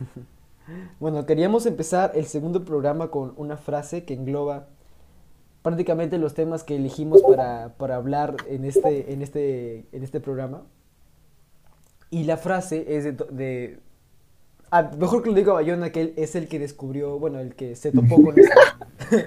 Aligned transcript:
Bueno, 0.98 1.26
queríamos 1.26 1.64
empezar 1.66 2.12
el 2.16 2.26
segundo 2.26 2.64
programa 2.64 3.10
con 3.10 3.34
una 3.36 3.56
frase 3.56 4.04
que 4.04 4.14
engloba 4.14 4.66
prácticamente 5.62 6.18
los 6.18 6.34
temas 6.34 6.64
que 6.64 6.76
elegimos 6.76 7.22
para, 7.22 7.74
para 7.76 7.96
hablar 7.96 8.36
en 8.48 8.64
este, 8.64 9.12
en, 9.12 9.22
este, 9.22 9.86
en 9.92 10.02
este 10.02 10.20
programa. 10.20 10.62
Y 12.10 12.24
la 12.24 12.36
frase 12.36 12.96
es 12.96 13.04
de... 13.04 13.12
de- 13.12 13.80
ah, 14.70 14.90
mejor 14.98 15.22
que 15.22 15.30
lo 15.30 15.36
diga 15.36 15.52
Bayona, 15.52 15.90
que 15.92 16.00
él 16.00 16.14
es 16.16 16.34
el 16.36 16.48
que 16.48 16.58
descubrió, 16.58 17.18
bueno, 17.18 17.38
el 17.40 17.54
que 17.54 17.76
se 17.76 17.92
topó 17.92 18.22
con 18.22 18.38
esto. 18.38 18.60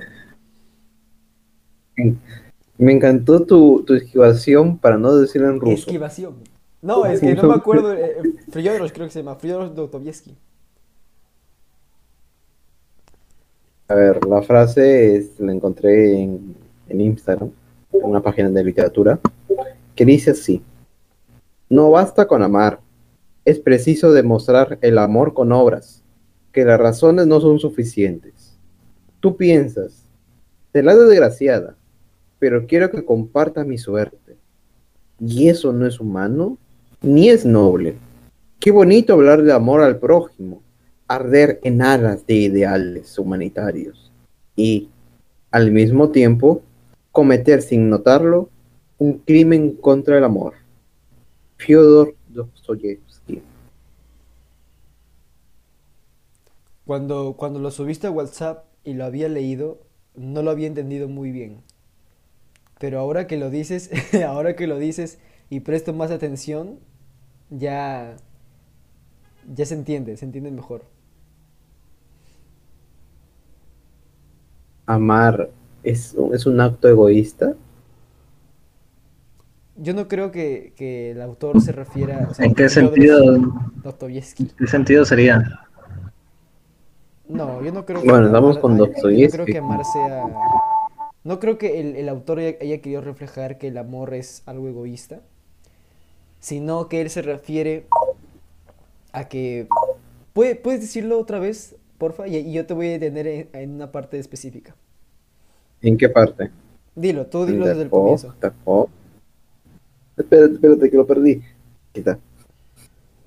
Me 2.78 2.94
encantó 2.94 3.46
tu, 3.46 3.84
tu 3.86 3.94
esquivación 3.94 4.78
para 4.78 4.98
no 4.98 5.16
decirlo 5.16 5.50
en 5.50 5.60
ruso. 5.60 5.74
Esquivación. 5.74 6.36
No, 6.82 7.06
es 7.06 7.20
que 7.20 7.36
no 7.36 7.44
me 7.48 7.56
acuerdo. 7.56 7.94
Eh, 7.94 8.18
eh, 8.20 8.34
Fyodor 8.52 8.92
creo 8.94 9.08
que 9.08 9.12
se 9.12 9.20
llama. 9.20 9.36
Fyodor 9.36 9.74
Dostoyevsky. 9.76 10.38
A 13.90 13.96
ver, 13.96 14.24
la 14.28 14.44
frase 14.44 15.16
es, 15.16 15.40
la 15.40 15.52
encontré 15.52 16.22
en, 16.22 16.56
Instagram, 16.90 17.50
en 17.92 18.04
una 18.04 18.22
página 18.22 18.48
de 18.52 18.64
literatura, 18.64 19.20
que 19.96 20.06
dice 20.06 20.30
así, 20.30 20.62
no 21.70 21.90
basta 21.90 22.28
con 22.28 22.44
amar, 22.44 22.82
es 23.46 23.58
preciso 23.58 24.12
demostrar 24.12 24.78
el 24.82 25.00
amor 25.00 25.34
con 25.34 25.52
obras, 25.52 26.04
que 26.52 26.66
las 26.66 26.80
razones 26.80 27.26
no 27.26 27.42
son 27.42 27.58
suficientes. 27.58 28.56
Tú 29.22 29.36
piensas, 29.36 30.06
será 30.72 30.96
desgraciada, 30.96 31.76
pero 32.38 32.68
quiero 32.68 32.92
que 32.92 33.04
comparta 33.04 33.64
mi 33.64 33.80
suerte. 33.80 34.38
¿Y 35.20 35.50
eso 35.50 35.74
no 35.74 35.88
es 35.88 36.00
humano? 36.00 36.60
Ni 37.02 37.30
es 37.30 37.44
noble. 37.44 37.96
Qué 38.60 38.70
bonito 38.70 39.14
hablar 39.14 39.42
de 39.42 39.52
amor 39.52 39.82
al 39.82 39.98
prójimo, 39.98 40.62
arder 41.10 41.60
en 41.64 41.82
alas 41.82 42.26
de 42.28 42.36
ideales 42.36 43.18
humanitarios 43.18 44.12
y, 44.56 44.90
al 45.52 45.72
mismo 45.72 46.10
tiempo, 46.10 46.62
cometer 47.12 47.64
sin 47.64 47.90
notarlo 47.90 48.50
un 49.00 49.18
crimen 49.18 49.76
contra 49.76 50.18
el 50.18 50.24
amor. 50.24 50.54
Fyodor 51.58 52.16
Dostoyevsky. 52.30 53.42
Cuando, 56.86 57.34
cuando 57.36 57.60
lo 57.60 57.72
subiste 57.72 58.08
a 58.08 58.12
WhatsApp 58.12 58.66
y 58.84 58.94
lo 58.94 59.04
había 59.04 59.30
leído, 59.30 59.82
no 60.16 60.44
lo 60.44 60.52
había 60.52 60.68
entendido 60.68 61.08
muy 61.08 61.32
bien. 61.32 61.64
Pero 62.80 63.00
ahora 63.00 63.26
que 63.26 63.38
lo 63.38 63.50
dices, 63.50 63.90
ahora 64.28 64.56
que 64.56 64.68
lo 64.68 64.78
dices 64.78 65.18
y 65.50 65.62
presto 65.62 65.92
más 65.92 66.12
atención, 66.12 66.80
ya, 67.50 68.16
ya 69.52 69.66
se 69.66 69.74
entiende, 69.74 70.16
se 70.16 70.26
entiende 70.26 70.52
mejor. 70.52 70.99
Amar 74.90 75.52
es, 75.84 76.16
un- 76.18 76.34
es 76.34 76.46
un 76.48 76.60
acto 76.60 76.88
egoísta. 76.90 77.54
Yo 79.78 79.94
no 79.94 80.08
creo 80.08 80.32
que, 80.32 80.74
que 80.76 81.12
el 81.12 81.22
autor 81.22 81.62
se 81.62 81.72
refiera, 81.72 82.28
o 82.30 82.34
sea, 82.34 82.44
¿En 82.46 82.54
qué 82.56 82.68
sentido, 82.70 83.24
Dostoyevsky. 83.84 84.48
qué 84.58 84.68
sentido 84.68 85.06
sería? 85.06 85.62
No, 87.28 87.64
yo 87.64 87.72
no 87.72 87.86
creo 87.86 88.02
que 88.02 88.10
Bueno, 88.10 88.26
andamos 88.26 88.58
amar- 88.58 88.62
con 88.62 88.78
yo 88.78 88.86
no 88.88 88.92
Dostoyevsky. 88.92 89.32
creo 89.32 89.46
que 89.46 89.58
amar 89.60 89.86
sea... 89.86 90.26
No 91.24 91.40
creo 91.40 91.58
que 91.58 91.80
el, 91.80 91.96
el 91.96 92.10
autor 92.10 92.40
haya, 92.40 92.58
haya 92.60 92.82
querido 92.82 93.02
reflejar 93.02 93.58
que 93.58 93.68
el 93.68 93.78
amor 93.78 94.14
es 94.16 94.42
algo 94.48 94.68
egoísta, 94.68 95.20
sino 96.40 96.88
que 96.90 97.02
él 97.02 97.10
se 97.12 97.22
refiere 97.22 97.86
a 99.14 99.26
que... 99.30 99.68
¿Puede- 100.34 100.56
¿Puedes 100.56 100.82
decirlo 100.82 101.20
otra 101.20 101.38
vez, 101.40 101.76
porfa? 102.00 102.28
Y, 102.28 102.38
y 102.38 102.54
yo 102.54 102.66
te 102.66 102.74
voy 102.74 102.88
a 102.88 102.92
detener 102.94 103.28
en, 103.28 103.50
en 103.54 103.72
una 103.76 103.92
parte 103.92 104.18
específica. 104.18 104.76
¿En 105.82 105.98
qué 105.98 106.10
parte? 106.10 106.50
Dilo, 106.96 107.28
tú 107.28 107.46
dilo 107.46 107.68
desde 107.68 107.84
el 107.84 107.90
comienzo. 107.90 108.34
Espérate, 110.18 110.54
espérate, 110.56 110.90
que 110.90 110.98
lo 110.98 111.06
perdí. 111.06 111.42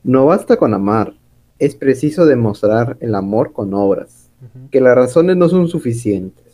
No 0.03 0.27
basta 0.27 0.57
con 0.57 0.75
amar, 0.75 1.15
es 1.59 1.75
preciso 1.77 2.27
demostrar 2.27 2.97
el 3.01 3.15
amor 3.15 3.53
con 3.53 3.73
obras, 3.73 4.31
Ujú. 4.43 4.69
que 4.71 4.81
las 4.81 4.97
razones 4.97 5.37
no 5.37 5.49
son 5.49 5.69
suficientes. 5.69 6.45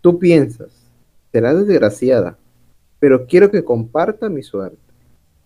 Tú 0.00 0.18
piensas, 0.18 0.70
será 1.32 1.54
desgraciada, 1.54 2.36
pero 2.98 3.26
quiero 3.26 3.50
que 3.50 3.64
comparta 3.64 4.28
mi 4.28 4.42
suerte. 4.42 4.78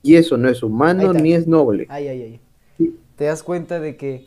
Y 0.03 0.15
eso 0.15 0.37
no 0.39 0.49
es 0.49 0.63
humano 0.63 1.13
ni 1.13 1.35
es 1.35 1.47
noble. 1.47 1.87
Ay, 1.91 2.09
ay, 2.09 2.23
ay. 2.23 2.41
Sí. 2.79 2.97
Te 3.17 3.27
das 3.27 3.43
cuenta 3.43 3.79
de 3.81 3.97
que 3.97 4.25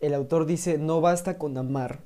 El 0.00 0.14
autor 0.14 0.46
dice, 0.46 0.78
no 0.78 1.00
basta 1.00 1.36
con 1.38 1.58
amar, 1.58 2.00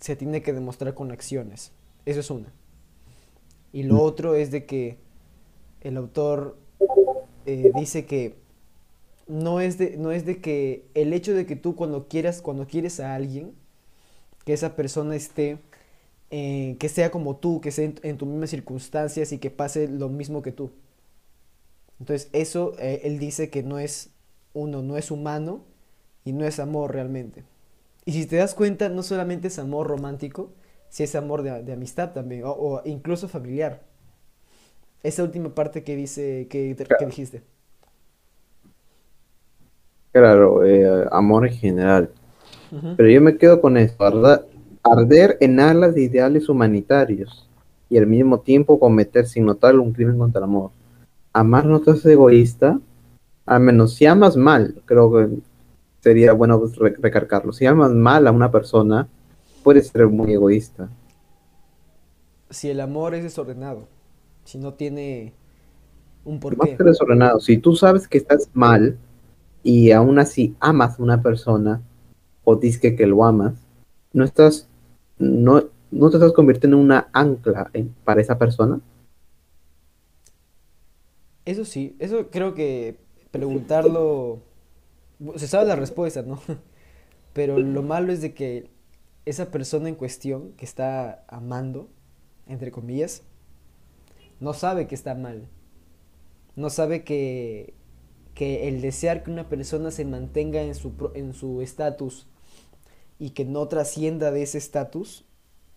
se 0.00 0.16
tiene 0.16 0.42
que 0.42 0.52
demostrar 0.54 0.94
con 0.94 1.10
acciones. 1.10 1.72
Eso 2.06 2.20
es 2.20 2.30
una. 2.30 2.52
Y 3.72 3.82
lo 3.82 3.96
Mm. 3.96 4.00
otro 4.00 4.34
es 4.34 4.50
de 4.50 4.64
que 4.66 4.98
el 5.82 5.96
autor 5.96 6.58
eh, 7.46 7.72
dice 7.74 8.06
que 8.06 8.36
no 9.28 9.60
es 9.60 9.78
de, 9.78 9.96
no 9.98 10.12
es 10.12 10.26
de 10.26 10.40
que 10.40 10.86
el 10.94 11.12
hecho 11.12 11.34
de 11.34 11.46
que 11.46 11.56
tú 11.56 11.76
cuando 11.76 12.08
quieras, 12.08 12.42
cuando 12.42 12.66
quieres 12.66 13.00
a 13.00 13.14
alguien, 13.14 13.54
que 14.44 14.52
esa 14.54 14.76
persona 14.76 15.16
esté, 15.16 15.58
eh, 16.30 16.76
que 16.80 16.88
sea 16.90 17.10
como 17.10 17.36
tú, 17.36 17.60
que 17.62 17.72
sea 17.72 17.86
en, 17.86 17.96
en 18.04 18.18
tus 18.18 18.28
mismas 18.28 18.50
circunstancias 18.50 19.32
y 19.32 19.38
que 19.38 19.50
pase 19.50 19.88
lo 19.88 20.08
mismo 20.10 20.42
que 20.42 20.52
tú. 20.52 20.72
Entonces, 22.00 22.28
eso 22.32 22.74
eh, 22.78 23.02
él 23.04 23.18
dice 23.18 23.50
que 23.50 23.62
no 23.62 23.78
es, 23.78 24.10
uno, 24.54 24.82
no 24.82 24.96
es 24.96 25.10
humano 25.10 25.64
y 26.26 26.34
no 26.34 26.46
es 26.46 26.60
amor 26.60 26.92
realmente. 26.94 27.44
Y 28.06 28.12
si 28.12 28.26
te 28.26 28.36
das 28.36 28.54
cuenta, 28.54 28.90
no 28.90 29.02
solamente 29.04 29.48
es 29.48 29.58
amor 29.60 29.88
romántico, 29.88 30.52
si 30.90 31.04
es 31.04 31.14
amor 31.16 31.42
de, 31.42 31.62
de 31.64 31.74
amistad 31.74 32.12
también, 32.12 32.44
o, 32.44 32.50
o 32.52 32.82
incluso 32.86 33.28
familiar. 33.28 33.82
Esa 35.02 35.22
última 35.24 35.54
parte 35.54 35.82
que 35.84 35.96
dice, 35.96 36.48
que, 36.50 36.76
que 36.98 37.06
dijiste. 37.06 37.42
Claro, 40.12 40.64
eh, 40.64 41.06
amor 41.12 41.46
en 41.46 41.52
general. 41.54 42.10
Pero 42.96 43.10
yo 43.10 43.20
me 43.22 43.38
quedo 43.38 43.60
con 43.60 43.76
esto, 43.78 44.04
arda- 44.04 44.46
arder 44.84 45.38
en 45.40 45.60
alas 45.60 45.94
de 45.94 46.02
ideales 46.04 46.48
humanitarios 46.48 47.48
y 47.90 47.98
al 47.98 48.06
mismo 48.06 48.40
tiempo 48.40 48.80
cometer 48.80 49.26
sin 49.26 49.46
notarlo 49.46 49.82
un 49.82 49.92
crimen 49.92 50.18
contra 50.18 50.40
el 50.40 50.44
amor. 50.44 50.72
Amar 51.32 51.66
no 51.66 51.80
te 51.80 51.92
hace 51.92 52.12
egoísta, 52.12 52.80
al 53.46 53.60
menos 53.62 53.94
si 53.94 54.06
amas 54.06 54.36
mal, 54.36 54.82
creo 54.86 55.12
que 55.12 55.28
sería 56.06 56.32
bueno 56.32 56.62
re- 56.78 56.94
recargarlo. 57.00 57.52
Si 57.52 57.66
amas 57.66 57.90
mal 57.92 58.28
a 58.28 58.32
una 58.32 58.52
persona, 58.52 59.08
puedes 59.64 59.88
ser 59.88 60.06
muy 60.06 60.32
egoísta. 60.32 60.88
Si 62.50 62.68
el 62.70 62.80
amor 62.80 63.14
es 63.14 63.22
desordenado, 63.24 63.88
si 64.44 64.58
no 64.58 64.74
tiene 64.74 65.32
un 66.24 66.40
Más 66.40 66.40
porqué. 66.40 66.76
que 66.76 66.84
desordenado, 66.84 67.40
si 67.40 67.58
tú 67.58 67.74
sabes 67.76 68.08
que 68.08 68.18
estás 68.18 68.50
mal 68.54 68.98
y 69.62 69.90
aún 69.92 70.18
así 70.18 70.56
amas 70.60 70.98
a 70.98 71.02
una 71.02 71.22
persona 71.22 71.82
o 72.44 72.56
dices 72.56 72.80
que, 72.80 72.96
que 72.96 73.06
lo 73.06 73.24
amas, 73.24 73.54
no 74.12 74.24
estás, 74.24 74.68
no, 75.18 75.64
no 75.90 76.10
te 76.10 76.16
estás 76.16 76.32
convirtiendo 76.32 76.76
en 76.78 76.84
una 76.84 77.08
ancla 77.12 77.70
en- 77.74 77.94
para 78.04 78.20
esa 78.20 78.38
persona. 78.38 78.80
Eso 81.44 81.64
sí, 81.64 81.96
eso 82.00 82.28
creo 82.30 82.54
que 82.54 82.98
preguntarlo, 83.30 84.42
se 85.36 85.48
sabe 85.48 85.66
la 85.66 85.76
respuesta, 85.76 86.22
¿no? 86.22 86.40
Pero 87.32 87.58
lo 87.58 87.82
malo 87.82 88.12
es 88.12 88.20
de 88.20 88.32
que 88.34 88.70
esa 89.26 89.50
persona 89.50 89.88
en 89.88 89.94
cuestión 89.94 90.52
que 90.52 90.64
está 90.64 91.24
amando, 91.28 91.90
entre 92.46 92.70
comillas, 92.70 93.22
no 94.40 94.54
sabe 94.54 94.86
que 94.86 94.94
está 94.94 95.14
mal. 95.14 95.48
No 96.54 96.70
sabe 96.70 97.04
que, 97.04 97.74
que 98.34 98.68
el 98.68 98.80
desear 98.80 99.22
que 99.22 99.30
una 99.30 99.48
persona 99.48 99.90
se 99.90 100.04
mantenga 100.04 100.62
en 100.62 100.74
su 100.74 101.10
en 101.14 101.34
su 101.34 101.60
estatus 101.60 102.26
y 103.18 103.30
que 103.30 103.44
no 103.44 103.68
trascienda 103.68 104.30
de 104.30 104.42
ese 104.42 104.58
estatus, 104.58 105.26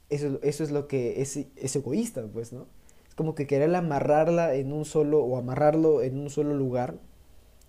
eso, 0.10 0.40
eso 0.44 0.64
es 0.64 0.72
lo 0.72 0.88
que 0.88 1.22
es, 1.22 1.38
es 1.38 1.76
egoísta, 1.76 2.26
pues, 2.32 2.54
¿no? 2.54 2.68
Es 3.08 3.16
como 3.16 3.36
que 3.36 3.48
querer 3.48 3.74
amarrarla 3.76 4.56
en 4.56 4.72
un 4.72 4.86
solo, 4.86 5.24
o 5.24 5.38
amarrarlo 5.38 6.02
en 6.02 6.20
un 6.20 6.30
solo 6.30 6.54
lugar 6.54 7.00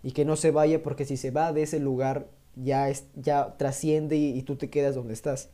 y 0.02 0.12
que 0.12 0.24
no 0.24 0.36
se 0.36 0.50
vaya, 0.50 0.82
porque 0.82 1.04
si 1.04 1.16
se 1.16 1.30
va 1.30 1.52
de 1.52 1.62
ese 1.62 1.80
lugar 1.80 2.28
ya, 2.56 2.88
es, 2.88 3.06
ya 3.14 3.56
trasciende 3.56 4.16
y, 4.16 4.36
y 4.36 4.42
tú 4.42 4.56
te 4.56 4.70
quedas 4.70 4.94
donde 4.94 5.14
estás. 5.14 5.50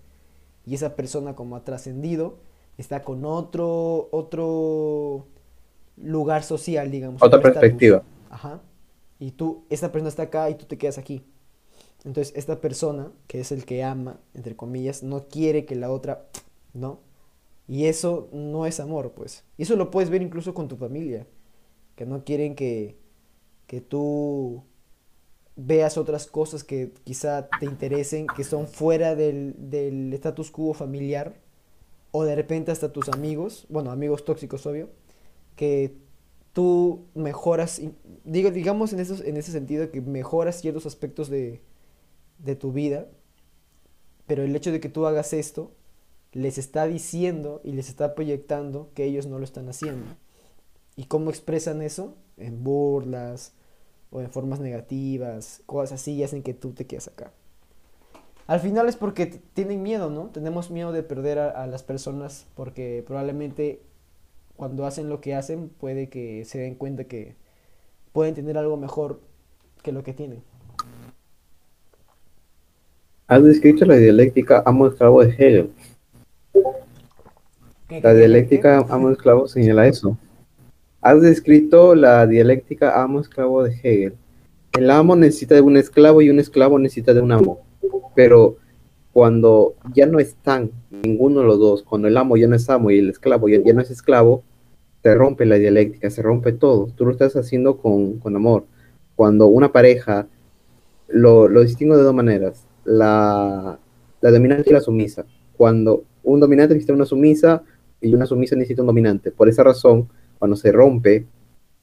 Y 0.65 0.75
esa 0.75 0.97
persona 0.97 1.35
como 1.35 1.57
ha 1.57 1.65
trascendido, 1.65 2.39
está 2.79 3.03
con 3.03 3.25
otro, 3.25 4.09
otro 4.11 5.27
lugar 5.97 6.43
social, 6.43 6.91
digamos. 6.91 7.23
Otra 7.23 7.41
perspectiva. 7.41 8.03
Ajá. 8.31 8.61
Y 9.19 9.31
tú, 9.31 9.65
esta 9.71 9.93
persona 9.93 10.09
está 10.09 10.25
acá 10.25 10.51
y 10.51 10.57
tú 10.57 10.67
te 10.67 10.77
quedas 10.77 10.99
aquí. 10.99 11.25
Entonces, 12.05 12.35
esta 12.37 12.61
persona, 12.61 13.11
que 13.27 13.41
es 13.41 13.51
el 13.51 13.65
que 13.65 13.83
ama, 13.83 14.21
entre 14.35 14.55
comillas, 14.55 15.03
no 15.03 15.27
quiere 15.27 15.65
que 15.65 15.75
la 15.75 15.91
otra, 15.91 16.27
¿no? 16.75 17.01
Y 17.69 17.87
eso 17.87 18.29
no 18.33 18.67
es 18.67 18.79
amor, 18.79 19.13
pues. 19.13 19.45
Y 19.57 19.63
eso 19.63 19.75
lo 19.77 19.91
puedes 19.91 20.11
ver 20.11 20.23
incluso 20.23 20.55
con 20.55 20.69
tu 20.69 20.77
familia, 20.77 21.27
que 21.97 22.07
no 22.07 22.25
quieren 22.25 22.55
que, 22.55 22.97
que 23.67 23.81
tú 23.81 24.65
veas 25.57 25.97
otras 25.97 26.27
cosas 26.27 26.63
que 26.63 26.93
quizá 27.05 27.49
te 27.59 27.67
interesen, 27.67 28.27
que 28.27 28.45
son 28.45 28.69
fuera 28.69 29.15
del, 29.15 29.55
del 29.59 30.13
status 30.13 30.51
quo 30.51 30.75
familiar, 30.75 31.35
o 32.13 32.25
de 32.25 32.37
repente 32.37 32.71
hasta 32.71 32.93
tus 32.93 33.09
amigos, 33.09 33.67
bueno, 33.69 33.91
amigos 33.91 34.25
tóxicos, 34.25 34.67
obvio, 34.67 34.91
que 35.57 35.97
tú 36.53 37.07
mejoras, 37.15 37.81
digo, 38.25 38.51
digamos 38.51 38.93
en, 38.93 39.01
esos, 39.01 39.21
en 39.23 39.37
ese 39.37 39.51
sentido, 39.51 39.91
que 39.91 40.01
mejoras 40.03 40.61
ciertos 40.61 40.87
aspectos 40.87 41.29
de, 41.29 41.63
de 42.39 42.55
tu 42.55 42.73
vida, 42.73 43.09
pero 44.27 44.43
el 44.43 44.55
hecho 44.55 44.73
de 44.73 44.81
que 44.81 44.89
tú 44.89 45.07
hagas 45.07 45.33
esto 45.33 45.73
les 46.33 46.59
está 46.59 46.87
diciendo 46.87 47.63
y 47.65 47.73
les 47.73 47.89
está 47.89 48.15
proyectando 48.15 48.91
que 48.95 49.05
ellos 49.05 49.27
no 49.27 49.39
lo 49.39 49.45
están 49.45 49.69
haciendo. 49.69 50.07
¿Y 50.97 51.05
cómo 51.05 51.31
expresan 51.31 51.81
eso? 51.81 52.15
En 52.37 52.63
burlas 52.63 53.56
o 54.11 54.21
en 54.21 54.31
formas 54.31 54.61
negativas, 54.61 55.63
cosas 55.67 56.01
así 56.01 56.15
y 56.15 56.25
hacen 56.25 56.43
que 56.43 56.55
tú 56.55 56.73
te 56.73 56.87
quedes 56.87 57.09
acá. 57.09 57.33
Al 58.47 58.61
final 58.61 58.89
es 58.89 58.97
porque 58.97 59.27
tienen 59.27 59.83
miedo, 59.83 60.09
¿no? 60.11 60.27
Tenemos 60.27 60.71
miedo 60.71 60.93
de 60.93 61.03
perder 61.03 61.39
a, 61.39 61.51
a, 61.51 61.67
las 61.67 61.83
personas 61.83 62.47
porque 62.55 63.03
probablemente 63.05 63.81
cuando 64.57 64.87
hacen 64.87 65.09
lo 65.09 65.21
que 65.21 65.35
hacen 65.35 65.69
puede 65.69 66.09
que 66.09 66.45
se 66.45 66.59
den 66.59 66.77
cuenta 66.77 67.05
que 67.05 67.35
pueden 68.13 68.35
tener 68.35 68.57
algo 68.57 68.77
mejor 68.77 69.21
que 69.83 69.93
lo 69.93 70.03
que 70.03 70.13
tienen. 70.13 70.43
Has 73.29 73.43
descrito 73.43 73.85
la 73.85 73.97
dialéctica 73.97 74.63
amo-esclavo 74.65 75.25
de 75.25 75.31
Hegel. 75.31 75.71
La 78.03 78.15
dialéctica 78.15 78.79
amo-esclavo 78.89 79.49
señala 79.49 79.89
eso. 79.89 80.17
Has 81.07 81.23
descrito 81.23 81.95
la 81.95 82.27
dialéctica 82.27 83.01
amo-esclavo 83.01 83.63
de 83.63 83.71
Hegel. 83.71 84.15
El 84.77 84.91
amo 84.91 85.15
necesita 85.15 85.55
de 85.55 85.61
un 85.61 85.77
esclavo 85.77 86.21
y 86.21 86.31
un 86.31 86.41
esclavo 86.41 86.81
necesita 86.81 87.15
de 87.15 87.21
un 87.21 87.31
amo. 87.31 87.61
Pero 88.17 88.57
cuando 89.13 89.77
ya 89.95 90.07
no 90.07 90.19
están 90.19 90.73
ninguno 90.91 91.43
de 91.43 91.47
los 91.47 91.61
dos, 91.61 91.85
cuando 91.85 92.09
el 92.09 92.17
amo 92.17 92.37
ya 92.37 92.49
no 92.49 92.57
es 92.57 92.69
amo 92.69 92.91
y 92.91 92.99
el 92.99 93.11
esclavo 93.11 93.49
ya, 93.49 93.73
no 93.73 93.81
es 93.81 93.93
esclavo, 93.93 94.43
se 95.05 95.15
rompe 95.15 95.47
la 95.47 95.59
dialéctica, 95.59 96.11
se 96.11 96.23
rompe 96.23 96.53
todo. 96.53 96.89
Tú 96.97 97.05
lo 97.05 97.13
estás 97.13 97.37
haciendo 97.37 97.79
con, 97.79 98.19
con 98.19 98.35
amor. 98.35 98.65
Cuando 99.15 99.47
una 99.47 99.71
pareja, 99.71 100.27
lo, 101.07 101.47
lo 101.47 101.63
distingo 101.63 101.97
de 101.97 102.03
dos 102.03 102.15
maneras 102.15 102.67
la, 102.85 103.79
la 104.21 104.31
dominante 104.33 104.71
y 104.71 104.73
la 104.73 104.81
sumisa. 104.81 105.25
Cuando 105.57 106.03
un 106.25 106.41
dominante 106.41 106.75
necesita 106.75 106.95
una 106.95 107.07
sumisa 107.07 107.63
y 108.01 108.13
una 108.13 108.27
sumisa 108.27 108.57
necesita 108.57 108.83
un 108.83 108.89
dominante. 108.89 109.31
Por 109.31 109.49
esa 109.49 109.63
razón, 109.63 110.09
cuando 110.39 110.57
se 110.57 110.73
rompe, 110.73 111.27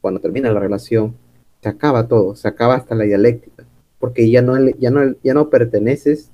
cuando 0.01 0.19
termina 0.19 0.51
la 0.51 0.59
relación, 0.59 1.15
se 1.61 1.69
acaba 1.69 2.07
todo, 2.07 2.35
se 2.35 2.47
acaba 2.47 2.75
hasta 2.75 2.95
la 2.95 3.05
dialéctica, 3.05 3.65
porque 3.99 4.29
ya 4.29 4.41
no, 4.41 4.57
ya 4.79 4.91
no, 4.91 5.15
ya 5.23 5.33
no 5.33 5.49
perteneces, 5.49 6.31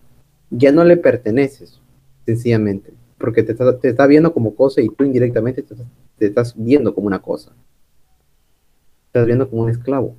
ya 0.50 0.72
no 0.72 0.84
le 0.84 0.98
perteneces, 0.98 1.80
sencillamente, 2.26 2.94
porque 3.18 3.44
te 3.44 3.52
está, 3.52 3.78
te 3.78 3.90
está 3.90 4.08
viendo 4.08 4.34
como 4.34 4.56
cosa 4.56 4.82
y 4.82 4.90
tú 4.90 5.04
indirectamente 5.04 5.64
te, 5.64 6.26
estás 6.26 6.54
viendo 6.58 6.96
como 6.96 7.08
una 7.08 7.22
cosa. 7.22 7.52
Te 9.12 9.20
estás 9.20 9.26
viendo 9.26 9.50
como 9.50 9.64
un 9.64 9.70
esclavo. 9.70 10.16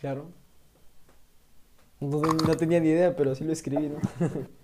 Claro. 0.00 0.26
No, 2.00 2.20
no, 2.20 2.56
tenía 2.56 2.80
ni 2.80 2.88
idea, 2.88 3.16
pero 3.16 3.34
sí 3.34 3.44
lo 3.44 3.52
escribí, 3.52 3.88
¿no? 3.88 3.98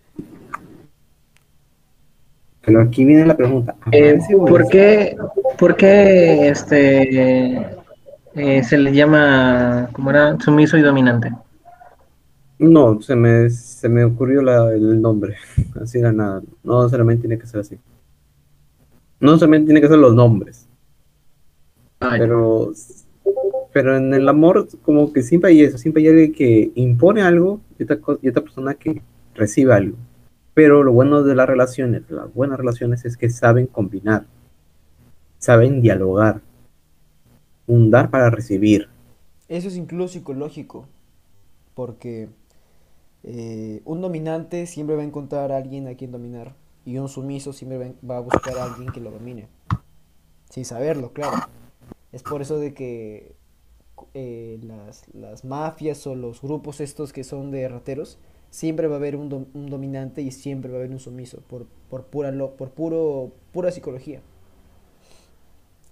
pero 2.65 2.83
aquí 2.83 3.05
viene 3.05 3.27
la 3.27 3.37
pregunta. 3.37 3.75
Eh, 3.93 4.19
¿por, 4.37 4.69
qué, 4.69 5.17
¿Por 5.59 5.77
qué 5.77 6.49
este, 6.49 7.67
eh, 8.35 8.63
se 8.63 8.79
le 8.79 8.93
llama, 8.93 9.89
como 9.93 10.11
era, 10.11 10.39
sumiso 10.41 10.77
y 10.77 10.83
dominante? 10.83 11.33
No, 12.59 13.01
se 13.01 13.17
me, 13.17 13.49
se 13.51 13.89
me 13.89 14.05
ocurrió 14.05 14.43
la, 14.43 14.73
el 14.73 15.01
nombre. 15.01 15.37
Así 15.83 15.99
era 15.99 16.13
nada. 16.13 16.43
No 16.63 16.89
solamente 16.89 17.23
tiene 17.23 17.39
que 17.39 17.47
ser 17.47 17.61
así. 17.61 17.79
No 19.19 19.39
solamente 19.39 19.67
tiene 19.67 19.81
que 19.81 19.89
ser 19.89 19.99
los 19.99 20.15
nombres. 20.15 20.69
Ay. 22.01 22.21
Pero 22.21 22.73
pero 23.73 23.97
en 23.97 24.13
el 24.15 24.29
amor, 24.29 24.69
como 24.83 25.13
que 25.13 25.23
siempre 25.23 25.51
hay 25.51 25.63
eso, 25.63 25.79
siempre 25.79 26.03
hay 26.03 26.09
alguien 26.09 26.33
que 26.33 26.73
impone 26.75 27.23
algo 27.23 27.61
y 27.79 27.85
otra, 27.85 27.99
y 28.21 28.29
otra 28.29 28.43
persona 28.43 28.75
que 28.75 29.03
recibe 29.35 29.73
algo. 29.73 29.97
Pero 30.61 30.83
lo 30.83 30.93
bueno 30.93 31.23
de 31.23 31.35
las 31.35 31.49
relaciones, 31.49 32.03
las 32.11 32.35
buenas 32.35 32.59
relaciones, 32.59 33.07
es 33.07 33.17
que 33.17 33.31
saben 33.31 33.67
combinar, 33.67 34.27
saben 35.39 35.81
dialogar, 35.81 36.43
un 37.67 37.91
dar 37.91 38.11
para 38.11 38.29
recibir. 38.29 38.91
Eso 39.49 39.69
es 39.69 39.77
incluso 39.79 40.13
psicológico, 40.13 40.85
porque 41.75 42.29
eh, 43.23 43.81
un 43.87 44.03
dominante 44.03 44.67
siempre 44.67 44.97
va 44.97 45.01
a 45.01 45.07
encontrar 45.07 45.51
a 45.51 45.57
alguien 45.57 45.89
a 45.89 45.95
quien 45.95 46.13
dominar, 46.13 46.55
y 46.85 46.99
un 46.99 47.09
sumiso 47.09 47.55
siempre 47.55 47.95
va 48.07 48.19
a 48.19 48.21
buscar 48.21 48.59
a 48.59 48.65
alguien 48.65 48.93
que 48.93 49.01
lo 49.01 49.11
domine, 49.11 49.49
sin 50.51 50.67
saberlo, 50.67 51.15
claro. 51.15 51.39
Es 52.13 52.23
por 52.23 52.43
eso 52.43 52.59
de 52.59 52.75
que 52.75 53.35
eh, 54.13 54.61
las, 54.63 55.05
las, 55.15 55.43
mafias 55.43 56.07
o 56.07 56.15
los 56.15 56.43
grupos 56.43 56.83
estos 56.83 57.15
que 57.15 57.25
son 57.25 57.51
de 57.51 57.67
rateros, 57.67 58.19
siempre 58.51 58.89
va 58.89 58.95
a 58.95 58.99
haber 58.99 59.17
un, 59.17 59.29
do, 59.29 59.47
un 59.55 59.71
dominante 59.71 60.23
y 60.23 60.31
siempre 60.31 60.71
va 60.71 60.77
a 60.77 60.81
haber 60.81 60.91
un 60.91 61.01
sumiso, 61.01 61.41
por, 61.49 61.67
por, 61.89 62.07
pura, 62.07 62.33
por 62.57 62.71
puro, 62.71 63.33
pura 63.53 63.71
psicología. 63.71 64.21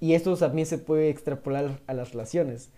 Y 0.00 0.14
esto 0.14 0.37
también 0.37 0.66
se 0.66 0.78
puede 0.78 1.08
extrapolar 1.08 1.81
a 1.87 1.94
las 1.94 2.12
relaciones. 2.12 2.70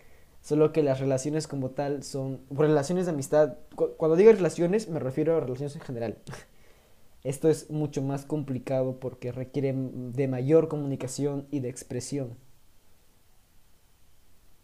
Solo 0.42 0.72
que 0.72 0.82
las 0.82 1.00
relaciones 1.00 1.46
como 1.46 1.70
tal 1.70 2.02
son 2.02 2.40
relaciones 2.50 3.06
de 3.06 3.12
amistad. 3.12 3.58
Cuando 3.74 4.16
digo 4.16 4.32
relaciones 4.32 4.88
me 4.88 4.98
refiero 4.98 5.36
a 5.36 5.40
relaciones 5.40 5.76
en 5.76 5.82
general. 5.82 6.18
Esto 7.24 7.50
es 7.50 7.70
mucho 7.70 8.00
más 8.00 8.24
complicado 8.24 8.98
porque 8.98 9.32
requiere 9.32 9.74
de 9.76 10.28
mayor 10.28 10.68
comunicación 10.68 11.46
y 11.50 11.60
de 11.60 11.68
expresión. 11.68 12.38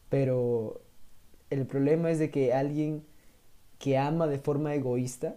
Pero 0.08 0.80
el 1.50 1.66
problema 1.66 2.10
es 2.10 2.18
de 2.18 2.30
que 2.30 2.54
alguien 2.54 3.04
que 3.78 3.99
ama 3.99 4.26
de 4.26 4.38
forma 4.38 4.75
egoísta, 4.75 5.37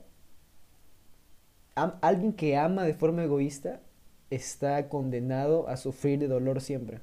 alguien 2.02 2.34
que 2.34 2.58
ama 2.58 2.84
de 2.84 2.94
forma 2.94 3.24
egoísta 3.24 3.82
está 4.30 4.90
condenado 4.90 5.68
a 5.68 5.78
sufrir 5.78 6.20
de 6.20 6.28
dolor 6.28 6.62
siempre. 6.62 7.02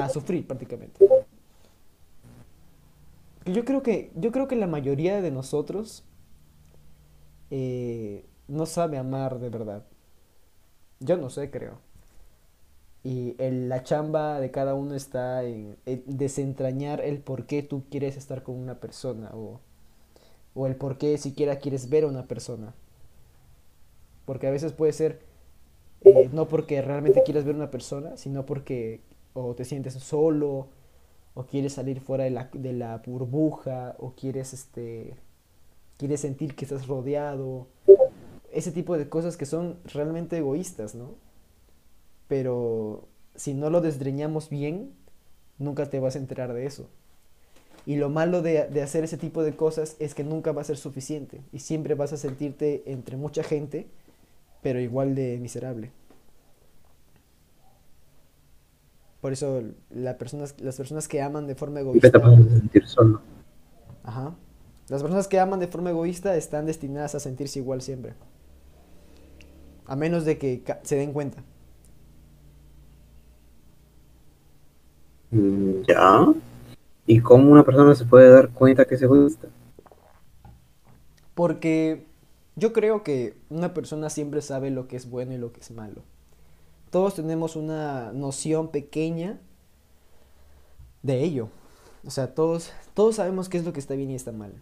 A 0.00 0.08
sufrir 0.08 0.46
prácticamente. 0.46 1.06
Yo 3.44 3.64
creo 3.64 3.82
que, 3.82 4.10
yo 4.16 4.32
creo 4.32 4.48
que 4.48 4.56
la 4.56 4.66
mayoría 4.66 5.20
de 5.20 5.30
nosotros 5.30 6.04
eh, 7.50 8.26
no 8.48 8.66
sabe 8.66 8.98
amar 8.98 9.38
de 9.38 9.50
verdad. 9.50 9.84
Yo 10.98 11.16
no 11.16 11.30
sé, 11.30 11.50
creo. 11.50 11.78
Y 13.04 13.36
la 13.38 13.84
chamba 13.84 14.40
de 14.40 14.50
cada 14.50 14.74
uno 14.74 14.96
está 14.96 15.44
en, 15.44 15.76
en, 15.86 16.02
desentrañar 16.06 17.00
el 17.00 17.20
por 17.20 17.46
qué 17.46 17.62
tú 17.62 17.84
quieres 17.88 18.16
estar 18.16 18.42
con 18.42 18.56
una 18.56 18.80
persona 18.80 19.30
o, 19.32 19.60
o 20.56 20.66
el 20.66 20.74
por 20.74 20.98
qué 20.98 21.16
siquiera 21.18 21.60
quieres 21.60 21.88
ver 21.88 22.04
a 22.04 22.08
una 22.08 22.26
persona. 22.26 22.74
Porque 24.24 24.48
a 24.48 24.50
veces 24.50 24.72
puede 24.72 24.92
ser 24.92 25.20
eh, 26.02 26.28
no 26.32 26.48
porque 26.48 26.82
realmente 26.82 27.22
quieras 27.22 27.44
ver 27.44 27.54
a 27.54 27.58
una 27.58 27.70
persona, 27.70 28.16
sino 28.16 28.44
porque 28.44 29.00
o 29.34 29.54
te 29.54 29.64
sientes 29.64 29.94
solo 29.94 30.66
o 31.34 31.44
quieres 31.44 31.74
salir 31.74 32.00
fuera 32.00 32.24
de 32.24 32.30
la, 32.30 32.50
de 32.52 32.72
la 32.72 32.98
burbuja 33.06 33.94
o 33.98 34.12
quieres 34.12 34.52
este 34.52 35.16
quieres 35.98 36.20
sentir 36.20 36.56
que 36.56 36.64
estás 36.64 36.88
rodeado. 36.88 37.68
Ese 38.52 38.72
tipo 38.72 38.98
de 38.98 39.08
cosas 39.08 39.36
que 39.36 39.46
son 39.46 39.78
realmente 39.84 40.38
egoístas, 40.38 40.94
¿no? 40.94 41.14
pero 42.28 43.08
si 43.34 43.54
no 43.54 43.70
lo 43.70 43.80
desdreñamos 43.80 44.50
bien, 44.50 44.92
nunca 45.58 45.88
te 45.88 46.00
vas 46.00 46.16
a 46.16 46.18
enterar 46.18 46.52
de 46.52 46.66
eso. 46.66 46.88
Y 47.86 47.96
lo 47.96 48.10
malo 48.10 48.42
de, 48.42 48.66
de, 48.68 48.82
hacer 48.82 49.04
ese 49.04 49.16
tipo 49.16 49.44
de 49.44 49.54
cosas 49.54 49.96
es 50.00 50.14
que 50.14 50.24
nunca 50.24 50.50
va 50.52 50.60
a 50.60 50.64
ser 50.64 50.76
suficiente 50.76 51.40
y 51.52 51.60
siempre 51.60 51.94
vas 51.94 52.12
a 52.12 52.16
sentirte 52.16 52.82
entre 52.86 53.16
mucha 53.16 53.44
gente, 53.44 53.86
pero 54.60 54.80
igual 54.80 55.14
de 55.14 55.38
miserable. 55.40 55.92
Por 59.20 59.32
eso 59.32 59.62
la 59.90 60.18
personas, 60.18 60.54
las 60.60 60.76
personas 60.76 61.08
que 61.08 61.22
aman 61.22 61.46
de 61.46 61.54
forma 61.54 61.80
egoísta... 61.80 62.10
sentir 62.12 62.86
solo. 62.86 63.20
Ajá. 64.04 64.34
Las 64.88 65.02
personas 65.02 65.26
que 65.26 65.40
aman 65.40 65.58
de 65.58 65.66
forma 65.66 65.90
egoísta 65.90 66.36
están 66.36 66.66
destinadas 66.66 67.14
a 67.14 67.20
sentirse 67.20 67.58
igual 67.58 67.82
siempre. 67.82 68.14
A 69.86 69.96
menos 69.96 70.24
de 70.24 70.38
que 70.38 70.62
se 70.82 70.96
den 70.96 71.12
cuenta. 71.12 71.42
Ya. 75.88 76.32
¿Y 77.06 77.20
cómo 77.20 77.52
una 77.52 77.64
persona 77.64 77.94
se 77.94 78.04
puede 78.04 78.30
dar 78.30 78.50
cuenta 78.50 78.84
que 78.84 78.96
es 78.96 79.02
egoísta? 79.02 79.48
Porque 81.34 82.06
yo 82.56 82.72
creo 82.72 83.04
que 83.04 83.36
una 83.48 83.74
persona 83.74 84.10
siempre 84.10 84.42
sabe 84.42 84.70
lo 84.70 84.88
que 84.88 84.96
es 84.96 85.08
bueno 85.08 85.32
y 85.32 85.38
lo 85.38 85.52
que 85.52 85.60
es 85.60 85.70
malo. 85.70 86.02
Todos 86.90 87.14
tenemos 87.14 87.54
una 87.54 88.12
noción 88.12 88.68
pequeña 88.68 89.38
de 91.02 91.22
ello. 91.22 91.48
O 92.04 92.10
sea, 92.10 92.34
todos, 92.34 92.72
todos 92.94 93.16
sabemos 93.16 93.48
qué 93.48 93.58
es 93.58 93.64
lo 93.64 93.72
que 93.72 93.80
está 93.80 93.94
bien 93.94 94.10
y 94.10 94.14
está 94.14 94.32
mal. 94.32 94.52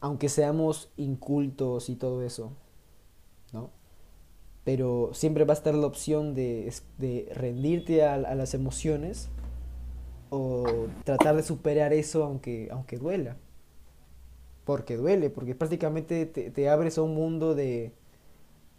Aunque 0.00 0.28
seamos 0.28 0.90
incultos 0.98 1.88
y 1.88 1.96
todo 1.96 2.22
eso, 2.22 2.52
¿no? 3.52 3.70
Pero 4.64 5.10
siempre 5.14 5.44
va 5.44 5.54
a 5.54 5.56
estar 5.56 5.74
la 5.74 5.86
opción 5.86 6.34
de, 6.34 6.74
de 6.98 7.32
rendirte 7.34 8.04
a 8.04 8.18
las 8.34 8.52
emociones 8.52 9.30
o 10.30 10.88
tratar 11.04 11.36
de 11.36 11.42
superar 11.42 11.92
eso 11.92 12.24
aunque, 12.24 12.68
aunque 12.72 12.98
duela. 12.98 13.36
Porque 14.64 14.96
duele, 14.96 15.30
porque 15.30 15.54
prácticamente 15.54 16.26
te, 16.26 16.50
te 16.50 16.68
abres 16.68 16.98
a 16.98 17.02
un 17.02 17.14
mundo 17.14 17.54
de, 17.54 17.92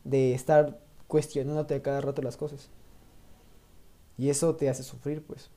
de 0.05 0.33
estar 0.33 0.79
cuestionándote 1.07 1.75
a 1.75 1.83
cada 1.83 2.01
rato 2.01 2.21
las 2.23 2.37
cosas. 2.37 2.69
Y 4.17 4.29
eso 4.29 4.55
te 4.55 4.67
hace 4.69 4.83
sufrir, 4.83 5.21
pues. 5.23 5.49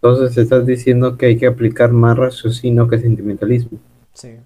Entonces 0.00 0.38
estás 0.38 0.64
diciendo 0.64 1.16
que 1.18 1.26
hay 1.26 1.36
que 1.36 1.48
aplicar 1.48 1.90
más 1.90 2.16
raciocinio 2.16 2.86
que 2.86 3.00
sentimentalismo. 3.00 3.80
Sí. 4.14 4.38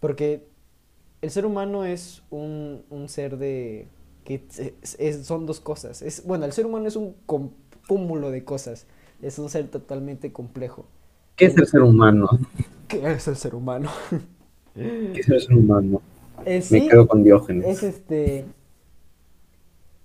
Porque 0.00 0.44
el 1.22 1.30
ser 1.30 1.46
humano 1.46 1.84
es 1.84 2.22
un, 2.30 2.84
un 2.90 3.08
ser 3.08 3.38
de... 3.38 3.88
que 4.24 4.44
es- 4.82 4.96
es- 4.98 5.26
son 5.26 5.46
dos 5.46 5.60
cosas. 5.60 6.02
Es, 6.02 6.24
bueno, 6.24 6.44
el 6.44 6.52
ser 6.52 6.66
humano 6.66 6.86
es 6.88 6.96
un 6.96 7.14
cúmulo 7.88 8.30
de 8.30 8.44
cosas. 8.44 8.86
Es 9.20 9.38
un 9.38 9.48
ser 9.50 9.68
totalmente 9.68 10.32
complejo. 10.32 10.86
¿Qué 11.36 11.46
es 11.46 11.56
el 11.56 11.66
ser 11.66 11.82
humano? 11.82 12.28
¿Qué 12.88 13.10
es 13.12 13.26
el 13.28 13.36
ser 13.36 13.54
humano? 13.54 13.90
¿Qué 14.74 15.12
es 15.20 15.28
el 15.28 15.40
ser 15.40 15.54
humano? 15.54 16.00
Eh, 16.44 16.56
Me 16.56 16.62
sí, 16.62 16.88
quedo 16.88 17.06
con 17.06 17.22
Diógenes. 17.22 17.66
es 17.66 17.82
este... 17.82 18.44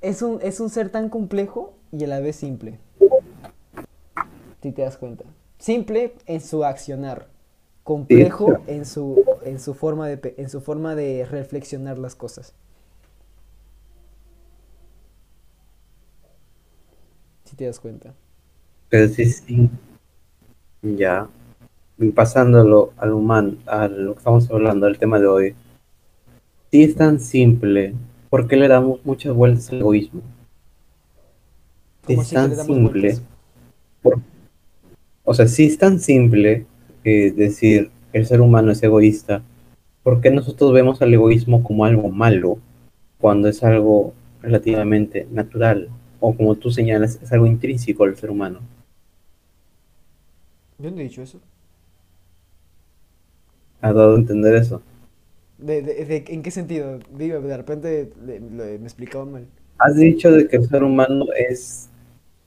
Es 0.01 0.21
un, 0.21 0.39
es 0.43 0.59
un 0.59 0.69
ser 0.69 0.89
tan 0.89 1.09
complejo 1.09 1.73
y 1.91 2.03
a 2.03 2.07
la 2.07 2.19
vez 2.19 2.35
simple. 2.35 2.79
Si 4.61 4.71
te 4.71 4.81
das 4.83 4.97
cuenta. 4.97 5.23
Simple 5.57 6.13
en 6.27 6.41
su 6.41 6.63
accionar. 6.63 7.27
Complejo 7.83 8.45
claro. 8.47 8.63
en 8.67 8.85
su, 8.85 9.23
en 9.43 9.59
su 9.59 9.73
forma 9.73 10.07
de, 10.07 10.35
en 10.37 10.49
su 10.49 10.61
forma 10.61 10.93
de 10.95 11.25
reflexionar 11.25 11.97
las 11.97 12.15
cosas. 12.15 12.53
Te 17.57 17.65
das 17.65 17.79
cuenta. 17.79 18.13
Pero 18.89 19.09
sí, 19.09 19.25
sí. 19.25 19.69
Ya. 20.81 21.27
Y 21.97 22.09
pasándolo 22.11 22.93
al 22.97 23.11
humano, 23.11 23.57
a 23.65 23.87
lo 23.87 24.13
que 24.13 24.19
estamos 24.19 24.49
hablando, 24.51 24.85
al 24.85 24.97
tema 24.99 25.19
de 25.19 25.27
hoy. 25.27 25.55
Si 26.71 26.83
es 26.83 26.95
tan 26.95 27.19
simple, 27.19 27.93
¿por 28.29 28.47
qué 28.47 28.55
le 28.55 28.67
damos 28.67 29.03
muchas 29.03 29.33
vueltas 29.33 29.69
al 29.71 29.79
egoísmo? 29.79 30.21
¿Cómo 32.05 32.21
Es 32.21 32.29
tan 32.29 32.55
simple. 32.55 33.17
Por- 34.01 34.19
O 35.23 35.33
sea, 35.33 35.47
si 35.47 35.65
es 35.65 35.77
tan 35.77 35.99
simple 35.99 36.65
eh, 37.03 37.31
decir 37.31 37.89
que 38.11 38.19
el 38.19 38.25
ser 38.25 38.39
humano 38.41 38.71
es 38.71 38.81
egoísta, 38.83 39.41
¿por 40.03 40.21
qué 40.21 40.29
nosotros 40.31 40.71
vemos 40.71 41.01
al 41.01 41.13
egoísmo 41.13 41.63
como 41.63 41.83
algo 41.83 42.09
malo 42.09 42.59
cuando 43.19 43.47
es 43.49 43.63
algo 43.63 44.13
relativamente 44.41 45.27
natural? 45.31 45.89
O 46.19 46.35
como 46.35 46.55
tú 46.55 46.71
señalas, 46.71 47.19
es 47.21 47.31
algo 47.31 47.45
intrínseco 47.47 48.03
al 48.03 48.15
ser 48.15 48.29
humano. 48.31 48.59
Yo 50.79 50.91
no 50.91 50.99
he 50.99 51.03
dicho 51.03 51.21
eso. 51.21 51.39
¿Has 53.81 53.93
dado 53.95 54.15
a 54.15 54.19
entender 54.19 54.55
eso? 54.55 54.81
¿De, 55.57 55.81
de- 55.81 56.05
de- 56.05 56.25
en 56.27 56.43
qué 56.43 56.51
sentido? 56.51 56.99
Digo, 57.17 57.41
de 57.41 57.57
repente 57.57 58.11
le- 58.25 58.39
le- 58.39 58.77
me 58.79 58.85
explicaba 58.85 59.25
mal. 59.25 59.47
Has 59.79 59.95
dicho 59.95 60.31
de 60.31 60.47
que 60.47 60.57
el 60.57 60.67
ser 60.67 60.83
humano 60.83 61.25
es 61.35 61.89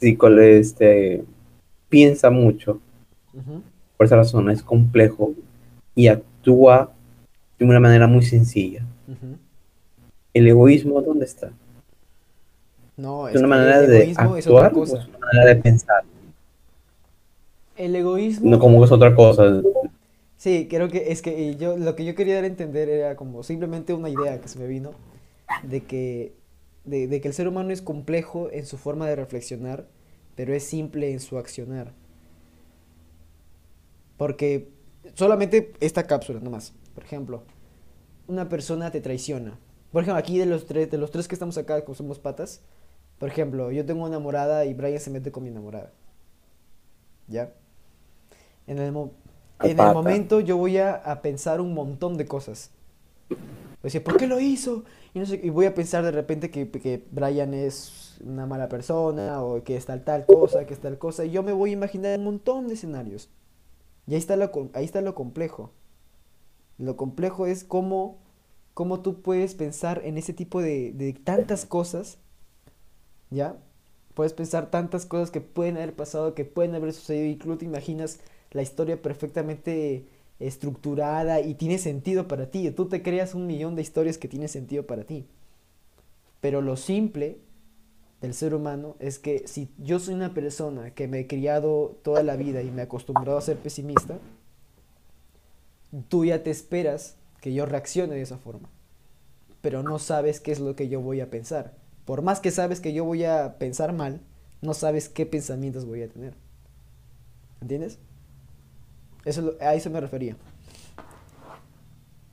este, 0.00 1.24
piensa 1.88 2.30
mucho, 2.30 2.80
por 3.96 4.06
esa 4.06 4.16
razón 4.16 4.50
es 4.50 4.62
complejo 4.62 5.34
y 5.94 6.08
actúa 6.08 6.92
de 7.58 7.64
una 7.66 7.80
manera 7.80 8.06
muy 8.06 8.22
sencilla. 8.22 8.82
¿El 10.34 10.48
egoísmo 10.48 11.00
dónde 11.02 11.24
está? 11.24 11.52
No, 13.00 13.28
¿Es 13.28 13.34
es 13.34 13.40
una 13.40 13.48
manera 13.48 13.80
el 13.80 13.86
de 13.86 14.02
egoísmo 14.02 14.36
es 14.36 14.46
otra 14.46 14.68
actuar 14.68 14.72
cosa. 14.72 14.98
es 14.98 15.08
una 15.08 15.18
manera 15.18 15.46
de 15.46 15.56
pensar? 15.56 16.04
El 17.76 17.96
egoísmo. 17.96 18.50
No 18.50 18.58
como 18.58 18.84
es 18.84 18.92
otra 18.92 19.14
cosa. 19.14 19.62
Sí, 20.36 20.68
creo 20.70 20.88
que 20.88 21.12
es 21.12 21.22
que 21.22 21.56
yo 21.56 21.76
lo 21.76 21.94
que 21.96 22.04
yo 22.04 22.14
quería 22.14 22.36
dar 22.36 22.44
a 22.44 22.46
entender 22.48 22.88
era 22.88 23.16
como 23.16 23.42
simplemente 23.42 23.92
una 23.94 24.08
idea 24.10 24.40
que 24.40 24.48
se 24.48 24.58
me 24.58 24.66
vino 24.66 24.94
de 25.62 25.84
que 25.86 26.34
de, 26.84 27.08
de 27.08 27.20
que 27.20 27.28
el 27.28 27.34
ser 27.34 27.48
humano 27.48 27.70
es 27.72 27.82
complejo 27.82 28.50
en 28.52 28.66
su 28.66 28.78
forma 28.78 29.08
de 29.08 29.16
reflexionar, 29.16 29.86
pero 30.36 30.54
es 30.54 30.64
simple 30.64 31.12
en 31.12 31.20
su 31.20 31.38
accionar. 31.38 31.92
Porque 34.16 34.68
solamente 35.14 35.72
esta 35.80 36.06
cápsula 36.06 36.40
nomás, 36.40 36.74
por 36.94 37.04
ejemplo, 37.04 37.42
una 38.28 38.48
persona 38.48 38.90
te 38.90 39.00
traiciona. 39.00 39.58
Por 39.92 40.02
ejemplo, 40.02 40.18
aquí 40.18 40.38
de 40.38 40.46
los 40.46 40.66
tres, 40.66 40.90
de 40.90 40.98
los 40.98 41.10
tres 41.10 41.26
que 41.28 41.34
estamos 41.34 41.58
acá, 41.58 41.84
como 41.84 41.94
somos 41.94 42.18
patas, 42.18 42.62
por 43.20 43.30
ejemplo, 43.30 43.70
yo 43.72 43.86
tengo 43.86 44.00
una 44.02 44.16
enamorada 44.16 44.66
y 44.66 44.74
Brian 44.74 45.00
se 45.00 45.10
mete 45.12 45.32
con 45.32 45.44
mi 45.44 45.50
enamorada. 45.50 45.92
¿Ya? 47.28 47.52
En 48.66 48.78
el, 48.78 48.92
mo- 48.92 49.12
en 49.62 49.70
el 49.72 49.76
Pata. 49.76 49.92
momento 49.92 50.40
yo 50.40 50.56
voy 50.56 50.78
a, 50.78 50.94
a 50.94 51.22
pensar 51.22 51.60
un 51.60 51.74
montón 51.74 52.16
de 52.16 52.26
cosas. 52.26 52.70
Voy 53.28 53.36
a 53.82 53.84
decir, 53.84 54.04
¿por 54.04 54.16
qué 54.16 54.26
lo 54.26 54.40
hizo? 54.40 54.84
Y, 55.14 55.18
no 55.20 55.26
sé, 55.26 55.40
y 55.42 55.50
voy 55.50 55.66
a 55.66 55.74
pensar 55.74 56.04
de 56.04 56.10
repente 56.12 56.50
que, 56.50 56.70
que 56.70 57.06
Brian 57.10 57.54
es 57.54 58.18
una 58.24 58.46
mala 58.46 58.68
persona 58.68 59.42
o 59.42 59.62
que 59.64 59.76
es 59.76 59.86
tal 59.86 60.04
tal 60.04 60.26
cosa, 60.26 60.66
que 60.66 60.74
es 60.74 60.80
tal 60.80 60.98
cosa. 60.98 61.24
Y 61.24 61.30
yo 61.30 61.42
me 61.42 61.52
voy 61.52 61.70
a 61.70 61.72
imaginar 61.74 62.18
un 62.18 62.24
montón 62.24 62.68
de 62.68 62.74
escenarios. 62.74 63.30
Y 64.06 64.12
ahí 64.14 64.18
está 64.18 64.36
lo, 64.36 64.50
ahí 64.74 64.84
está 64.84 65.02
lo 65.02 65.14
complejo. 65.14 65.72
Lo 66.78 66.96
complejo 66.96 67.46
es 67.46 67.64
cómo, 67.64 68.18
cómo 68.74 69.00
tú 69.00 69.22
puedes 69.22 69.54
pensar 69.54 70.02
en 70.04 70.18
ese 70.18 70.32
tipo 70.32 70.62
de, 70.62 70.92
de 70.92 71.12
tantas 71.12 71.66
cosas, 71.66 72.18
¿ya? 73.30 73.56
Puedes 74.14 74.32
pensar 74.32 74.70
tantas 74.70 75.06
cosas 75.06 75.30
que 75.30 75.40
pueden 75.40 75.76
haber 75.76 75.94
pasado, 75.94 76.34
que 76.34 76.44
pueden 76.44 76.74
haber 76.74 76.92
sucedido, 76.92 77.38
tú 77.38 77.56
te 77.56 77.64
imaginas 77.64 78.20
la 78.50 78.62
historia 78.62 79.00
perfectamente 79.00 80.06
estructurada 80.40 81.40
y 81.40 81.54
tiene 81.54 81.78
sentido 81.78 82.26
para 82.26 82.50
ti. 82.50 82.70
Tú 82.70 82.88
te 82.88 83.02
creas 83.02 83.34
un 83.34 83.46
millón 83.46 83.76
de 83.76 83.82
historias 83.82 84.18
que 84.18 84.28
tienen 84.28 84.48
sentido 84.48 84.86
para 84.86 85.04
ti. 85.04 85.26
Pero 86.40 86.62
lo 86.62 86.76
simple 86.76 87.38
del 88.20 88.34
ser 88.34 88.54
humano 88.54 88.96
es 88.98 89.18
que 89.18 89.46
si 89.46 89.70
yo 89.78 89.98
soy 89.98 90.14
una 90.14 90.34
persona 90.34 90.92
que 90.92 91.08
me 91.08 91.20
he 91.20 91.26
criado 91.26 91.98
toda 92.02 92.22
la 92.22 92.36
vida 92.36 92.62
y 92.62 92.70
me 92.70 92.82
he 92.82 92.84
acostumbrado 92.84 93.38
a 93.38 93.42
ser 93.42 93.58
pesimista, 93.58 94.18
tú 96.08 96.24
ya 96.24 96.42
te 96.42 96.50
esperas 96.50 97.16
que 97.40 97.52
yo 97.52 97.66
reaccione 97.66 98.14
de 98.14 98.22
esa 98.22 98.38
forma. 98.38 98.68
Pero 99.60 99.82
no 99.82 99.98
sabes 99.98 100.40
qué 100.40 100.52
es 100.52 100.60
lo 100.60 100.74
que 100.74 100.88
yo 100.88 101.00
voy 101.00 101.20
a 101.20 101.30
pensar. 101.30 101.74
Por 102.04 102.22
más 102.22 102.40
que 102.40 102.50
sabes 102.50 102.80
que 102.80 102.92
yo 102.92 103.04
voy 103.04 103.24
a 103.24 103.58
pensar 103.58 103.92
mal, 103.92 104.20
no 104.62 104.74
sabes 104.74 105.08
qué 105.08 105.26
pensamientos 105.26 105.86
voy 105.86 106.02
a 106.02 106.08
tener. 106.08 106.34
¿Entiendes? 107.60 107.98
Eso, 109.24 109.54
a 109.60 109.74
eso 109.74 109.90
me 109.90 110.00
refería. 110.00 110.36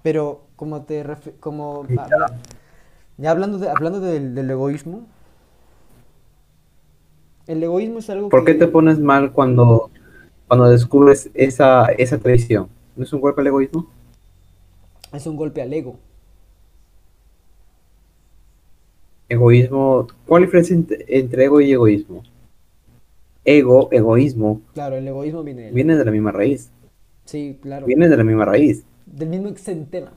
Pero 0.03 0.41
como 0.55 0.83
te 0.83 1.03
como 1.39 1.85
Ya. 1.89 2.03
habla- 2.03 2.31
ya 3.17 3.31
hablando 3.31 3.57
de, 3.59 3.69
hablando 3.69 3.99
del, 4.01 4.35
del 4.35 4.49
egoísmo, 4.51 5.07
el 7.47 7.63
egoísmo 7.63 7.99
es 7.99 8.09
algo 8.09 8.29
¿Por 8.29 8.45
qué 8.45 8.53
que 8.53 8.59
te 8.59 8.67
pones 8.67 8.99
mal 8.99 9.31
cuando, 9.31 9.89
cuando 10.47 10.69
descubres 10.69 11.29
esa, 11.33 11.85
esa 11.87 12.17
traición? 12.19 12.67
¿No 12.95 13.03
es 13.03 13.13
un 13.13 13.21
golpe 13.21 13.41
al 13.41 13.47
egoísmo? 13.47 13.87
es 15.13 15.27
un 15.27 15.35
golpe 15.35 15.61
al 15.61 15.73
ego. 15.73 15.99
Egoísmo. 19.29 20.07
¿Cuál 20.25 20.43
es 20.43 20.53
la 20.53 20.59
diferencia 20.59 20.97
entre, 21.07 21.43
ego 21.45 21.61
y 21.61 21.71
egoísmo? 21.71 22.23
Ego, 23.43 23.89
egoísmo, 23.91 24.61
Claro, 24.73 24.97
el 24.97 25.07
egoísmo 25.07 25.43
viene 25.43 25.63
del 25.63 25.73
viene 25.73 25.95
de 25.95 26.03
la 26.03 26.11
misma 26.11 26.31
raíz. 26.31 26.69
Sí, 27.25 27.57
claro. 27.61 27.85
Viene 27.85 28.09
de 28.09 28.17
la 28.17 28.23
misma 28.23 28.45
raíz. 28.45 28.83
Del 29.05 29.29
mismo 29.29 29.47
exentema. 29.47 30.11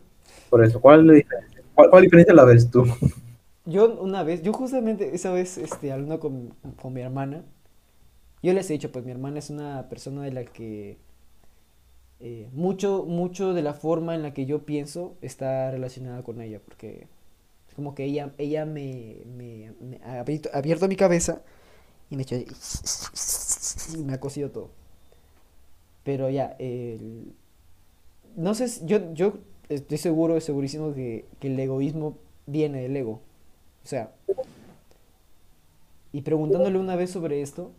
Por 0.49 0.65
eso, 0.65 0.81
¿cuál 0.81 1.07
la 1.07 1.13
diferencia? 1.13 1.63
¿Cuál, 1.75 1.91
cuál 1.91 2.03
diferencia 2.03 2.35
la 2.35 2.45
ves 2.45 2.71
tú? 2.71 2.85
Yo 3.67 4.01
una 4.01 4.25
vez, 4.25 4.43
yo 4.43 4.53
justamente 4.53 5.15
esa 5.15 5.31
vez, 5.33 5.59
este, 5.59 5.93
hablando 5.93 6.19
con, 6.19 6.55
con 6.81 6.93
mi 6.93 7.03
hermana, 7.03 7.45
yo 8.43 8.53
les 8.53 8.69
he 8.71 8.73
dicho, 8.73 8.91
pues 8.91 9.05
mi 9.05 9.13
hermana 9.13 9.39
es 9.39 9.51
una 9.51 9.89
persona 9.89 10.23
de 10.23 10.33
la 10.33 10.45
que 10.45 10.99
eh, 12.21 12.49
mucho, 12.53 13.05
mucho 13.07 13.55
de 13.55 13.63
la 13.63 13.75
forma 13.75 14.15
en 14.15 14.23
la 14.23 14.35
que 14.35 14.45
yo 14.47 14.65
pienso 14.67 15.17
está 15.23 15.71
relacionada 15.71 16.23
con 16.23 16.41
ella, 16.41 16.61
porque 16.65 17.07
como 17.81 17.95
que 17.95 18.05
ella, 18.05 18.35
ella 18.37 18.67
me, 18.67 19.73
ha 20.05 20.21
abierto, 20.21 20.87
mi 20.87 20.97
cabeza 20.97 21.41
y 22.11 22.17
me, 22.17 22.25
ha 22.25 23.97
me 24.05 24.13
ha 24.13 24.21
cosido 24.21 24.51
todo. 24.51 24.69
Pero 26.05 26.29
ya, 26.29 26.59
no 28.37 28.55
sé, 28.55 28.85
yo, 28.85 29.15
yo 29.15 29.39
estoy 29.71 29.97
seguro, 29.97 30.39
segurísimo 30.43 30.93
que, 30.93 31.25
el 31.41 31.59
egoísmo 31.59 32.19
viene 32.45 32.83
del 32.83 32.95
ego. 32.99 33.23
O 33.83 33.89
sea, 33.89 34.13
y 36.13 36.21
preguntándole 36.21 36.79
una 36.79 36.97
vez 36.97 37.09
sobre 37.09 37.41
esto, 37.41 37.71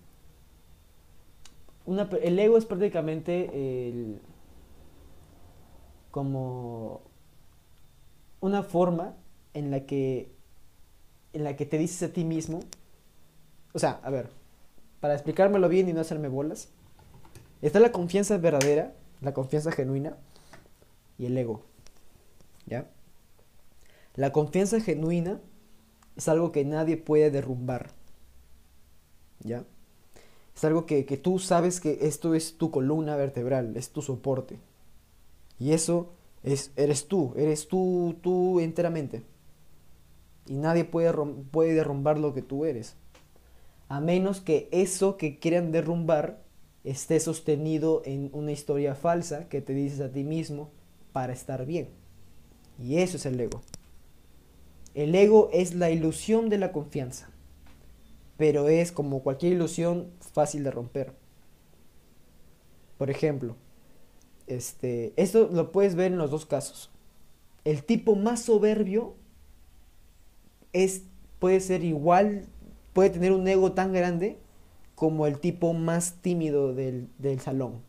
una, 1.86 2.10
el 2.24 2.39
ego 2.39 2.58
es 2.58 2.65
prácticamente 2.65 4.20
como 6.10 7.01
una 8.39 8.63
forma 8.63 9.13
en 9.53 9.72
la 9.72 9.86
que 9.86 10.31
en 11.34 11.43
la 11.43 11.55
que 11.55 11.65
te 11.65 11.77
dices 11.77 12.03
a 12.03 12.13
ti 12.13 12.25
mismo, 12.25 12.60
o 13.74 13.79
sea, 13.79 14.00
a 14.03 14.10
ver, 14.10 14.29
para 15.00 15.13
explicármelo 15.13 15.70
bien 15.70 15.88
y 15.88 15.93
no 15.93 16.01
hacerme 16.01 16.27
bolas, 16.27 16.70
está 17.62 17.79
la 17.79 17.91
confianza 17.91 18.38
verdadera, 18.38 18.93
la 19.22 19.34
confianza 19.34 19.72
genuina 19.72 20.17
y 21.17 21.27
el 21.27 21.38
ego. 21.38 21.63
¿Ya? 22.65 22.89
La 24.15 24.31
confianza 24.31 24.81
genuina 24.81 25.39
es 26.15 26.27
algo 26.27 26.51
que 26.51 26.65
nadie 26.65 26.98
puede 26.98 27.31
derrumbar. 27.31 27.91
¿Ya? 29.39 29.63
Es 30.55 30.63
algo 30.65 30.86
que, 30.86 31.05
que 31.05 31.17
tú 31.17 31.39
sabes 31.39 31.79
que 31.79 32.00
esto 32.01 32.36
es 32.36 32.58
tu 32.58 32.72
columna 32.72 33.15
vertebral, 33.15 33.77
es 33.77 33.91
tu 33.91 34.01
soporte. 34.01 34.60
Y 35.60 35.72
eso 35.72 36.12
es, 36.43 36.72
eres 36.75 37.08
tú, 37.08 37.34
eres 37.38 37.67
tú, 37.67 38.17
tú 38.22 38.60
enteramente. 38.60 39.24
Y 40.48 40.56
nadie 40.56 40.86
puede, 40.86 41.14
puede 41.52 41.74
derrumbar 41.74 42.20
lo 42.20 42.34
que 42.34 42.42
tú 42.42 42.66
eres. 42.66 42.96
A 43.88 44.00
menos 44.00 44.42
que 44.42 44.70
eso 44.72 45.18
que 45.18 45.40
quieran 45.40 45.72
derrumbar 45.72 46.42
esté 46.84 47.20
sostenido 47.20 48.02
en 48.06 48.30
una 48.34 48.52
historia 48.52 48.96
falsa 48.96 49.48
que 49.50 49.62
te 49.62 49.74
dices 49.74 50.02
a 50.02 50.12
ti 50.12 50.24
mismo 50.24 50.72
para 51.12 51.34
estar 51.34 51.66
bien. 51.66 51.90
Y 52.80 52.98
eso 52.98 53.18
es 53.18 53.26
el 53.26 53.40
ego. 53.40 53.62
El 54.94 55.14
ego 55.16 55.50
es 55.54 55.76
la 55.76 55.90
ilusión 55.90 56.50
de 56.50 56.58
la 56.58 56.72
confianza, 56.72 57.30
pero 58.38 58.68
es 58.68 58.92
como 58.92 59.24
cualquier 59.24 59.54
ilusión 59.54 60.12
fácil 60.34 60.64
de 60.64 60.72
romper. 60.72 61.14
Por 62.98 63.10
ejemplo, 63.10 63.56
este, 64.48 65.14
esto 65.16 65.50
lo 65.52 65.72
puedes 65.72 65.96
ver 65.96 66.12
en 66.12 66.18
los 66.18 66.32
dos 66.32 66.46
casos. 66.46 66.92
El 67.64 67.84
tipo 67.84 68.16
más 68.16 68.42
soberbio 68.42 69.16
es, 70.74 71.04
puede 71.40 71.60
ser 71.60 71.84
igual, 71.84 72.46
puede 72.94 73.10
tener 73.10 73.32
un 73.32 73.48
ego 73.48 73.74
tan 73.74 73.94
grande 73.94 74.38
como 74.96 75.28
el 75.28 75.40
tipo 75.40 75.74
más 75.74 76.16
tímido 76.22 76.74
del, 76.74 77.10
del 77.18 77.40
salón. 77.40 77.82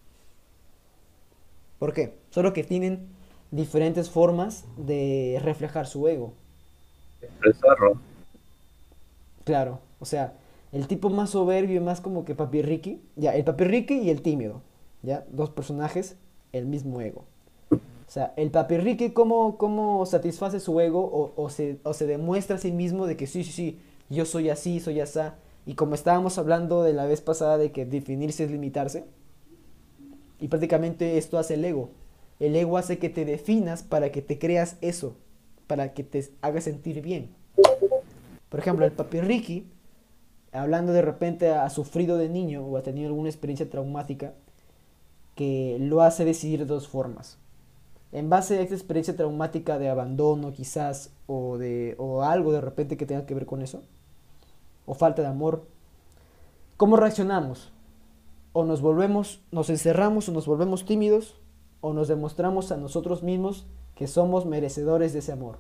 ¿Por 1.79 1.93
qué? 1.93 2.15
Solo 2.31 2.53
que 2.53 2.65
tienen 2.65 3.09
diferentes 3.51 4.09
formas 4.09 4.65
de 4.77 5.41
reflejar 5.43 5.87
su 5.87 6.09
ego. 6.09 6.33
Expresarlo. 7.21 8.01
Claro, 9.45 9.81
o 9.99 10.05
sea, 10.05 10.35
el 10.73 10.87
tipo 10.87 11.11
más 11.11 11.31
soberbio 11.31 11.77
y 11.77 11.85
más 11.85 12.01
como 12.01 12.25
que 12.25 12.35
Papi 12.35 12.63
Ricky, 12.63 13.03
ya, 13.17 13.35
el 13.35 13.45
Papi 13.45 13.65
Ricky 13.65 13.99
y 13.99 14.11
el 14.11 14.23
tímido, 14.23 14.63
ya, 15.03 15.27
dos 15.31 15.51
personajes, 15.51 16.17
el 16.53 16.67
mismo 16.67 17.01
ego. 17.01 17.25
O 18.13 18.15
sea, 18.15 18.35
el 18.37 18.51
Papi 18.51 18.77
Ricky, 18.77 19.13
¿cómo, 19.13 19.57
cómo 19.57 20.05
satisface 20.05 20.61
su 20.61 20.79
ego 20.83 21.33
o, 21.35 21.49
se, 21.49 21.79
o 21.83 21.95
se 21.95 22.07
demuestra 22.07 22.57
a 22.57 22.59
sí 22.59 22.71
mismo 22.71 23.07
de 23.07 23.17
que 23.17 23.27
sí, 23.27 23.43
sí, 23.43 23.53
sí, 23.53 23.81
yo 24.11 24.27
soy 24.27 24.51
así, 24.51 24.81
soy 24.81 25.01
asá? 25.01 25.37
Y 25.65 25.77
como 25.77 25.95
estábamos 25.95 26.37
hablando 26.37 26.83
de 26.83 26.93
la 26.93 27.07
vez 27.07 27.23
pasada 27.23 27.57
de 27.57 27.73
que 27.73 27.87
definirse 27.87 28.45
es 28.45 28.51
limitarse, 28.51 29.07
y 30.39 30.49
prácticamente 30.49 31.17
esto 31.17 31.39
hace 31.39 31.55
el 31.55 31.65
ego. 31.65 31.89
El 32.39 32.55
ego 32.55 32.77
hace 32.77 32.99
que 32.99 33.09
te 33.09 33.25
definas 33.25 33.83
para 33.83 34.13
que 34.13 34.21
te 34.21 34.39
creas 34.39 34.77
eso, 34.83 35.17
para 35.67 35.95
que 35.95 36.05
te 36.05 36.29
haga 36.43 36.61
sentir 36.61 37.01
bien. 37.01 37.31
Por 38.51 38.61
ejemplo, 38.61 38.85
el 38.85 38.93
papi 38.93 39.23
Ricky, 39.23 39.67
hablando 40.53 40.93
de 40.93 41.01
repente 41.01 41.49
ha 41.49 41.71
sufrido 41.71 42.19
de 42.19 42.29
niño 42.29 42.63
o 42.63 42.77
ha 42.77 42.83
tenido 42.83 43.09
alguna 43.09 43.31
experiencia 43.31 43.71
traumática 43.71 44.35
que 45.35 45.79
lo 45.81 46.03
hace 46.03 46.27
decidir 46.27 46.59
de 46.59 46.67
dos 46.67 46.89
formas. 46.89 47.39
En 48.13 48.29
base 48.29 48.59
a 48.59 48.61
esta 48.61 48.75
experiencia 48.75 49.17
traumática 49.17 49.79
de 49.79 49.89
abandono 49.89 50.53
quizás 50.53 51.11
o 51.27 51.57
de 51.57 51.95
o 51.99 52.23
algo 52.23 52.53
de 52.53 52.61
repente 52.61 52.99
que 52.99 53.07
tenga 53.07 53.25
que 53.25 53.35
ver 53.35 53.47
con 53.47 53.63
eso 53.63 53.83
o 54.85 54.95
falta 54.95 55.23
de 55.23 55.29
amor, 55.29 55.67
¿cómo 56.77 56.97
reaccionamos? 56.97 57.73
O 58.53 58.65
nos 58.65 58.83
volvemos, 58.83 59.41
nos 59.51 59.71
encerramos 59.71 60.29
o 60.29 60.33
nos 60.33 60.47
volvemos 60.47 60.85
tímidos 60.85 61.41
o 61.81 61.95
nos 61.95 62.09
demostramos 62.09 62.71
a 62.71 62.77
nosotros 62.77 63.23
mismos 63.23 63.67
que 63.95 64.07
somos 64.07 64.45
merecedores 64.45 65.15
de 65.15 65.21
ese 65.21 65.33
amor. 65.33 65.59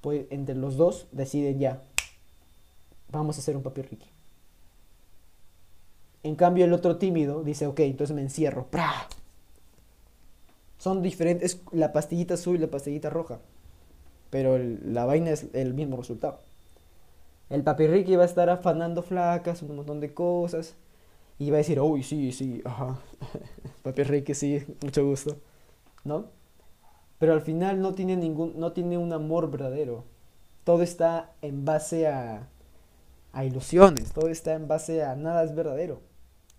Pues 0.00 0.26
entre 0.30 0.56
los 0.56 0.76
dos 0.76 1.06
deciden 1.12 1.58
ya, 1.58 1.82
vamos 3.10 3.36
a 3.36 3.40
hacer 3.40 3.56
un 3.56 3.62
papi 3.62 3.82
Ricky. 3.82 4.10
En 6.22 6.34
cambio 6.34 6.64
el 6.64 6.72
otro 6.72 6.96
tímido 6.96 7.44
dice, 7.44 7.68
ok, 7.68 7.80
entonces 7.80 8.16
me 8.16 8.22
encierro. 8.22 8.66
Son 10.78 11.02
diferentes, 11.02 11.62
la 11.72 11.92
pastillita 11.92 12.34
azul 12.34 12.56
y 12.56 12.60
la 12.60 12.70
pastillita 12.70 13.10
roja. 13.10 13.40
Pero 14.30 14.58
la 14.58 15.04
vaina 15.04 15.30
es 15.30 15.46
el 15.54 15.74
mismo 15.74 15.96
resultado. 15.96 16.40
El 17.48 17.62
papi 17.62 17.86
Ricky 17.86 18.16
va 18.16 18.24
a 18.24 18.26
estar 18.26 18.50
afanando 18.50 19.02
flacas, 19.02 19.62
un 19.62 19.76
montón 19.76 20.00
de 20.00 20.12
cosas. 20.12 20.76
Y 21.38 21.50
va 21.50 21.56
a 21.56 21.58
decir, 21.58 21.80
uy, 21.80 22.02
sí, 22.02 22.32
sí, 22.32 22.62
ajá. 22.64 22.98
papi 23.82 24.02
Ricky, 24.02 24.34
sí, 24.34 24.64
mucho 24.82 25.04
gusto. 25.04 25.36
¿No? 26.04 26.36
pero 27.18 27.32
al 27.32 27.40
final 27.40 27.80
no 27.80 27.94
tiene 27.94 28.16
ningún, 28.16 28.58
no 28.58 28.72
tiene 28.72 28.98
un 28.98 29.12
amor 29.12 29.50
verdadero. 29.50 30.04
Todo 30.64 30.82
está 30.82 31.32
en 31.42 31.64
base 31.64 32.06
a, 32.08 32.48
a 33.32 33.44
ilusiones, 33.44 34.12
todo 34.12 34.28
está 34.28 34.54
en 34.54 34.68
base 34.68 35.02
a 35.04 35.14
nada 35.16 35.44
es 35.44 35.54
verdadero. 35.54 36.00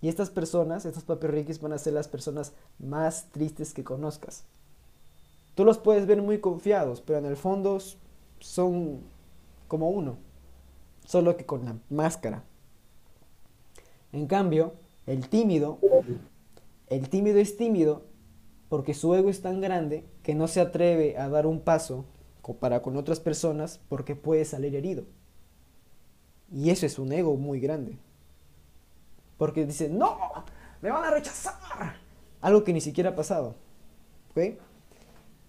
Y 0.01 0.09
estas 0.09 0.29
personas, 0.29 0.85
estos 0.85 1.03
papirriquis 1.03 1.59
van 1.59 1.73
a 1.73 1.77
ser 1.77 1.93
las 1.93 2.07
personas 2.07 2.53
más 2.79 3.29
tristes 3.31 3.73
que 3.73 3.83
conozcas. 3.83 4.45
Tú 5.55 5.65
los 5.65 5.79
puedes 5.79 6.05
ver 6.05 6.21
muy 6.21 6.39
confiados, 6.39 7.01
pero 7.01 7.17
en 7.17 7.25
el 7.25 7.35
fondo 7.35 7.79
son 8.39 9.01
como 9.67 9.89
uno, 9.89 10.17
solo 11.05 11.35
que 11.35 11.45
con 11.45 11.65
la 11.65 11.77
máscara. 11.89 12.43
En 14.11 14.27
cambio, 14.27 14.73
el 15.07 15.29
tímido, 15.29 15.79
el 16.87 17.09
tímido 17.09 17.39
es 17.39 17.57
tímido 17.57 18.03
porque 18.69 18.93
su 18.93 19.15
ego 19.15 19.29
es 19.29 19.41
tan 19.41 19.61
grande 19.61 20.05
que 20.21 20.35
no 20.35 20.47
se 20.47 20.61
atreve 20.61 21.17
a 21.17 21.27
dar 21.29 21.47
un 21.47 21.61
paso 21.61 22.05
para 22.55 22.81
con 22.81 22.95
otras 22.95 23.19
personas 23.19 23.79
porque 23.89 24.15
puede 24.15 24.45
salir 24.45 24.75
herido. 24.75 25.05
Y 26.51 26.69
eso 26.69 26.85
es 26.85 26.97
un 26.97 27.11
ego 27.11 27.35
muy 27.35 27.59
grande. 27.59 27.97
Porque 29.37 29.65
dice, 29.65 29.89
no, 29.89 30.17
me 30.81 30.91
van 30.91 31.03
a 31.03 31.11
rechazar. 31.11 31.53
Algo 32.41 32.63
que 32.63 32.73
ni 32.73 32.81
siquiera 32.81 33.11
ha 33.11 33.15
pasado. 33.15 33.55
¿Ok? 34.31 34.57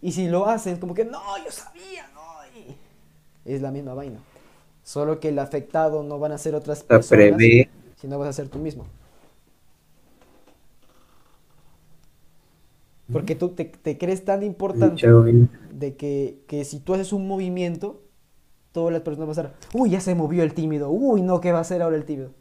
Y 0.00 0.12
si 0.12 0.28
lo 0.28 0.46
hacen, 0.46 0.78
como 0.78 0.94
que, 0.94 1.04
no, 1.04 1.20
yo 1.44 1.50
sabía, 1.50 2.08
no. 2.14 2.28
Es 3.44 3.62
la 3.62 3.70
misma 3.70 3.94
vaina. 3.94 4.20
Solo 4.82 5.20
que 5.20 5.30
el 5.30 5.38
afectado 5.38 6.02
no 6.02 6.18
van 6.18 6.32
a 6.32 6.38
ser 6.38 6.54
otras 6.54 6.82
personas, 6.82 7.40
sino 7.96 8.18
vas 8.18 8.28
a 8.28 8.32
ser 8.32 8.48
tú 8.48 8.58
mismo. 8.58 8.86
Porque 13.12 13.34
tú 13.34 13.50
te, 13.50 13.70
crees 13.98 14.24
tan 14.24 14.42
importante 14.42 15.06
de 15.72 15.96
que, 15.96 16.42
que, 16.46 16.64
si 16.64 16.78
tú 16.78 16.92
haces 16.92 17.14
un 17.14 17.26
movimiento, 17.26 18.02
todas 18.72 18.92
las 18.92 19.00
personas 19.00 19.28
van 19.28 19.46
a 19.46 19.48
estar, 19.48 19.70
uy, 19.72 19.90
ya 19.90 20.00
se 20.00 20.14
movió 20.14 20.42
el 20.42 20.52
tímido, 20.52 20.90
uy, 20.90 21.22
no, 21.22 21.40
¿qué 21.40 21.52
va 21.52 21.58
a 21.58 21.62
hacer 21.62 21.80
ahora 21.80 21.96
el 21.96 22.04
tímido? 22.04 22.32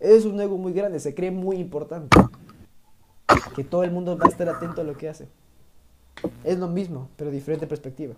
Es 0.00 0.24
un 0.24 0.40
ego 0.40 0.56
muy 0.56 0.72
grande, 0.72 1.00
se 1.00 1.14
cree 1.14 1.30
muy 1.30 1.56
importante. 1.56 2.16
Que 3.54 3.64
todo 3.64 3.82
el 3.82 3.90
mundo 3.90 4.16
va 4.16 4.26
a 4.26 4.28
estar 4.28 4.48
atento 4.48 4.80
a 4.80 4.84
lo 4.84 4.96
que 4.96 5.08
hace. 5.08 5.28
Es 6.44 6.58
lo 6.58 6.68
mismo, 6.68 7.08
pero 7.16 7.30
diferente 7.30 7.66
perspectiva. 7.66 8.14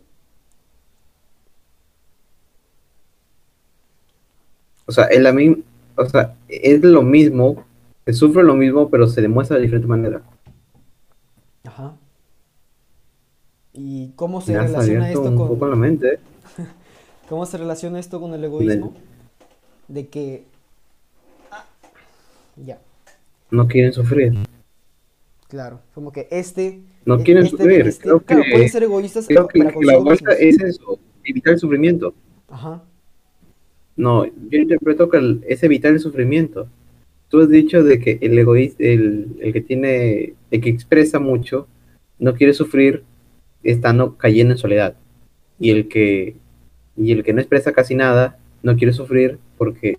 O 4.86 4.92
sea, 4.92 5.04
es 5.04 5.20
la 5.20 5.32
o 5.96 6.08
sea, 6.08 6.34
es 6.48 6.82
lo 6.82 7.02
mismo, 7.02 7.64
se 8.06 8.12
sufre 8.12 8.42
lo 8.42 8.54
mismo, 8.54 8.88
pero 8.88 9.06
se 9.06 9.20
demuestra 9.20 9.56
de 9.56 9.62
diferente 9.62 9.86
manera. 9.86 10.22
Ajá. 11.64 11.94
¿Y 13.72 14.10
cómo 14.16 14.40
se 14.40 14.58
relaciona 14.58 15.10
esto 15.10 15.34
con... 15.34 15.70
la 15.70 15.76
mente. 15.76 16.18
¿Cómo 17.28 17.46
se 17.46 17.58
relaciona 17.58 18.00
esto 18.00 18.20
con 18.20 18.34
el 18.34 18.42
egoísmo? 18.42 18.94
De 19.88 20.08
que... 20.08 20.44
ya. 22.64 22.80
No 23.50 23.66
quieren 23.66 23.92
sufrir. 23.92 24.34
Claro, 25.48 25.80
como 25.94 26.12
que 26.12 26.28
este... 26.30 26.80
No 27.04 27.20
e-, 27.20 27.22
quieren 27.22 27.44
este 27.44 27.56
sufrir. 27.56 27.86
Este, 27.86 28.02
creo 28.02 28.20
que, 28.20 28.34
pueden 28.34 28.68
ser 28.68 28.82
egoístas 28.84 29.26
creo 29.26 29.48
que, 29.48 29.58
la 29.58 29.98
vuelta 29.98 30.32
es 30.32 30.60
eso, 30.60 30.98
evitar 31.24 31.54
el 31.54 31.58
sufrimiento. 31.58 32.14
Ajá. 32.48 32.82
No, 33.96 34.24
yo 34.24 34.58
interpreto 34.58 35.08
que 35.10 35.40
es 35.48 35.62
evitar 35.62 35.92
el 35.92 36.00
sufrimiento 36.00 36.68
tú 37.30 37.40
has 37.40 37.48
dicho 37.48 37.82
de 37.82 37.98
que 38.00 38.18
el 38.20 38.38
egoísta, 38.38 38.82
el, 38.84 39.36
el, 39.40 39.52
que 39.54 39.60
tiene, 39.62 40.34
el 40.50 40.60
que 40.60 40.68
expresa 40.68 41.18
mucho, 41.18 41.68
no 42.18 42.34
quiere 42.34 42.52
sufrir 42.52 43.04
estando 43.62 44.18
cayendo 44.18 44.52
en 44.52 44.58
soledad. 44.58 44.96
Y 45.58 45.70
el 45.70 45.88
que, 45.88 46.36
y 46.96 47.12
el 47.12 47.22
que 47.22 47.32
no 47.32 47.40
expresa 47.40 47.72
casi 47.72 47.94
nada, 47.94 48.38
no 48.62 48.76
quiere 48.76 48.92
sufrir 48.92 49.38
porque 49.56 49.98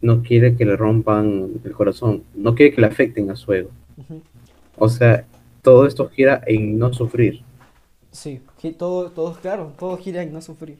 no 0.00 0.22
quiere 0.22 0.56
que 0.56 0.64
le 0.64 0.76
rompan 0.76 1.60
el 1.64 1.72
corazón, 1.72 2.24
no 2.34 2.54
quiere 2.54 2.74
que 2.74 2.80
le 2.80 2.86
afecten 2.88 3.30
a 3.30 3.36
su 3.36 3.52
ego. 3.52 3.70
O 4.78 4.88
sea, 4.88 5.26
todo 5.62 5.86
esto 5.86 6.08
gira 6.08 6.42
en 6.46 6.78
no 6.78 6.92
sufrir. 6.92 7.42
Sí, 8.10 8.40
todo, 8.78 9.10
todo, 9.12 9.34
claro, 9.40 9.72
todo 9.78 9.96
gira 9.98 10.22
en 10.22 10.32
no 10.32 10.40
sufrir. 10.42 10.78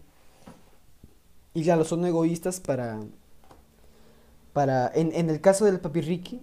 Y 1.55 1.65
claro, 1.65 1.85
son 1.85 2.05
egoístas 2.07 2.61
para, 2.61 3.01
para, 4.53 4.91
en, 4.95 5.13
en 5.15 5.31
el 5.31 5.41
caso 5.41 5.65
del 5.65 5.81
papi 5.81 6.01
Ricky, 6.01 6.41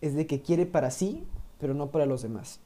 es 0.00 0.14
de 0.14 0.26
que 0.26 0.42
quiere 0.42 0.66
para 0.66 0.90
sí, 0.90 1.24
pero 1.60 1.74
no 1.74 1.90
para 1.90 2.06
los 2.06 2.22
demás. 2.22 2.60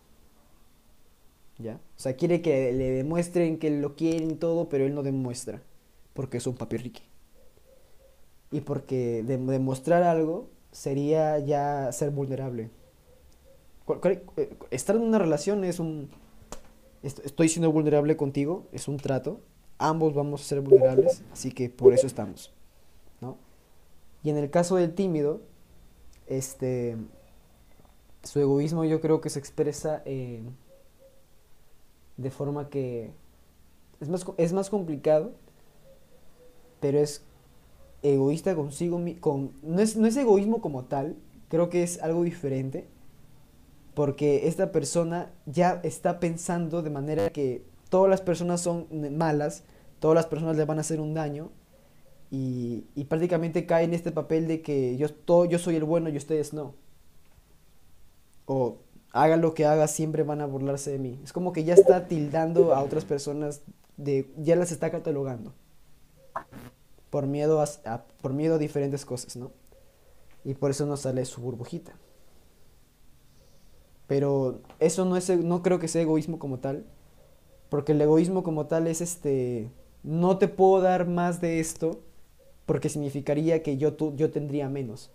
¿Ya? 1.58 1.74
O 1.74 2.00
sea, 2.00 2.16
quiere 2.16 2.42
que 2.42 2.72
le 2.72 2.90
demuestren 2.90 3.58
que 3.58 3.70
lo 3.70 3.96
quieren 3.96 4.38
todo, 4.38 4.68
pero 4.68 4.84
él 4.84 4.94
no 4.94 5.02
demuestra, 5.02 5.62
porque 6.14 6.36
es 6.38 6.46
un 6.46 6.54
papi 6.54 6.76
Ricky. 6.76 7.02
Y 8.50 8.60
porque 8.60 9.22
de- 9.24 9.38
demostrar 9.38 10.02
algo 10.02 10.48
sería 10.72 11.38
ya 11.38 11.90
ser 11.92 12.10
vulnerable. 12.10 12.70
Eh, 14.36 14.56
Estar 14.70 14.96
en 14.96 15.02
una 15.02 15.18
relación 15.18 15.64
es 15.64 15.78
un, 15.80 16.08
est- 17.02 17.24
estoy 17.24 17.48
siendo 17.48 17.70
vulnerable 17.72 18.16
contigo, 18.16 18.64
es 18.72 18.88
un 18.88 18.96
trato, 18.96 19.40
ambos 19.78 20.14
vamos 20.14 20.40
a 20.42 20.44
ser 20.44 20.60
vulnerables, 20.60 21.22
así 21.32 21.52
que 21.52 21.68
por 21.70 21.92
eso 21.92 22.06
estamos. 22.06 22.52
Y 24.22 24.30
en 24.30 24.38
el 24.38 24.50
caso 24.50 24.74
del 24.74 24.92
tímido, 24.92 25.40
este, 26.26 26.96
su 28.24 28.40
egoísmo 28.40 28.84
yo 28.84 29.00
creo 29.00 29.20
que 29.20 29.30
se 29.30 29.38
expresa 29.38 30.02
eh, 30.04 30.42
de 32.16 32.30
forma 32.32 32.68
que 32.68 33.12
es 34.00 34.08
más, 34.08 34.26
es 34.36 34.52
más 34.52 34.68
complicado, 34.68 35.30
pero 36.80 36.98
es 36.98 37.22
egoísta 38.02 38.54
consigo, 38.54 39.00
con, 39.20 39.52
no 39.62 39.80
es, 39.80 39.96
no 39.96 40.06
es 40.06 40.16
egoísmo 40.16 40.60
como 40.60 40.84
tal, 40.84 41.16
creo 41.48 41.70
que 41.70 41.82
es 41.82 42.02
algo 42.02 42.22
diferente, 42.24 42.86
porque 43.94 44.46
esta 44.48 44.72
persona 44.72 45.30
ya 45.46 45.80
está 45.82 46.20
pensando 46.20 46.82
de 46.82 46.90
manera 46.90 47.30
que 47.30 47.64
todas 47.88 48.10
las 48.10 48.20
personas 48.20 48.60
son 48.60 48.86
malas, 49.16 49.64
todas 50.00 50.14
las 50.14 50.26
personas 50.26 50.56
le 50.56 50.64
van 50.64 50.78
a 50.78 50.82
hacer 50.82 51.00
un 51.00 51.14
daño 51.14 51.50
y, 52.30 52.84
y 52.94 53.04
prácticamente 53.04 53.66
cae 53.66 53.84
en 53.84 53.94
este 53.94 54.12
papel 54.12 54.48
de 54.48 54.60
que 54.60 54.96
yo, 54.96 55.12
todo, 55.12 55.44
yo 55.46 55.58
soy 55.58 55.76
el 55.76 55.84
bueno 55.84 56.10
y 56.10 56.16
ustedes 56.16 56.52
no. 56.52 56.74
O 58.44 58.78
haga 59.12 59.36
lo 59.36 59.54
que 59.54 59.64
haga, 59.64 59.88
siempre 59.88 60.22
van 60.22 60.40
a 60.40 60.46
burlarse 60.46 60.90
de 60.92 60.98
mí. 60.98 61.18
Es 61.24 61.32
como 61.32 61.52
que 61.52 61.64
ya 61.64 61.74
está 61.74 62.06
tildando 62.06 62.74
a 62.74 62.82
otras 62.82 63.04
personas, 63.04 63.62
de, 63.96 64.30
ya 64.36 64.56
las 64.56 64.72
está 64.72 64.90
catalogando 64.90 65.54
por 67.16 67.26
miedo 67.26 67.62
a, 67.62 68.04
por 68.20 68.34
miedo 68.34 68.56
a 68.56 68.58
diferentes 68.58 69.06
cosas, 69.06 69.36
¿no? 69.36 69.50
Y 70.44 70.52
por 70.52 70.70
eso 70.70 70.84
no 70.84 70.98
sale 70.98 71.24
su 71.24 71.40
burbujita. 71.40 71.94
Pero 74.06 74.60
eso 74.78 75.04
no 75.04 75.16
es, 75.16 75.30
e- 75.30 75.36
no 75.38 75.62
creo 75.62 75.78
que 75.78 75.88
sea 75.88 76.02
egoísmo 76.02 76.38
como 76.38 76.58
tal, 76.58 76.84
porque 77.70 77.92
el 77.92 78.00
egoísmo 78.02 78.42
como 78.44 78.66
tal 78.66 78.86
es 78.88 79.00
este, 79.00 79.70
no 80.04 80.38
te 80.38 80.48
puedo 80.48 80.82
dar 80.82 81.08
más 81.08 81.40
de 81.40 81.60
esto, 81.60 82.00
porque 82.66 82.88
significaría 82.90 83.62
que 83.62 83.78
yo, 83.78 83.94
tu- 83.94 84.16
yo 84.16 84.30
tendría 84.30 84.68
menos. 84.68 85.10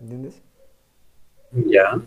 ¿Entiendes? 0.00 0.42
Ya. 1.66 2.00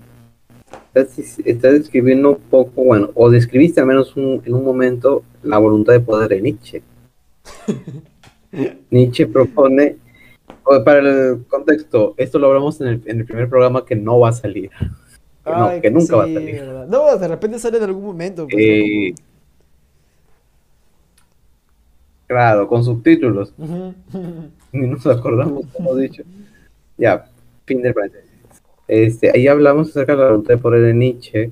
Estás, 0.94 1.40
estás 1.46 1.74
describiendo 1.74 2.32
un 2.32 2.38
poco, 2.50 2.84
bueno, 2.84 3.12
o 3.14 3.30
describiste 3.30 3.80
al 3.80 3.86
menos 3.88 4.16
un- 4.16 4.42
en 4.46 4.54
un 4.54 4.64
momento 4.66 5.24
la 5.44 5.58
voluntad 5.58 5.94
de 5.94 6.00
poder 6.00 6.30
de 6.30 6.42
Nietzsche. 6.42 6.82
Nietzsche 8.90 9.28
propone, 9.28 9.98
para 10.84 11.00
el 11.00 11.46
contexto, 11.48 12.14
esto 12.18 12.40
lo 12.40 12.48
hablamos 12.48 12.80
en 12.82 12.88
el, 12.88 13.02
en 13.06 13.20
el 13.20 13.26
primer 13.26 13.48
programa 13.50 13.86
que 13.86 13.96
no 13.96 14.20
va 14.20 14.30
a 14.30 14.34
salir. 14.34 14.70
Que, 15.46 15.52
no, 15.52 15.82
que 15.82 15.92
nunca 15.92 16.16
va 16.18 16.24
a 16.24 16.28
salir. 16.28 16.56
¿verdad? 16.62 16.88
No, 16.88 17.18
de 17.18 17.28
repente 17.28 17.60
sale 17.60 17.78
en 17.78 17.84
algún 17.84 18.04
momento. 18.06 18.44
pues, 18.46 18.56
¿no? 18.56 18.62
Eh, 18.62 19.14
Claro, 22.28 22.68
con 22.68 22.84
subtítulos. 22.84 23.54
Ni 24.72 24.88
nos 24.88 25.06
acordamos, 25.08 25.66
como 25.74 25.96
dicho. 25.96 26.22
Ya, 26.98 27.26
fin 27.66 27.82
del 27.82 27.94
paréntesis. 27.94 28.29
Este, 28.90 29.30
ahí 29.32 29.48
hablamos 29.48 29.90
acerca 29.90 30.14
de 30.14 30.18
la 30.24 30.30
voluntad 30.30 30.56
de 30.56 30.58
poder 30.58 30.82
de 30.82 30.96
Nietzsche, 30.96 31.52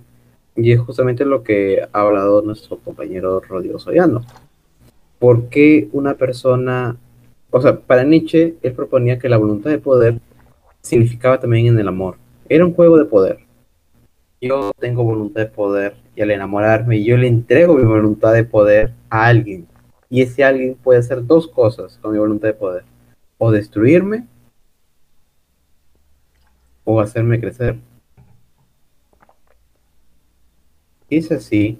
y 0.55 0.71
es 0.71 0.79
justamente 0.79 1.23
lo 1.23 1.43
que 1.43 1.83
ha 1.93 2.01
hablado 2.01 2.41
nuestro 2.41 2.79
compañero 2.79 3.39
Rodrigo 3.47 3.77
Soriano. 3.77 4.25
¿Por 5.19 5.47
qué 5.49 5.87
una 5.91 6.15
persona, 6.15 6.97
o 7.51 7.61
sea, 7.61 7.79
para 7.79 8.03
Nietzsche, 8.03 8.55
él 8.63 8.73
proponía 8.73 9.19
que 9.19 9.29
la 9.29 9.37
voluntad 9.37 9.69
de 9.69 9.77
poder 9.77 10.19
significaba 10.81 11.39
también 11.39 11.67
en 11.67 11.79
el 11.79 11.87
amor? 11.87 12.15
Era 12.49 12.65
un 12.65 12.73
juego 12.73 12.97
de 12.97 13.05
poder. 13.05 13.37
Yo 14.41 14.71
tengo 14.79 15.03
voluntad 15.03 15.41
de 15.41 15.47
poder, 15.47 15.93
y 16.15 16.23
al 16.23 16.31
enamorarme, 16.31 17.03
yo 17.03 17.17
le 17.17 17.27
entrego 17.27 17.75
mi 17.75 17.83
voluntad 17.83 18.33
de 18.33 18.45
poder 18.45 18.93
a 19.11 19.27
alguien. 19.27 19.67
Y 20.09 20.23
ese 20.23 20.43
alguien 20.43 20.73
puede 20.73 21.01
hacer 21.01 21.23
dos 21.23 21.47
cosas 21.47 21.99
con 22.01 22.13
mi 22.13 22.17
voluntad 22.17 22.47
de 22.47 22.55
poder 22.55 22.83
o 23.37 23.51
destruirme 23.51 24.25
o 26.89 27.01
hacerme 27.01 27.37
crecer. 27.37 27.75
Y 31.09 31.17
es 31.17 31.29
así, 31.33 31.79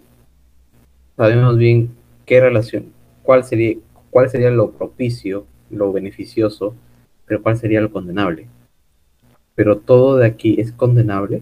sabemos 1.16 1.58
bien 1.58 1.96
qué 2.26 2.42
relación, 2.42 2.92
cuál 3.24 3.46
sería, 3.46 3.78
cuál 4.10 4.30
sería 4.30 4.52
lo 4.52 4.72
propicio, 4.72 5.46
lo 5.70 5.94
beneficioso, 5.94 6.76
pero 7.26 7.42
cuál 7.42 7.58
sería 7.58 7.80
lo 7.80 7.90
condenable. 7.90 8.48
Pero 9.56 9.78
todo 9.78 10.18
de 10.18 10.28
aquí 10.28 10.60
es 10.60 10.74
condenable. 10.74 11.42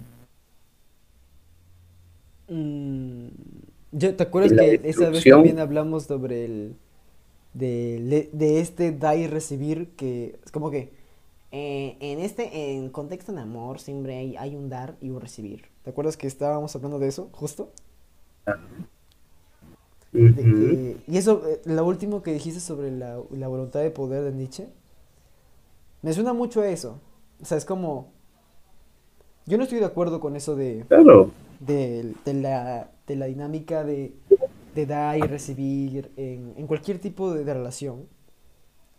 Mm, 2.47 3.29
yo, 3.93 4.15
¿te 4.15 4.23
acuerdas 4.23 4.51
la 4.51 4.61
que 4.61 4.81
esa 4.83 5.09
vez 5.09 5.23
también 5.23 5.57
hablamos 5.57 6.03
sobre 6.03 6.45
el 6.45 6.75
de, 7.55 8.29
de 8.31 8.59
este 8.59 8.91
dar 8.91 9.17
y 9.17 9.25
recibir 9.25 9.87
que 9.95 10.35
es 10.45 10.51
como 10.51 10.69
que 10.69 10.94
eh, 11.59 11.97
en 12.01 12.19
este 12.19 12.43
en 12.75 12.89
contexto 12.89 13.31
de 13.33 13.41
amor 13.41 13.79
siempre 13.79 14.17
hay, 14.17 14.35
hay 14.37 14.55
un 14.55 14.69
dar 14.69 14.97
y 15.01 15.09
un 15.09 15.21
recibir. 15.21 15.59
¿Te 15.83 15.89
acuerdas 15.91 16.17
que 16.17 16.27
estábamos 16.27 16.75
hablando 16.75 16.99
de 16.99 17.07
eso 17.07 17.29
justo? 17.31 17.71
De 20.11 20.41
Ujú. 20.41 20.55
que- 20.55 20.97
y 21.07 21.17
eso, 21.17 21.41
eh, 21.47 21.61
lo 21.65 21.85
último 21.85 22.21
que 22.21 22.33
dijiste 22.33 22.59
sobre 22.59 22.91
la, 22.91 23.21
la 23.31 23.47
voluntad 23.47 23.81
de 23.81 23.91
poder 23.91 24.23
de 24.23 24.31
Nietzsche, 24.33 24.67
me 26.01 26.13
suena 26.13 26.33
mucho 26.33 26.61
a 26.61 26.67
eso. 26.69 26.99
O 27.41 27.45
sea, 27.45 27.57
es 27.57 27.65
como, 27.65 28.11
yo 29.45 29.57
no 29.57 29.63
estoy 29.63 29.79
de 29.79 29.85
acuerdo 29.85 30.19
con 30.19 30.35
eso 30.35 30.55
de 30.55 30.85
Claro, 30.87 31.31
de, 31.59 32.13
de 32.25 32.33
la, 32.33 32.91
de 33.07 33.15
la 33.15 33.27
dinámica 33.27 33.83
de, 33.83 34.15
de 34.75 34.85
dar 34.85 35.17
y 35.17 35.21
recibir 35.23 36.11
en, 36.17 36.53
en 36.57 36.67
cualquier 36.67 36.99
tipo 36.99 37.33
de, 37.33 37.43
de 37.45 37.53
relación. 37.53 38.07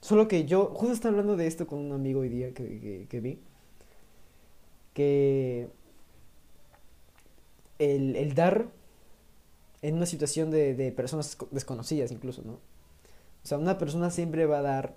Solo 0.00 0.28
que 0.28 0.44
yo, 0.46 0.66
justo 0.74 0.92
estaba 0.94 1.12
hablando 1.12 1.36
de 1.36 1.46
esto 1.46 1.66
con 1.66 1.78
un 1.80 1.92
amigo 1.92 2.20
hoy 2.20 2.28
día 2.28 2.54
que, 2.54 3.06
que, 3.10 3.20
vi, 3.20 3.40
que 4.94 5.68
el, 7.78 8.16
el 8.16 8.34
dar 8.34 8.68
en 9.82 9.94
una 9.96 10.06
situación 10.06 10.50
de, 10.50 10.74
de 10.74 10.92
personas 10.92 11.36
co- 11.36 11.48
desconocidas 11.50 12.10
incluso, 12.12 12.42
¿no? 12.44 12.52
O 12.54 13.48
sea, 13.48 13.58
una 13.58 13.78
persona 13.78 14.10
siempre 14.10 14.46
va 14.46 14.58
a 14.60 14.62
dar 14.62 14.96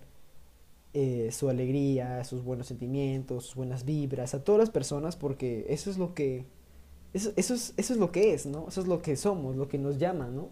eh, 0.94 1.30
su 1.34 1.50
alegría, 1.50 2.24
sus 2.26 2.44
buenos 2.44 2.68
sentimientos, 2.68 3.46
sus 3.48 3.56
buenas 3.56 3.86
vibras 3.86 4.34
a 4.36 4.44
todas 4.44 4.60
las 4.60 4.72
personas 4.72 5.16
porque 5.18 5.66
eso 5.70 5.90
es 5.92 5.98
lo 5.98 6.14
que 6.16 6.46
eso, 7.14 7.32
eso, 7.38 7.56
es, 7.56 7.74
eso 7.78 7.94
es 7.94 8.00
lo 8.00 8.12
que 8.12 8.34
es, 8.34 8.46
¿no? 8.48 8.68
Eso 8.70 8.82
es 8.82 8.88
lo 8.88 9.02
que 9.02 9.16
somos, 9.18 9.56
lo 9.58 9.68
que 9.70 9.80
nos 9.80 10.00
llama, 10.00 10.28
¿no? 10.30 10.50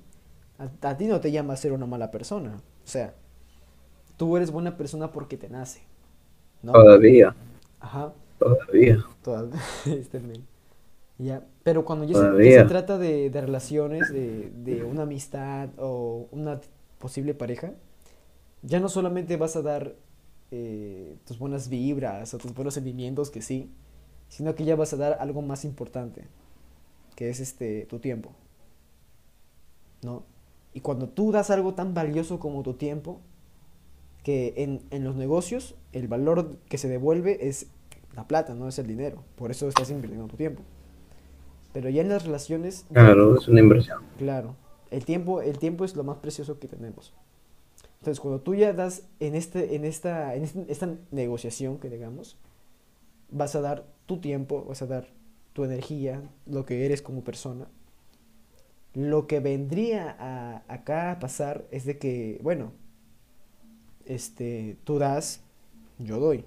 A, 0.60 0.90
a 0.90 0.98
ti 0.98 1.06
no 1.08 1.22
te 1.22 1.32
llama 1.32 1.54
a 1.54 1.58
ser 1.58 1.74
una 1.74 1.86
mala 1.88 2.12
persona. 2.12 2.58
O 2.86 2.88
sea, 2.90 3.16
tú 4.18 4.38
eres 4.38 4.52
buena 4.52 4.78
persona 4.78 5.12
porque 5.12 5.38
te 5.38 5.50
nace, 5.50 5.82
¿no? 6.64 6.72
todavía, 6.74 7.36
Ajá, 7.80 8.14
todavía. 8.40 9.04
toda- 9.24 9.50
este. 9.86 10.22
Ya, 11.20 11.46
pero 11.64 11.86
cuando 11.86 12.06
ya 12.06 12.16
se, 12.16 12.36
ya 12.40 12.52
se 12.52 12.64
Todavía. 12.64 12.68
trata 12.68 12.98
de, 13.00 13.30
de 13.32 13.42
relaciones, 13.42 14.10
de, 14.10 14.52
de 14.56 14.84
una 14.84 15.04
amistad 15.04 15.70
o 15.80 16.28
una 16.32 16.62
posible 17.00 17.34
pareja, 17.34 17.74
ya 18.64 18.80
no 18.80 18.90
solamente 18.90 19.38
vas 19.38 19.56
a 19.56 19.62
dar 19.64 19.96
eh, 20.52 21.18
tus 21.26 21.40
buenas 21.40 21.70
vibras 21.70 22.34
o 22.34 22.38
tus 22.40 22.54
buenos 22.54 22.76
sentimientos, 22.76 23.32
que 23.32 23.42
sí, 23.42 23.72
sino 24.30 24.56
que 24.56 24.66
ya 24.66 24.76
vas 24.76 24.94
a 24.94 24.98
dar 24.98 25.18
algo 25.22 25.42
más 25.42 25.66
importante, 25.66 26.26
que 27.16 27.30
es 27.30 27.40
este 27.42 27.86
tu 27.88 28.00
tiempo. 28.00 28.32
¿No? 30.04 30.24
Y 30.74 30.82
cuando 30.82 31.10
tú 31.10 31.32
das 31.32 31.50
algo 31.50 31.74
tan 31.74 31.94
valioso 31.94 32.40
como 32.40 32.62
tu 32.64 32.74
tiempo, 32.76 33.20
que 34.28 34.54
en, 34.58 34.82
en 34.92 35.06
los 35.06 35.16
negocios 35.16 35.76
el 35.94 36.10
valor 36.10 36.58
que 36.68 36.78
se 36.78 36.90
devuelve 36.90 37.48
es 37.48 37.68
la 38.13 38.28
plata, 38.28 38.54
no 38.56 38.68
es 38.68 38.78
el 38.78 38.86
dinero. 38.86 39.24
Por 39.38 39.52
eso 39.52 39.70
estás 39.70 39.90
invirtiendo 39.90 40.28
tu 40.28 40.36
tiempo. 40.36 40.63
Pero 41.72 41.88
ya 41.90 42.02
en 42.02 42.10
las 42.10 42.26
relaciones, 42.26 42.82
ya- 42.90 43.06
Claro, 43.06 43.38
es 43.40 43.48
una 43.48 43.62
inversión. 43.62 44.04
claro, 44.18 44.58
El 44.92 45.06
tiempo, 45.06 45.42
el 45.42 45.60
tiempo 45.60 45.86
es 45.86 45.96
lo 45.96 46.04
más 46.04 46.18
precioso 46.18 46.60
que 46.60 46.68
tenemos. 46.68 47.13
Entonces, 48.00 48.20
cuando 48.20 48.42
tú 48.42 48.54
ya 48.54 48.74
das 48.74 49.04
en, 49.22 49.34
este, 49.34 49.76
en, 49.78 49.86
esta, 49.86 50.36
en 50.36 50.44
este- 50.44 50.66
esta 50.70 50.94
negociación 51.12 51.78
que 51.78 51.90
digamos, 51.90 52.36
vas 53.32 53.56
a 53.56 53.62
dar 53.62 53.86
tu 54.08 54.18
tiempo, 54.20 54.66
vas 54.68 54.82
a 54.82 54.88
dar 54.88 55.08
tu 55.54 55.63
energía, 55.63 56.22
lo 56.46 56.66
que 56.66 56.86
eres 56.86 57.02
como 57.02 57.24
persona. 57.24 57.68
Lo 58.94 59.26
que 59.26 59.40
vendría 59.40 60.18
a, 60.20 60.63
acá 60.68 61.12
a 61.12 61.20
pasar 61.20 61.66
es 61.72 61.86
de 61.86 61.98
que, 61.98 62.40
bueno, 62.44 62.74
este, 64.08 64.78
tú 64.84 65.00
das, 65.00 65.41
yo 66.00 66.20
doy. 66.20 66.46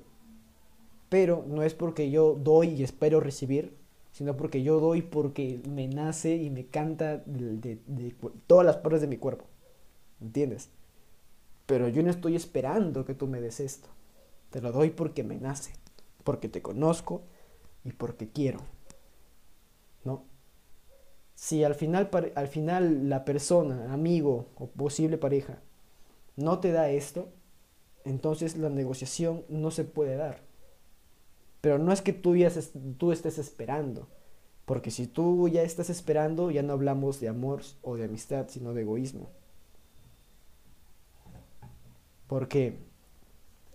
Pero 1.09 1.44
no 1.49 1.62
es 1.62 1.75
porque 1.75 2.11
yo 2.11 2.35
doy 2.35 2.68
y 2.68 2.83
espero 2.85 3.20
recibir, 3.20 3.75
sino 4.12 4.37
porque 4.37 4.62
yo 4.62 4.79
doy 4.81 5.03
porque 5.03 5.61
me 5.68 5.88
nace 5.88 6.37
y 6.37 6.51
me 6.51 6.66
canta 6.66 7.18
de, 7.27 7.79
de- 7.87 8.14
todas 8.46 8.64
las 8.66 8.77
partes 8.77 9.01
de 9.01 9.07
mi 9.09 9.16
cuerpo. 9.16 9.44
¿Entiendes? 10.20 10.70
Pero 11.66 11.88
yo 11.88 12.03
no 12.03 12.11
estoy 12.11 12.37
esperando 12.37 13.05
que 13.05 13.14
tú 13.14 13.27
me 13.29 13.40
des 13.40 13.61
esto. 13.61 13.88
Te 14.51 14.61
lo 14.62 14.73
doy 14.73 14.90
porque 14.90 15.25
me 15.25 15.37
nace, 15.37 15.73
porque 16.25 16.49
te 16.49 16.62
conozco 16.62 17.23
y 17.85 17.92
porque 17.92 18.29
quiero. 18.31 18.61
¿No? 20.05 20.25
Si 21.35 21.64
al 21.64 21.75
final, 21.75 22.11
al 22.35 22.49
final 22.49 23.09
la 23.09 23.25
persona, 23.25 23.92
amigo 23.92 24.46
o 24.57 24.66
posible 24.68 25.16
pareja, 25.18 25.59
no 26.37 26.61
te 26.61 26.73
da 26.73 26.90
esto, 26.90 27.31
entonces 28.05 28.57
la 28.57 28.69
negociación 28.69 29.45
no 29.49 29.71
se 29.71 29.85
puede 29.85 30.17
dar. 30.17 30.41
Pero 31.61 31.79
no 31.79 31.93
es 31.93 32.03
que 32.03 32.13
tú, 32.13 32.37
ya 32.37 32.51
tú 32.97 33.13
estés 33.13 33.39
esperando, 33.39 34.09
porque 34.65 34.91
si 34.91 35.07
tú 35.07 35.49
ya 35.49 35.63
estás 35.63 35.91
esperando, 35.91 36.51
ya 36.51 36.63
no 36.63 36.73
hablamos 36.73 37.21
de 37.21 37.29
amor 37.29 37.63
o 37.83 37.97
de 37.97 38.05
amistad, 38.05 38.47
sino 38.49 38.73
de 38.73 38.83
egoísmo. 38.83 39.29
Porque 42.27 42.79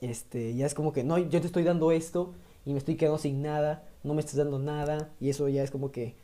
este, 0.01 0.55
ya 0.55 0.65
es 0.65 0.73
como 0.73 0.93
que, 0.93 1.03
no, 1.03 1.17
yo 1.17 1.41
te 1.41 1.47
estoy 1.47 1.63
dando 1.63 1.91
esto 1.91 2.33
y 2.65 2.71
me 2.71 2.79
estoy 2.79 2.95
quedando 2.95 3.17
sin 3.17 3.41
nada, 3.41 3.87
no 4.03 4.13
me 4.13 4.21
estás 4.21 4.37
dando 4.37 4.57
nada, 4.57 5.11
y 5.19 5.29
eso 5.29 5.47
ya 5.49 5.63
es 5.63 5.69
como 5.69 5.91
que, 5.91 6.15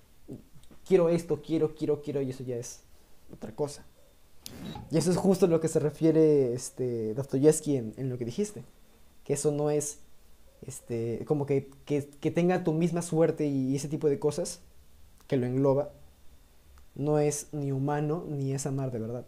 quiero 0.88 1.10
esto, 1.10 1.42
quiero, 1.42 1.76
quiero, 1.76 2.02
quiero, 2.02 2.22
y 2.22 2.30
eso 2.30 2.44
ya 2.44 2.56
es 2.56 2.84
otra 3.32 3.54
cosa. 3.54 3.86
Y 4.92 4.98
eso 4.98 5.12
es 5.12 5.18
justo 5.18 5.48
lo 5.48 5.62
que 5.62 5.68
se 5.68 5.80
refiere 5.80 6.54
este, 6.54 7.14
Dostoyevsky 7.14 7.78
en, 7.78 7.94
en 7.98 8.10
lo 8.10 8.18
que 8.18 8.26
dijiste, 8.26 8.64
que 9.24 9.34
eso 9.34 9.52
no 9.52 9.70
es 9.70 10.00
este, 10.66 11.24
como 11.26 11.46
que, 11.46 11.70
que, 11.86 12.08
que 12.20 12.32
tenga 12.32 12.64
tu 12.64 12.74
misma 12.74 13.02
suerte 13.02 13.48
y 13.48 13.76
ese 13.76 13.88
tipo 13.88 14.10
de 14.10 14.20
cosas, 14.20 14.62
que 15.28 15.38
lo 15.38 15.46
engloba, 15.46 15.90
no 16.96 17.20
es 17.20 17.48
ni 17.52 17.72
humano 17.72 18.26
ni 18.28 18.54
es 18.54 18.66
amar 18.66 18.92
de 18.92 19.00
verdad. 19.00 19.26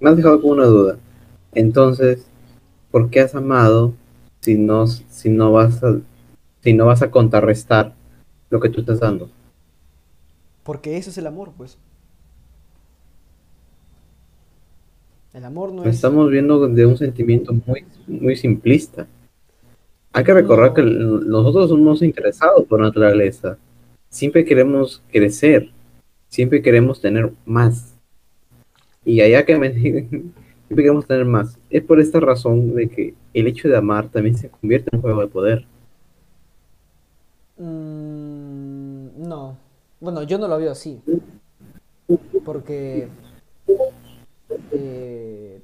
Me 0.00 0.10
has 0.10 0.16
dejado 0.16 0.40
con 0.40 0.52
una 0.52 0.64
duda. 0.64 0.98
Entonces, 1.52 2.24
¿por 2.90 3.10
qué 3.10 3.20
has 3.20 3.34
amado 3.34 3.92
si 4.40 4.54
no, 4.56 4.86
si 4.86 5.28
no 5.28 5.52
vas 5.52 5.82
a, 5.84 5.98
si 6.62 6.72
no 6.72 6.86
vas 6.86 7.02
a 7.02 7.10
contrarrestar 7.10 7.94
lo 8.48 8.60
que 8.60 8.70
tú 8.70 8.80
estás 8.80 9.00
dando? 9.00 9.28
Porque 10.70 10.96
eso 10.96 11.10
es 11.10 11.18
el 11.18 11.26
amor, 11.26 11.50
pues. 11.56 11.76
El 15.34 15.44
amor 15.44 15.72
no 15.72 15.82
es... 15.82 15.96
Estamos 15.96 16.30
viendo 16.30 16.68
de 16.68 16.86
un 16.86 16.96
sentimiento 16.96 17.52
muy, 17.66 17.84
muy 18.06 18.36
simplista. 18.36 19.08
Hay 20.12 20.22
que 20.22 20.32
recordar 20.32 20.68
No. 20.68 20.74
que 20.74 20.82
nosotros 20.82 21.70
somos 21.70 22.02
interesados 22.02 22.64
por 22.66 22.80
naturaleza. 22.80 23.58
Siempre 24.10 24.44
queremos 24.44 25.02
crecer. 25.10 25.72
Siempre 26.28 26.62
queremos 26.62 27.00
tener 27.00 27.32
más. 27.44 27.96
Y 29.04 29.22
allá 29.22 29.44
que 29.44 29.58
me 29.58 29.70
digan, 29.70 30.08
siempre 30.08 30.84
queremos 30.84 31.04
tener 31.04 31.24
más. 31.24 31.58
Es 31.68 31.82
por 31.82 31.98
esta 31.98 32.20
razón 32.20 32.76
de 32.76 32.88
que 32.88 33.14
el 33.34 33.48
hecho 33.48 33.66
de 33.68 33.76
amar 33.76 34.08
también 34.08 34.36
se 34.36 34.48
convierte 34.48 34.88
en 34.92 34.98
un 34.98 35.02
juego 35.02 35.20
de 35.22 35.26
poder. 35.26 35.66
Mm, 37.58 39.26
no. 39.28 39.69
Bueno, 40.00 40.22
yo 40.22 40.38
no 40.38 40.48
lo 40.48 40.58
veo 40.58 40.72
así. 40.72 41.02
Porque... 42.44 43.08
eh, 44.72 45.62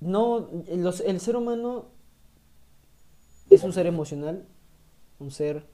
no, 0.00 0.48
los- 0.74 1.00
el 1.00 1.20
ser 1.20 1.36
humano 1.36 1.86
es 3.50 3.62
un 3.62 3.72
ser 3.72 3.86
emocional, 3.86 4.46
un 5.18 5.30
ser 5.30 5.66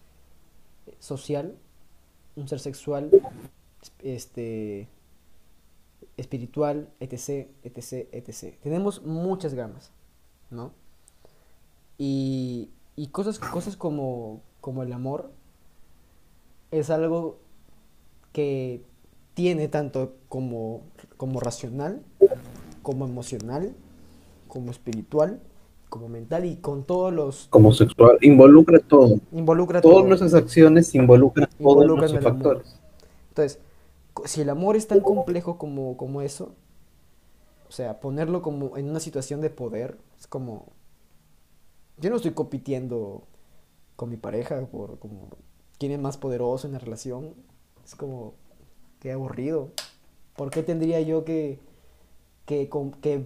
social, 0.98 1.57
un 2.37 2.48
ser 2.48 2.61
sexual, 2.61 3.11
este, 4.02 4.88
espiritual, 6.16 6.88
etc, 7.00 7.48
etc, 7.62 8.09
etc. 8.12 8.55
Tenemos 8.62 9.02
muchas 9.02 9.55
gamas, 9.55 9.90
¿no? 10.50 10.72
Y, 11.98 12.70
y 12.96 13.09
cosas, 13.09 13.38
cosas 13.38 13.76
como, 13.76 14.42
como 14.61 14.83
el 14.83 14.92
amor 14.92 15.31
es 16.72 16.90
algo 16.90 17.38
que 18.32 18.82
tiene 19.35 19.68
tanto 19.68 20.14
como, 20.28 20.82
como 21.16 21.38
racional, 21.38 22.02
como 22.82 23.04
emocional, 23.04 23.74
como 24.48 24.70
espiritual, 24.70 25.40
como 25.88 26.08
mental 26.08 26.46
y 26.46 26.56
con 26.56 26.85
todos 26.85 27.12
los... 27.12 27.46
Como 27.48 27.72
sexual, 27.72 28.18
involucra 28.22 28.78
todo. 28.80 29.20
Involucra 29.32 29.80
Todas 29.82 29.98
todo. 29.98 30.08
nuestras 30.08 30.35
acciones 30.35 30.94
involucran 30.94 31.48
todos 31.58 31.61
Involucran 31.61 32.11
nuestros 32.11 32.24
el 32.24 32.26
amor. 32.26 32.54
factores. 32.54 32.80
Entonces, 33.28 33.58
si 34.24 34.40
el 34.40 34.50
amor 34.50 34.76
es 34.76 34.88
tan 34.88 35.00
complejo 35.00 35.58
como, 35.58 35.96
como 35.98 36.22
eso, 36.22 36.54
o 37.68 37.72
sea, 37.72 38.00
ponerlo 38.00 38.40
como 38.40 38.76
en 38.78 38.88
una 38.88 39.00
situación 39.00 39.40
de 39.42 39.50
poder, 39.50 39.98
es 40.18 40.26
como... 40.26 40.66
Yo 41.98 42.08
no 42.08 42.16
estoy 42.16 42.32
compitiendo 42.32 43.24
con 43.96 44.08
mi 44.08 44.16
pareja 44.16 44.58
por 44.66 44.98
como 44.98 45.28
quién 45.83 45.90
es 45.92 45.99
más 45.99 46.16
poderoso 46.16 46.68
en 46.68 46.75
la 46.75 46.79
relación. 46.79 47.35
Es 47.85 47.97
como, 47.97 48.35
qué 49.01 49.11
aburrido. 49.12 49.71
¿Por 50.37 50.51
qué 50.51 50.62
tendría 50.62 51.01
yo 51.01 51.25
que, 51.25 51.59
que, 52.47 52.71
que, 53.03 53.25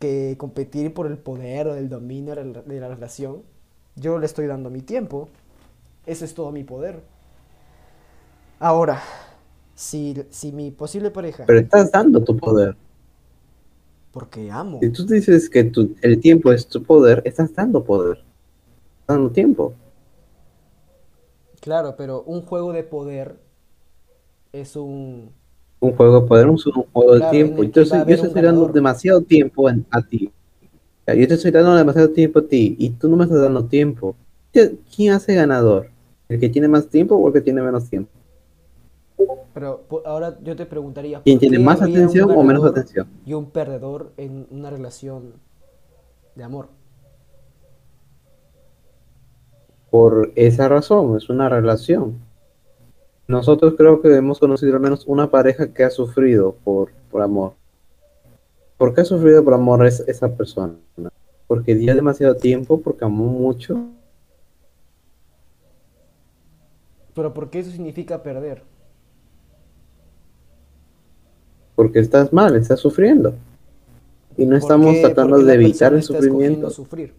que 0.00 0.36
competir 0.38 0.94
por 0.94 1.06
el 1.06 1.18
poder 1.18 1.68
o 1.68 1.74
el 1.76 1.90
dominio 1.90 2.34
de 2.36 2.80
la, 2.80 2.88
relación? 2.88 3.42
Yo 3.96 4.18
le 4.18 4.26
estoy 4.26 4.46
dando 4.46 4.70
mi 4.70 4.82
tiempo. 4.82 5.28
Ese 6.06 6.24
es 6.26 6.34
todo 6.34 6.52
mi 6.52 6.64
poder. 6.64 7.02
Ahora, 8.58 9.02
si, 9.74 10.14
si 10.30 10.52
mi 10.52 10.70
posible 10.70 11.10
pareja, 11.10 11.44
Pero 11.46 11.58
estás 11.60 11.92
dando 11.92 12.24
tu 12.24 12.34
poder. 12.38 12.76
porque 14.12 14.50
amo, 14.50 14.80
Si 14.80 14.90
tú 14.90 15.06
dices 15.06 15.48
que 15.48 15.64
tu- 15.64 15.94
el 16.02 16.20
tiempo 16.20 16.52
es 16.52 16.66
tu 16.68 16.82
poder, 16.82 17.22
estás 17.24 17.54
dando 17.54 17.84
poder. 17.84 18.18
Estás 19.00 19.16
dando 19.16 19.30
tiempo. 19.32 19.74
Claro, 21.60 21.96
pero 21.96 22.22
un 22.24 22.42
juego 22.42 22.72
de 22.72 22.82
poder 22.84 23.38
es 24.52 24.76
un... 24.76 25.32
Un 25.80 25.92
juego 25.96 26.20
de 26.20 26.26
poder 26.28 26.48
es 26.48 26.66
un 26.66 26.72
juego 26.92 27.14
de 27.14 27.18
Claro, 27.20 27.32
tiempo. 27.32 27.62
en 27.62 27.64
el 27.64 27.72
que 27.72 27.80
Entonces 27.80 27.92
yo 28.06 28.22
un 28.22 28.26
estoy 28.28 28.42
dando 28.42 28.68
demasiado 28.68 29.20
tiempo 29.22 29.68
en- 29.68 29.86
a 29.90 30.02
ti. 30.02 30.30
Yo 31.06 31.28
te 31.28 31.34
estoy 31.34 31.50
dando 31.50 31.74
demasiado 31.74 32.10
tiempo 32.10 32.40
a 32.40 32.46
ti 32.46 32.76
y 32.78 32.90
tú 32.90 33.08
no 33.08 33.16
me 33.16 33.24
estás 33.24 33.40
dando 33.42 33.64
tiempo. 33.66 34.16
¿Qui- 34.54 34.78
¿Quién 34.94 35.12
hace 35.14 35.34
ganador? 35.34 35.90
¿El 36.28 36.40
que 36.40 36.48
tiene 36.48 36.68
más 36.68 36.88
tiempo 36.88 37.16
o 37.16 37.26
el 37.28 37.32
que 37.34 37.40
tiene 37.40 37.62
menos 37.62 37.88
tiempo? 37.90 38.10
Pero 39.54 39.80
ahora 40.04 40.38
yo 40.42 40.56
te 40.56 40.66
preguntaría, 40.66 41.22
¿Quién 41.24 41.38
¿por 41.38 41.40
tiene 41.40 41.58
más 41.58 41.80
un 41.80 41.84
atención 41.88 42.30
o 42.30 42.42
menos 42.42 42.64
atención? 42.64 43.06
Y 43.26 43.34
un 43.34 43.50
perdedor 43.50 44.12
en 44.16 44.46
una 44.50 44.70
relación 44.70 45.34
de 46.34 46.44
amor. 46.44 46.68
Por 49.90 50.32
esa 50.36 50.68
razón, 50.68 51.16
es 51.16 51.28
una 51.28 51.48
relación. 51.48 52.18
Nosotros 53.26 53.74
creo 53.76 54.00
que 54.00 54.14
hemos 54.14 54.38
conocido 54.38 54.74
al 54.74 54.80
menos 54.80 55.04
una 55.06 55.30
pareja 55.30 55.72
que 55.72 55.84
ha 55.84 55.90
sufrido 55.90 56.56
por, 56.64 56.90
por 57.10 57.22
amor. 57.22 57.52
¿Por 58.76 58.94
qué 58.94 59.02
ha 59.02 59.04
sufrido 59.04 59.44
por 59.44 59.54
amor 59.54 59.86
es 59.86 60.00
esa 60.00 60.34
persona? 60.34 60.74
Porque 61.46 61.74
dio 61.74 61.94
demasiado 61.94 62.34
tiempo, 62.36 62.80
porque 62.80 63.04
amó 63.04 63.26
mucho. 63.26 63.84
Pero 67.14 67.34
¿por 67.34 67.50
qué 67.50 67.58
eso 67.60 67.70
significa 67.70 68.22
perder? 68.22 68.62
Porque 71.74 71.98
estás 71.98 72.32
mal, 72.32 72.56
estás 72.56 72.80
sufriendo. 72.80 73.34
Y 74.36 74.44
no 74.44 74.50
¿Por 74.50 74.58
estamos 74.58 74.94
qué- 74.94 75.00
tratando 75.02 75.38
de 75.38 75.54
evitar 75.54 75.92
el 75.94 76.02
sufrimiento. 76.02 76.70
sufrir? 76.70 77.12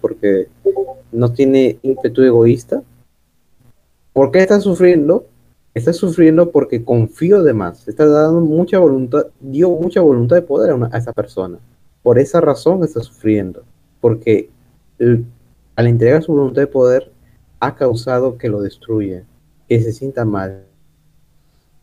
Porque 0.00 0.48
no 1.12 1.32
tiene 1.32 1.78
ímpetu 1.82 2.22
egoísta. 2.22 2.82
¿Por 4.12 4.30
qué 4.30 4.40
estás 4.40 4.62
sufriendo? 4.62 5.26
Estás 5.74 5.96
sufriendo 5.96 6.50
porque 6.50 6.84
confío 6.84 7.42
de 7.42 7.54
más. 7.54 7.88
Estás 7.88 8.10
dando 8.12 8.40
mucha 8.40 8.78
voluntad, 8.78 9.26
dio 9.40 9.70
mucha 9.70 10.00
voluntad 10.00 10.36
de 10.36 10.42
poder 10.42 10.70
a, 10.70 10.74
una- 10.74 10.88
esa 10.88 11.12
persona. 11.12 11.58
Por 12.02 12.18
esa 12.18 12.40
razón 12.40 12.82
está 12.84 13.00
sufriendo. 13.00 13.62
Porque 14.00 14.50
al 15.76 15.86
entregar 15.86 16.22
su 16.22 16.32
voluntad 16.32 16.62
de 16.62 16.66
poder 16.66 17.10
ha 17.60 17.74
causado 17.76 18.36
que 18.36 18.48
lo 18.48 18.60
destruya, 18.60 19.24
que 19.68 19.80
se 19.80 19.92
sienta 19.92 20.24
mal. 20.24 20.66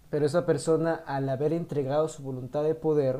Pero 0.09 0.25
esa 0.25 0.45
persona, 0.45 0.95
al 1.05 1.29
haber 1.29 1.53
entregado 1.53 2.07
su 2.09 2.21
voluntad 2.21 2.63
de 2.63 2.75
poder 2.75 3.17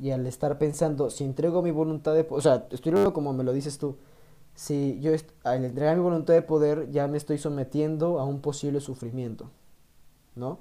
y 0.00 0.10
al 0.10 0.26
estar 0.26 0.58
pensando, 0.58 1.10
si 1.10 1.24
entrego 1.24 1.62
mi 1.62 1.70
voluntad 1.70 2.14
de 2.14 2.24
poder, 2.24 2.38
o 2.38 2.42
sea, 2.42 2.66
estoy 2.70 2.90
hablando 2.90 3.12
como 3.14 3.32
me 3.32 3.44
lo 3.44 3.52
dices 3.52 3.78
tú, 3.78 3.96
si 4.54 5.00
yo 5.00 5.12
al 5.44 5.64
entregar 5.64 5.96
mi 5.96 6.02
voluntad 6.02 6.34
de 6.34 6.42
poder 6.42 6.90
ya 6.90 7.08
me 7.08 7.18
estoy 7.18 7.38
sometiendo 7.38 8.18
a 8.20 8.24
un 8.24 8.40
posible 8.40 8.80
sufrimiento, 8.80 9.50
¿no? 10.36 10.58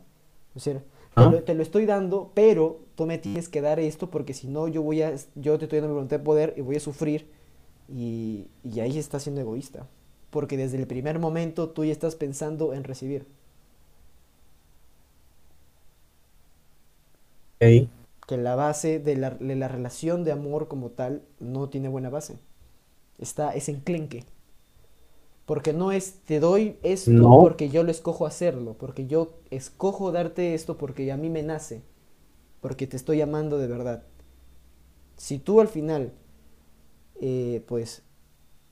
Es 0.56 0.66
decir, 0.66 0.82
te, 1.16 1.22
Ah. 1.22 1.30
lo, 1.30 1.44
te 1.44 1.54
lo 1.56 1.64
estoy 1.64 1.86
dando, 1.86 2.32
pero 2.34 2.80
tú 2.96 3.06
me 3.06 3.18
tienes 3.20 3.50
que 3.50 3.62
dar 3.62 3.80
esto 3.80 4.10
porque 4.10 4.34
si 4.34 4.48
no 4.48 4.68
yo 4.68 4.82
voy 4.84 5.02
a, 5.04 5.16
yo 5.36 5.58
te 5.60 5.66
estoy 5.66 5.80
dando 5.80 5.90
mi 5.90 5.96
voluntad 5.96 6.20
de 6.20 6.24
poder 6.26 6.54
y 6.58 6.62
voy 6.62 6.76
a 6.78 6.80
sufrir 6.80 7.30
y, 7.90 8.48
y 8.64 8.80
ahí 8.82 8.98
estás 9.00 9.24
siendo 9.24 9.42
egoísta, 9.42 9.88
porque 10.32 10.58
desde 10.58 10.78
el 10.78 10.88
primer 10.88 11.20
momento 11.20 11.70
tú 11.70 11.86
ya 11.86 11.92
estás 11.94 12.16
pensando 12.16 12.74
en 12.74 12.84
recibir. 12.84 13.28
¿ok? 17.62 17.88
Que 18.28 18.38
la 18.38 18.56
base 18.56 19.00
de 19.00 19.16
la, 19.18 19.32
de 19.32 19.56
la 19.56 19.68
relación 19.68 20.24
de 20.24 20.32
amor 20.32 20.68
como 20.68 20.92
tal 20.92 21.24
no 21.40 21.70
tiene 21.70 21.90
buena 21.90 22.10
base. 22.10 22.40
Está, 23.20 23.54
es 23.56 23.70
enclenque. 23.70 24.26
Porque 25.46 25.74
no 25.74 25.92
es, 25.92 26.20
te 26.26 26.40
doy 26.40 26.78
esto 26.84 27.12
No. 27.12 27.40
porque 27.40 27.70
yo 27.70 27.84
lo 27.84 27.92
escojo 27.92 28.26
hacerlo, 28.26 28.76
porque 28.80 29.08
yo 29.08 29.34
escojo 29.52 30.12
darte 30.12 30.54
esto 30.54 30.78
porque 30.78 31.12
a 31.12 31.18
mí 31.18 31.30
me 31.30 31.44
nace, 31.44 31.82
porque 32.62 32.88
te 32.88 32.98
estoy 32.98 33.22
amando 33.22 33.58
de 33.60 33.68
verdad. 33.68 34.04
Si 35.18 35.40
tú 35.40 35.60
al 35.62 35.68
final, 35.68 36.14
eh, 37.20 37.64
pues, 37.68 38.04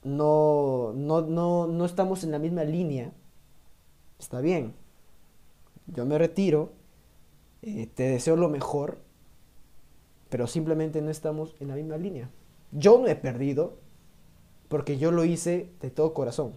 no, 0.04 0.94
no, 0.96 1.22
no, 1.22 1.68
no 1.68 1.86
estamos 1.86 2.24
en 2.24 2.32
la 2.32 2.40
misma 2.40 2.64
línea, 2.66 3.14
está 4.20 4.42
bien. 4.42 4.74
Yo 5.88 6.06
me 6.06 6.18
retiro, 6.18 6.72
eh, 7.64 7.88
te 7.94 8.04
deseo 8.06 8.36
lo 8.38 8.50
mejor, 8.50 9.00
pero 10.32 10.48
simplemente 10.48 11.02
no 11.02 11.12
estamos 11.12 11.56
en 11.60 11.68
la 11.68 11.76
misma 11.76 11.98
línea. 11.98 12.30
Yo 12.72 12.98
no 12.98 13.08
he 13.08 13.18
perdido 13.18 13.74
porque 14.70 14.98
yo 14.98 15.12
lo 15.12 15.26
hice 15.26 15.74
de 15.82 15.92
todo 15.92 16.14
corazón. 16.14 16.54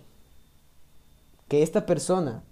Que 1.49 1.65
esta 1.65 1.85
persona 1.85 2.45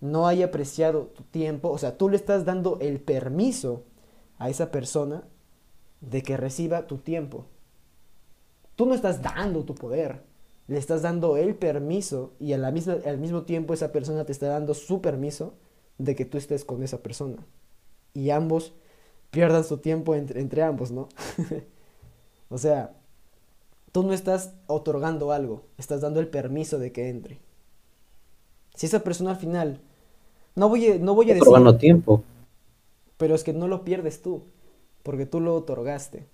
no 0.00 0.26
haya 0.26 0.46
apreciado 0.46 1.04
tu 1.14 1.22
tiempo, 1.22 1.70
o 1.70 1.78
sea, 1.78 1.96
tú 1.96 2.08
le 2.08 2.16
estás 2.16 2.44
dando 2.44 2.78
el 2.80 3.00
permiso 3.00 3.84
a 4.38 4.50
esa 4.50 4.72
persona 4.72 5.22
de 6.00 6.22
que 6.22 6.36
reciba 6.36 6.88
tu 6.88 6.98
tiempo. 6.98 7.46
Tú 8.74 8.84
no 8.86 8.94
estás 8.94 9.22
dando 9.22 9.64
tu 9.64 9.76
poder, 9.76 10.24
le 10.66 10.78
estás 10.78 11.02
dando 11.02 11.36
el 11.36 11.54
permiso 11.54 12.32
y 12.40 12.52
a 12.52 12.58
la 12.58 12.66
al 12.66 13.18
mismo 13.18 13.42
tiempo 13.42 13.74
esa 13.74 13.92
persona 13.92 14.24
te 14.24 14.32
está 14.32 14.48
dando 14.48 14.74
su 14.74 15.00
permiso 15.00 15.54
de 15.98 16.16
que 16.16 16.24
tú 16.24 16.36
estés 16.36 16.64
con 16.64 16.82
esa 16.82 17.00
persona. 17.00 17.46
Y 18.12 18.30
ambos 18.30 18.74
pierdan 19.34 19.64
su 19.64 19.78
tiempo 19.78 20.14
entre, 20.14 20.40
entre 20.40 20.62
ambos, 20.62 20.90
¿no? 20.92 21.08
o 22.48 22.56
sea, 22.56 22.94
tú 23.92 24.04
no 24.04 24.12
estás 24.12 24.54
otorgando 24.66 25.32
algo, 25.32 25.64
estás 25.76 26.00
dando 26.00 26.20
el 26.20 26.28
permiso 26.28 26.78
de 26.78 26.92
que 26.92 27.08
entre. 27.08 27.40
Si 28.74 28.86
esa 28.86 29.00
persona 29.00 29.32
al 29.32 29.36
final, 29.36 29.80
no 30.54 30.68
voy 30.68 30.86
a, 30.86 30.98
no 30.98 31.14
voy 31.14 31.26
a 31.26 31.34
decir, 31.34 31.42
Otorgando 31.42 31.76
tiempo. 31.76 32.22
pero 33.16 33.34
es 33.34 33.44
que 33.44 33.52
no 33.52 33.68
lo 33.68 33.84
pierdes 33.84 34.22
tú, 34.22 34.44
porque 35.02 35.26
tú 35.26 35.40
lo 35.40 35.54
otorgaste. 35.54 36.26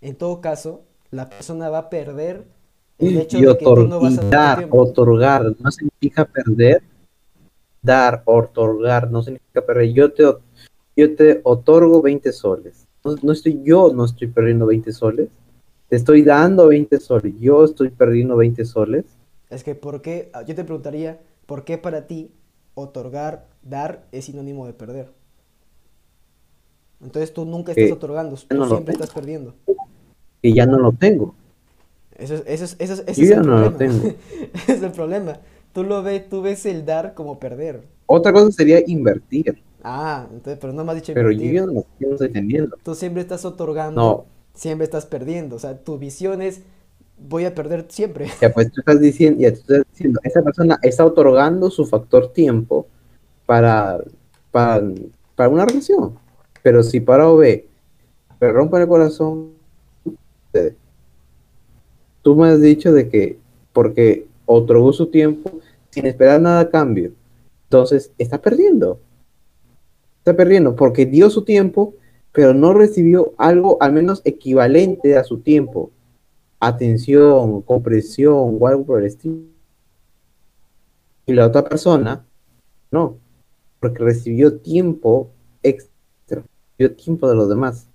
En 0.00 0.16
todo 0.16 0.40
caso, 0.40 0.82
la 1.10 1.28
persona 1.28 1.68
va 1.70 1.78
a 1.78 1.90
perder 1.90 2.46
el 2.98 3.18
hecho 3.18 3.38
Y, 3.38 3.42
de 3.42 3.58
que 3.58 3.64
tú 3.64 3.86
no 3.86 4.00
vas 4.00 4.18
a 4.18 4.24
dar 4.24 4.68
otorgar, 4.70 5.54
no 5.58 5.70
significa 5.70 6.24
perder. 6.24 6.82
Dar, 7.82 8.22
otorgar, 8.24 9.10
no 9.10 9.22
significa 9.22 9.60
perder. 9.60 9.92
Yo 9.92 10.12
te, 10.12 10.24
yo 10.96 11.14
te 11.16 11.40
otorgo 11.44 12.02
20 12.02 12.32
soles. 12.32 12.86
No, 13.04 13.16
no 13.22 13.32
estoy, 13.32 13.60
yo 13.64 13.92
no 13.94 14.04
estoy 14.04 14.28
perdiendo 14.28 14.66
20 14.66 14.92
soles. 14.92 15.28
Te 15.88 15.96
estoy 15.96 16.22
dando 16.22 16.68
20 16.68 17.00
soles. 17.00 17.34
Yo 17.40 17.64
estoy 17.64 17.90
perdiendo 17.90 18.36
20 18.36 18.64
soles. 18.64 19.04
Es 19.48 19.64
que, 19.64 19.74
¿por 19.74 20.02
qué? 20.02 20.30
ah, 20.34 20.42
Yo 20.42 20.54
te 20.54 20.64
preguntaría, 20.64 21.20
¿por 21.46 21.64
qué 21.64 21.78
para 21.78 22.06
ti 22.06 22.32
otorgar, 22.74 23.46
dar 23.62 24.06
es 24.12 24.26
sinónimo 24.26 24.66
de 24.66 24.74
perder? 24.74 25.12
Entonces 27.00 27.32
tú 27.32 27.44
nunca 27.44 27.70
estás 27.72 27.92
otorgando, 27.92 28.36
tú 28.36 28.58
no 28.58 28.66
lo 28.66 28.66
siempre 28.66 28.92
tengo. 28.92 29.04
estás 29.04 29.10
perdiendo. 29.10 29.54
Y 30.42 30.54
ya 30.54 30.64
no 30.64 30.78
lo 30.78 30.92
tengo. 30.92 31.34
Eso 32.16 32.34
es, 32.34 32.42
eso 32.46 32.64
es, 32.64 32.76
eso 32.78 32.92
es, 32.94 33.04
ese 33.08 33.20
Yo 33.20 33.24
es 33.24 33.30
ya 33.30 33.36
el 33.36 33.42
no 33.42 33.58
lo 33.58 33.72
problema. 33.72 33.76
tengo. 33.76 34.14
Ese 34.54 34.72
es 34.74 34.82
el 34.82 34.92
problema. 34.92 35.40
Tú 35.72 35.82
lo 35.84 36.02
ves, 36.02 36.28
tú 36.28 36.42
ves 36.42 36.64
el 36.66 36.84
dar 36.86 37.14
como 37.14 37.38
perder. 37.40 37.82
Otra 38.06 38.32
cosa 38.32 38.50
sería 38.50 38.82
invertir. 38.86 39.62
Ah, 39.84 40.28
entonces, 40.32 40.58
pero 40.60 40.72
no 40.72 40.84
me 40.84 40.92
has 40.92 40.96
dicho 40.96 41.12
Pero 41.12 41.30
yo 41.32 41.50
invertir. 41.50 41.54
ya 41.54 41.66
no, 41.66 41.86
yo 42.00 42.08
no 42.08 42.12
estoy 42.14 42.32
teniendo. 42.32 42.76
Tú 42.82 42.94
siempre 42.94 43.22
estás 43.22 43.44
otorgando, 43.44 44.00
No. 44.00 44.26
siempre 44.54 44.84
estás 44.84 45.06
perdiendo. 45.06 45.56
O 45.56 45.58
sea, 45.58 45.82
tu 45.84 45.98
visión 45.98 46.42
es, 46.42 46.62
voy 47.18 47.44
a 47.46 47.54
perder 47.54 47.86
siempre. 47.90 48.28
Ya 48.40 48.52
pues 48.52 48.70
tú 48.72 48.80
estás 48.80 49.00
diciendo, 49.00 49.40
ya 49.40 49.52
tú 49.52 49.60
estás 49.60 49.82
diciendo, 49.92 50.20
esa 50.24 50.42
persona 50.42 50.78
está 50.82 51.04
otorgando 51.06 51.70
su 51.70 51.86
factor 51.86 52.32
tiempo 52.32 52.86
para, 53.46 54.00
para, 54.52 54.82
para 55.36 55.48
una 55.50 55.66
relación. 55.66 56.18
Pero 56.62 56.82
si 56.82 57.00
para 57.00 57.28
O 57.30 57.38
me 57.38 58.52
rompe 58.52 58.78
el 58.80 58.88
corazón, 58.88 59.54
sucede. 60.52 60.76
tú 62.22 62.36
me 62.36 62.48
has 62.48 62.60
dicho 62.60 62.92
de 62.92 63.08
que 63.08 63.38
porque 63.72 64.26
otorgó 64.46 64.92
su 64.92 65.06
tiempo 65.10 65.50
sin 65.90 66.06
esperar 66.06 66.40
nada 66.40 66.60
a 66.60 66.70
cambio, 66.70 67.12
entonces 67.64 68.12
está 68.18 68.40
perdiendo. 68.40 69.00
Está 70.24 70.34
perdiendo 70.34 70.74
porque 70.74 71.04
dio 71.04 71.28
su 71.28 71.44
tiempo, 71.44 71.96
pero 72.32 72.54
no 72.54 72.72
recibió 72.72 73.34
algo 73.36 73.76
al 73.82 73.92
menos 73.92 74.22
equivalente 74.24 75.18
a 75.18 75.24
su 75.24 75.40
tiempo 75.40 75.90
atención, 76.60 77.60
comprensión 77.60 78.56
o 78.58 78.66
algo 78.66 78.86
por 78.86 79.00
el 79.00 79.06
estilo. 79.06 79.36
Y 81.26 81.34
la 81.34 81.46
otra 81.46 81.62
persona, 81.62 82.24
no, 82.90 83.18
porque 83.80 84.02
recibió 84.02 84.58
tiempo 84.60 85.30
extra, 85.62 86.42
recibió 86.78 86.96
tiempo 86.96 87.28
de 87.28 87.34
los 87.34 87.50
demás. 87.50 87.88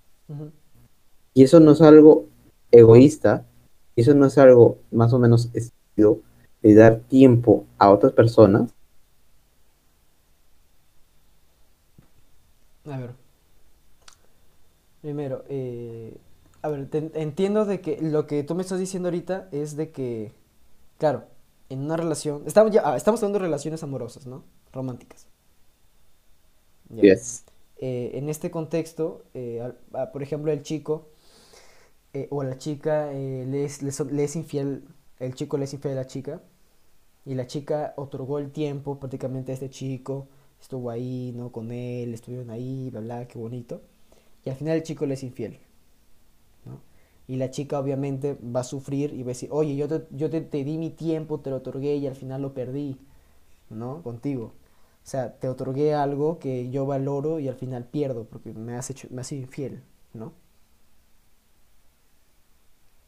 Y 1.33 1.43
eso 1.43 1.59
no 1.59 1.71
es 1.71 1.81
algo 1.81 2.27
egoísta, 2.69 3.47
eso 3.95 4.13
no 4.13 4.27
es 4.27 4.37
algo 4.37 4.77
más 4.91 5.13
o 5.13 5.17
menos 5.17 5.49
estúpido 5.53 6.19
de 6.61 6.75
dar 6.75 6.99
tiempo 6.99 7.65
a 7.79 7.89
otras 7.89 8.13
personas. 8.13 8.71
A 12.91 12.97
ver. 12.97 13.13
Primero, 15.01 15.45
eh, 15.47 16.17
a 16.61 16.67
ver, 16.69 16.89
te- 16.89 17.11
entiendo 17.21 17.65
de 17.65 17.79
que 17.81 17.99
lo 18.01 18.27
que 18.27 18.43
tú 18.43 18.53
me 18.55 18.61
estás 18.61 18.79
diciendo 18.79 19.07
ahorita 19.07 19.47
es 19.51 19.75
de 19.77 19.91
que, 19.91 20.33
claro, 20.97 21.25
en 21.69 21.81
una 21.81 21.97
relación, 21.97 22.43
estamos 22.47 22.71
ya, 22.73 22.81
ah, 22.85 22.97
estamos 22.97 23.21
hablando 23.21 23.39
de 23.39 23.45
relaciones 23.45 23.83
amorosas, 23.83 24.27
¿no? 24.27 24.43
Románticas. 24.73 25.27
Yes. 26.89 27.43
Eh, 27.77 28.11
en 28.15 28.29
este 28.29 28.51
contexto, 28.51 29.23
eh, 29.33 29.71
por 30.11 30.21
ejemplo, 30.23 30.51
el 30.51 30.63
chico 30.63 31.07
eh, 32.13 32.27
o 32.31 32.43
la 32.43 32.57
chica 32.57 33.11
eh, 33.13 33.45
le 33.47 33.65
es, 33.65 33.81
le 33.83 33.91
le 34.11 34.23
es 34.23 34.35
infiel, 34.35 34.83
el 35.19 35.35
chico 35.35 35.57
le 35.57 35.65
es 35.65 35.73
infiel 35.73 35.93
a 35.93 36.01
la 36.01 36.07
chica 36.07 36.41
y 37.25 37.35
la 37.35 37.47
chica 37.47 37.93
otorgó 37.97 38.39
el 38.39 38.51
tiempo 38.51 38.99
prácticamente 38.99 39.51
a 39.51 39.55
este 39.55 39.69
chico, 39.69 40.27
estuvo 40.61 40.89
ahí, 40.89 41.33
¿no? 41.35 41.51
Con 41.51 41.71
él, 41.71 42.13
estuvieron 42.13 42.49
ahí, 42.49 42.89
bla, 42.91 43.01
bla, 43.01 43.27
qué 43.27 43.37
bonito. 43.39 43.81
Y 44.45 44.49
al 44.49 44.55
final 44.57 44.77
el 44.77 44.83
chico 44.83 45.05
le 45.05 45.15
es 45.15 45.23
infiel, 45.23 45.59
¿no? 46.65 46.81
Y 47.27 47.35
la 47.37 47.51
chica 47.51 47.79
obviamente 47.79 48.37
va 48.43 48.61
a 48.61 48.63
sufrir 48.63 49.13
y 49.13 49.23
va 49.23 49.27
a 49.27 49.35
decir, 49.35 49.49
oye, 49.51 49.75
yo 49.75 49.87
te, 49.87 50.03
yo 50.11 50.29
te, 50.29 50.41
te 50.41 50.63
di 50.63 50.77
mi 50.77 50.89
tiempo, 50.89 51.39
te 51.39 51.49
lo 51.51 51.57
otorgué 51.57 51.95
y 51.97 52.07
al 52.07 52.15
final 52.15 52.41
lo 52.41 52.53
perdí, 52.53 52.97
¿no? 53.69 54.03
Contigo. 54.03 54.45
O 55.05 55.07
sea, 55.09 55.39
te 55.39 55.49
otorgué 55.49 55.95
algo 55.95 56.39
que 56.39 56.69
yo 56.71 56.85
valoro 56.87 57.39
y 57.39 57.47
al 57.49 57.55
final 57.55 57.85
pierdo 57.85 58.25
porque 58.25 58.53
me 58.53 58.75
has 58.75 58.89
hecho, 58.91 59.07
me 59.11 59.21
has 59.21 59.27
sido 59.27 59.43
infiel, 59.43 59.83
¿no? 60.13 60.33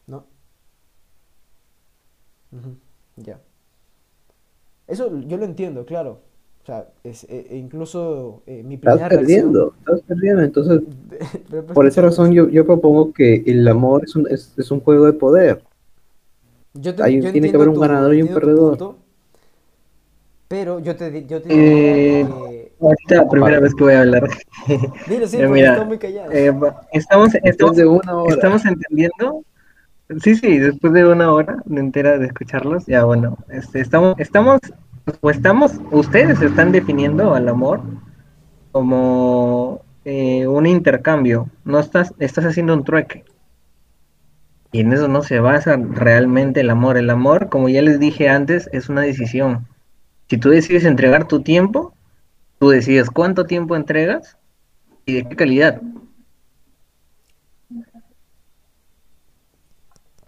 ¿No? 0.07 0.26
Ya. 3.17 3.39
Eso 4.88 5.19
yo 5.21 5.38
lo 5.38 5.45
entiendo, 5.45 5.86
claro. 5.86 6.21
O 6.64 6.66
sea, 6.66 6.88
es, 7.03 7.24
e- 7.24 7.47
e 7.49 7.57
incluso 7.57 8.43
eh, 8.45 8.62
mi 8.64 8.76
Estás 8.76 8.93
primera 8.95 9.09
reacción... 9.09 9.28
perdiendo, 9.28 9.74
estás 9.80 10.01
perdiendo. 10.07 10.41
Entonces, 10.43 10.82
pues, 11.49 11.64
por 11.64 11.88
esa 11.88 12.01
razón 12.01 12.32
yo, 12.34 12.49
yo 12.49 12.66
propongo 12.66 13.12
que 13.14 13.43
el 13.47 13.68
amor 13.68 14.03
es 14.05 14.16
un, 14.16 14.28
es, 14.30 14.53
es 14.57 14.70
un 14.72 14.80
juego 14.80 15.05
de 15.07 15.14
poder. 15.14 15.64
Yo 16.74 16.93
te- 16.95 17.03
Hay- 17.03 17.22
yo 17.22 17.32
tiene 17.32 17.49
que 17.49 17.55
haber 17.55 17.70
un 17.70 17.76
tu- 17.76 17.82
ganador 17.82 18.14
y 18.16 18.22
un 18.22 18.30
perdedor. 18.30 18.70
punto, 18.78 18.97
pero 20.47 20.80
yo 20.80 20.95
te, 20.95 21.26
yo 21.26 21.41
te 21.41 21.49
Eh. 21.49 22.26
que 22.28 22.72
ahorita 22.80 23.16
la 23.16 23.30
primera 23.30 23.59
vez 23.59 23.74
que 23.74 23.84
voy 23.84 23.93
a 23.93 24.01
hablar. 24.01 24.30
Dilo, 25.07 25.28
sí, 25.28 25.38
Eh, 25.38 25.39
porque 25.39 25.47
mira, 25.53 25.72
está 25.74 25.86
muy 25.86 25.97
callado. 25.97 26.32
Eh, 26.32 26.53
estamos, 26.91 27.34
estamos, 27.43 27.76
de 27.78 27.86
una 27.88 28.18
hora. 28.18 28.34
estamos 28.36 28.66
entendiendo. 28.66 29.43
Sí, 30.22 30.36
sí, 30.36 30.57
después 30.59 30.91
de 30.91 31.07
una 31.07 31.32
hora 31.32 31.57
de 31.66 31.80
entera 31.80 32.18
de 32.18 32.26
escucharlos, 32.28 32.86
ya 32.86 33.05
bueno, 33.05 33.38
este, 33.49 33.80
estamos, 33.80 34.14
estamos, 34.20 34.59
o 35.22 35.30
estamos, 35.30 35.74
ustedes 35.91 36.41
están 36.41 36.72
definiendo 36.72 37.34
al 37.36 37.49
amor 37.49 37.82
como 38.72 39.82
eh, 40.05 40.47
un 40.47 40.66
intercambio, 40.66 41.49
no 41.66 41.80
estás, 41.80 42.14
estás 42.20 42.45
haciendo 42.45 42.74
un 42.74 42.84
trueque. 42.84 43.26
Y 44.72 44.80
en 44.80 44.93
eso 44.93 45.07
no 45.07 45.22
se 45.22 45.39
basa 45.39 45.76
realmente 45.76 46.62
el 46.62 46.70
amor. 46.70 46.97
El 46.97 47.09
amor, 47.09 47.49
como 47.49 47.68
ya 47.68 47.82
les 47.82 47.99
dije 47.99 48.30
antes, 48.30 48.70
es 48.72 48.88
una 48.88 49.01
decisión. 49.01 49.68
Si 50.30 50.38
tú 50.38 50.49
decides 50.49 50.86
entregar 50.86 51.28
tu 51.28 51.41
tiempo, 51.41 51.93
tú 52.57 52.70
decides 52.70 53.09
cuánto 53.09 53.45
tiempo 53.45 53.76
entregas 53.76 54.38
y 55.05 55.16
de 55.16 55.28
qué 55.28 55.36
calidad. 55.36 55.82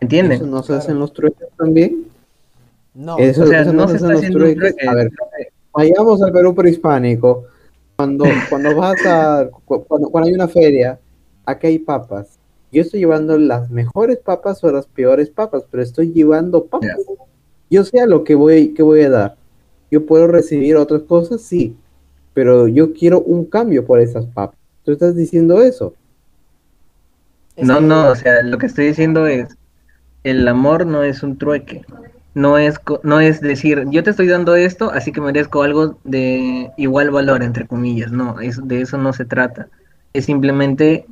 ¿Entienden? 0.02 0.38
¿Eso 0.38 0.46
no 0.46 0.62
se 0.62 0.74
hacen 0.74 1.00
los 1.00 1.14
trueques 1.14 1.48
también? 1.58 2.12
No, 2.96 3.18
Eso, 3.18 3.44
O 3.44 3.48
sea, 3.48 3.62
eso 3.62 3.74
no 3.74 3.88
se 3.88 3.96
está 3.98 4.14
haciendo 4.14 4.46
un 4.46 4.56
trueque. 4.56 4.88
A 4.88 4.94
ver, 4.96 5.12
vayamos 5.74 6.22
al 6.22 6.32
Perú 6.32 6.56
prehispánico. 6.56 7.46
Cuando, 7.96 8.26
cuando 8.50 8.76
vas 8.76 9.06
a, 9.06 9.48
cu- 9.66 9.84
cuando, 9.86 10.10
cuando 10.10 10.28
hay 10.28 10.34
una 10.34 10.48
feria, 10.48 11.00
aquí 11.46 11.68
hay 11.68 11.80
papas. 11.80 12.39
Yo 12.72 12.82
estoy 12.82 13.02
llevando 13.02 13.38
las 13.38 13.70
mejores 13.70 14.18
papas 14.18 14.64
o 14.64 14.72
las 14.72 14.88
peores 14.88 15.30
papas, 15.30 15.64
pero 15.70 15.84
estoy 15.84 16.12
llevando 16.12 16.66
papas. 16.66 16.98
Yo 17.70 17.84
sé 17.84 18.00
a 18.00 18.06
lo 18.08 18.24
que 18.24 18.36
voy, 18.36 18.74
que 18.74 18.84
voy 18.84 19.02
a 19.02 19.10
dar. 19.10 19.36
Yo 19.91 20.06
puedo 20.06 20.28
recibir 20.28 20.76
otras 20.76 21.04
cosas, 21.04 21.41
sí, 21.41 21.76
pero 22.34 22.68
yo 22.68 22.94
quiero 22.94 23.22
un 23.22 23.46
cambio 23.46 23.86
por 23.86 24.00
esas 24.00 24.26
papas. 24.26 24.58
Tú 24.84 24.91
estás 24.91 25.16
diciendo 25.16 25.62
eso. 25.62 25.94
es 27.56 27.68
No, 27.68 27.80
no, 27.80 28.10
o 28.10 28.16
sea, 28.16 28.41
lo 28.41 28.58
que 28.58 28.66
estoy 28.66 28.88
diciendo 28.88 29.28
es, 29.28 29.56
el 30.24 30.48
amor 30.48 30.86
no 30.88 31.04
es 31.04 31.22
un 31.24 31.38
trueque. 31.38 31.84
No 32.36 32.58
es, 32.58 32.80
no 33.04 33.20
es 33.20 33.42
decir, 33.42 33.86
yo 33.90 34.04
te 34.04 34.10
estoy 34.10 34.28
dando 34.28 34.56
esto, 34.56 34.92
así 34.92 35.12
que 35.12 35.22
merezco 35.22 35.62
algo 35.62 36.00
de 36.04 36.72
igual 36.78 37.12
valor, 37.12 37.44
entre 37.44 37.68
comillas. 37.68 38.12
No, 38.12 38.40
es, 38.40 38.66
de 38.68 38.82
eso 38.82 38.98
no 38.98 39.14
se 39.14 39.26
trata. 39.26 39.68
Es 40.14 40.26
simplemente 40.26 41.06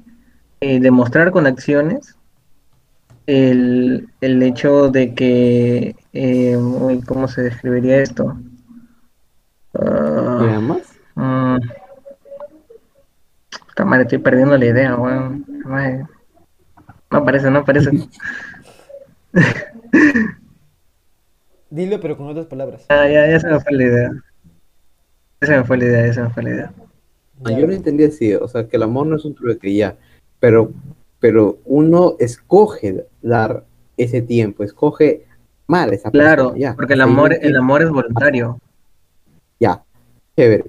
eh, 0.61 0.80
demostrar 0.80 1.32
con 1.32 1.45
acciones 1.45 2.15
el, 3.28 4.09
el 4.19 4.41
hecho 4.41 4.89
de 4.89 5.13
que, 5.13 5.95
eh, 6.13 6.57
¿cómo 7.05 7.28
se 7.28 7.43
describiría 7.43 8.01
esto? 8.01 8.36
Puta 13.67 13.86
madre, 13.86 14.03
estoy 14.03 14.17
perdiendo 14.17 14.57
la 14.57 14.65
idea, 14.65 14.95
weón. 14.95 15.45
No 17.11 17.17
aparece, 17.17 17.51
no 17.51 17.59
aparece. 17.59 17.91
Dilo, 21.72 21.99
pero 21.99 22.17
con 22.17 22.28
otras 22.28 22.45
palabras. 22.45 22.86
Ah, 22.89 23.07
ya, 23.07 23.28
ya 23.30 23.39
se 23.39 23.47
me 23.47 23.59
fue 23.59 23.72
la 23.74 23.84
idea. 23.84 24.11
Ya 25.41 25.47
se 25.47 25.57
me 25.57 25.63
fue 25.63 25.78
la 25.78 25.86
idea, 25.86 26.05
ya 26.07 26.13
se 26.13 26.22
me 26.22 26.30
fue 26.30 26.43
la 26.43 26.49
idea. 26.51 26.74
No, 27.41 27.49
Ya. 27.49 27.59
yo 27.59 27.65
lo 27.67 27.74
entendí 27.74 28.03
así, 28.03 28.36
o 28.36 28.47
sea, 28.47 28.67
que 28.67 28.78
el 28.78 28.84
amor 28.84 29.07
no 29.07 29.15
es 29.15 29.26
un 29.26 29.34
trueque 29.34 29.74
ya, 29.74 29.97
pero, 30.39 30.72
pero 31.19 31.57
uno 31.65 32.15
escoge 32.19 33.05
dar 33.22 33.65
ese 33.97 34.22
tiempo, 34.22 34.63
escoge 34.63 35.26
mal 35.65 35.91
esa 35.93 36.11
Claro, 36.11 36.43
persona, 36.49 36.59
ya. 36.59 36.76
porque 36.76 36.93
el 36.93 37.01
amor, 37.01 37.34
el 37.34 37.55
amor 37.55 37.82
es 37.82 37.89
voluntario. 37.89 38.59
Ya, 39.59 39.84
chévere. 40.36 40.65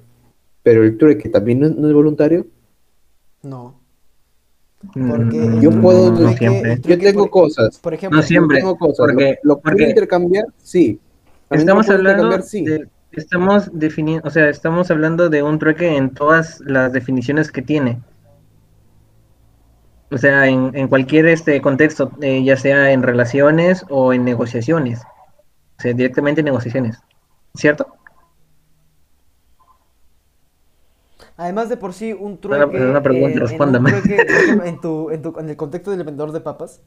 Pero 0.63 0.85
el 0.85 0.97
trueque 0.97 1.29
también 1.29 1.59
no, 1.61 1.67
es- 1.67 1.75
no 1.77 1.89
es 1.89 1.95
voluntario. 1.95 2.47
No. 3.43 3.82
Mm, 4.95 5.11
Porque 5.11 5.59
Yo 5.61 5.71
el 5.71 5.81
puedo- 5.81 6.11
no 6.13 6.33
siempre. 6.33 6.81
Yo 6.83 6.99
tengo 6.99 7.23
por- 7.23 7.31
cosas, 7.31 7.79
Por 7.79 7.95
ejemplo, 7.95 8.21
No 8.21 8.23
siempre. 8.27 8.59
yo 8.59 8.61
tengo 8.65 8.77
cosas, 8.79 8.97
porque- 8.99 9.39
lo, 9.43 9.55
lo 9.55 9.61
puedo 9.61 9.77
porque- 9.77 9.89
intercambiar, 9.91 10.47
sí. 10.59 10.99
Estamos 11.51 11.89
hablando 11.91 12.41
sí. 12.43 12.65
de, 12.65 12.89
estamos 13.13 13.71
definiendo, 13.73 14.27
o 14.27 14.31
sea, 14.31 14.49
estamos 14.49 14.91
hablando 14.91 15.29
de 15.29 15.43
un 15.43 15.59
trueque 15.59 15.97
en 15.97 16.11
todas 16.15 16.61
las 16.61 16.93
definiciones 16.93 17.53
que 17.53 17.63
tiene. 17.63 18.01
O 20.11 20.19
sea, 20.19 20.47
en, 20.47 20.71
en 20.75 20.89
cualquier 20.89 21.27
este 21.27 21.61
contexto, 21.63 22.11
eh, 22.21 22.43
ya 22.45 22.57
sea 22.57 22.93
en 22.93 23.03
relaciones 23.03 23.85
o 23.89 24.13
en 24.13 24.25
negociaciones. 24.25 25.01
O 25.79 25.83
sea, 25.83 25.93
directamente 25.95 26.41
en 26.43 26.47
negociaciones. 26.47 26.99
¿Cierto? 27.55 27.87
Además 31.43 31.69
de 31.69 31.77
por 31.77 31.93
sí, 31.93 32.13
un 32.13 32.23
Una- 32.23 32.41
trueque. 32.41 32.77
una 32.81 33.03
pregunta, 33.03 33.27
en- 33.27 33.33
en 33.37 33.43
un 33.43 33.49
respóndame. 33.49 33.91
trueque, 33.91 34.17
en, 34.65 34.81
tu, 34.81 35.11
en, 35.11 35.23
tu, 35.23 35.39
en 35.41 35.49
el 35.51 35.57
contexto 35.57 35.91
del 35.91 36.05
vendedor 36.05 36.31
de 36.31 36.41
papas, 36.41 36.81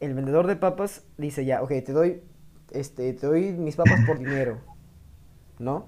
el 0.00 0.14
vendedor 0.14 0.46
de 0.46 0.56
papas 0.56 1.02
dice 1.18 1.44
ya, 1.44 1.62
ok, 1.62 1.68
te 1.84 1.92
doy, 1.92 2.22
este, 2.70 3.12
te 3.12 3.26
doy 3.26 3.52
mis 3.52 3.76
papas 3.76 4.00
por 4.06 4.18
dinero, 4.18 4.56
¿no? 5.58 5.84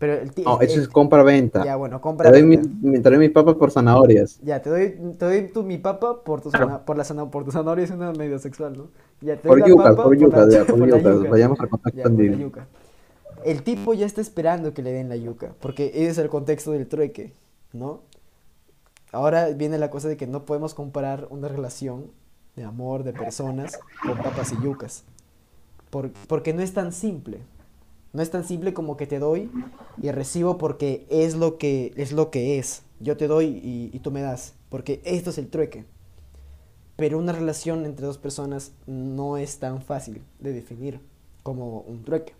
Pero 0.00 0.14
el 0.14 0.32
No, 0.44 0.58
el- 0.60 0.66
eso 0.66 0.76
el- 0.76 0.82
es 0.82 0.88
compra-venta. 0.88 1.64
Ya, 1.64 1.76
bueno, 1.76 1.96
Te 1.98 2.02
compra. 2.02 2.30
doy, 2.30 2.42
mi, 2.42 2.56
te 2.58 3.08
doy 3.10 3.18
mis 3.18 3.30
papas 3.30 3.54
por 3.54 3.70
zanahorias. 3.70 4.40
Ya, 4.42 4.60
te 4.60 4.70
doy, 4.70 4.90
te 5.16 5.24
doy 5.24 5.48
tu, 5.52 5.62
mi 5.62 5.78
papa 5.78 6.22
por 6.24 6.40
tu, 6.40 6.50
Claro. 6.50 6.66
zana- 6.66 6.84
por 6.84 6.96
la 6.96 7.04
zana- 7.04 7.30
por 7.30 7.44
tu 7.44 7.52
zanahoria, 7.52 7.84
es 7.84 7.90
una 7.92 8.12
medio 8.12 8.38
sexual, 8.40 8.76
¿no? 8.76 8.88
Ya, 9.20 9.36
te 9.36 9.48
doy 9.48 9.48
Por 9.48 9.60
la 9.60 9.66
yucas, 9.68 9.86
papa 9.90 10.02
por 10.04 10.16
yucas, 10.16 10.46
la- 10.48 10.52
ya, 10.54 10.64
por 10.66 10.78
yucas. 10.88 11.02
yuca. 11.14 11.30
Vayamos 11.30 11.60
al 11.60 11.68
contacto 11.68 11.98
Ya, 11.98 12.04
El 13.44 13.62
tipo 13.62 13.94
ya 13.94 14.06
está 14.06 14.20
esperando 14.20 14.74
que 14.74 14.82
le 14.82 14.92
den 14.92 15.08
la 15.08 15.16
yuca, 15.16 15.54
porque 15.60 15.86
ese 15.94 16.08
es 16.10 16.18
el 16.18 16.28
contexto 16.28 16.72
del 16.72 16.86
trueque, 16.88 17.32
¿no? 17.72 18.00
Ahora 19.12 19.48
viene 19.48 19.78
la 19.78 19.90
cosa 19.90 20.08
de 20.08 20.16
que 20.16 20.26
no 20.26 20.44
podemos 20.44 20.74
comparar 20.74 21.28
una 21.30 21.48
relación 21.48 22.10
de 22.56 22.64
amor 22.64 23.04
de 23.04 23.12
personas 23.12 23.78
con 24.02 24.18
papas 24.18 24.52
y 24.52 24.62
yucas. 24.62 25.04
Por- 25.90 26.10
porque 26.26 26.52
no 26.52 26.60
es 26.62 26.74
tan 26.74 26.92
simple. 26.92 27.38
No 28.12 28.22
es 28.22 28.30
tan 28.30 28.44
simple 28.44 28.74
como 28.74 28.96
que 28.96 29.06
te 29.06 29.18
doy 29.18 29.50
y 30.02 30.10
recibo 30.10 30.58
porque 30.58 31.06
es 31.08 31.34
lo 31.36 31.56
que 31.58 31.92
es. 31.96 32.12
Lo 32.12 32.30
que 32.30 32.58
es. 32.58 32.82
Yo 33.00 33.16
te 33.16 33.28
doy 33.28 33.46
y, 33.62 33.90
y 33.94 33.98
tú 34.00 34.10
me 34.10 34.20
das. 34.20 34.54
Porque 34.68 35.00
esto 35.04 35.30
es 35.30 35.38
el 35.38 35.48
trueque. 35.48 35.84
Pero 36.96 37.18
una 37.18 37.32
relación 37.32 37.86
entre 37.86 38.06
dos 38.06 38.18
personas 38.18 38.72
no 38.86 39.36
es 39.36 39.58
tan 39.58 39.80
fácil 39.82 40.20
de 40.40 40.52
definir 40.52 41.00
como 41.42 41.80
un 41.80 42.02
trueque. 42.04 42.34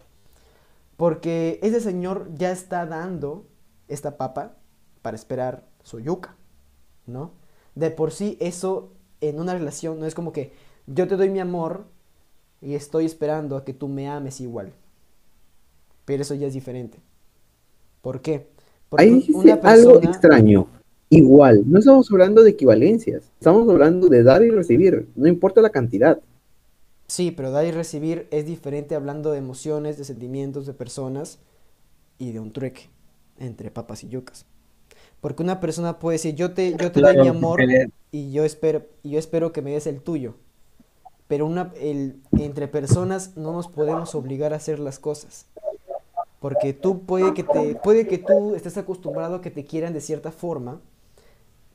Porque 0.99 1.61
ese 1.63 1.81
señor 1.81 2.29
ya 2.35 2.51
está 2.51 2.85
dando 2.85 3.47
esta 3.87 4.17
papa 4.17 4.57
para 5.01 5.15
esperar 5.15 5.65
su 5.85 6.01
yuca, 6.01 6.35
¿no? 7.07 7.31
De 7.77 7.93
por 7.93 8.11
sí 8.11 8.37
eso 8.41 8.91
en 9.21 9.39
una 9.39 9.55
relación 9.55 10.01
no 10.01 10.07
es 10.07 10.17
como 10.17 10.33
que 10.33 10.51
yo 10.89 11.07
te 11.07 11.17
doy 11.17 11.31
mi 11.31 11.39
amor 11.39 11.85
y 12.61 12.75
estoy 12.75 13.05
esperando 13.05 13.57
a 13.57 13.65
que 13.65 13.75
tú 13.75 13.87
me 13.87 14.09
ames 14.09 14.41
igual. 14.41 14.73
Pero 16.05 16.23
eso 16.23 16.35
ya 16.35 16.49
es 16.49 16.55
diferente. 16.55 16.99
¿Por 18.03 18.21
qué? 18.21 18.49
Porque 18.89 19.05
Ahí 19.05 19.21
dice 19.21 19.53
algo 19.63 20.03
extraño. 20.03 20.67
Igual, 21.11 21.63
no 21.65 21.79
estamos 21.79 22.11
hablando 22.11 22.43
de 22.43 22.51
equivalencias, 22.51 23.31
estamos 23.39 23.69
hablando 23.71 24.09
de 24.09 24.25
dar 24.25 24.43
y 24.43 24.51
recibir, 24.51 25.07
no 25.15 25.29
importa 25.29 25.61
la 25.61 25.71
cantidad. 25.71 26.19
Sí, 27.09 27.31
pero 27.31 27.51
dar 27.51 27.65
y 27.65 27.71
recibir 27.71 28.29
es 28.31 28.45
diferente 28.45 28.95
hablando 28.95 29.33
de 29.33 29.39
emociones, 29.39 29.97
de 29.97 30.05
sentimientos, 30.05 30.67
de 30.67 30.75
personas 30.75 31.39
y 32.19 32.33
de 32.33 32.41
un 32.41 32.53
trueque 32.53 32.91
entre 33.39 33.71
papas 33.71 34.05
y 34.05 34.09
yucas. 34.09 34.45
Porque 35.21 35.43
una 35.43 35.59
persona 35.59 35.99
puede 35.99 36.17
decir, 36.17 36.35
yo 36.35 36.53
te, 36.53 36.77
yo 36.77 36.93
te 36.93 37.01
doy 37.01 37.17
mi 37.17 37.29
amor 37.29 37.61
y 38.13 38.31
yo 38.31 38.45
espero, 38.45 38.87
y 39.03 39.11
yo 39.11 39.19
espero 39.19 39.53
que 39.53 39.63
me 39.63 39.73
des 39.73 39.87
el 39.87 40.03
tuyo. 40.03 40.35
Pero 41.27 41.47
una, 41.47 41.73
el, 41.81 42.21
entre 42.33 42.69
personas 42.69 43.37
no 43.37 43.53
nos 43.53 43.69
podemos 43.69 44.15
obligar 44.15 44.53
a 44.53 44.57
hacer 44.57 44.79
las 44.79 44.99
cosas. 44.99 45.47
Porque 46.41 46.73
tú 46.73 47.05
puede 47.05 47.35
que 47.35 47.43
te, 47.43 47.75
puede 47.77 48.07
que 48.07 48.19
tú 48.19 48.55
estés 48.55 48.77
acostumbrado 48.77 49.37
a 49.37 49.41
que 49.41 49.51
te 49.51 49.65
quieran 49.65 49.93
de 49.93 50.01
cierta 50.01 50.31
forma. 50.31 50.81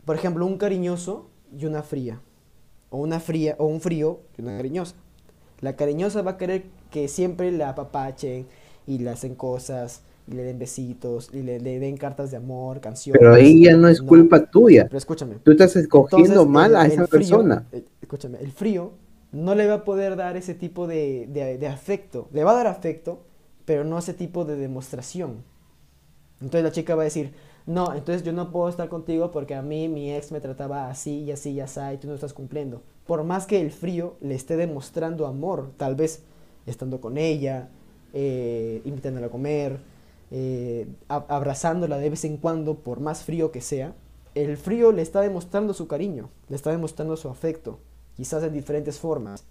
Por 0.06 0.16
ejemplo, 0.16 0.46
un 0.46 0.58
cariñoso 0.58 1.28
y 1.58 1.66
una 1.66 1.84
fría. 1.84 2.22
O 2.90 2.98
una 2.98 3.20
fría, 3.20 3.56
o 3.60 3.66
un 3.66 3.82
frío 3.82 4.22
y 4.38 4.42
una 4.42 4.56
cariñosa. 4.56 4.96
La 5.64 5.76
cariñosa 5.76 6.22
va 6.22 6.32
a 6.32 6.38
querer 6.38 6.66
que 6.92 7.08
siempre 7.08 7.52
la 7.52 7.70
apapachen 7.70 8.46
y 8.86 9.00
le 9.00 9.10
hacen 9.10 9.34
cosas, 9.36 10.04
y 10.28 10.34
le 10.34 10.44
den 10.44 10.60
besitos, 10.60 11.30
y 11.34 11.42
le, 11.42 11.60
le 11.60 11.80
den 11.80 11.96
cartas 11.98 12.32
de 12.32 12.38
amor, 12.38 12.82
canciones. 12.82 13.20
Pero 13.20 13.34
ahí 13.34 13.64
ya 13.64 13.76
no 13.78 13.88
es 13.88 14.02
No, 14.02 14.08
culpa 14.08 14.46
tuya. 14.46 14.84
Pero 14.86 14.98
escúchame. 14.98 15.36
Tú 15.44 15.52
estás 15.52 15.76
escogiendo 15.76 16.28
Entonces, 16.42 16.52
mal 16.52 16.72
el- 16.72 16.76
a 16.78 16.86
esa 16.86 17.08
frío- 17.08 17.10
persona. 17.10 17.66
eh, 17.72 17.84
escúchame, 18.02 18.38
el 18.40 18.52
frío 18.52 18.92
no 19.32 19.56
le 19.56 19.66
va 19.68 19.76
a 19.76 19.84
poder 19.84 20.16
dar 20.18 20.38
ese 20.38 20.54
tipo 20.54 20.86
de, 20.86 21.28
de- 21.30 21.58
de 21.58 21.68
afecto. 21.68 22.28
Le 22.34 22.44
va 22.44 22.52
a 22.52 22.56
dar 22.56 22.68
afecto, 22.68 23.24
pero 23.66 23.84
no 23.86 23.98
ese 23.98 24.14
tipo 24.14 24.46
de 24.46 24.56
demostración. 24.58 25.44
Entonces 26.42 26.64
la 26.64 26.72
chica 26.72 26.96
va 26.96 27.04
a 27.04 27.06
decir, 27.06 27.34
no, 27.66 27.94
entonces 27.94 28.24
yo 28.24 28.34
no 28.34 28.52
puedo 28.52 28.68
estar 28.68 28.90
contigo 28.90 29.32
porque 29.32 29.56
a 29.56 29.62
mí 29.62 29.88
mi 29.88 30.14
ex 30.14 30.32
me 30.34 30.42
trataba 30.42 30.90
así 30.90 31.22
y 31.24 31.32
así 31.32 31.52
y 31.52 31.62
así 31.62 31.80
y 31.94 31.98
tú 31.98 32.08
no 32.10 32.16
estás 32.16 32.34
cumpliendo. 32.34 32.82
Por 33.06 33.24
más 33.24 33.46
que 33.46 33.60
el 33.60 33.72
frío 33.72 34.16
le 34.22 34.36
esté 34.36 34.56
demostrando 34.56 35.26
amor, 35.28 35.72
tal 35.78 35.96
vez 35.96 36.24
estando 36.66 37.02
con 37.02 37.18
ella, 37.18 37.70
eh, 38.14 38.82
invitándola 38.86 39.28
a 39.28 39.30
comer, 39.30 39.80
eh, 40.32 40.88
abrazándola 41.08 41.98
de 41.98 42.10
vez 42.10 42.24
en 42.26 42.38
cuando, 42.38 42.76
por 42.76 43.00
más 43.00 43.24
frío 43.24 43.52
que 43.52 43.62
sea, 43.62 43.94
el 44.36 44.58
frío 44.58 44.92
le 44.92 45.02
está 45.02 45.22
demostrando 45.22 45.74
su 45.74 45.88
cariño, 45.88 46.30
le 46.50 46.56
está 46.56 46.72
demostrando 46.72 47.18
su 47.18 47.30
afecto, 47.30 47.80
quizás 48.16 48.44
en 48.44 48.54
diferentes 48.54 49.00
formas. 49.00 49.44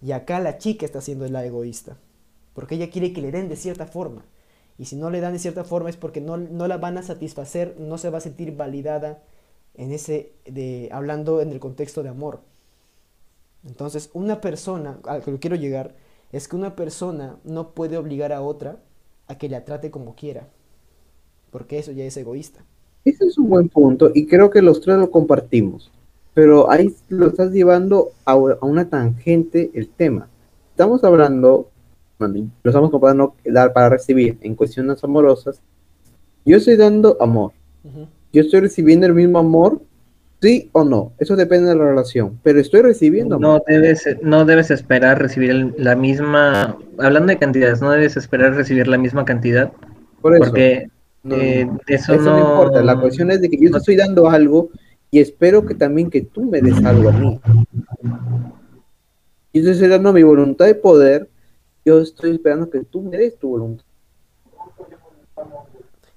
Y 0.00 0.12
acá 0.12 0.40
la 0.40 0.58
chica 0.58 0.84
está 0.84 1.00
siendo 1.00 1.28
la 1.28 1.44
egoísta, 1.44 1.96
porque 2.54 2.74
ella 2.74 2.90
quiere 2.90 3.12
que 3.12 3.22
le 3.22 3.30
den 3.30 3.48
de 3.48 3.56
cierta 3.56 3.86
forma. 3.86 4.24
Y 4.78 4.86
si 4.86 4.96
no 4.96 5.10
le 5.10 5.20
dan 5.20 5.34
de 5.34 5.38
cierta 5.38 5.62
forma 5.62 5.90
es 5.90 5.96
porque 5.96 6.20
no, 6.20 6.36
no 6.36 6.66
la 6.66 6.78
van 6.78 6.98
a 6.98 7.02
satisfacer, 7.02 7.76
no 7.78 7.98
se 7.98 8.10
va 8.10 8.18
a 8.18 8.22
sentir 8.22 8.56
validada 8.56 9.22
en 9.74 9.92
ese, 9.92 10.32
de, 10.46 10.88
hablando 10.90 11.40
en 11.40 11.50
el 11.50 11.60
contexto 11.60 12.02
de 12.02 12.08
amor. 12.08 12.40
Entonces, 13.64 14.10
una 14.12 14.40
persona, 14.40 14.98
a 15.04 15.18
lo 15.18 15.24
que 15.24 15.38
quiero 15.38 15.56
llegar, 15.56 15.94
es 16.32 16.48
que 16.48 16.56
una 16.56 16.74
persona 16.74 17.36
no 17.44 17.74
puede 17.74 17.96
obligar 17.96 18.32
a 18.32 18.42
otra 18.42 18.78
a 19.28 19.38
que 19.38 19.48
la 19.48 19.64
trate 19.64 19.90
como 19.90 20.14
quiera, 20.14 20.48
porque 21.50 21.78
eso 21.78 21.92
ya 21.92 22.04
es 22.04 22.16
egoísta. 22.16 22.64
Ese 23.04 23.26
es 23.26 23.38
un 23.38 23.48
buen 23.48 23.68
punto 23.68 24.10
y 24.14 24.26
creo 24.26 24.50
que 24.50 24.62
los 24.62 24.80
tres 24.80 24.96
lo 24.96 25.10
compartimos, 25.10 25.90
pero 26.34 26.70
ahí 26.70 26.94
lo 27.08 27.28
estás 27.28 27.52
llevando 27.52 28.10
a, 28.24 28.32
a 28.32 28.64
una 28.64 28.88
tangente 28.88 29.70
el 29.74 29.88
tema. 29.88 30.28
Estamos 30.70 31.04
hablando, 31.04 31.68
bueno, 32.18 32.50
lo 32.62 32.70
estamos 32.70 32.90
comparando 32.90 33.34
dar 33.44 33.72
para 33.72 33.90
recibir 33.90 34.38
en 34.40 34.54
cuestiones 34.54 35.02
amorosas. 35.04 35.60
Yo 36.44 36.56
estoy 36.56 36.76
dando 36.76 37.16
amor, 37.20 37.52
yo 38.32 38.42
estoy 38.42 38.60
recibiendo 38.60 39.06
el 39.06 39.14
mismo 39.14 39.38
amor, 39.38 39.80
sí 40.42 40.68
o 40.72 40.84
no, 40.84 41.12
eso 41.18 41.36
depende 41.36 41.70
de 41.70 41.76
la 41.76 41.84
relación, 41.84 42.38
pero 42.42 42.58
estoy 42.58 42.82
recibiendo 42.82 43.36
amor. 43.36 43.48
No 43.48 43.64
debes, 43.66 44.04
no 44.22 44.44
debes 44.44 44.70
esperar 44.72 45.20
recibir 45.22 45.50
el- 45.50 45.74
la 45.78 45.94
misma, 45.94 46.76
hablando 46.98 47.28
de 47.28 47.38
cantidades, 47.38 47.80
no 47.80 47.92
debes 47.92 48.16
esperar 48.16 48.54
recibir 48.54 48.88
la 48.88 48.98
misma 48.98 49.24
cantidad, 49.24 49.72
Por 50.20 50.34
eso, 50.34 50.44
porque 50.44 50.88
no, 51.22 51.36
eh, 51.36 51.68
eso, 51.86 52.14
eso 52.14 52.30
no, 52.30 52.38
importa, 52.38 52.82
la 52.82 53.00
cuestión 53.00 53.30
es 53.30 53.40
de 53.40 53.48
que 53.48 53.56
yo 53.56 53.66
te 53.66 53.70
no- 53.70 53.78
estoy 53.78 53.96
dando 53.96 54.28
algo 54.28 54.68
y 55.12 55.20
espero 55.20 55.64
que 55.64 55.74
también 55.74 56.10
que 56.10 56.22
tú 56.22 56.42
me 56.42 56.60
des 56.60 56.84
algo 56.84 57.08
a 57.08 57.12
mí. 57.12 57.40
Yo 59.54 59.62
te 59.62 59.70
estoy 59.70 59.88
dando 59.88 60.12
mi 60.12 60.22
voluntad 60.24 60.66
de 60.66 60.74
poder, 60.74 61.28
yo 61.84 62.00
estoy 62.00 62.32
esperando 62.32 62.68
que 62.68 62.80
tú 62.80 63.02
me 63.02 63.16
des 63.16 63.38
tu 63.38 63.50
voluntad. 63.50 63.84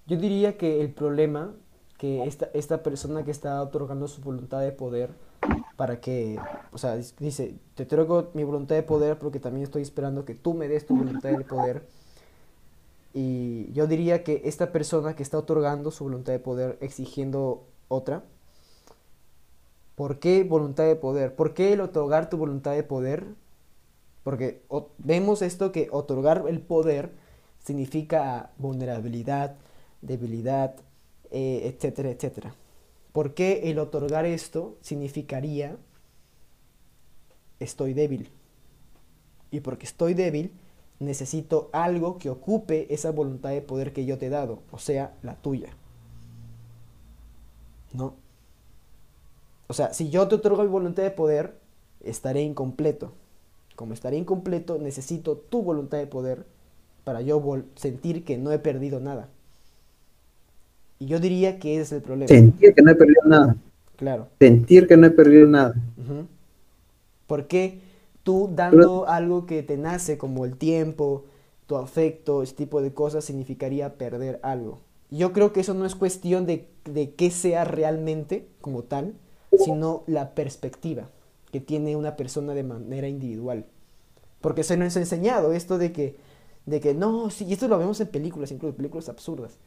Yo 0.07 0.17
diría 0.17 0.57
que 0.57 0.82
el 0.82 0.91
problema 0.91 1.53
que 1.98 2.26
esta, 2.26 2.50
esta 2.54 2.84
persona 2.84 3.24
que 3.24 3.32
está 3.32 3.62
otorgando 3.62 4.08
su 4.08 4.22
voluntad 4.22 4.62
de 4.62 4.72
poder 4.72 5.12
para 5.78 6.00
que, 6.00 6.38
o 6.72 6.78
sea, 6.78 6.96
dice, 6.96 7.56
te 7.76 7.84
otorgo 7.84 8.32
mi 8.34 8.43
voluntad 8.43 8.76
de 8.76 8.84
poder 8.84 9.18
porque 9.18 9.39
también 9.39 9.64
estoy 9.64 9.82
esperando 9.82 10.26
que 10.26 10.36
tú 10.36 10.54
me 10.54 10.68
des 10.68 10.86
tu 10.86 10.96
voluntad 10.96 11.30
de 11.30 11.43
poder. 11.43 11.88
Y 13.14 13.72
yo 13.72 13.88
diría 13.88 14.24
que 14.24 14.41
esta 14.46 14.72
persona 14.72 15.16
que 15.16 15.24
está 15.24 15.38
otorgando 15.38 15.91
su 15.91 16.04
voluntad 16.04 16.34
de 16.34 16.39
poder 16.39 16.78
exigiendo 16.82 17.64
otra, 17.88 18.24
¿por 19.96 20.20
qué 20.20 20.43
voluntad 20.43 20.86
de 20.86 20.96
poder? 20.98 21.36
¿Por 21.36 21.54
qué 21.54 21.74
el 21.74 21.82
otorgar 21.82 22.30
tu 22.30 22.38
voluntad 22.38 22.74
de 22.74 22.84
poder? 22.84 23.26
Porque 24.24 24.64
vemos 24.98 25.41
esto 25.41 25.72
que 25.72 25.88
otorgar 25.91 26.43
el 26.48 26.60
poder 26.60 27.12
significa 27.64 28.52
vulnerabilidad, 28.58 29.56
debilidad, 30.02 30.76
eh, 31.32 31.73
etcétera, 31.73 32.09
etcétera. 32.09 32.55
¿Por 33.11 33.34
qué 33.34 33.71
el 33.71 33.80
otorgar 33.80 34.26
esto 34.26 34.78
significaría 34.82 35.78
estoy 37.59 37.93
débil? 37.93 38.30
Y 39.51 39.61
porque 39.61 39.86
estoy 39.86 40.13
débil, 40.13 40.51
necesito 40.99 41.69
algo 41.71 42.17
que 42.17 42.30
ocupe 42.30 42.93
esa 42.93 43.11
voluntad 43.11 43.51
de 43.51 43.61
poder 43.61 43.93
que 43.93 44.05
yo 44.05 44.17
te 44.17 44.28
he 44.28 44.30
dado, 44.30 44.59
o 44.71 44.80
sea, 44.80 45.15
la 45.23 45.36
tuya. 45.36 45.69
¿No? 47.93 48.15
O 49.67 49.73
sea, 49.73 49.93
si 49.93 50.09
yo 50.09 50.28
te 50.28 50.36
otorgo 50.36 50.63
mi 50.63 50.69
voluntad 50.69 51.03
de 51.03 51.11
poder, 51.11 51.57
estaré 52.01 52.41
incompleto. 52.41 53.13
Como 53.76 53.93
estaré 53.93 54.17
incompleto, 54.17 54.78
necesito 54.78 55.38
tu 55.38 55.63
voluntad 55.63 55.97
de 55.97 56.07
poder 56.07 56.45
para 57.03 57.21
yo 57.21 57.41
sentir 57.76 58.26
que 58.26 58.38
no 58.38 58.51
he 58.51 58.59
perdido 58.59 58.99
nada. 58.99 59.30
Y 61.00 61.08
yo 61.08 61.20
diría 61.20 61.60
que 61.60 61.74
ese 61.76 61.82
es 61.84 61.91
el 61.93 62.02
problema. 62.02 62.28
Sentir 62.28 62.74
que 62.74 62.82
no 62.82 62.91
he 62.91 62.96
perdido 62.96 63.22
nada, 63.26 63.56
Claro. 63.98 64.28
sentir 64.39 64.88
que 64.88 64.98
no 64.98 65.08
he 65.08 65.12
perdido 65.12 65.48
nada. 65.48 65.76
Ujú. 65.98 66.28
¿Por 67.28 67.48
qué 67.48 67.80
tú 68.24 68.50
dando 68.54 69.08
algo 69.08 69.46
que 69.46 69.64
te 69.64 69.78
nace 69.78 70.18
como 70.18 70.46
el 70.46 70.58
tiempo, 70.58 71.26
tu 71.68 71.76
afecto, 71.78 72.43
ese 72.43 72.56
tipo 72.56 72.82
de 72.82 72.93
cosas, 72.93 73.26
significaría 73.26 73.98
perder 73.98 74.39
algo? 74.43 74.80
Yo 75.12 75.34
creo 75.34 75.54
que 75.54 75.62
eso 75.62 75.74
no 75.74 75.86
es 75.86 75.96
cuestión 75.96 76.46
de, 76.46 76.68
de 76.86 77.12
qué 77.12 77.32
sea 77.32 77.64
realmente 77.64 78.48
como 78.62 78.84
tal, 78.84 79.14
sino 79.58 80.04
la 80.08 80.32
perspectiva 80.36 81.10
que 81.52 81.62
tiene 81.62 81.96
una 81.96 82.16
persona 82.16 82.54
de 82.54 82.64
manera 82.64 83.08
individual. 83.08 83.66
Porque 84.41 84.64
se 84.64 84.78
nos 84.78 84.96
ha 84.98 85.00
enseñado 85.00 85.54
esto 85.54 85.78
de 85.78 85.91
que, 85.91 86.16
de 86.66 86.80
que 86.80 86.93
no, 86.93 87.30
sí, 87.30 87.46
y 87.46 87.54
esto 87.54 87.68
lo 87.68 87.78
vemos 87.80 88.00
en 88.02 88.08
películas, 88.08 88.52
incluso 88.52 88.76
películas 88.76 89.10
absurdas, 89.10 89.58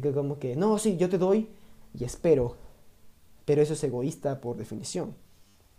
que 0.00 0.12
como 0.12 0.38
que, 0.38 0.56
no, 0.56 0.78
sí, 0.78 0.96
yo 0.96 1.08
te 1.08 1.18
doy 1.18 1.48
y 1.98 2.04
espero, 2.04 2.56
pero 3.44 3.62
eso 3.62 3.74
es 3.74 3.84
egoísta 3.84 4.40
por 4.40 4.56
definición. 4.56 5.14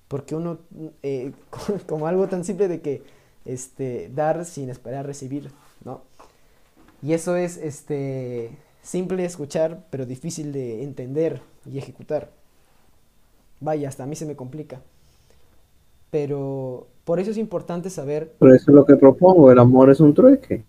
Porque 0.08 0.36
uno, 0.36 0.60
eh, 1.04 1.32
como 1.88 2.08
algo 2.08 2.28
tan 2.28 2.44
simple 2.44 2.68
de 2.68 2.82
que 2.82 3.04
este, 3.46 4.10
dar 4.14 4.46
sin 4.46 4.70
esperar 4.70 5.06
recibir, 5.06 5.52
¿no? 5.84 6.02
Y 7.02 7.14
eso 7.14 7.36
es 7.36 7.58
este, 7.58 8.52
simple 8.82 9.18
de 9.18 9.26
escuchar, 9.26 9.86
pero 9.90 10.06
difícil 10.06 10.52
de 10.52 10.84
entender 10.84 11.42
y 11.66 11.78
ejecutar. 11.78 12.32
Vaya, 13.60 13.90
hasta 13.90 14.04
a 14.04 14.08
mí 14.08 14.16
se 14.16 14.26
me 14.26 14.36
complica. 14.36 14.82
Pero 16.12 16.88
por 17.04 17.20
eso 17.20 17.32
es 17.32 17.38
importante 17.38 17.90
saber, 17.90 18.32
Por 18.40 18.56
eso 18.56 18.72
es 18.72 18.76
lo 18.76 18.86
que 18.86 18.96
propongo, 18.96 19.52
el 19.52 19.60
amor 19.60 19.90
es 19.90 20.00
un 20.00 20.14
trueque. 20.14 20.64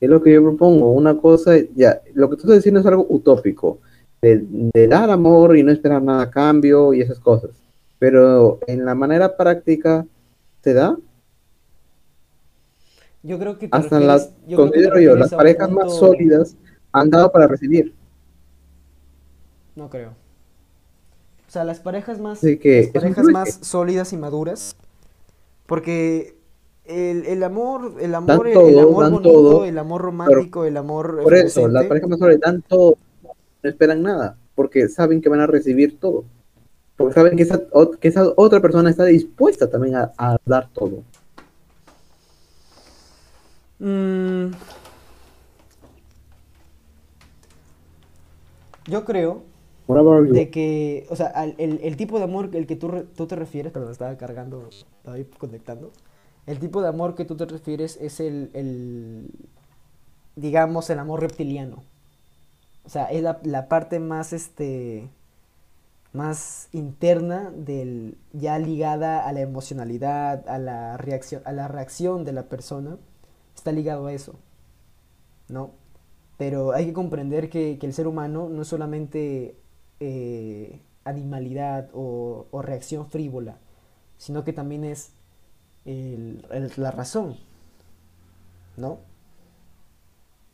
Es 0.00 0.08
lo 0.10 0.22
que 0.22 0.32
yo 0.32 0.42
propongo, 0.42 0.90
una 0.92 1.16
cosa, 1.16 1.52
ya, 1.74 2.00
lo 2.14 2.28
que 2.28 2.36
tú 2.36 2.42
estás 2.42 2.56
diciendo 2.56 2.80
es 2.80 2.86
algo 2.86 3.06
utópico, 3.08 3.78
de, 4.20 4.44
de 4.74 4.88
dar 4.88 5.08
amor 5.10 5.56
y 5.56 5.62
no 5.62 5.70
esperar 5.72 6.02
nada 6.02 6.22
a 6.24 6.30
cambio 6.30 6.92
y 6.94 7.00
esas 7.00 7.18
cosas. 7.20 7.50
Pero 7.98 8.58
en 8.66 8.84
la 8.84 8.94
manera 8.94 9.36
práctica, 9.36 10.06
¿se 10.62 10.74
da? 10.74 10.96
yo 13.22 13.38
creo 13.38 13.58
que 13.58 13.68
Hasta 13.70 13.98
refieres- 13.98 14.06
las, 14.06 14.30
yo 14.46 14.56
considero 14.58 15.00
yo, 15.00 15.16
las 15.16 15.32
parejas 15.32 15.70
más 15.70 15.96
sólidas 15.96 16.56
han 16.92 17.08
dado 17.08 17.32
para 17.32 17.46
recibir. 17.46 17.94
No 19.76 19.88
creo. 19.88 20.10
O 21.48 21.50
sea, 21.50 21.64
las 21.64 21.80
parejas 21.80 22.18
más, 22.20 22.38
Así 22.38 22.58
que 22.58 22.82
las 22.82 22.90
parejas 23.02 23.24
más 23.26 23.58
sólidas 23.62 24.12
y 24.12 24.16
maduras, 24.18 24.76
porque 25.66 26.36
el, 26.86 27.26
el 27.26 27.42
amor, 27.42 27.94
el 28.00 28.14
amor, 28.14 28.46
el, 28.46 28.54
todo, 28.54 28.68
el 28.68 28.78
amor 28.80 29.04
bonito, 29.12 29.32
todo, 29.32 29.64
el 29.64 29.78
amor 29.78 30.02
romántico, 30.02 30.64
el 30.64 30.76
amor 30.76 31.18
Por 31.22 31.34
eso, 31.34 31.68
las 31.68 31.84
efervescente, 31.84 31.88
parejas 31.88 32.10
más 32.10 32.18
sólidas 32.18 32.40
dan 32.40 32.62
todo, 32.62 32.98
no 33.62 33.70
esperan 33.70 34.02
nada, 34.02 34.36
porque 34.54 34.88
saben 34.88 35.20
que 35.20 35.28
van 35.28 35.40
a 35.40 35.46
recibir 35.46 35.98
todo. 35.98 36.24
Porque 36.96 37.14
saben 37.14 37.36
que 37.36 37.42
esa, 37.42 37.60
que 38.00 38.08
esa 38.08 38.24
otra 38.36 38.60
persona 38.60 38.90
está 38.90 39.04
dispuesta 39.04 39.68
también 39.70 39.96
a, 39.96 40.12
a 40.18 40.36
dar 40.44 40.68
todo. 40.72 41.02
Mm, 43.80 44.52
yo 48.86 49.04
creo 49.04 49.42
de 50.28 50.50
que, 50.50 51.06
o 51.10 51.16
sea, 51.16 51.26
al- 51.28 51.54
el, 51.58 51.80
el 51.82 51.96
tipo 51.96 52.18
de 52.18 52.24
amor 52.24 52.50
el 52.54 52.66
que 52.66 52.76
tú, 52.76 52.88
re- 52.88 53.04
tú 53.04 53.26
te 53.26 53.36
refieres, 53.36 53.72
perdón, 53.72 53.92
estaba 53.92 54.16
cargando, 54.16 54.68
estaba 54.70 55.16
ahí 55.16 55.24
conectando. 55.38 55.92
El 56.46 56.58
tipo 56.58 56.82
de 56.82 56.88
amor 56.88 57.14
que 57.14 57.24
tú 57.24 57.36
te 57.36 57.46
refieres 57.46 57.96
es 58.00 58.20
el, 58.20 58.50
el 58.54 59.30
digamos, 60.36 60.90
el 60.90 60.98
amor 60.98 61.20
reptiliano. 61.20 61.84
O 62.84 62.88
sea, 62.88 63.06
es 63.06 63.22
la, 63.22 63.68
parte 63.68 63.98
más, 63.98 64.34
este, 64.34 65.08
más 66.12 66.68
interna 66.72 67.50
del, 67.50 68.18
ya 68.32 68.58
ligada 68.58 69.26
a 69.26 69.32
la 69.32 69.40
emocionalidad, 69.40 70.46
a 70.48 70.58
la 70.58 70.96
reacción, 70.98 71.40
a 71.46 71.52
la 71.52 71.66
reacción 71.66 72.24
de 72.24 72.32
la 72.32 72.42
persona, 72.44 72.98
está 73.54 73.72
ligado 73.72 74.06
a 74.06 74.12
eso, 74.12 74.34
¿no? 75.48 75.70
Pero 76.36 76.72
hay 76.72 76.86
que 76.86 76.92
comprender 76.92 77.48
que, 77.48 77.78
que 77.78 77.86
el 77.86 77.94
ser 77.94 78.06
humano 78.06 78.48
no 78.50 78.62
es 78.62 78.68
solamente 78.68 79.56
eh, 80.00 80.82
animalidad 81.04 81.88
o, 81.94 82.48
o 82.50 82.60
reacción 82.60 83.06
frívola, 83.06 83.58
sino 84.18 84.44
que 84.44 84.52
también 84.52 84.84
es 84.84 85.12
el- 85.84 86.72
la 86.76 86.90
razón, 86.90 87.36
¿no? 88.76 88.98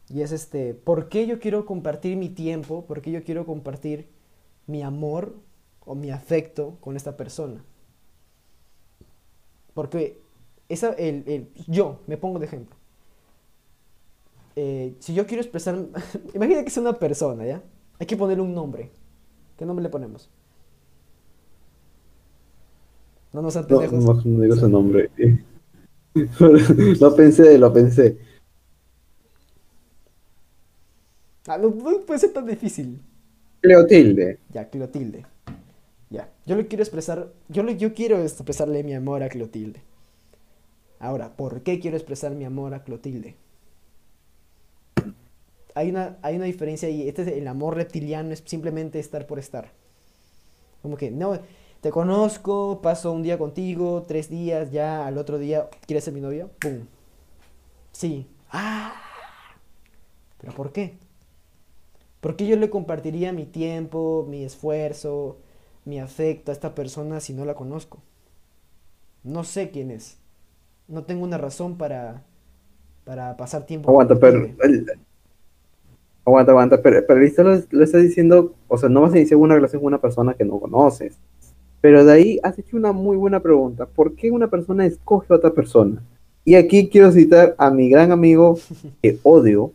Y 0.09 0.23
es 0.23 0.33
este, 0.33 0.75
¿por 0.75 1.09
qué 1.09 1.27
yo 1.27 1.39
quiero 1.39 1.65
compartir 1.67 2.17
mi 2.17 2.29
tiempo? 2.29 2.85
¿Por 2.87 3.01
qué 3.01 3.13
yo 3.13 3.23
quiero 3.25 3.47
compartir 3.47 4.09
mi 4.67 4.83
amor 4.83 5.37
o 5.87 5.95
mi 5.95 6.11
afecto 6.11 6.77
con 6.81 6.97
esta 6.97 7.17
persona? 7.17 7.65
Porque 9.75 10.21
esa, 10.69 10.93
el, 10.93 11.25
el- 11.27 11.49
yo, 11.67 12.01
me 12.07 12.17
pongo 12.17 12.39
de 12.39 12.47
ejemplo. 12.47 12.77
eh, 14.57 14.95
si 15.01 15.15
yo 15.15 15.27
quiero 15.27 15.43
expresar, 15.43 15.77
imagina 16.35 16.63
que 16.63 16.69
es 16.69 16.77
una 16.77 16.93
persona, 16.99 17.47
¿ya? 17.47 17.63
Hay 17.99 18.07
que 18.07 18.17
ponerle 18.17 18.43
un 18.43 18.55
nombre. 18.55 18.91
¿Qué 19.59 19.67
nombre 19.67 19.83
le 19.83 19.91
ponemos? 19.91 20.31
No 23.33 23.43
nos 23.43 23.57
No, 23.57 23.67
pendejos. 23.67 24.05
no, 24.05 24.15
no 24.25 24.41
digo 24.43 24.55
ese 24.55 24.69
nombre. 24.69 25.11
lo 27.01 27.17
pensé, 27.17 27.59
lo 27.59 27.73
pensé. 27.73 28.19
Ah, 31.47 31.59
no, 31.59 31.71
no 31.71 32.01
puede 32.07 32.21
ser 32.21 32.33
tan 32.33 32.47
difícil. 32.47 33.01
Cleotilde. 33.61 34.39
Ya, 34.49 34.69
Clotilde. 34.69 35.27
Ya. 36.11 36.29
Yo 36.47 36.57
le 36.57 36.67
quiero 36.67 36.83
expresar. 36.83 37.33
Yo, 37.49 37.63
le, 37.63 37.77
yo 37.77 37.95
quiero 37.95 38.21
expresarle 38.23 38.83
mi 38.85 38.95
amor 38.95 39.23
a 39.23 39.29
Clotilde. 39.29 39.83
Ahora, 40.99 41.37
¿por 41.37 41.63
qué 41.63 41.81
quiero 41.81 41.97
expresar 41.97 42.33
mi 42.35 42.45
amor 42.45 42.75
a 42.75 42.85
Clotilde? 42.85 43.37
Hay 45.75 45.91
una, 45.91 46.19
hay 46.23 46.37
una 46.37 46.47
diferencia 46.47 46.89
y 46.91 47.09
este 47.09 47.23
es 47.23 47.29
el 47.29 47.47
amor 47.49 47.77
reptiliano 47.77 48.33
es 48.33 48.43
simplemente 48.45 48.99
estar 48.99 49.27
por 49.27 49.39
estar. 49.39 49.73
Como 50.83 50.97
que, 50.97 51.11
no, 51.11 51.39
te 51.81 51.91
conozco, 51.91 52.81
paso 52.83 53.13
un 53.13 53.23
día 53.23 53.39
contigo, 53.39 54.05
tres 54.07 54.31
días, 54.31 54.71
ya 54.73 55.07
al 55.07 55.19
otro 55.19 55.39
día, 55.39 55.69
¿quieres 55.87 56.05
ser 56.05 56.15
mi 56.15 56.21
novia? 56.21 56.49
¡Pum! 56.61 56.87
Sí. 57.93 58.27
¡Ah! 58.51 58.95
¿Pero 60.39 60.53
por 60.55 60.73
qué? 60.73 60.99
¿Por 62.21 62.37
qué 62.37 62.47
yo 62.47 62.57
le 62.57 62.71
compartiría 62.71 63.33
mi 63.33 63.47
tiempo, 63.47 64.25
mi 64.29 64.45
esfuerzo, 64.45 65.39
mi 65.85 65.99
afecto 66.01 66.51
a 66.51 66.55
esta 66.55 66.75
persona 66.75 67.21
si 67.21 67.33
no 67.35 67.45
la 67.45 67.55
conozco? 67.55 67.99
No 69.23 69.45
sé 69.45 69.71
quién 69.71 69.91
es. 69.91 70.19
No 70.89 71.05
tengo 71.05 71.25
una 71.25 71.39
razón 71.39 71.79
para, 71.79 72.25
para 73.05 73.37
pasar 73.37 73.67
tiempo 73.67 73.93
con 73.93 73.93
Aguanta, 73.93 74.17
pero. 74.19 74.39
El- 74.63 75.01
Aguanta, 76.25 76.53
aguanta, 76.53 76.81
pero, 76.83 77.05
pero 77.07 77.21
lo, 77.21 77.63
lo 77.71 77.85
estás 77.85 78.03
diciendo, 78.03 78.55
o 78.69 78.79
sea, 78.79 78.89
no 78.89 79.03
vas 79.03 79.13
a 79.13 79.19
iniciar 79.19 79.39
una 79.39 79.55
relación 79.55 79.81
con 79.83 79.89
una 79.89 80.01
persona 80.01 80.33
que 80.35 80.45
no 80.47 80.59
conoces. 80.61 81.19
Pero 81.81 82.05
de 82.05 82.13
ahí 82.13 82.41
has 82.43 82.59
hecho 82.59 82.77
una 82.77 82.93
muy 82.93 83.17
buena 83.17 83.41
pregunta. 83.41 83.87
¿Por 83.87 84.15
qué 84.15 84.31
una 84.31 84.49
persona 84.49 84.85
escoge 84.87 85.33
a 85.33 85.37
otra 85.37 85.51
persona? 85.51 86.03
Y 86.45 86.55
aquí 86.55 86.89
quiero 86.89 87.13
citar 87.13 87.55
a 87.59 87.71
mi 87.71 87.89
gran 87.89 88.13
amigo 88.13 88.59
que 89.03 89.19
odio, 89.23 89.73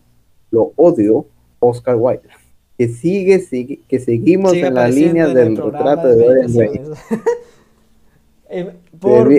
lo 0.51 0.71
odio, 0.75 1.25
Oscar 1.59 1.95
Wilde. 1.95 2.29
Que 2.77 2.89
sigue, 2.89 3.39
sigue 3.39 3.79
que 3.87 3.99
seguimos 3.99 4.51
Sigue 4.51 4.67
en 4.67 4.73
la 4.73 4.87
línea 4.87 5.27
en 5.27 5.33
del 5.33 5.57
retrato 5.57 6.07
de 6.07 6.15
Dorian 6.15 6.53
Gray. 6.53 6.81
Eh, 8.47 8.73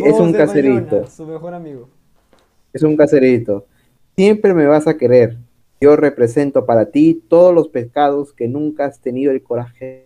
Es 0.05 0.19
un 0.19 0.33
caserito. 0.33 0.97
Bayona, 0.97 1.07
su 1.11 1.27
mejor 1.27 1.55
amigo. 1.55 1.89
Es 2.73 2.83
un 2.83 2.97
caserito. 2.97 3.64
Siempre 4.17 4.53
me 4.53 4.67
vas 4.67 4.87
a 4.89 4.97
querer. 4.97 5.39
Yo 5.81 5.95
represento 5.95 6.67
para 6.67 6.87
ti 6.91 7.23
todos 7.29 7.55
los 7.55 7.69
pecados 7.69 8.33
que 8.33 8.49
nunca 8.49 8.87
has 8.87 9.01
tenido 9.01 9.31
el 9.31 9.43
coraje. 9.43 10.06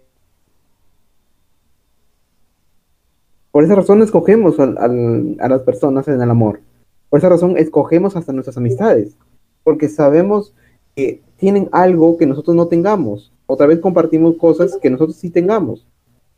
Por 3.51 3.65
esa 3.65 3.75
razón 3.75 4.03
escogemos 4.03 4.61
a 4.61 5.49
las 5.49 5.63
personas 5.63 6.07
en 6.07 6.21
el 6.21 6.31
amor. 6.31 6.61
Por 7.09 7.19
esa 7.19 7.29
razón 7.29 7.57
escogemos 7.59 8.17
hasta 8.17 8.33
nuestras 8.33 8.57
amistades. 8.57 9.17
Porque 9.65 9.89
sabemos 9.89 10.55
que 10.95 11.23
tienen 11.37 11.69
algo 11.73 12.17
que 12.17 12.27
nosotros 12.27 12.55
no 12.55 12.69
tengamos. 12.69 13.33
Otra 13.47 13.67
vez 13.67 13.81
compartimos 13.81 14.37
cosas 14.37 14.79
que 14.81 14.91
nosotros 14.91 15.17
sí 15.17 15.31
tengamos. 15.31 15.87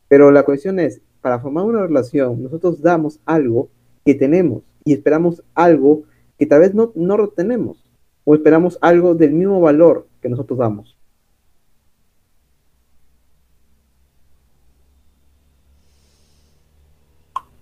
Pero 0.07 0.31
la 0.31 0.43
cuestión 0.43 0.79
es, 0.79 1.01
para 1.21 1.39
formar 1.39 1.65
una 1.65 1.83
relación, 1.83 2.41
nosotros 2.41 2.81
damos 2.81 3.19
algo 3.25 3.69
que 4.03 4.15
tenemos 4.15 4.63
y 4.83 4.93
esperamos 4.93 5.43
algo 5.53 6.03
que 6.37 6.47
tal 6.47 6.61
vez 6.61 6.73
no, 6.73 6.91
no 6.95 7.27
tenemos. 7.29 7.77
O 8.25 8.33
esperamos 8.33 8.79
algo 8.81 9.13
del 9.13 9.33
mismo 9.33 9.61
valor 9.61 10.07
que 10.21 10.29
nosotros 10.29 10.57
damos. 10.57 10.97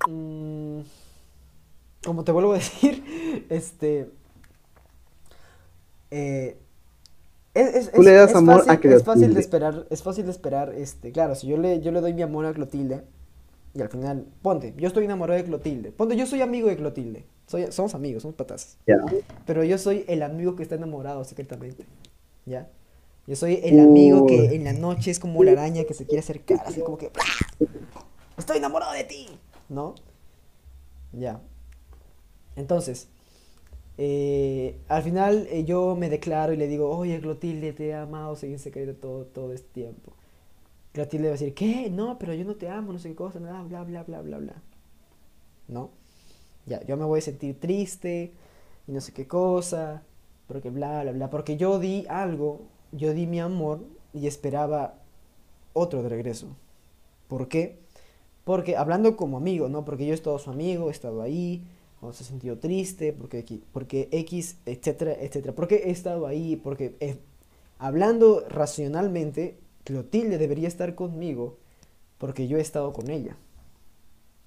Mm, 0.10 0.82
como 2.06 2.24
te 2.24 2.32
vuelvo 2.32 2.52
a 2.54 2.56
decir, 2.60 3.46
este. 3.50 4.10
eh, 6.12 6.58
es, 7.54 7.76
es- 7.76 7.92
Tú 7.92 8.02
es- 8.02 8.06
le 8.08 8.14
das 8.14 8.30
es 8.32 8.36
amor 8.36 8.66
fácil, 8.66 8.72
a 8.72 8.96
es 8.96 9.04
fácil 9.04 9.04
Clotilde. 9.04 9.34
de 9.36 9.40
esperar, 9.42 9.88
es 9.90 10.04
fácil 10.04 10.26
de 10.26 10.32
esperar, 10.32 10.74
este, 10.74 11.12
claro, 11.12 11.36
si 11.36 11.48
yo 11.48 11.58
le, 11.58 11.82
yo 11.82 11.92
le 11.92 12.02
doy 12.02 12.14
mi 12.14 12.22
amor 12.22 12.46
a 12.46 12.54
Clotilde, 12.54 13.04
y 13.74 13.82
al 13.82 13.90
final, 13.90 14.26
ponte, 14.42 14.74
yo 14.78 14.88
estoy 14.88 15.06
enamorado 15.06 15.38
de 15.38 15.46
Clotilde, 15.46 15.92
ponte, 15.92 16.16
yo 16.18 16.26
soy 16.26 16.42
amigo 16.42 16.68
de 16.68 16.76
Clotilde, 16.78 17.26
soy, 17.48 17.72
somos 17.72 17.94
amigos, 17.96 18.24
somos 18.24 18.36
patas, 18.36 18.78
Ya. 18.88 18.98
pero 19.46 19.64
yo 19.64 19.78
soy 19.78 20.06
el 20.08 20.24
amigo 20.24 20.56
que 20.56 20.64
está 20.64 20.76
enamorado 20.76 21.24
secretamente, 21.24 21.86
¿ya? 22.46 22.68
Yo 23.28 23.36
soy 23.36 23.60
el 23.64 23.80
amigo 23.80 24.26
que 24.26 24.56
en 24.56 24.64
la 24.64 24.74
noche 24.74 25.12
es 25.12 25.20
como 25.20 25.44
la 25.44 25.52
araña 25.52 25.84
que 25.84 25.94
se 25.94 26.06
quiere 26.06 26.20
acercar, 26.22 26.62
así 26.66 26.82
como 26.82 26.98
que, 26.98 27.12
estoy 28.38 28.58
enamorado 28.58 28.94
de 28.94 29.04
ti, 29.04 29.28
¿no? 29.72 29.96
Ya. 31.14 31.42
Entonces, 32.56 33.08
eh, 33.98 34.78
al 34.90 35.04
final 35.04 35.48
eh, 35.50 35.64
yo 35.64 35.96
me 35.96 36.10
declaro 36.10 36.54
y 36.54 36.58
le 36.58 36.68
digo, 36.68 36.90
oye 36.96 37.20
Clotilde, 37.22 37.74
te 37.74 37.88
he 37.88 37.94
amado 37.94 38.38
en 38.42 38.60
secreto 38.60 38.94
todo, 38.96 39.26
todo 39.26 39.54
este 39.54 39.70
tiempo. 39.74 40.14
Clotilde 40.92 41.30
va 41.30 41.36
a 41.36 41.38
decir, 41.40 41.54
¿qué? 41.54 41.90
No, 41.90 42.20
pero 42.20 42.34
yo 42.34 42.44
no 42.46 42.56
te 42.56 42.70
amo, 42.70 42.92
no 42.92 43.00
sé 43.00 43.10
qué 43.10 43.16
cosa, 43.16 43.40
bla, 43.40 43.64
bla, 43.64 43.84
bla, 43.84 44.04
bla, 44.04 44.22
bla, 44.22 44.38
bla. 44.40 44.56
¿No? 45.68 45.90
Ya, 46.66 46.84
yo 46.86 46.98
me 46.98 47.06
voy 47.06 47.20
a 47.20 47.22
sentir 47.22 47.60
triste 47.60 48.34
y 48.88 48.92
no 48.92 49.00
sé 49.00 49.14
qué 49.14 49.26
cosa, 49.26 50.04
porque 50.48 50.70
bla, 50.70 51.04
bla, 51.04 51.14
bla, 51.14 51.30
porque 51.30 51.56
yo 51.56 51.80
di 51.80 52.06
algo, 52.10 52.62
yo 52.92 53.14
di 53.14 53.26
mi 53.26 53.40
amor 53.40 53.80
y 54.14 54.28
esperaba 54.28 54.96
otro 55.74 56.04
de 56.04 56.10
regreso. 56.10 56.48
¿Por 57.30 57.48
qué? 57.48 57.80
Porque 58.44 58.76
hablando 58.76 59.16
como 59.16 59.38
amigo, 59.38 59.70
¿no? 59.70 59.86
Porque 59.86 60.06
yo 60.06 60.12
he 60.12 60.16
estado 60.16 60.40
su 60.40 60.50
amigo, 60.50 60.90
he 60.90 60.92
estado 60.92 61.22
ahí, 61.22 61.64
cuando 62.00 62.18
se 62.18 62.24
ha 62.24 62.28
sentido 62.28 62.58
triste, 62.58 63.14
porque, 63.14 63.46
porque 63.72 64.10
X, 64.12 64.58
etcétera, 64.66 65.14
etcétera. 65.14 65.54
Porque 65.54 65.76
he 65.86 65.92
estado 65.92 66.26
ahí, 66.26 66.56
porque 66.56 66.96
eh, 67.00 67.18
hablando 67.78 68.44
racionalmente, 68.50 69.60
Clotilde 69.84 70.38
debería 70.38 70.68
estar 70.68 70.96
conmigo 70.96 71.58
porque 72.18 72.48
yo 72.48 72.58
he 72.58 72.62
estado 72.62 72.94
con 72.94 73.10
ella, 73.10 73.36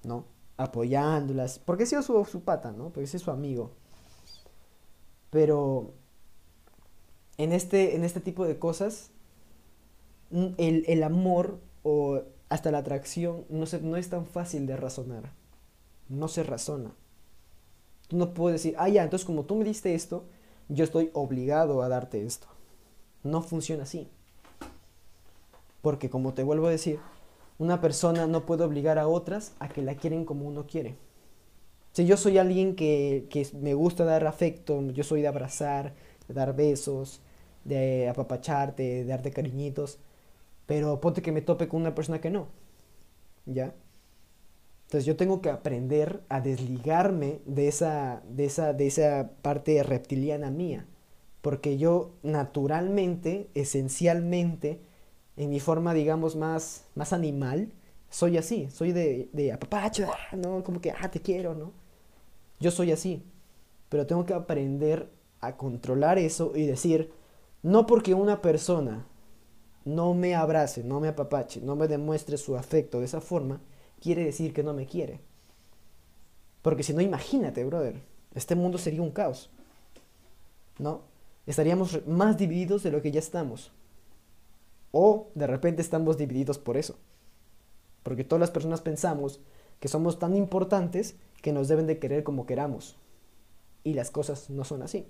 ¿no? 0.03 0.25
Apoyándolas, 0.57 1.59
porque 1.59 1.83
he 1.83 1.85
sido 1.85 2.01
su, 2.01 2.23
su 2.25 2.41
pata, 2.41 2.71
¿no? 2.71 2.89
Porque 2.89 3.07
soy 3.07 3.19
su 3.19 3.31
amigo. 3.31 3.71
Pero 5.29 5.91
en 7.37 7.51
este, 7.51 7.95
en 7.95 8.05
este 8.05 8.21
tipo 8.21 8.45
de 8.45 8.57
cosas, 8.57 9.11
el, 10.31 10.85
el 10.87 11.03
amor 11.03 11.59
o 11.83 12.21
hasta 12.49 12.71
la 12.71 12.79
atracción 12.79 13.45
no, 13.49 13.65
se, 13.65 13.81
no 13.81 13.97
es 13.97 14.09
tan 14.09 14.25
fácil 14.25 14.67
de 14.67 14.77
razonar. 14.77 15.31
No 16.09 16.27
se 16.27 16.43
razona. 16.43 16.91
Tú 18.07 18.17
no 18.17 18.33
puedes 18.33 18.61
decir, 18.61 18.75
ah, 18.77 18.89
ya, 18.89 19.03
entonces 19.03 19.25
como 19.25 19.45
tú 19.45 19.55
me 19.55 19.65
diste 19.65 19.95
esto, 19.95 20.25
yo 20.69 20.83
estoy 20.83 21.09
obligado 21.13 21.81
a 21.81 21.89
darte 21.89 22.25
esto. 22.25 22.47
No 23.23 23.41
funciona 23.41 23.83
así. 23.83 24.07
Porque 25.81 26.09
como 26.09 26.33
te 26.33 26.43
vuelvo 26.43 26.67
a 26.67 26.71
decir, 26.71 26.99
una 27.57 27.81
persona 27.81 28.27
no 28.27 28.45
puede 28.45 28.63
obligar 28.63 28.99
a 28.99 29.07
otras 29.07 29.53
a 29.59 29.69
que 29.69 29.81
la 29.81 29.95
quieren 29.95 30.25
como 30.25 30.47
uno 30.47 30.67
quiere. 30.67 30.95
Si 31.93 32.05
yo 32.05 32.17
soy 32.17 32.37
alguien 32.37 32.75
que, 32.75 33.27
que 33.29 33.47
me 33.53 33.73
gusta 33.73 34.03
dar 34.03 34.27
afecto, 34.27 34.81
yo 34.91 35.03
soy 35.03 35.21
de 35.21 35.27
abrazar, 35.27 35.93
de 36.27 36.33
dar 36.33 36.55
besos, 36.55 37.21
de 37.63 38.09
apapacharte, 38.09 38.83
de 38.83 39.05
darte 39.05 39.31
cariñitos, 39.31 39.99
pero 40.65 40.99
ponte 41.01 41.21
que 41.21 41.31
me 41.31 41.41
tope 41.41 41.67
con 41.67 41.81
una 41.81 41.95
persona 41.95 42.21
que 42.21 42.31
no. 42.31 42.47
¿Ya? 43.45 43.75
Entonces 44.85 45.05
yo 45.05 45.15
tengo 45.15 45.41
que 45.41 45.49
aprender 45.49 46.21
a 46.29 46.41
desligarme 46.41 47.39
de 47.45 47.67
esa, 47.67 48.21
de 48.29 48.45
esa, 48.45 48.73
de 48.73 48.87
esa 48.87 49.31
parte 49.41 49.81
reptiliana 49.83 50.51
mía. 50.51 50.85
Porque 51.41 51.77
yo 51.77 52.13
naturalmente, 52.23 53.49
esencialmente, 53.53 54.79
en 55.37 55.49
mi 55.49 55.59
forma, 55.59 55.93
digamos, 55.93 56.35
más, 56.35 56.85
más 56.95 57.13
animal, 57.13 57.71
soy 58.09 58.37
así. 58.37 58.69
Soy 58.71 58.91
de, 58.91 59.29
de 59.33 59.51
apapacho, 59.51 60.07
ah, 60.07 60.35
¿no? 60.35 60.63
Como 60.63 60.81
que, 60.81 60.91
ah, 60.91 61.09
te 61.11 61.19
quiero, 61.19 61.55
¿no? 61.55 61.71
Yo 62.59 62.71
soy 62.71 62.91
así. 62.91 63.23
Pero 63.89 64.07
tengo 64.07 64.25
que 64.25 64.33
aprender 64.33 65.09
a 65.41 65.57
controlar 65.57 66.17
eso 66.17 66.53
y 66.55 66.65
decir, 66.65 67.11
no 67.63 67.85
porque 67.85 68.13
una 68.13 68.41
persona 68.41 69.05
no 69.85 70.13
me 70.15 70.35
abrace, 70.35 70.83
no 70.83 70.99
me 70.99 71.07
apapache, 71.07 71.61
no 71.61 71.75
me 71.75 71.87
demuestre 71.87 72.37
su 72.37 72.57
afecto 72.57 72.99
de 72.99 73.05
esa 73.05 73.21
forma, 73.21 73.61
quiere 74.01 74.25
decir 74.25 74.53
que 74.53 74.63
no 74.63 74.73
me 74.73 74.87
quiere. 74.87 75.21
Porque 76.61 76.83
si 76.83 76.93
no, 76.93 77.01
imagínate, 77.01 77.63
brother, 77.63 78.01
este 78.33 78.55
mundo 78.55 78.79
sería 78.79 79.03
un 79.03 79.11
caos. 79.11 79.51
¿No? 80.79 81.01
Estaríamos 81.45 82.05
más 82.07 82.37
divididos 82.37 82.81
de 82.81 82.91
lo 82.91 83.01
que 83.01 83.11
ya 83.11 83.19
estamos. 83.19 83.71
O 84.91 85.29
de 85.35 85.45
repente 85.45 85.81
estamos 85.81 86.17
divididos 86.17 86.57
por 86.57 86.75
eso. 86.75 86.97
Porque 88.01 88.23
todas 88.23 88.39
las 88.39 88.51
personas 88.51 88.81
pensamos 88.81 89.39
que 89.79 89.87
somos 89.87 90.17
tan 90.17 90.35
importantes 90.35 91.15
que 91.41 91.53
nos 91.53 91.67
deben 91.67 91.85
de 91.85 91.99
querer 91.99 92.23
como 92.23 92.47
queramos. 92.47 92.97
Y 93.83 93.93
las 93.93 94.09
cosas 94.09 94.49
no 94.49 94.63
son 94.63 94.81
así. 94.81 95.07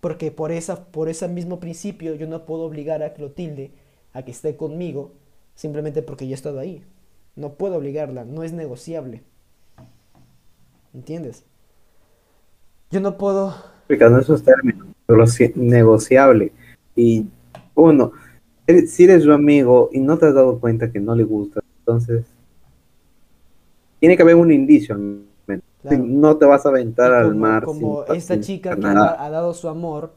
Porque 0.00 0.30
por, 0.30 0.52
esa, 0.52 0.86
por 0.86 1.08
ese 1.08 1.28
mismo 1.28 1.60
principio 1.60 2.14
yo 2.14 2.26
no 2.26 2.46
puedo 2.46 2.62
obligar 2.62 3.02
a 3.02 3.14
Clotilde 3.14 3.72
a 4.12 4.22
que 4.24 4.30
esté 4.30 4.56
conmigo 4.56 5.12
simplemente 5.54 6.02
porque 6.02 6.26
yo 6.26 6.32
he 6.32 6.34
estado 6.34 6.60
ahí. 6.60 6.84
No 7.34 7.54
puedo 7.54 7.76
obligarla, 7.76 8.24
no 8.24 8.42
es 8.42 8.52
negociable. 8.52 9.22
¿Entiendes? 10.94 11.44
Yo 12.90 13.00
no 13.00 13.18
puedo... 13.18 13.54
Explicando 13.80 14.18
esos 14.18 14.42
términos, 14.42 14.86
negociable. 15.56 16.52
Y 16.94 17.26
uno, 17.74 18.12
si 18.86 19.04
eres 19.04 19.22
su 19.22 19.32
amigo 19.32 19.90
y 19.92 20.00
no 20.00 20.18
te 20.18 20.26
has 20.26 20.34
dado 20.34 20.58
cuenta 20.58 20.90
que 20.90 21.00
no 21.00 21.14
le 21.14 21.24
gusta, 21.24 21.60
entonces 21.78 22.24
tiene 24.00 24.16
que 24.16 24.22
haber 24.22 24.36
un 24.36 24.52
indicio. 24.52 24.98
Te 25.82 26.46
vas 26.46 26.66
a 26.66 26.68
aventar 26.68 27.12
al 27.12 27.34
mar. 27.34 27.64
Como 27.64 28.04
esta 28.04 28.40
chica 28.40 28.76
que 28.76 28.86
ha, 28.86 29.30
dado 29.30 29.54
su 29.54 29.68
amor 29.68 30.14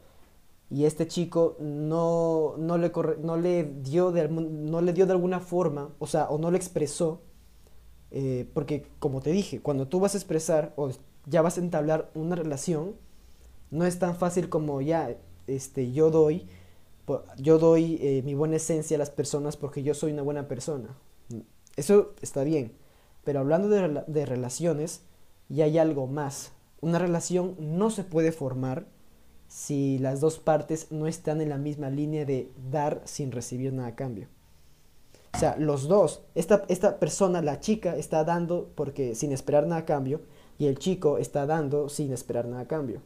y 0.69 0.85
este 0.85 1.07
chico 1.07 1.57
no, 1.59 2.55
no, 2.57 2.77
le, 2.77 2.91
no, 3.21 3.37
le 3.37 3.63
dio 3.81 4.11
de, 4.11 4.27
no 4.29 4.81
le 4.81 4.93
dio 4.93 5.05
de 5.05 5.11
alguna 5.11 5.39
forma, 5.39 5.89
o 5.99 6.07
sea, 6.07 6.29
o 6.29 6.37
no 6.37 6.49
le 6.49 6.57
expresó, 6.57 7.21
eh, 8.09 8.49
porque 8.53 8.87
como 8.99 9.21
te 9.21 9.31
dije, 9.31 9.61
cuando 9.61 9.87
tú 9.87 9.99
vas 9.99 10.15
a 10.15 10.17
expresar 10.17 10.73
o 10.77 10.89
ya 11.25 11.41
vas 11.41 11.57
a 11.57 11.61
entablar 11.61 12.09
una 12.15 12.35
relación, 12.35 12.95
no 13.69 13.85
es 13.85 13.99
tan 13.99 14.15
fácil 14.15 14.49
como 14.49 14.81
ya 14.81 15.15
este, 15.47 15.91
yo 15.91 16.09
doy, 16.09 16.47
yo 17.37 17.59
doy 17.59 17.99
eh, 18.01 18.21
mi 18.23 18.33
buena 18.33 18.55
esencia 18.55 18.95
a 18.95 18.99
las 18.99 19.09
personas 19.09 19.57
porque 19.57 19.83
yo 19.83 19.93
soy 19.93 20.13
una 20.13 20.21
buena 20.21 20.47
persona. 20.47 20.95
Eso 21.75 22.13
está 22.21 22.43
bien, 22.43 22.73
pero 23.23 23.39
hablando 23.39 23.69
de, 23.69 24.03
de 24.07 24.25
relaciones, 24.25 25.03
ya 25.51 25.65
hay 25.65 25.77
algo 25.77 26.07
más. 26.07 26.53
Una 26.79 26.97
relación 26.97 27.55
no 27.59 27.89
se 27.89 28.03
puede 28.03 28.31
formar 28.31 28.85
si 29.47 29.99
las 29.99 30.21
dos 30.21 30.39
partes 30.39 30.87
no 30.91 31.07
están 31.07 31.41
en 31.41 31.49
la 31.49 31.57
misma 31.57 31.89
línea 31.89 32.25
de 32.25 32.51
dar 32.71 33.01
sin 33.05 33.31
recibir 33.31 33.73
nada 33.73 33.89
a 33.89 33.95
cambio. 33.95 34.27
O 35.33 35.37
sea, 35.37 35.55
los 35.57 35.87
dos, 35.87 36.23
esta, 36.35 36.63
esta 36.67 36.99
persona, 36.99 37.41
la 37.41 37.59
chica, 37.59 37.95
está 37.95 38.23
dando 38.23 38.71
porque 38.75 39.15
sin 39.15 39.31
esperar 39.31 39.67
nada 39.67 39.81
a 39.81 39.85
cambio 39.85 40.21
y 40.57 40.67
el 40.67 40.77
chico 40.77 41.17
está 41.17 41.45
dando 41.45 41.89
sin 41.89 42.11
esperar 42.13 42.47
nada 42.47 42.63
a 42.63 42.67
cambio. 42.67 43.01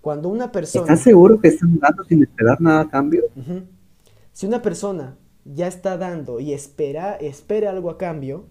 Cuando 0.00 0.28
una 0.28 0.52
persona... 0.52 0.84
¿Estás 0.84 1.00
seguro 1.00 1.40
que 1.40 1.48
están 1.48 1.78
dando 1.78 2.04
sin 2.04 2.22
esperar 2.22 2.60
nada 2.60 2.80
a 2.80 2.90
cambio? 2.90 3.24
Si 4.32 4.46
una 4.46 4.62
persona 4.62 5.16
ya 5.44 5.66
está 5.66 5.96
dando 5.96 6.40
y 6.40 6.52
espera, 6.52 7.14
espera 7.16 7.70
algo 7.70 7.90
a 7.90 7.98
cambio, 7.98 8.46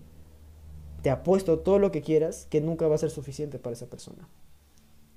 te 1.04 1.10
apuesto 1.12 1.60
todo 1.60 1.80
lo 1.80 1.91
que 1.91 2.01
quieras 2.01 2.47
que 2.49 2.62
nunca 2.62 2.88
va 2.88 2.95
a 2.95 2.97
ser 2.97 3.10
suficiente 3.12 3.60
para 3.60 3.74
esa 3.74 3.88
persona. 3.88 4.30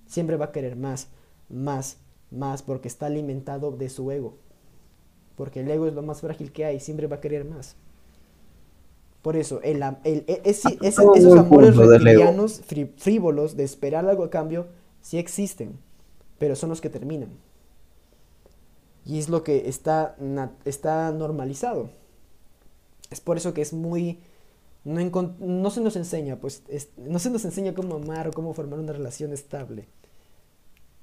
Siempre 0.07 0.37
va 0.37 0.47
a 0.47 0.53
querer 0.53 0.75
más, 0.75 1.09
más, 1.49 1.99
más, 2.33 2.63
porque 2.63 2.89
está 2.89 3.07
alimentado 3.07 3.71
de 3.71 3.89
su 3.89 4.11
ego. 4.11 4.35
Porque 5.37 5.61
el 5.61 5.71
ego 5.71 5.87
es 5.87 5.95
lo 5.95 6.03
más 6.03 6.21
frágil 6.21 6.51
que 6.51 6.65
hay, 6.65 6.81
siempre 6.81 7.07
va 7.07 7.17
a 7.17 7.21
querer 7.21 7.45
más. 7.45 7.77
Por 9.23 9.37
eso, 9.37 9.61
el, 9.63 9.81
el, 10.03 10.25
e, 10.27 10.43
esos 10.45 11.39
amores 11.39 11.77
reptilianos 11.77 12.63
frívolos 12.97 13.57
de 13.57 13.63
esperar 13.63 14.07
algo 14.07 14.25
a 14.25 14.31
cambio, 14.31 14.67
sí 15.01 15.19
existen, 15.19 15.79
pero 16.39 16.57
son 16.57 16.71
los 16.71 16.81
que 16.81 16.91
terminan. 16.91 17.31
Y 19.05 19.21
es 19.21 19.29
lo 19.29 19.45
que 19.45 19.69
está, 19.69 20.17
está 20.65 21.13
normalizado. 21.13 21.91
Es 23.09 23.21
por 23.21 23.37
eso 23.37 23.55
que 23.55 23.63
es 23.63 23.73
muy... 23.73 24.19
No, 24.87 25.35
no 25.41 25.71
se 25.71 25.81
nos 25.81 25.97
enseña, 25.97 26.37
pues, 26.37 26.63
no 26.97 27.19
se 27.19 27.29
nos 27.29 27.45
enseña 27.45 27.75
cómo 27.75 27.97
amar 27.97 28.29
o 28.29 28.31
cómo 28.31 28.55
formar 28.55 28.79
una 28.79 28.93
relación 28.93 29.33
estable. 29.33 29.89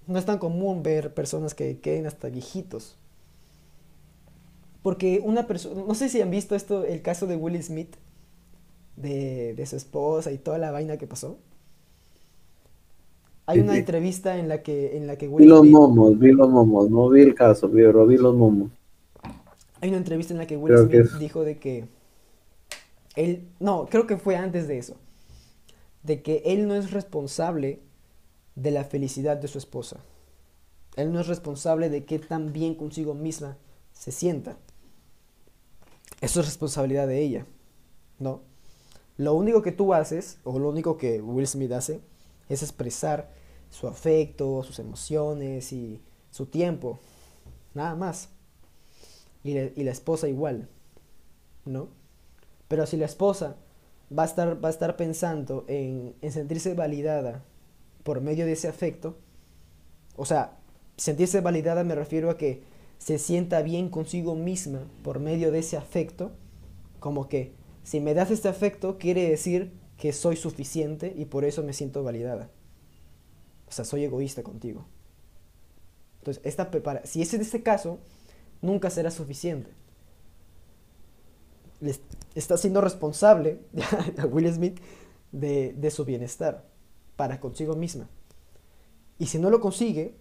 No 0.07 0.17
es 0.17 0.23
tan 0.23 0.37
común 0.37 0.83
ver 0.83 1.13
personas 1.13 1.53
que 1.53 1.79
queden 1.79 2.05
hasta 2.05 2.29
viejitos. 2.29 2.95
Porque 4.83 5.21
una 5.21 5.47
persona, 5.47 5.83
no 5.85 5.95
sé 5.95 6.07
si 6.07 6.21
han 6.21 6.31
visto 6.31 6.55
esto, 6.55 6.85
el 6.85 7.01
caso 7.01 7.27
de 7.27 7.35
Will 7.35 7.61
Smith, 7.61 7.97
de, 8.95 9.61
su 9.65 9.75
esposa 9.75 10.31
y 10.31 10.37
toda 10.37 10.57
la 10.59 10.71
vaina 10.71 10.95
que 10.95 11.05
pasó. 11.05 11.37
Hay 13.47 13.59
una 13.59 13.77
entrevista 13.77 14.37
en 14.37 14.47
la 14.47 14.63
que, 14.63 14.95
en 14.95 15.07
la 15.07 15.17
que 15.17 15.27
Will 15.27 15.43
vi 15.43 15.49
los 15.49 15.65
momos, 15.65 16.17
vi 16.17 16.31
los 16.31 16.49
momos, 16.49 16.89
no 16.89 17.09
vi 17.09 17.23
el 17.23 17.35
caso, 17.35 17.67
vi, 17.67 17.83
vi 17.83 18.15
los 18.15 18.33
momos. 18.33 18.71
Hay 19.81 19.89
una 19.89 19.97
entrevista 19.97 20.33
en 20.33 20.37
la 20.37 20.47
que 20.47 20.55
Will 20.55 20.77
Smith 20.77 21.19
dijo 21.19 21.43
de 21.43 21.57
que 21.57 21.85
él, 23.15 23.49
no, 23.59 23.85
creo 23.87 24.07
que 24.07 24.17
fue 24.17 24.35
antes 24.35 24.67
de 24.67 24.77
eso, 24.77 24.95
de 26.03 26.21
que 26.21 26.41
él 26.45 26.67
no 26.67 26.75
es 26.75 26.91
responsable 26.91 27.81
de 28.55 28.71
la 28.71 28.83
felicidad 28.83 29.37
de 29.37 29.47
su 29.47 29.57
esposa. 29.57 29.97
Él 30.95 31.11
no 31.11 31.19
es 31.19 31.27
responsable 31.27 31.89
de 31.89 32.05
que 32.05 32.19
tan 32.19 32.53
bien 32.53 32.75
consigo 32.75 33.13
misma 33.13 33.57
se 33.93 34.11
sienta. 34.11 34.57
Eso 36.21 36.39
es 36.39 36.45
responsabilidad 36.45 37.07
de 37.07 37.21
ella, 37.21 37.45
¿no? 38.19 38.41
Lo 39.17 39.33
único 39.33 39.61
que 39.61 39.71
tú 39.71 39.93
haces, 39.93 40.39
o 40.43 40.57
lo 40.57 40.69
único 40.69 40.97
que 40.97 41.21
Will 41.21 41.47
Smith 41.47 41.71
hace, 41.71 42.01
es 42.49 42.63
expresar 42.63 43.31
su 43.69 43.87
afecto, 43.87 44.63
sus 44.63 44.79
emociones 44.79 45.71
y 45.73 46.01
su 46.31 46.45
tiempo. 46.45 46.99
Nada 47.73 47.95
más. 47.95 48.29
Y, 49.43 49.53
la 49.53 49.91
esposa 49.91 50.29
igual, 50.29 50.69
¿no? 51.65 51.89
Pero 52.73 52.87
si 52.87 52.97
la 52.97 53.05
esposa 53.05 53.55
va 54.09 54.23
a 54.23 54.25
estar, 54.25 54.65
va 54.65 54.69
a 54.69 54.71
estar 54.71 54.97
pensando 54.97 55.63
en, 55.67 56.15
en 56.23 56.31
sentirse 56.31 56.73
validada 56.73 57.43
por 58.01 58.19
medio 58.19 58.47
de 58.47 58.53
ese 58.53 58.67
afecto, 58.67 59.15
o 60.15 60.25
sea, 60.25 60.57
sentirse 60.97 61.39
validada 61.41 61.83
me 61.83 61.93
refiero 61.93 62.31
a 62.31 62.37
que 62.39 62.63
se 62.97 63.19
sienta 63.19 63.61
bien 63.61 63.89
consigo 63.89 64.33
misma 64.33 64.87
por 65.03 65.19
medio 65.19 65.51
de 65.51 65.59
ese 65.59 65.77
afecto, 65.77 66.31
como 66.99 67.29
que 67.29 67.53
si 67.83 67.99
me 67.99 68.15
das 68.15 68.31
este 68.31 68.47
afecto, 68.47 68.97
quiere 68.97 69.29
decir 69.29 69.71
que 69.95 70.11
soy 70.11 70.35
suficiente 70.35 71.13
y 71.15 71.25
por 71.25 71.45
eso 71.45 71.61
me 71.61 71.73
siento 71.73 72.01
validada. 72.01 72.49
O 73.67 73.71
sea, 73.71 73.85
soy 73.85 74.03
egoísta 74.03 74.41
contigo. 74.41 74.83
Entonces, 76.21 76.41
esta 76.43 76.71
prepara 76.71 77.05
si 77.05 77.21
es 77.21 77.35
este 77.35 77.61
caso, 77.61 77.99
nunca 78.63 78.89
será 78.89 79.11
suficiente. 79.11 79.69
Está 82.35 82.57
siendo 82.57 82.81
responsable 82.81 83.59
a 84.17 84.25
Will 84.25 84.51
Smith 84.53 84.79
de, 85.31 85.91
su 85.91 86.05
bienestar 86.05 86.65
para 87.15 87.39
consigo 87.39 87.75
misma. 87.75 88.09
Y 89.19 89.27
si 89.27 89.39
no 89.39 89.49
lo 89.49 89.59
consigue, 89.59 90.15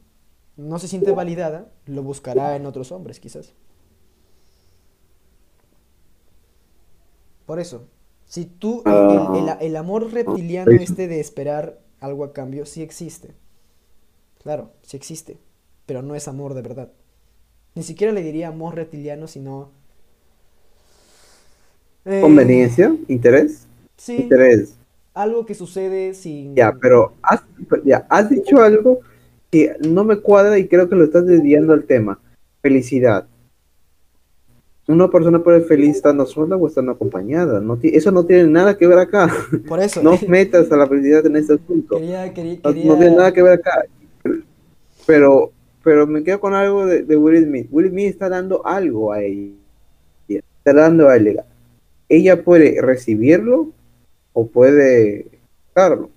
no 0.57 0.79
se 0.79 0.89
siente 0.89 1.13
validada, 1.13 1.71
lo 1.87 2.03
buscará 2.03 2.57
en 2.57 2.67
otros 2.67 2.93
hombres, 2.93 3.21
quizás. 3.21 3.55
Por 7.47 7.59
eso, 7.59 7.89
si 8.25 8.45
tú, 8.45 8.83
ah. 8.87 9.59
el, 9.61 9.77
amor 9.77 10.13
reptiliano 10.13 10.71
este 10.73 11.09
de 11.09 11.21
esperar 11.21 11.81
algo 12.01 12.25
a 12.25 12.33
cambio, 12.33 12.67
sí 12.67 12.83
existe. 12.83 13.35
Claro, 14.43 14.73
sí 14.83 14.97
existe, 14.97 15.39
pero 15.87 16.03
no 16.03 16.15
es 16.15 16.29
amor 16.29 16.55
de 16.55 16.63
verdad. 16.63 16.93
Ni 17.75 17.83
siquiera 17.83 18.13
le 18.13 18.23
diría 18.23 18.49
amor 18.49 18.75
reptiliano, 18.75 19.27
sino... 19.27 19.82
Eh, 22.05 22.21
¿Conveniencia? 22.21 22.95
¿Interés? 23.09 23.67
Sí. 23.97 24.17
Interés. 24.17 24.77
Algo 25.15 25.45
que 25.45 25.55
sucede 25.55 26.15
sin... 26.15 26.55
Ya, 26.55 26.73
pero 26.73 27.15
has, 27.23 27.43
ya, 27.85 28.07
has 28.09 28.31
dicho 28.31 28.63
algo 28.63 29.01
que 29.51 29.77
no 29.87 30.05
me 30.05 30.17
cuadra 30.17 30.59
y 30.59 30.67
creo 30.67 30.89
que 30.89 30.97
lo 30.97 31.05
estás 31.05 31.27
desviando 31.27 31.73
al 31.73 31.85
tema. 31.85 32.19
Felicidad 32.63 33.27
una 34.89 35.09
persona 35.09 35.43
puede 35.43 35.61
ser 35.61 35.69
feliz 35.69 35.97
estando 35.97 36.27
sola 36.27 36.57
o 36.57 36.67
estando 36.67 36.93
acompañada. 36.93 37.61
No 37.61 37.79
eso 37.83 38.11
no 38.11 38.25
tiene 38.25 38.49
nada 38.49 38.77
que 38.77 38.87
ver 38.87 38.99
acá. 38.99 39.33
Por 39.69 39.81
eso. 39.81 40.03
No 40.13 40.19
metas 40.29 40.71
a 40.73 40.77
la 40.77 40.87
felicidad 40.87 41.25
en 41.27 41.37
este 41.37 41.55
asunto. 41.55 41.97
Quería, 41.97 42.33
quería, 42.35 42.59
no, 42.65 42.73
tiene 42.73 43.11
nada 43.11 43.33
que 43.33 43.43
ver 43.43 43.55
acá. 43.55 43.85
Pero, 45.07 45.53
pero 45.83 46.07
me 46.07 46.23
quedo 46.25 46.41
con 46.41 46.55
algo 46.55 46.87
de, 46.87 47.03
de 47.03 47.17
Will 47.17 47.45
Smith. 47.45 47.69
Will 47.71 47.89
Smith 47.91 48.11
está 48.11 48.29
dando 48.29 48.67
algo 48.67 49.13
a 49.13 49.23
ella. 49.23 49.53
Está 50.29 50.73
dando 50.73 51.09
a 51.09 51.17
ella. 51.17 51.45
Ella 52.13 52.45
puede 52.45 52.79
recibirlo 52.83 53.73
o 54.35 54.47
puede 54.47 55.31
darlo. 55.75 56.11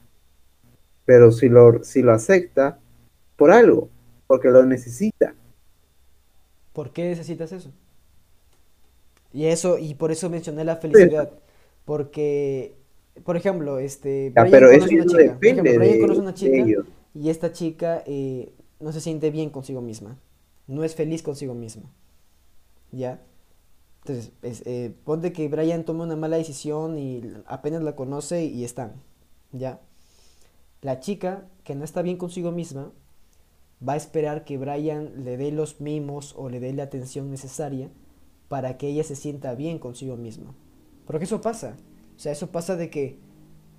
Pero 1.05 1.31
si 1.31 1.47
lo, 1.47 1.85
si 1.85 2.01
lo 2.01 2.11
acepta, 2.11 2.79
por 3.37 3.51
algo, 3.51 3.87
porque 4.27 4.49
lo 4.49 4.65
necesita. 4.65 5.35
¿Por 6.73 6.91
qué 6.91 7.05
necesitas 7.05 7.53
eso? 7.53 7.71
Y 9.31 9.45
eso, 9.45 9.77
y 9.77 9.93
por 9.93 10.11
eso 10.11 10.29
mencioné 10.29 10.65
la 10.65 10.75
felicidad. 10.75 11.31
Porque, 11.85 12.75
por 13.23 13.37
ejemplo, 13.37 13.79
este. 13.79 14.31
Brian 14.31 14.51
pero 14.51 14.67
conoce 14.71 14.95
una 14.95 15.05
chica. 15.05 15.37
Brian 15.39 15.99
conoce 16.01 16.19
una 16.19 16.33
chica 16.33 16.83
y 17.13 17.29
esta 17.29 17.53
chica 17.53 18.03
eh, 18.05 18.51
no 18.81 18.91
se 18.91 18.99
siente 18.99 19.31
bien 19.31 19.49
consigo 19.49 19.79
misma. 19.79 20.19
No 20.67 20.83
es 20.83 20.93
feliz 20.93 21.23
consigo 21.23 21.53
misma. 21.53 21.89
¿Ya? 22.91 23.21
Entonces, 24.07 24.61
eh, 24.65 24.95
ponte 25.03 25.33
que 25.33 25.47
Brian 25.47 25.83
tome 25.83 26.03
una 26.03 26.15
mala 26.15 26.37
decisión 26.37 26.99
y 26.99 27.23
apenas 27.47 27.81
la 27.81 27.95
conoce 27.95 28.45
y 28.45 28.63
están. 28.63 29.01
¿Ya? 29.51 29.81
La 30.81 30.99
chica 30.99 31.47
que 31.63 31.73
no 31.73 31.83
está 31.83 32.03
bien 32.03 32.17
consigo 32.17 32.51
misma 32.51 32.91
va 33.87 33.93
a 33.93 33.97
esperar 33.97 34.45
que 34.45 34.59
Brian 34.59 35.23
le 35.23 35.37
dé 35.37 35.51
los 35.51 35.81
mimos 35.81 36.35
o 36.37 36.49
le 36.49 36.59
dé 36.59 36.71
la 36.73 36.83
atención 36.83 37.31
necesaria 37.31 37.89
para 38.47 38.77
que 38.77 38.89
ella 38.89 39.03
se 39.03 39.15
sienta 39.15 39.55
bien 39.55 39.79
consigo 39.79 40.17
misma. 40.17 40.53
Porque 41.07 41.25
eso 41.25 41.41
pasa. 41.41 41.75
O 42.15 42.19
sea, 42.19 42.31
eso 42.31 42.51
pasa 42.51 42.75
de 42.75 42.91
que 42.91 43.17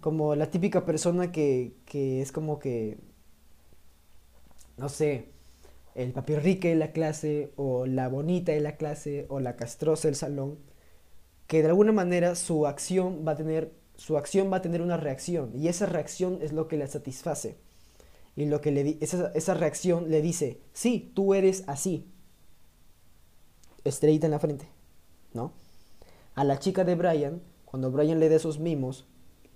como 0.01 0.35
la 0.35 0.51
típica 0.51 0.85
persona 0.85 1.31
que, 1.31 1.77
que 1.85 2.21
es 2.21 2.33
como 2.33 2.59
que, 2.59 2.99
no 4.77 4.89
sé, 4.89 5.36
el 5.97 6.13
papirrique 6.13 6.69
de 6.69 6.77
la 6.77 6.93
clase 6.93 7.53
o 7.57 7.87
la 7.87 8.09
bonita 8.09 8.53
de 8.53 8.61
la 8.61 8.77
clase 8.77 9.27
o 9.29 9.41
la 9.41 9.57
castrosa 9.57 10.09
del 10.09 10.15
salón, 10.15 10.59
que 11.47 11.63
de 11.63 11.69
alguna 11.69 11.93
manera 11.93 12.35
su 12.35 12.67
acción 12.67 13.25
va 13.27 13.33
a 13.33 13.37
tener 13.37 13.73
su 13.97 14.19
acción 14.19 14.53
va 14.53 14.59
a 14.59 14.63
tener 14.63 14.83
una 14.83 14.99
reacción 14.99 15.53
y 15.55 15.69
esa 15.69 15.87
reacción 15.87 16.39
es 16.43 16.53
lo 16.53 16.69
que 16.69 16.77
la 16.77 16.87
satisface. 16.87 17.57
Y 18.37 18.45
lo 18.45 18.61
que 18.61 18.71
le 18.71 18.99
esa, 19.01 19.33
esa 19.35 19.55
reacción 19.55 20.11
le 20.11 20.21
dice, 20.21 20.61
sí, 20.75 21.11
tú 21.15 21.33
eres 21.33 21.65
así. 21.67 22.07
Estrellita 23.85 24.27
en 24.27 24.33
la 24.33 24.39
frente, 24.39 24.67
¿no? 25.33 25.55
A 26.35 26.45
la 26.45 26.59
chica 26.59 26.85
de 26.85 26.95
Brian, 26.95 27.41
cuando 27.65 27.91
Brian 27.91 28.21
le 28.21 28.29
da 28.29 28.37
esos 28.37 28.59
mimos, 28.59 29.07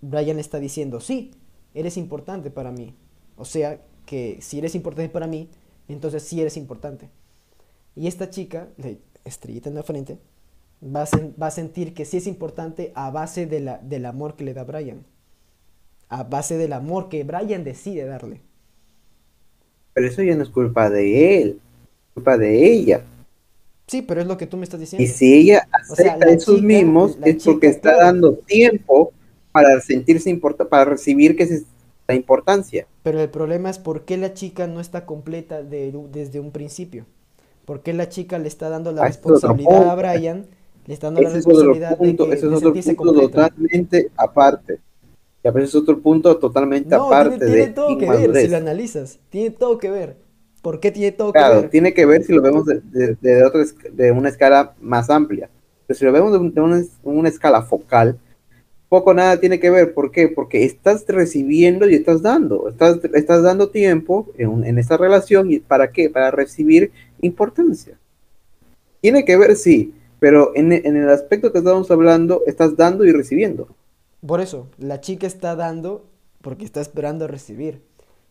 Brian 0.00 0.38
está 0.38 0.58
diciendo, 0.58 1.00
sí, 1.00 1.32
eres 1.74 1.98
importante 1.98 2.50
para 2.50 2.72
mí. 2.72 2.96
O 3.36 3.44
sea, 3.44 3.82
que 4.06 4.38
si 4.40 4.58
eres 4.58 4.74
importante 4.74 5.10
para 5.10 5.26
mí, 5.26 5.50
entonces 5.92 6.22
sí 6.22 6.40
eres 6.40 6.56
importante. 6.56 7.08
Y 7.96 8.06
esta 8.06 8.30
chica, 8.30 8.68
estrellita 9.24 9.68
en 9.68 9.74
la 9.74 9.82
frente, 9.82 10.18
va 10.82 11.02
a, 11.46 11.50
sentir 11.50 11.94
que 11.94 12.04
sí 12.04 12.16
es 12.16 12.26
importante 12.26 12.92
a 12.94 13.10
base 13.10 13.46
de 13.46 13.60
la, 13.60 13.78
del 13.78 14.06
amor 14.06 14.36
que 14.36 14.44
le 14.44 14.54
da 14.54 14.64
Brian. 14.64 15.04
A 16.08 16.24
base 16.24 16.56
del 16.56 16.72
amor 16.72 17.08
que 17.08 17.24
Brian 17.24 17.64
decide 17.64 18.04
darle. 18.04 18.40
Pero 19.92 20.06
eso 20.06 20.22
ya 20.22 20.34
no 20.34 20.42
es 20.42 20.48
culpa 20.48 20.88
de 20.88 21.42
él, 21.42 21.48
es 22.08 22.14
culpa 22.14 22.38
de 22.38 22.72
ella. 22.72 23.02
Sí, 23.86 24.02
pero 24.02 24.20
es 24.20 24.26
lo 24.26 24.36
que 24.36 24.46
tú 24.46 24.56
me 24.56 24.64
estás 24.64 24.78
diciendo. 24.78 25.02
Y 25.02 25.08
si 25.08 25.34
ella 25.34 25.68
acepta 25.72 26.30
esos 26.30 26.62
mismos, 26.62 27.18
es 27.24 27.44
porque 27.44 27.66
está 27.66 27.96
dando 27.96 28.34
tiempo 28.34 29.12
para 29.50 29.80
sentirse 29.80 30.30
importante, 30.30 30.70
para 30.70 30.84
recibir 30.84 31.36
que 31.36 31.42
es 31.42 31.64
importancia. 32.14 32.86
Pero 33.02 33.20
el 33.20 33.30
problema 33.30 33.70
es 33.70 33.78
por 33.78 34.04
qué 34.04 34.16
la 34.16 34.34
chica 34.34 34.66
no 34.66 34.80
está 34.80 35.06
completa 35.06 35.62
desde 35.62 36.40
un 36.40 36.50
principio. 36.50 37.06
¿Por 37.64 37.82
qué 37.82 37.92
la 37.92 38.08
chica 38.08 38.38
le 38.38 38.48
está 38.48 38.68
dando 38.68 38.92
la 38.92 39.02
ah, 39.02 39.06
responsabilidad 39.06 39.88
a 39.90 39.94
Brian 39.94 40.46
le 40.86 40.94
está 40.94 41.08
dando 41.08 41.22
la 41.22 41.30
responsabilidad 41.30 41.98
de 41.98 42.16
que, 42.16 42.22
ese 42.32 42.46
es 42.46 42.52
otro 42.52 42.72
punto 42.72 43.12
totalmente 43.12 44.10
aparte. 44.16 44.80
Y 45.42 45.48
a 45.48 45.50
veces 45.52 45.70
es 45.70 45.76
otro 45.76 46.00
punto 46.00 46.36
totalmente 46.36 46.94
aparte. 46.94 47.38
Tiene, 47.38 47.52
tiene 47.52 47.72
todo 47.72 47.96
que 47.96 48.10
ver 48.10 48.36
si 48.36 48.48
lo 48.48 48.56
analizas. 48.56 49.18
Tiene 49.30 49.50
todo 49.50 49.78
que 49.78 49.90
ver. 49.90 50.16
¿Por 50.62 50.80
qué 50.80 50.90
tiene 50.90 51.12
todo 51.12 51.32
que 51.32 51.38
ver? 51.38 51.70
Tiene 51.70 51.94
que 51.94 52.04
ver 52.04 52.24
si 52.24 52.32
lo 52.32 52.42
vemos 52.42 52.66
de, 52.66 52.80
de, 52.90 53.16
de, 53.92 54.12
una 54.12 54.28
escala 54.28 54.74
más 54.80 55.08
amplia. 55.08 55.48
Pero 55.86 55.98
si 55.98 56.04
lo 56.04 56.12
vemos 56.12 56.32
de, 56.32 56.60
una, 56.60 56.82
una, 57.02 57.28
escala 57.28 57.62
focal, 57.62 58.18
poco 58.90 59.14
nada 59.14 59.40
tiene 59.40 59.58
que 59.58 59.70
ver. 59.70 59.94
¿Por 59.94 60.10
qué? 60.10 60.28
Porque 60.28 60.64
estás 60.64 61.06
recibiendo 61.08 61.88
y 61.88 61.94
estás 61.94 62.20
dando. 62.20 62.68
Estás, 62.68 62.98
estás 63.14 63.42
dando 63.42 63.70
tiempo 63.70 64.28
en, 64.36 64.64
en 64.64 64.78
esta 64.78 64.98
relación. 64.98 65.50
¿Y 65.50 65.60
para 65.60 65.92
qué? 65.92 66.10
Para 66.10 66.30
recibir 66.30 66.92
importancia. 67.22 67.98
Tiene 69.00 69.24
que 69.24 69.38
ver, 69.38 69.56
sí, 69.56 69.94
pero 70.18 70.52
en, 70.54 70.72
el 70.72 71.08
aspecto 71.08 71.50
que 71.50 71.58
estamos 71.58 71.90
hablando, 71.90 72.42
estás 72.46 72.76
dando 72.76 73.04
y 73.06 73.12
recibiendo. 73.12 73.68
Por 74.24 74.40
eso, 74.40 74.68
la 74.76 75.00
chica 75.00 75.26
está 75.26 75.56
dando 75.56 76.04
porque 76.42 76.66
está 76.66 76.82
esperando 76.82 77.26
recibir. 77.26 77.80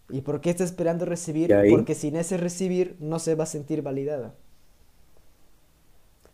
¿Y 0.10 0.22
por 0.22 0.40
qué 0.40 0.52
está 0.52 0.64
esperando 0.64 1.06
recibir? 1.06 1.54
Porque 1.72 1.96
sin 1.96 2.16
ese 2.16 2.38
recibir 2.38 2.96
no 3.00 3.18
se 3.18 3.34
va 3.34 3.46
a 3.46 3.48
sentir 3.48 3.82
validada. 3.82 4.36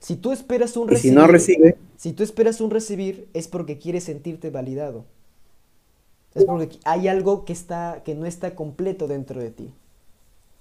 Si 0.05 0.15
tú 0.15 0.31
esperas 0.31 0.77
un 0.77 0.87
recibir, 0.87 1.13
si 1.13 1.15
no 1.15 1.25
recibe, 1.25 1.77
si 1.97 2.13
tú 2.13 2.21
esperas 2.21 2.61
un 2.61 2.69
recibir 2.69 3.27
es 3.33 3.47
porque 3.47 3.79
quieres 3.79 4.03
sentirte 4.03 4.51
validado. 4.51 5.03
Es 6.35 6.45
porque 6.45 6.77
hay 6.83 7.07
algo 7.07 7.43
que 7.43 7.53
está 7.53 8.03
que 8.05 8.13
no 8.13 8.27
está 8.27 8.53
completo 8.53 9.07
dentro 9.07 9.41
de 9.41 9.49
ti. 9.49 9.73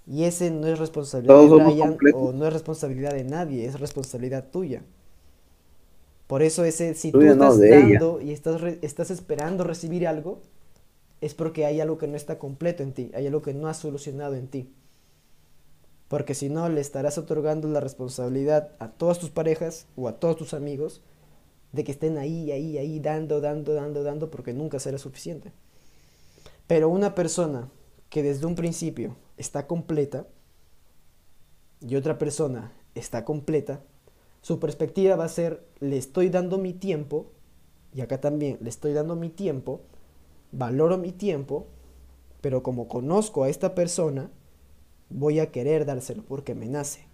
Y 0.07 0.25
ese 0.25 0.51
no 0.51 0.67
es 0.67 0.79
responsabilidad 0.79 1.39
de 1.43 1.63
Brian 1.63 1.99
o 2.15 2.33
no 2.33 2.47
es 2.47 2.55
responsabilidad 2.55 3.13
de 3.13 3.25
nadie, 3.25 3.67
es 3.67 3.79
responsabilidad 3.79 4.47
tuya. 4.51 4.81
Por 6.27 6.41
eso 6.41 6.65
ese, 6.65 6.95
si 6.95 7.13
tú 7.13 7.21
estás 7.21 7.61
dando 7.61 8.23
y 8.23 8.31
estás, 8.31 8.63
estás 8.81 9.11
esperando 9.11 9.63
recibir 9.63 10.09
algo, 10.09 10.41
es 11.21 11.35
porque 11.35 11.67
hay 11.67 11.83
algo 11.83 11.99
que 11.99 12.07
no 12.07 12.17
está 12.17 12.39
completo 12.39 12.83
en 12.83 12.93
ti, 12.93 13.11
hay 13.13 13.27
algo 13.27 13.43
que 13.43 13.53
no 13.53 13.69
has 13.69 13.77
solucionado 13.77 14.37
en 14.37 14.49
ti. 14.49 14.71
Porque 16.15 16.35
si 16.35 16.49
no, 16.49 16.69
le 16.69 16.81
estarás 16.81 17.19
otorgando 17.19 17.67
la 17.67 17.81
responsabilidad 17.81 18.71
a 18.79 18.93
todas 18.93 19.19
tus 19.19 19.31
parejas 19.31 19.89
o 19.97 20.07
a 20.07 20.21
todos 20.21 20.37
tus 20.37 20.55
amigos 20.55 21.03
de 21.73 21.83
que 21.83 21.91
estén 21.91 22.19
ahí, 22.19 22.53
ahí, 22.53 22.79
ahí, 22.79 23.01
dando, 23.01 23.41
dando, 23.41 23.75
dando, 23.75 24.05
dando, 24.05 24.31
porque 24.31 24.53
nunca 24.53 24.79
será 24.79 24.97
suficiente. 24.97 25.51
Pero 26.69 26.89
una 26.89 27.17
persona 27.17 27.69
que 28.11 28.23
desde 28.23 28.47
un 28.47 28.55
principio 28.55 29.17
está 29.39 29.67
completa 29.67 30.29
y 31.81 31.97
otra 31.97 32.17
persona 32.17 32.73
está 32.95 33.25
completa, 33.25 33.83
su 34.41 34.61
perspectiva 34.61 35.17
va 35.17 35.25
a 35.25 35.29
ser, 35.29 35.67
le 35.81 35.99
estoy 35.99 36.29
dando 36.29 36.59
mi 36.59 36.75
tiempo, 36.75 37.33
y 37.93 38.03
acá 38.03 38.21
también 38.21 38.59
le 38.61 38.69
estoy 38.69 38.93
dando 38.93 39.17
mi 39.17 39.31
tiempo, 39.31 39.81
valoro 40.53 40.97
mi 40.97 41.11
tiempo, 41.11 41.67
pero 42.41 42.63
como 42.63 42.87
conozco 42.87 43.43
a 43.43 43.49
esta 43.49 43.75
persona, 43.75 44.31
voy 45.15 45.39
a 45.39 45.51
querer 45.51 45.87
dárselo 45.87 46.23
porque 46.25 46.55
me 46.55 46.69
nace. 46.69 47.07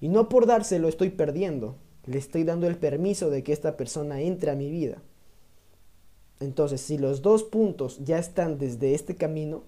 Y 0.00 0.08
no 0.08 0.28
por 0.28 0.46
dárselo 0.46 0.86
estoy 0.86 1.10
perdiendo, 1.10 1.76
le 2.06 2.18
estoy 2.18 2.44
dando 2.44 2.68
el 2.68 2.76
permiso 2.76 3.30
de 3.30 3.42
que 3.42 3.52
esta 3.52 3.76
persona 3.76 4.20
entre 4.20 4.50
a 4.50 4.54
mi 4.54 4.70
vida. 4.70 5.02
Entonces, 6.40 6.80
si 6.80 6.98
los 6.98 7.20
dos 7.22 7.42
puntos 7.42 7.98
ya 8.04 8.18
están 8.18 8.58
desde 8.58 8.94
este 8.94 9.16
camino, 9.16 9.64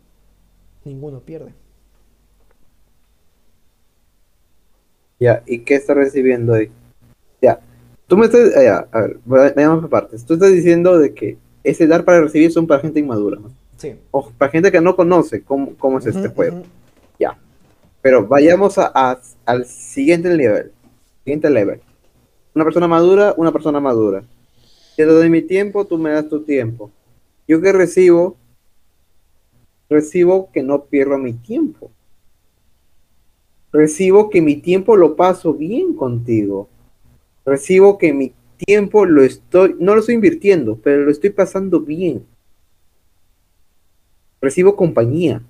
ninguno 0.85 1.21
pierde. 1.21 1.53
Ya, 5.19 5.43
¿y 5.47 5.61
qué 5.61 5.75
está 5.75 5.95
recibiendo 5.95 6.55
ahí? 6.55 6.71
Ya, 7.43 7.61
tú 8.07 8.17
me 8.17 8.27
estás, 8.27 8.55
ya, 8.55 8.89
a 8.93 9.01
ver, 9.01 9.21
veamos 9.57 9.81
por 9.81 9.91
partes. 9.91 10.25
Tú 10.25 10.35
estás 10.35 10.53
diciendo 10.53 10.99
de 10.99 11.13
que 11.13 11.39
ese 11.65 11.87
dar 11.87 12.05
para 12.05 12.21
recibir 12.21 12.53
son 12.53 12.67
para 12.67 12.81
gente 12.81 13.01
inmadura, 13.01 13.39
¿no? 13.41 13.51
Sí. 13.77 13.97
O 14.13 14.31
para 14.31 14.53
gente 14.53 14.71
que 14.71 14.81
no 14.81 14.95
conoce 14.95 15.43
cómo, 15.43 15.75
cómo 15.77 15.99
es 15.99 16.07
este 16.07 16.29
juego. 16.29 16.63
Pero 18.03 18.27
vayamos 18.27 18.79
a, 18.79 19.21
al 19.45 19.67
siguiente 19.67 20.35
nivel. 20.37 20.73
Siguiente 21.25 21.51
level. 21.51 21.81
Una 22.55 22.65
persona 22.65 22.89
madura, 22.89 23.35
una 23.37 23.53
persona 23.53 23.81
madura. 23.81 24.25
Yo 24.97 25.07
te 25.07 25.13
doy 25.13 25.31
mi 25.31 25.43
tiempo, 25.43 25.87
tú 25.87 25.99
me 25.99 26.11
das 26.11 26.29
tu 26.29 26.43
tiempo. 26.43 26.91
Yo 27.47 27.61
que 27.61 27.73
recibo, 27.73 28.37
recibo 29.89 30.51
que 30.53 30.63
no 30.63 30.85
pierdo 30.85 31.19
mi 31.19 31.33
tiempo. 31.33 31.91
Recibo 33.73 34.31
que 34.31 34.43
mi 34.43 34.57
tiempo 34.57 34.97
lo 34.97 35.15
paso 35.15 35.55
bien 35.55 35.95
contigo. 35.95 36.69
Recibo 37.45 37.99
que 37.99 38.13
mi 38.13 38.33
tiempo 38.67 39.07
lo 39.07 39.23
estoy, 39.23 39.77
no 39.79 39.95
lo 39.95 40.01
estoy 40.01 40.17
invirtiendo, 40.17 40.77
pero 40.77 41.05
lo 41.05 41.11
estoy 41.11 41.31
pasando 41.31 41.81
bien. 41.81 42.27
Recibo 44.41 44.75
compañía. 44.75 45.43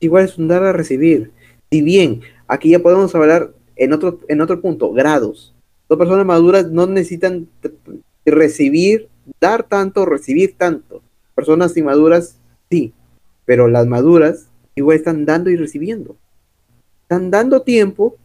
Igual 0.00 0.24
es 0.24 0.38
un 0.38 0.48
dar 0.48 0.62
a 0.62 0.72
recibir. 0.72 1.32
Si 1.70 1.82
bien 1.82 2.20
aquí 2.46 2.70
ya 2.70 2.78
podemos 2.78 3.14
hablar 3.14 3.52
en 3.76 3.92
otro, 3.92 4.20
en 4.28 4.40
otro 4.40 4.60
punto, 4.60 4.92
grados. 4.92 5.54
Dos 5.88 5.98
personas 5.98 6.26
maduras 6.26 6.70
no 6.70 6.86
necesitan 6.86 7.48
recibir, 8.24 9.08
dar 9.40 9.62
tanto, 9.62 10.04
recibir 10.04 10.56
tanto. 10.56 11.02
Personas 11.34 11.76
inmaduras, 11.76 12.38
sí, 12.70 12.92
pero 13.44 13.68
las 13.68 13.86
maduras 13.86 14.48
igual 14.74 14.96
están 14.96 15.24
dando 15.24 15.50
y 15.50 15.56
recibiendo. 15.56 16.16
Están 17.02 17.30
dando 17.30 17.62
tiempo 17.62 18.16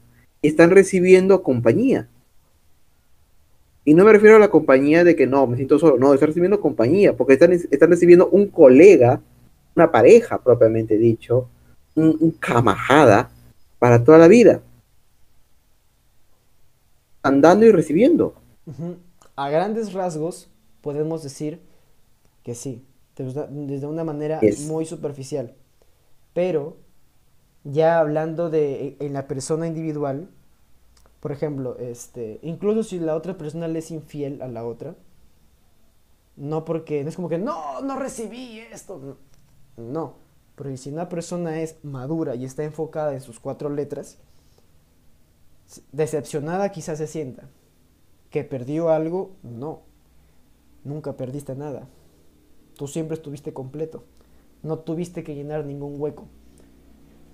y 0.41 0.47
están 0.47 0.71
recibiendo 0.71 1.43
compañía. 1.43 2.07
Y 3.83 3.93
no 3.93 4.05
me 4.05 4.13
refiero 4.13 4.35
a 4.35 4.39
la 4.39 4.49
compañía 4.49 5.03
de 5.03 5.15
que 5.15 5.27
no, 5.27 5.47
me 5.47 5.55
siento 5.55 5.79
solo, 5.79 5.97
no, 5.97 6.13
están 6.13 6.27
recibiendo 6.27 6.61
compañía, 6.61 7.15
porque 7.15 7.33
están, 7.33 7.51
están 7.51 7.89
recibiendo 7.89 8.27
un 8.29 8.47
colega, 8.47 9.21
una 9.75 9.91
pareja 9.91 10.39
propiamente 10.43 10.97
dicho, 10.97 11.47
un, 11.95 12.31
camajada 12.39 13.29
para 13.79 14.03
toda 14.03 14.17
la 14.17 14.27
vida. 14.27 14.61
Andando 17.23 17.65
y 17.65 17.71
recibiendo. 17.71 18.35
A 19.35 19.49
grandes 19.49 19.93
rasgos 19.93 20.49
podemos 20.81 21.23
decir 21.23 21.61
que 22.43 22.55
sí, 22.55 22.83
desde 23.15 23.87
una 23.87 24.03
manera 24.03 24.39
muy 24.67 24.85
superficial. 24.85 25.53
Pero 26.33 26.77
ya 27.63 27.99
hablando 27.99 28.49
de 28.49 28.97
en 28.99 29.13
la 29.13 29.27
persona 29.27 29.67
individual, 29.67 30.29
por 31.19 31.31
ejemplo, 31.31 31.77
este, 31.77 32.39
incluso 32.41 32.83
si 32.83 32.99
la 32.99 33.15
otra 33.15 33.37
persona 33.37 33.67
le 33.67 33.79
es 33.79 33.91
infiel 33.91 34.41
a 34.41 34.47
la 34.47 34.65
otra, 34.65 34.95
no 36.35 36.65
porque, 36.65 37.03
no 37.03 37.09
es 37.09 37.15
como 37.15 37.29
que, 37.29 37.37
no, 37.37 37.81
no 37.81 37.99
recibí 37.99 38.59
esto. 38.59 39.17
No. 39.77 40.15
Porque 40.61 40.77
si 40.77 40.91
una 40.91 41.09
persona 41.09 41.59
es 41.59 41.83
madura 41.83 42.35
y 42.35 42.45
está 42.45 42.63
enfocada 42.63 43.15
en 43.15 43.21
sus 43.21 43.39
cuatro 43.39 43.67
letras, 43.67 44.19
decepcionada 45.91 46.69
quizás 46.69 46.99
se 46.99 47.07
sienta. 47.07 47.49
¿Que 48.29 48.43
perdió 48.43 48.91
algo? 48.91 49.31
No. 49.41 49.81
Nunca 50.83 51.17
perdiste 51.17 51.55
nada. 51.55 51.87
Tú 52.77 52.85
siempre 52.85 53.15
estuviste 53.15 53.53
completo. 53.53 54.03
No 54.61 54.77
tuviste 54.77 55.23
que 55.23 55.33
llenar 55.33 55.65
ningún 55.65 55.99
hueco. 55.99 56.27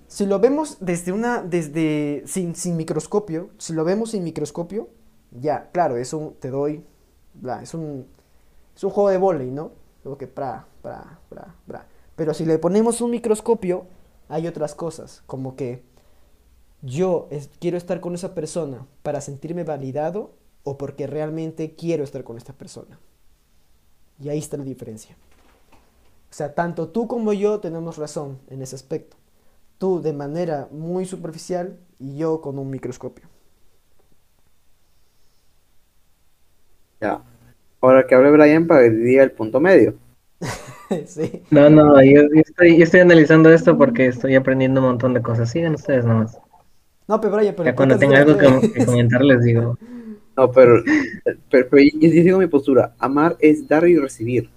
Si 0.08 0.26
lo 0.26 0.40
vemos 0.40 0.78
desde 0.80 1.12
una, 1.12 1.42
desde, 1.42 2.24
sin, 2.28 2.56
sin 2.56 2.78
microscopio, 2.78 3.50
si 3.58 3.74
lo 3.74 3.84
vemos 3.84 4.12
sin 4.12 4.24
microscopio, 4.24 4.88
ya, 5.32 5.70
claro, 5.74 5.98
es 5.98 6.14
un, 6.14 6.36
te 6.36 6.50
doy, 6.50 6.82
bla, 7.34 7.62
es 7.62 7.74
un, 7.74 8.08
es 8.74 8.86
un 8.86 8.90
juego 8.90 9.10
de 9.10 9.18
vóley, 9.18 9.52
¿no? 9.52 9.74
Como 10.02 10.18
que 10.18 10.28
pra, 10.28 10.66
pra, 10.82 11.20
pra, 11.28 11.54
pra. 11.68 11.97
Pero 12.18 12.36
si 12.36 12.46
le 12.46 12.60
ponemos 12.60 13.02
un 13.02 13.12
microscopio, 13.12 13.86
hay 14.30 14.48
otras 14.48 14.76
cosas, 14.76 15.24
como 15.28 15.56
que 15.58 15.84
yo 16.82 17.28
es- 17.32 17.50
quiero 17.60 17.78
estar 17.78 18.00
con 18.02 18.16
esa 18.16 18.34
persona 18.36 18.86
para 19.04 19.22
sentirme 19.22 19.64
validado 19.64 20.32
o 20.64 20.78
porque 20.78 21.08
realmente 21.08 21.76
quiero 21.76 22.04
estar 22.04 22.24
con 22.24 22.38
esta 22.38 22.54
persona. 22.54 23.00
Y 24.20 24.30
ahí 24.30 24.40
está 24.40 24.58
la 24.58 24.64
diferencia. 24.64 25.16
O 26.30 26.34
sea, 26.34 26.54
tanto 26.54 26.90
tú 26.90 27.08
como 27.08 27.34
yo 27.34 27.60
tenemos 27.60 27.98
razón 27.98 28.40
en 28.50 28.62
ese 28.62 28.76
aspecto. 28.76 29.18
Tú 29.78 30.02
de 30.02 30.14
manera 30.14 30.68
muy 30.72 31.06
superficial 31.06 31.80
y 32.00 32.18
yo 32.18 32.42
con 32.42 32.60
un 32.60 32.70
microscopio. 32.70 33.28
Ya. 37.02 37.24
Ahora 37.82 38.06
que 38.08 38.16
hable 38.16 38.32
Brian 38.32 38.68
para 38.68 38.84
que 38.84 38.90
diga 38.92 39.24
el 39.24 39.32
punto 39.32 39.60
medio. 39.60 39.96
sí. 41.06 41.44
No, 41.52 41.70
no, 41.70 42.02
yo, 42.04 42.22
yo 42.34 42.42
estoy, 42.46 42.78
yo 42.78 42.84
estoy 42.84 43.00
analizando 43.02 43.52
esto 43.52 43.78
porque 43.78 44.08
estoy 44.08 44.36
aprendiendo 44.36 44.82
un 44.82 44.88
montón 44.88 45.14
de 45.14 45.22
cosas. 45.22 45.50
Sigan 45.50 45.76
ustedes 45.76 46.06
nomás. 46.06 46.38
No, 47.08 47.22
pero 47.22 47.36
Brian, 47.38 47.54
pero 47.56 47.66
Ya 47.70 47.76
cuando 47.76 47.98
¿cuántas 47.98 48.00
tenga 48.00 48.20
algo 48.20 48.62
que, 48.74 48.86
comentar 48.86 49.22
les 49.24 49.44
digo. 49.44 49.78
No, 50.36 50.52
pero, 50.52 50.84
pero, 51.50 51.68
pero 51.70 51.84
yo, 51.84 52.00
yo 52.02 52.10
digo 52.24 52.38
mi 52.40 52.48
postura. 52.48 52.94
Amar 53.00 53.36
es 53.40 53.68
dar 53.68 53.88
y 53.88 53.98
recibir. 53.98 54.50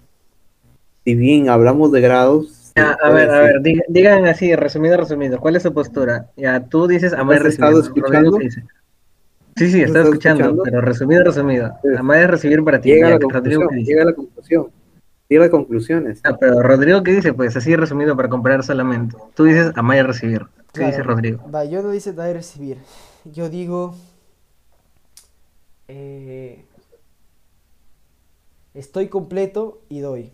Si 1.04 1.14
bien 1.14 1.48
hablamos 1.48 1.90
de 1.92 2.00
grados. 2.00 2.72
Ya, 2.76 2.96
a 3.02 3.10
ver, 3.10 3.30
a 3.30 3.40
ver, 3.40 3.60
diga- 3.62 3.84
digan 3.88 4.26
así, 4.26 4.54
resumido, 4.54 4.96
resumido. 4.96 5.38
¿Cuál 5.40 5.56
es 5.56 5.62
su 5.62 5.72
postura? 5.72 6.30
Ya, 6.36 6.60
tú 6.60 6.86
dices 6.86 7.12
amar 7.12 7.34
y 7.34 7.38
¿Has 7.38 7.44
recibir. 7.44 7.64
estado 7.64 7.80
escuchando? 7.82 8.38
Sí, 9.56 9.68
sí, 9.68 9.82
¿Has 9.82 9.88
estaba 9.88 10.04
escuchando, 10.04 10.44
escuchando? 10.44 10.62
pero 10.62 10.80
resumido, 10.80 11.24
resumido. 11.24 11.72
Sí. 11.82 11.88
Amar 11.98 12.22
y 12.22 12.26
recibir 12.26 12.62
para 12.62 12.80
ti. 12.80 12.90
Llega. 12.90 13.08
Llega 13.08 14.02
a 14.02 14.04
la 14.06 14.12
conclusión. 14.14 14.70
Llega 15.30 15.44
a 15.44 15.46
las 15.46 15.50
conclusiones. 15.52 16.20
Ah, 16.24 16.36
pero 16.38 16.60
Rodrigo, 16.60 17.04
¿qué 17.04 17.12
dice? 17.12 17.32
Pues 17.32 17.56
así 17.56 17.76
resumido 17.76 18.16
para 18.16 18.28
comparar 18.28 18.64
solamente. 18.64 19.16
Tú 19.34 19.44
dices 19.44 19.72
amar 19.76 19.98
y 19.98 20.02
recibir. 20.02 20.46
¿Qué 20.74 20.80
dice 20.86 21.02
Claro. 21.02 21.10
Rodrigo? 21.10 21.50
Va, 21.54 21.64
yo 21.64 21.82
no 21.82 21.90
dice 21.90 22.10
y 22.10 22.32
recibir. 22.32 22.78
Yo 23.24 23.48
digo. 23.48 23.94
eh, 25.88 26.64
estoy 28.74 29.08
completo 29.08 29.82
y 29.88 30.00
doy. 30.00 30.32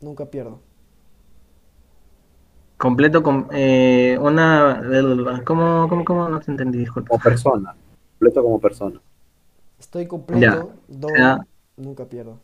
Nunca 0.00 0.30
pierdo. 0.30 0.60
Completo 2.78 3.22
con 3.22 3.46
eh, 3.52 4.18
una... 4.20 4.82
¿Cómo, 5.44 5.86
cómo, 5.88 6.04
cómo? 6.04 6.28
No 6.28 6.40
te 6.40 6.50
entendí, 6.50 6.78
disculpa. 6.78 7.08
Como 7.08 7.22
persona. 7.22 7.76
Completo 8.18 8.42
como 8.42 8.58
persona. 8.60 9.00
Estoy 9.78 10.06
completo, 10.06 10.40
Ya, 10.40 10.66
doy, 10.88 11.12
ya. 11.18 11.46
nunca 11.76 12.06
pierdo. 12.06 12.40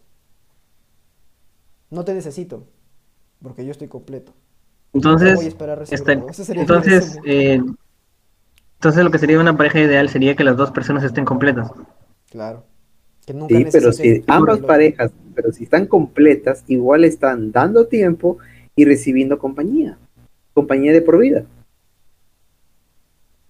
No 1.91 2.05
te 2.05 2.14
necesito, 2.14 2.64
porque 3.43 3.64
yo 3.64 3.72
estoy 3.72 3.89
completo. 3.89 4.32
Entonces, 4.93 5.55
está- 5.91 6.16
mi 6.16 6.26
entonces, 6.61 7.18
eh, 7.24 7.61
entonces 8.74 9.05
lo 9.05 9.11
que 9.11 9.18
sería 9.18 9.39
una 9.39 9.57
pareja 9.57 9.80
ideal 9.80 10.09
sería 10.09 10.34
que 10.36 10.45
las 10.45 10.57
dos 10.57 10.70
personas 10.70 11.05
estén 11.05 11.24
completas. 11.24 11.70
Claro. 12.30 12.64
Que 13.26 13.34
nunca 13.34 13.55
Sí, 13.55 13.66
pero 13.70 13.93
si 13.93 14.24
ambas 14.26 14.61
parejas, 14.61 15.12
pero 15.34 15.53
si 15.53 15.64
están 15.64 15.86
completas, 15.86 16.64
igual 16.66 17.05
están 17.05 17.53
dando 17.53 17.86
tiempo 17.86 18.39
y 18.74 18.84
recibiendo 18.84 19.39
compañía. 19.39 19.99
Compañía 20.55 20.93
de 20.93 21.03
por 21.03 21.18
vida. 21.18 21.45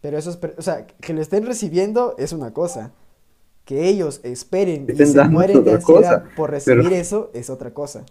Pero 0.01 0.19
eso 0.19 0.31
es, 0.31 0.39
o 0.57 0.63
sea, 0.63 0.87
que 0.87 1.13
lo 1.13 1.21
estén 1.21 1.47
recibiendo 1.47 2.15
es 2.19 2.33
una 2.33 2.53
cosa. 2.53 2.93
Que 3.65 3.89
ellos 3.89 4.21
esperen 4.23 4.87
y 4.89 4.97
se 4.97 5.25
mueren 5.25 5.63
de 5.63 5.81
cosa, 5.83 6.15
ansiedad 6.15 6.25
por 6.37 6.51
recibir 6.51 6.85
pero- 6.85 6.97
eso 6.97 7.31
es 7.35 7.51
otra 7.51 7.75
cosa. 7.75 8.05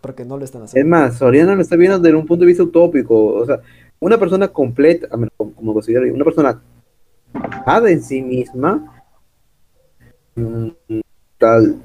Porque 0.00 0.24
no 0.24 0.36
lo 0.38 0.44
están 0.44 0.62
Es 0.62 0.70
haciendo. 0.70 0.90
más, 0.90 1.18
Soriana 1.18 1.54
lo 1.54 1.62
está 1.62 1.76
viendo 1.76 1.98
desde 1.98 2.16
un 2.16 2.26
punto 2.26 2.40
de 2.42 2.46
vista 2.46 2.62
utópico. 2.62 3.26
O 3.34 3.46
sea, 3.46 3.60
una 3.98 4.18
persona 4.18 4.48
completa, 4.48 5.08
como, 5.36 5.74
considero 5.74 6.12
una 6.12 6.24
persona 6.24 6.62
dada 7.66 7.90
en 7.90 8.02
sí 8.02 8.22
misma, 8.22 9.02
mm, 10.34 10.68
tal, 11.38 11.76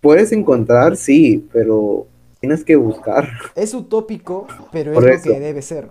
puedes 0.00 0.32
encontrar, 0.32 0.96
sí, 0.96 1.48
pero 1.52 2.06
tienes 2.40 2.64
que 2.64 2.76
buscar. 2.76 3.28
Es 3.54 3.74
utópico, 3.74 4.46
pero 4.72 4.92
es 4.92 5.24
lo 5.26 5.32
que 5.32 5.40
debe 5.40 5.62
ser. 5.62 5.90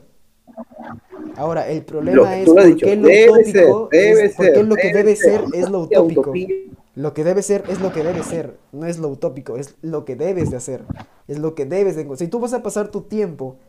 Ahora, 1.36 1.70
el 1.70 1.84
problema 1.84 2.32
que 2.32 2.42
es 2.42 2.48
lo 2.48 2.60
has 2.60 2.66
dicho, 2.68 2.86
lo 2.88 3.08
debe 3.08 3.44
ser, 3.46 3.68
debe 3.92 4.26
es, 4.26 4.66
lo 4.66 4.76
que 4.76 4.94
debe 4.94 5.16
ser 5.16 5.42
ser. 5.42 5.60
es 5.60 5.70
lo 5.70 5.82
utópico. 5.82 6.22
utopía. 6.22 6.48
Lo 6.98 7.14
que 7.14 7.24
debe 7.24 7.44
ser 7.44 7.64
es 7.70 7.80
lo 7.80 7.94
que 7.94 8.04
debe 8.04 8.24
ser, 8.24 8.58
no 8.72 8.88
es 8.88 8.98
lo 8.98 9.08
utópico, 9.08 9.56
es 9.58 9.76
lo 9.84 10.04
que 10.04 10.16
debes 10.16 10.50
de 10.50 10.58
hacer, 10.58 10.82
es 11.28 11.38
lo 11.38 11.54
que 11.54 11.68
debes 11.68 11.96
de... 11.96 12.18
Si 12.18 12.28
tú 12.28 12.40
vas 12.40 12.54
a 12.54 12.64
pasar 12.64 12.88
tu 12.88 13.02
tiempo 13.02 13.60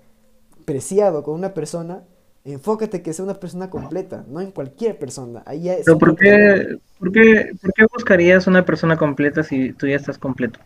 preciado 0.65 1.23
con 1.23 1.35
una 1.35 1.53
persona, 1.53 2.05
enfócate 2.47 3.03
que 3.03 3.13
sea 3.13 3.27
una 3.27 3.39
persona 3.39 3.69
completa, 3.69 4.25
no 4.31 4.41
en 4.41 4.51
cualquier 4.51 4.99
persona. 4.99 5.43
Ahí 5.45 5.65
ya 5.65 5.75
es 5.75 5.85
Pero 5.85 5.99
¿por 5.99 6.17
qué, 6.17 6.79
por, 6.99 7.13
qué, 7.13 7.53
¿por 7.61 7.75
qué 7.75 7.85
buscarías 7.93 8.47
una 8.47 8.65
persona 8.65 8.97
completa 8.97 9.43
si 9.43 9.75
tú 9.75 9.87
ya 9.87 9.97
estás 9.97 10.17
completo? 10.17 10.61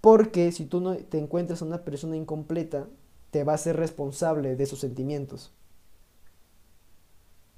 Porque 0.00 0.52
si 0.52 0.66
tú 0.66 0.80
no 0.80 0.94
te 0.94 1.18
encuentras 1.18 1.60
una 1.60 1.78
persona 1.78 2.14
incompleta, 2.14 2.86
te 3.32 3.42
va 3.42 3.54
a 3.54 3.58
ser 3.58 3.76
responsable 3.76 4.54
de 4.54 4.66
sus 4.66 4.78
sentimientos. 4.78 5.52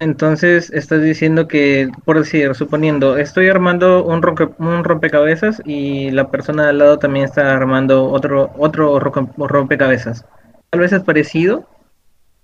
Entonces 0.01 0.70
estás 0.72 1.03
diciendo 1.03 1.47
que, 1.49 1.88
por 2.05 2.18
decir, 2.18 2.55
suponiendo, 2.55 3.16
estoy 3.16 3.49
armando 3.49 4.05
un, 4.05 4.22
rompe- 4.22 4.55
un 4.59 4.84
rompecabezas 4.84 5.62
y 5.64 6.11
la 6.11 6.30
persona 6.30 6.64
de 6.64 6.68
al 6.70 6.78
lado 6.78 6.99
también 6.99 7.24
está 7.24 7.55
armando 7.57 8.07
otro, 8.11 8.51
otro 8.59 8.99
ro- 8.99 9.30
rompecabezas. 9.36 10.26
Tal 10.70 10.80
vez 10.80 10.92
es 10.92 11.03
parecido 11.03 11.68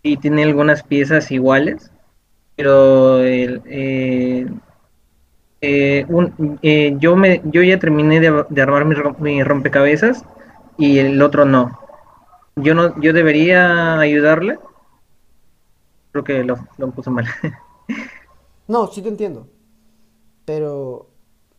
y 0.02 0.18
tiene 0.18 0.44
algunas 0.44 0.82
piezas 0.84 1.30
iguales, 1.32 1.92
pero 2.56 3.20
el, 3.20 3.62
eh, 3.66 4.46
eh, 5.60 6.06
un- 6.08 6.58
eh, 6.62 6.94
yo, 6.98 7.16
me, 7.16 7.40
yo 7.44 7.62
ya 7.62 7.78
terminé 7.78 8.20
de, 8.20 8.62
armar 8.62 8.84
mi, 8.84 8.94
mi 9.18 9.42
rompecabezas 9.42 10.24
y 10.78 10.98
el 10.98 11.20
otro 11.22 11.44
no. 11.44 11.78
Yo 12.56 12.74
no, 12.74 13.00
yo 13.00 13.12
debería 13.12 13.98
ayudarle. 14.00 14.58
Creo 16.12 16.24
que 16.24 16.44
lo, 16.44 16.56
lo 16.78 16.90
puse 16.90 17.10
mal. 17.10 17.26
No, 18.68 18.86
sí 18.86 19.02
te 19.02 19.08
entiendo. 19.08 19.46
Pero 20.44 21.06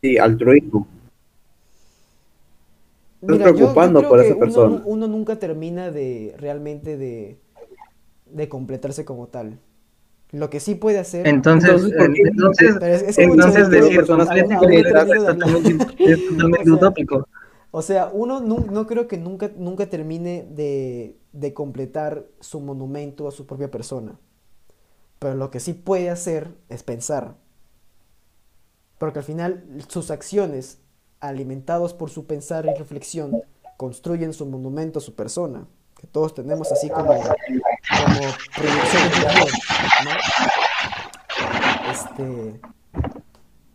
Sí, 0.00 0.18
altruismo. 0.18 0.86
Estás 3.22 3.36
Mira, 3.36 3.44
yo- 3.46 3.50
yo 3.50 3.54
preocupando 3.54 4.00
creo 4.00 4.10
por 4.10 4.20
que 4.20 4.26
esa 4.26 4.34
uno, 4.34 4.40
persona. 4.40 4.82
uno 4.86 5.06
nunca 5.08 5.36
termina 5.36 5.90
de 5.90 6.34
realmente 6.38 6.96
de, 6.96 7.38
de 8.26 8.48
completarse 8.48 9.04
como 9.04 9.28
tal. 9.28 9.58
Lo 10.32 10.50
que 10.50 10.60
sí 10.60 10.74
puede 10.74 10.98
hacer. 10.98 11.26
Entonces, 11.26 11.70
Entonces, 11.70 11.98
¿por 11.98 12.12
qué- 12.14 12.22
entonces, 12.22 12.76
Pero 12.80 12.94
es- 12.94 13.02
es 13.02 13.18
entonces 13.18 13.70
decir 13.70 13.92
no 13.92 14.02
es 14.02 14.08
totalmente, 14.08 14.56
utópico. 16.72 17.28
O 17.70 17.82
sea, 17.82 18.10
uno 18.12 18.40
nu- 18.40 18.66
no, 18.70 18.86
creo 18.86 19.08
que 19.08 19.18
nunca, 19.18 19.50
nunca 19.56 19.86
termine 19.88 20.44
de, 20.50 21.16
de 21.32 21.54
completar 21.54 22.26
su 22.40 22.60
monumento 22.60 23.28
a 23.28 23.30
su 23.30 23.46
propia 23.46 23.70
persona. 23.70 24.18
Pero 25.22 25.36
lo 25.36 25.52
que 25.52 25.60
sí 25.60 25.72
puede 25.72 26.10
hacer 26.10 26.52
es 26.68 26.82
pensar. 26.82 27.36
Porque 28.98 29.20
al 29.20 29.24
final 29.24 29.64
sus 29.86 30.10
acciones, 30.10 30.78
alimentados 31.20 31.94
por 31.94 32.10
su 32.10 32.26
pensar 32.26 32.66
y 32.66 32.74
reflexión, 32.76 33.40
construyen 33.76 34.32
su 34.32 34.46
monumento 34.46 34.98
su 34.98 35.14
persona. 35.14 35.68
Que 35.94 36.08
todos 36.08 36.34
tenemos 36.34 36.72
así 36.72 36.90
como, 36.90 37.12
como 37.12 37.22
¿no? 40.04 40.10
Este, 41.92 42.60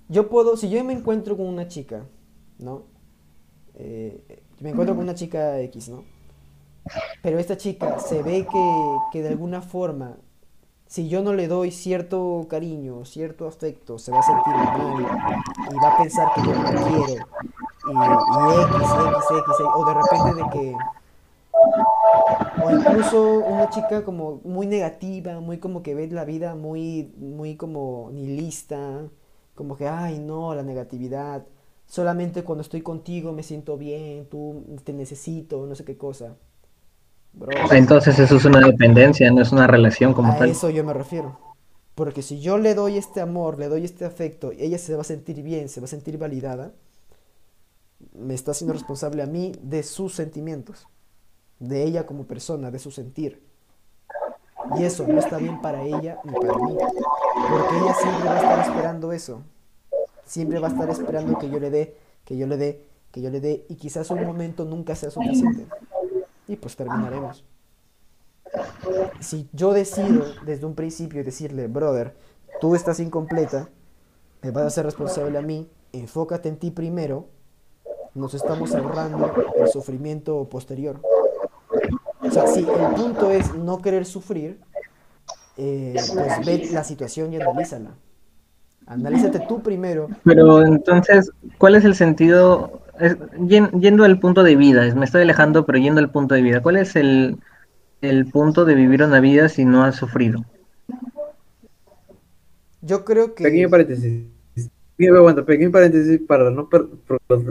yo 0.10 0.28
puedo, 0.28 0.58
si 0.58 0.70
yo 0.70 0.84
me 0.84 0.91
encuentro 0.91 1.38
con 1.38 1.45
una 1.45 1.70
chica, 1.70 2.04
¿no? 2.60 2.84
Eh, 3.76 4.43
me 4.60 4.72
encuentro 4.72 4.95
con 4.95 5.06
una 5.06 5.16
chica 5.16 5.62
X, 5.62 5.88
¿no? 5.88 6.04
Pero 7.22 7.39
esta 7.39 7.56
chica 7.56 8.00
se 8.00 8.22
ve 8.22 8.45
que, 8.52 8.98
que 9.14 9.22
de 9.22 9.30
alguna 9.30 9.62
forma, 9.62 10.18
si 10.88 11.10
yo 11.10 11.22
no 11.22 11.34
le 11.34 11.48
doy 11.48 11.72
cierto 11.72 12.46
cariño, 12.50 13.06
cierto 13.06 13.48
afecto, 13.48 14.00
se 14.00 14.12
va 14.12 14.20
a 14.20 14.24
sentir 14.24 14.54
mal 14.54 15.06
y 15.72 15.76
va 15.76 15.94
a 15.94 15.98
pensar 15.98 16.28
que 16.34 16.42
yo 16.42 16.54
no 16.54 16.64
la 16.64 16.72
quiero. 16.72 17.28
Y, 17.88 17.94
X, 18.62 18.82
X, 18.82 19.26
X, 19.32 19.56
o 19.76 19.86
de 19.86 19.94
repente 19.94 20.44
de 20.44 20.50
que, 20.50 20.76
O 22.64 22.72
incluso 22.72 23.40
una 23.40 23.70
chica 23.70 24.04
como 24.04 24.42
muy 24.44 24.68
negativa, 24.68 25.40
muy 25.40 25.58
como 25.60 25.84
que 25.84 25.96
ve 25.96 26.08
la 26.08 26.26
vida 26.26 26.56
muy, 26.56 27.14
muy 27.18 27.56
como 27.56 28.10
nihilista, 28.14 29.04
como 29.56 29.76
que, 29.78 29.88
ay 29.88 30.20
no, 30.20 30.54
la 30.56 30.64
negatividad, 30.64 31.46
solamente 31.86 32.44
cuando 32.44 32.62
estoy 32.62 32.82
contigo 32.82 33.32
me 33.34 33.44
siento 33.44 33.78
bien, 33.78 34.28
tú 34.30 34.64
te 34.84 34.94
necesito, 34.94 35.66
no 35.66 35.76
sé 35.76 35.86
qué 35.86 35.98
cosa. 35.98 36.36
Bro, 37.34 37.52
Entonces 37.72 38.18
eso 38.20 38.38
es 38.38 38.46
una 38.46 38.60
dependencia, 38.60 39.30
no 39.32 39.42
es 39.42 39.52
una 39.52 39.68
relación 39.68 40.14
como 40.14 40.34
a 40.34 40.38
tal. 40.38 40.50
eso 40.50 40.70
yo 40.70 40.84
me 40.84 40.94
refiero. 40.94 41.38
Porque 41.96 42.22
si 42.22 42.40
yo 42.40 42.58
le 42.58 42.76
doy 42.76 42.98
este 42.98 43.22
amor, 43.22 43.58
le 43.58 43.68
doy 43.68 43.84
este 43.84 44.06
afecto, 44.06 44.52
y 44.54 44.62
ella 44.62 44.78
se 44.78 44.96
va 44.96 45.02
a 45.02 45.04
sentir 45.04 45.42
bien, 45.42 45.68
se 45.68 45.82
va 45.82 45.86
a 45.86 45.88
sentir 45.88 46.18
validada, 46.18 46.72
me 48.14 48.34
está 48.34 48.52
haciendo 48.52 48.74
responsable 48.74 49.24
a 49.24 49.26
mí 49.26 49.54
de 49.62 49.82
sus 49.84 50.14
sentimientos, 50.14 50.88
de 51.60 51.84
ella 51.84 52.06
como 52.06 52.26
persona, 52.26 52.70
de 52.70 52.80
su 52.80 52.92
sentir. 52.92 53.42
Y 54.78 54.84
eso 54.84 55.08
no 55.08 55.18
está 55.20 55.38
bien 55.38 55.62
para 55.62 55.84
ella 55.84 56.20
ni 56.24 56.34
para 56.34 56.54
mí. 56.58 56.76
Porque 57.50 57.78
ella 57.78 57.94
siempre 57.94 58.26
va 58.26 58.34
a 58.34 58.42
estar 58.42 58.60
esperando 58.60 59.12
eso. 59.12 59.42
Siempre 60.26 60.60
va 60.60 60.68
a 60.68 60.72
estar 60.72 60.90
esperando 60.90 61.40
que 61.40 61.50
yo 61.50 61.60
le 61.60 61.70
dé, 61.70 61.96
que 62.26 62.38
yo 62.38 62.48
le 62.48 62.58
dé, 62.58 62.84
que 63.12 63.22
yo 63.22 63.30
le 63.30 63.40
dé, 63.40 63.66
y 63.70 63.76
quizás 63.76 64.12
un 64.12 64.24
momento 64.24 64.66
nunca 64.66 64.94
sea 64.96 65.10
suficiente. 65.10 65.66
Y 66.48 66.56
pues 66.56 66.76
terminaremos. 66.76 67.43
Si 69.20 69.50
yo 69.52 69.74
decido 69.74 70.26
desde 70.45 70.66
un 70.66 70.76
principio 70.76 71.24
decirle, 71.24 71.68
brother, 71.68 72.16
tú 72.62 72.76
estás 72.76 73.00
incompleta, 73.00 73.70
me 74.41 74.52
vas 74.52 74.66
a 74.66 74.70
ser 74.70 74.86
responsable 74.86 75.38
a 75.38 75.41
mí, 75.41 75.70
enfócate 75.91 76.50
en 76.50 76.58
ti 76.58 76.72
primero, 76.72 77.28
nos 78.14 78.34
estamos 78.34 78.74
ahorrando 78.74 79.32
el 79.56 79.68
sufrimiento 79.68 80.48
posterior. 80.50 81.02
O 82.22 82.32
sea, 82.32 82.48
si 82.48 82.62
el 82.62 82.95
punto 82.95 83.32
es 83.32 83.54
no 83.54 83.82
querer 83.82 84.06
sufrir, 84.06 84.60
eh, 85.58 85.95
pues 86.14 86.45
ve 86.45 86.70
la 86.72 86.84
situación 86.84 87.34
y 87.34 87.38
analízala. 87.38 87.91
Analízate 88.86 89.41
tú 89.48 89.62
primero. 89.62 90.08
Pero 90.24 90.64
entonces, 90.64 91.30
¿cuál 91.58 91.76
es 91.76 91.84
el 91.84 91.93
sentido? 91.93 92.82
Es- 93.00 93.18
yendo 93.48 94.04
al 94.04 94.20
punto 94.20 94.43
de 94.43 94.56
vida, 94.56 94.86
es- 94.86 94.95
me 94.95 95.06
estoy 95.06 95.22
alejando, 95.22 95.66
pero 95.66 95.78
yendo 95.80 96.00
al 96.00 96.10
punto 96.12 96.36
de 96.36 96.41
vida, 96.41 96.62
¿cuál 96.62 96.78
es 96.78 96.95
el, 96.95 97.38
el 98.02 98.26
punto 98.28 98.66
de 98.66 98.76
vivir 98.76 99.04
una 99.04 99.20
vida 99.20 99.50
si 99.50 99.66
no 99.66 99.84
has 99.84 99.95
sufrido? 99.95 100.43
Yo 102.82 103.04
creo 103.04 103.34
Pequeño 103.34 103.68
que... 103.68 103.72
paréntesis. 103.72 104.24
Pequeño, 104.95 105.18
aguanta, 105.18 105.45
pequeño 105.45 105.72
paréntesis 105.72 106.20
para 106.28 106.50
no 106.50 106.70
per- 106.70 106.88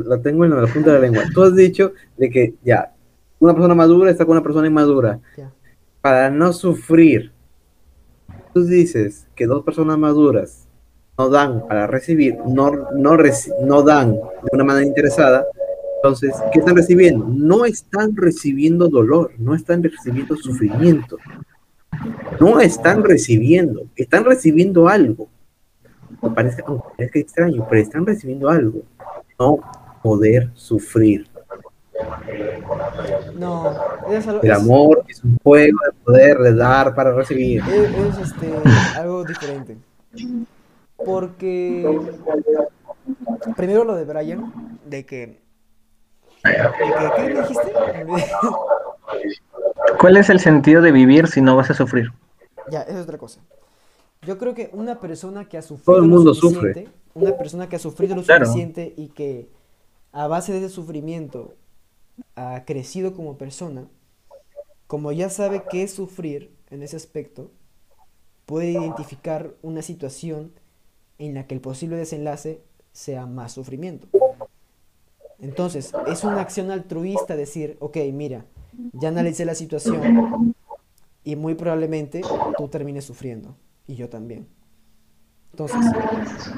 la 0.07 0.21
tengo 0.21 0.45
en 0.45 0.51
la 0.61 0.67
punta 0.67 0.91
de 0.93 0.95
la 0.97 1.01
lengua. 1.01 1.23
Tú 1.33 1.43
has 1.45 1.55
dicho 1.55 1.93
de 2.17 2.31
que 2.31 2.55
ya, 2.65 2.93
una 3.39 3.53
persona 3.53 3.75
madura 3.75 4.11
está 4.11 4.25
con 4.25 4.33
una 4.33 4.43
persona 4.43 4.67
inmadura. 4.67 5.21
Ya. 5.37 5.53
Para 6.01 6.31
no 6.31 6.53
sufrir. 6.53 7.33
Tú 8.53 8.65
dices 8.65 9.29
que 9.35 9.47
dos 9.47 9.65
personas 9.65 9.99
maduras 9.99 10.66
no 11.19 11.29
dan 11.31 11.67
para 11.67 11.87
recibir, 11.87 12.37
no, 12.47 12.71
no, 12.95 13.13
reci- 13.17 13.53
no 13.63 13.83
dan 13.83 14.13
de 14.15 14.21
una 14.53 14.65
manera 14.65 14.87
interesada. 14.87 15.45
Entonces, 15.97 16.35
¿qué 16.53 16.59
están 16.61 16.77
recibiendo? 16.77 17.27
No 17.27 17.65
están 17.65 18.15
recibiendo 18.17 18.89
dolor, 18.89 19.33
no 19.39 19.55
están 19.55 19.83
recibiendo 19.83 20.37
sufrimiento. 20.37 21.17
No 22.41 22.61
están 22.61 23.03
recibiendo, 23.03 23.87
están 23.97 24.25
recibiendo 24.25 24.89
algo 24.89 25.29
aunque 26.23 26.35
parezca, 26.37 26.65
aunque 26.67 26.89
parezca 26.97 27.19
extraño, 27.19 27.67
pero 27.69 27.83
están 27.83 28.07
recibiendo 28.07 28.49
algo. 28.49 28.83
No 29.39 29.59
poder 30.03 30.51
sufrir. 30.55 31.27
No, 33.39 33.75
es 34.11 34.27
algo- 34.27 34.43
El 34.43 34.51
es- 34.51 34.57
amor 34.59 35.05
es 35.09 35.25
un 35.25 35.37
juego 35.43 35.79
de 35.87 35.93
poder, 36.05 36.39
de 36.39 36.55
dar 36.55 36.95
para 36.95 37.13
recibir. 37.13 37.63
es, 37.63 38.19
es, 38.19 38.31
este, 38.33 38.53
algo 38.99 39.25
diferente. 39.25 39.77
Porque 40.97 42.01
primero 43.57 43.85
lo 43.85 43.95
de 43.95 44.05
Brian, 44.05 44.79
de 44.85 45.07
que, 45.07 45.41
de 46.43 46.45
que 46.45 47.15
¿qué 47.17 47.23
me 47.23 47.41
dijiste? 47.41 47.73
¿Cuál 50.01 50.17
es 50.17 50.31
el 50.31 50.41
sentido 50.41 50.83
de 50.83 50.93
vivir 50.93 51.29
si 51.29 51.41
no 51.41 51.57
vas 51.57 51.71
a 51.71 51.75
sufrir? 51.75 52.13
Ya, 52.71 52.83
es 52.83 52.97
otra 52.97 53.19
cosa. 53.19 53.41
Yo 54.23 54.39
creo 54.39 54.55
que 54.55 54.71
una 54.73 55.01
persona 55.01 55.49
que 55.49 55.59
ha 55.59 55.63
sufrido 55.63 55.85
Todo 55.95 56.05
el 56.05 56.11
lo 56.11 56.17
mundo 56.17 56.35
suficiente, 56.35 56.89
una 57.15 57.37
persona 57.37 57.69
que 57.69 57.77
ha 57.77 57.79
sufrido 57.79 58.17
lo 58.17 58.23
Claro. 58.23 58.47
suficiente 58.47 58.95
y 58.97 59.09
que 59.09 59.49
a 60.13 60.27
base 60.27 60.53
de 60.53 60.59
ese 60.59 60.71
sufrimiento 60.71 61.55
ha 62.35 62.65
crecido 62.65 63.15
como 63.15 63.39
persona, 63.39 63.87
como 64.87 65.13
ya 65.13 65.31
sabe 65.31 65.65
qué 65.71 65.83
es 65.83 65.95
sufrir 65.95 66.55
en 66.71 66.83
ese 66.83 66.97
aspecto, 66.97 67.51
puede 68.47 68.73
identificar 68.73 69.55
una 69.63 69.83
situación 69.83 70.53
en 71.19 71.35
la 71.35 71.47
que 71.47 71.55
el 71.55 71.61
posible 71.61 71.97
desenlace 71.97 72.61
sea 72.93 73.27
más 73.27 73.53
sufrimiento. 73.53 74.09
Entonces, 75.41 75.93
es 76.09 76.25
una 76.25 76.41
acción 76.41 76.71
altruista 76.71 77.37
decir, 77.37 77.77
ok, 77.81 77.99
mira, 78.13 78.45
ya 78.93 79.09
analicé 79.09 79.45
la 79.45 79.55
situación 79.55 80.55
y 81.25 81.37
muy 81.37 81.55
probablemente 81.55 82.23
tú 82.57 82.69
termines 82.69 83.05
sufriendo 83.05 83.57
y 83.87 83.97
yo 83.97 84.09
también. 84.09 84.47
Entonces, 85.53 85.81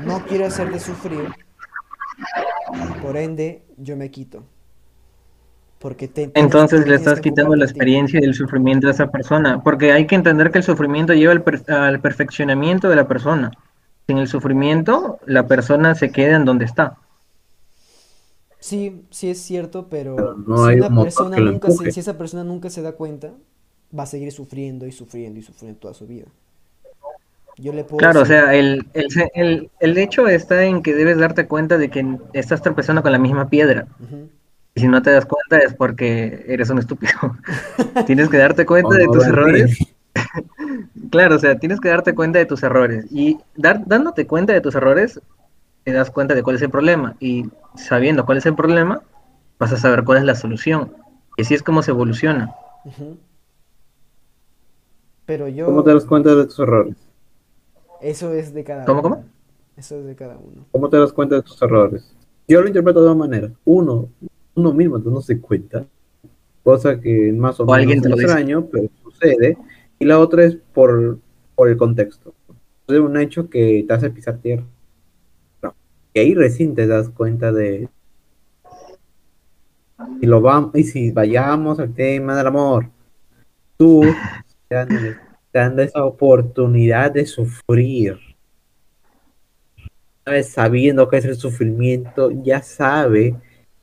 no 0.06 0.24
quiero 0.26 0.46
hacerte 0.46 0.78
sufrir, 0.80 1.28
por 3.02 3.16
ende, 3.16 3.62
yo 3.76 3.96
me 3.96 4.10
quito. 4.10 4.44
Porque 5.78 6.08
te, 6.08 6.30
Entonces 6.34 6.82
te 6.82 6.90
le 6.90 6.96
estás 6.96 7.20
quitando 7.20 7.54
la 7.54 7.64
experiencia 7.64 8.18
y 8.20 8.24
el 8.24 8.34
sufrimiento 8.34 8.88
de 8.88 8.92
esa 8.94 9.12
persona, 9.12 9.62
porque 9.62 9.92
hay 9.92 10.08
que 10.08 10.16
entender 10.16 10.50
que 10.50 10.58
el 10.58 10.64
sufrimiento 10.64 11.14
lleva 11.14 11.32
al, 11.32 11.42
per- 11.44 11.70
al 11.70 12.00
perfeccionamiento 12.00 12.88
de 12.88 12.96
la 12.96 13.06
persona. 13.06 13.52
Sin 14.08 14.16
el 14.16 14.26
sufrimiento, 14.26 15.18
la 15.26 15.46
persona 15.46 15.94
se 15.94 16.10
queda 16.10 16.36
en 16.36 16.46
donde 16.46 16.64
está. 16.64 16.96
Sí, 18.58 19.04
sí 19.10 19.28
es 19.28 19.38
cierto, 19.38 19.88
pero 19.90 20.16
Pero 20.16 20.34
no 20.34 20.64
si 20.64 20.70
hay 20.70 20.80
una 20.80 21.02
persona 21.02 21.36
nunca 21.36 21.70
se, 21.70 21.92
si 21.92 22.00
esa 22.00 22.16
persona 22.16 22.42
nunca 22.42 22.70
se 22.70 22.80
da 22.80 22.92
cuenta, 22.92 23.34
va 23.96 24.04
a 24.04 24.06
seguir 24.06 24.32
sufriendo 24.32 24.86
y 24.86 24.92
sufriendo 24.92 25.38
y 25.38 25.42
sufriendo 25.42 25.78
toda 25.78 25.92
su 25.92 26.06
vida. 26.06 26.24
Yo 27.58 27.74
le 27.74 27.84
puedo 27.84 27.98
Claro, 27.98 28.22
o 28.22 28.24
sea, 28.24 28.54
el, 28.54 28.86
el, 28.94 29.08
el, 29.34 29.70
el 29.78 29.98
hecho 29.98 30.26
está 30.26 30.64
en 30.64 30.82
que 30.82 30.94
debes 30.94 31.18
darte 31.18 31.46
cuenta 31.46 31.76
de 31.76 31.90
que 31.90 32.16
estás 32.32 32.62
tropezando 32.62 33.02
con 33.02 33.12
la 33.12 33.18
misma 33.18 33.50
piedra. 33.50 33.88
Y 34.74 34.80
si 34.80 34.88
no 34.88 35.02
te 35.02 35.10
das 35.10 35.26
cuenta 35.26 35.58
es 35.58 35.74
porque 35.74 36.46
eres 36.48 36.70
un 36.70 36.78
estúpido. 36.78 37.12
Tienes 38.06 38.30
que 38.30 38.38
darte 38.38 38.64
cuenta 38.64 38.96
de 38.96 39.04
tus 39.04 39.26
errores. 39.26 39.78
Claro, 41.10 41.36
o 41.36 41.38
sea, 41.38 41.58
tienes 41.58 41.80
que 41.80 41.88
darte 41.88 42.14
cuenta 42.14 42.38
de 42.38 42.46
tus 42.46 42.62
errores. 42.62 43.06
Y 43.10 43.38
dar, 43.56 43.86
dándote 43.86 44.26
cuenta 44.26 44.52
de 44.52 44.60
tus 44.60 44.74
errores, 44.74 45.20
te 45.84 45.92
das 45.92 46.10
cuenta 46.10 46.34
de 46.34 46.42
cuál 46.42 46.56
es 46.56 46.62
el 46.62 46.70
problema. 46.70 47.16
Y 47.20 47.46
sabiendo 47.76 48.24
cuál 48.26 48.38
es 48.38 48.46
el 48.46 48.54
problema, 48.54 49.02
vas 49.58 49.72
a 49.72 49.76
saber 49.76 50.04
cuál 50.04 50.18
es 50.18 50.24
la 50.24 50.34
solución. 50.34 50.92
Y 51.36 51.42
así 51.42 51.54
es 51.54 51.62
como 51.62 51.82
se 51.82 51.90
evoluciona. 51.92 52.54
Pero 55.26 55.48
yo, 55.48 55.66
¿Cómo 55.66 55.82
te 55.84 55.92
das 55.92 56.04
cuenta 56.04 56.34
de 56.34 56.44
tus 56.46 56.58
errores? 56.58 56.96
eso 58.00 58.32
es 58.32 58.54
de 58.54 58.62
cada 58.64 58.84
¿Cómo, 58.84 59.00
uno. 59.00 59.08
cómo? 59.10 59.24
Eso 59.76 59.96
es 59.98 60.06
de 60.06 60.14
cada 60.14 60.36
uno. 60.38 60.64
¿Cómo 60.72 60.88
te 60.88 60.96
das 60.96 61.12
cuenta 61.12 61.34
de 61.36 61.42
tus 61.42 61.60
errores? 61.62 62.14
Yo 62.46 62.60
lo 62.62 62.68
interpreto 62.68 63.00
de 63.00 63.08
dos 63.08 63.16
maneras. 63.16 63.50
Uno, 63.64 64.08
uno 64.54 64.72
mismo 64.72 64.98
no 64.98 65.20
se 65.20 65.40
cuenta, 65.40 65.84
cosa 66.64 66.98
que 67.00 67.32
más 67.32 67.60
o, 67.60 67.66
menos 67.66 67.94
es 67.94 68.02
dice. 68.02 68.08
extraño, 68.22 68.66
pero 68.72 68.88
sucede. 69.02 69.56
Y 69.98 70.04
la 70.04 70.18
otra 70.18 70.44
es 70.44 70.56
por, 70.72 71.18
por 71.54 71.68
el 71.68 71.76
contexto. 71.76 72.34
Es 72.86 72.98
un 72.98 73.16
hecho 73.16 73.50
que 73.50 73.84
te 73.86 73.94
hace 73.94 74.10
pisar 74.10 74.38
tierra. 74.38 74.64
No. 75.62 75.74
Y 76.14 76.20
ahí 76.20 76.34
recién 76.34 76.74
te 76.74 76.86
das 76.86 77.10
cuenta 77.10 77.52
de... 77.52 77.88
Y, 80.20 80.26
lo 80.26 80.40
vamos, 80.40 80.70
y 80.74 80.84
si 80.84 81.10
vayamos 81.10 81.80
al 81.80 81.92
tema 81.92 82.36
del 82.36 82.46
amor, 82.46 82.88
tú 83.76 84.02
te 84.68 84.74
dan, 85.52 85.80
esa 85.80 86.04
oportunidad 86.04 87.10
de 87.10 87.26
sufrir. 87.26 88.16
Sabiendo 90.44 91.08
qué 91.08 91.16
es 91.16 91.24
el 91.24 91.34
sufrimiento, 91.34 92.30
ya 92.30 92.62
sabe 92.62 93.34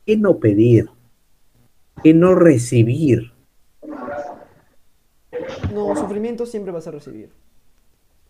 qué 0.06 0.16
no 0.16 0.38
pedir, 0.38 0.88
qué 2.02 2.14
no 2.14 2.34
recibir. 2.34 3.35
Sufrimiento 6.16 6.46
siempre 6.46 6.72
vas 6.72 6.86
a 6.86 6.90
recibir. 6.92 7.28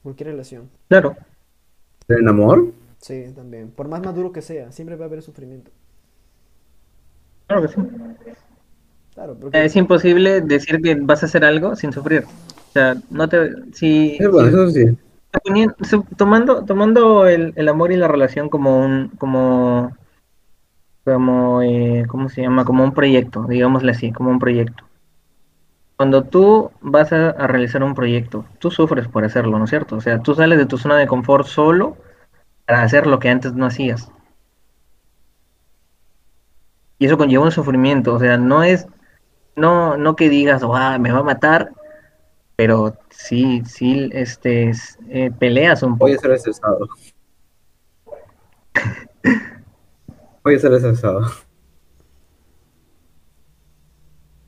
Cualquier 0.03 0.31
relación. 0.31 0.69
Claro. 0.89 1.15
¿El 2.09 2.27
amor? 2.27 2.73
Sí, 2.99 3.27
también. 3.33 3.71
Por 3.71 3.87
más 3.87 4.03
maduro 4.03 4.33
que 4.33 4.43
sea, 4.43 4.73
siempre 4.73 4.97
va 4.97 5.05
a 5.05 5.07
haber 5.07 5.23
sufrimiento. 5.23 5.71
Claro 7.47 7.63
que 7.63 7.69
sí. 7.69 7.75
Claro, 9.15 9.37
porque 9.41 9.65
Es 9.65 9.77
imposible 9.77 10.41
decir 10.41 10.83
que 10.83 10.97
vas 10.97 11.23
a 11.23 11.27
hacer 11.27 11.45
algo 11.45 11.77
sin 11.77 11.93
sufrir. 11.93 12.25
O 12.25 12.73
sea, 12.73 12.97
no 13.09 13.29
te... 13.29 13.53
Si, 13.73 14.17
Es 14.19 14.29
bueno, 14.33 14.49
eso 14.49 14.71
sí. 14.71 14.99
Tomando 16.17 16.65
tomando 16.65 17.29
el, 17.29 17.53
el 17.55 17.69
amor 17.69 17.93
y 17.93 17.97
la 17.97 18.09
relación 18.09 18.49
como 18.49 18.85
un 18.85 19.11
como 19.11 19.97
como 21.05 21.63
eh, 21.63 22.03
cómo 22.09 22.29
se 22.31 22.43
llama 22.43 22.65
como 22.65 22.83
un 22.83 22.95
proyecto 22.95 23.45
digámosle 23.47 23.93
así 23.93 24.13
como 24.13 24.31
un 24.31 24.39
proyecto 24.39 24.83
cuando 25.97 26.25
tú 26.25 26.71
vas 26.81 27.13
a, 27.13 27.31
a 27.31 27.47
realizar 27.47 27.83
un 27.83 27.95
proyecto, 27.95 28.45
tú 28.59 28.71
sufres 28.71 29.09
por 29.09 29.25
hacerlo, 29.25 29.59
¿no 29.59 29.65
es 29.65 29.71
cierto? 29.71 29.97
O 29.97 30.01
sea, 30.01 30.21
tú 30.21 30.35
sales 30.35 30.59
de 30.59 30.67
tu 30.67 30.77
zona 30.79 30.97
de 30.97 31.07
confort 31.07 31.47
solo 31.47 31.97
para 32.67 32.83
hacer 32.83 33.07
lo 33.07 33.19
que 33.19 33.31
antes 33.31 33.55
no 33.55 33.67
hacías. 33.67 34.11
Y 36.99 37.07
eso 37.07 37.17
conlleva 37.19 37.45
un 37.45 37.53
sufrimiento, 37.53 38.15
o 38.15 38.19
sea, 38.19 38.37
no 38.39 38.63
es, 38.63 38.87
no, 39.55 39.97
no 39.97 40.17
que 40.17 40.29
digas, 40.31 40.63
"Guau, 40.65 40.99
me 40.99 41.13
va 41.13 41.19
a 41.21 41.23
matar, 41.23 41.71
pero 42.57 42.97
sí, 43.11 43.63
sí, 43.67 44.09
este, 44.13 44.71
es, 44.71 44.99
eh, 45.09 45.31
peleas 45.39 45.83
un 45.83 45.97
Voy 45.99 46.13
a 46.13 46.17
poco. 46.17 46.23
ser 46.29 46.33
estresado. 46.37 46.89
Voy 50.43 50.55
a 50.55 50.59
ser 50.59 50.73
estresado. 50.73 51.27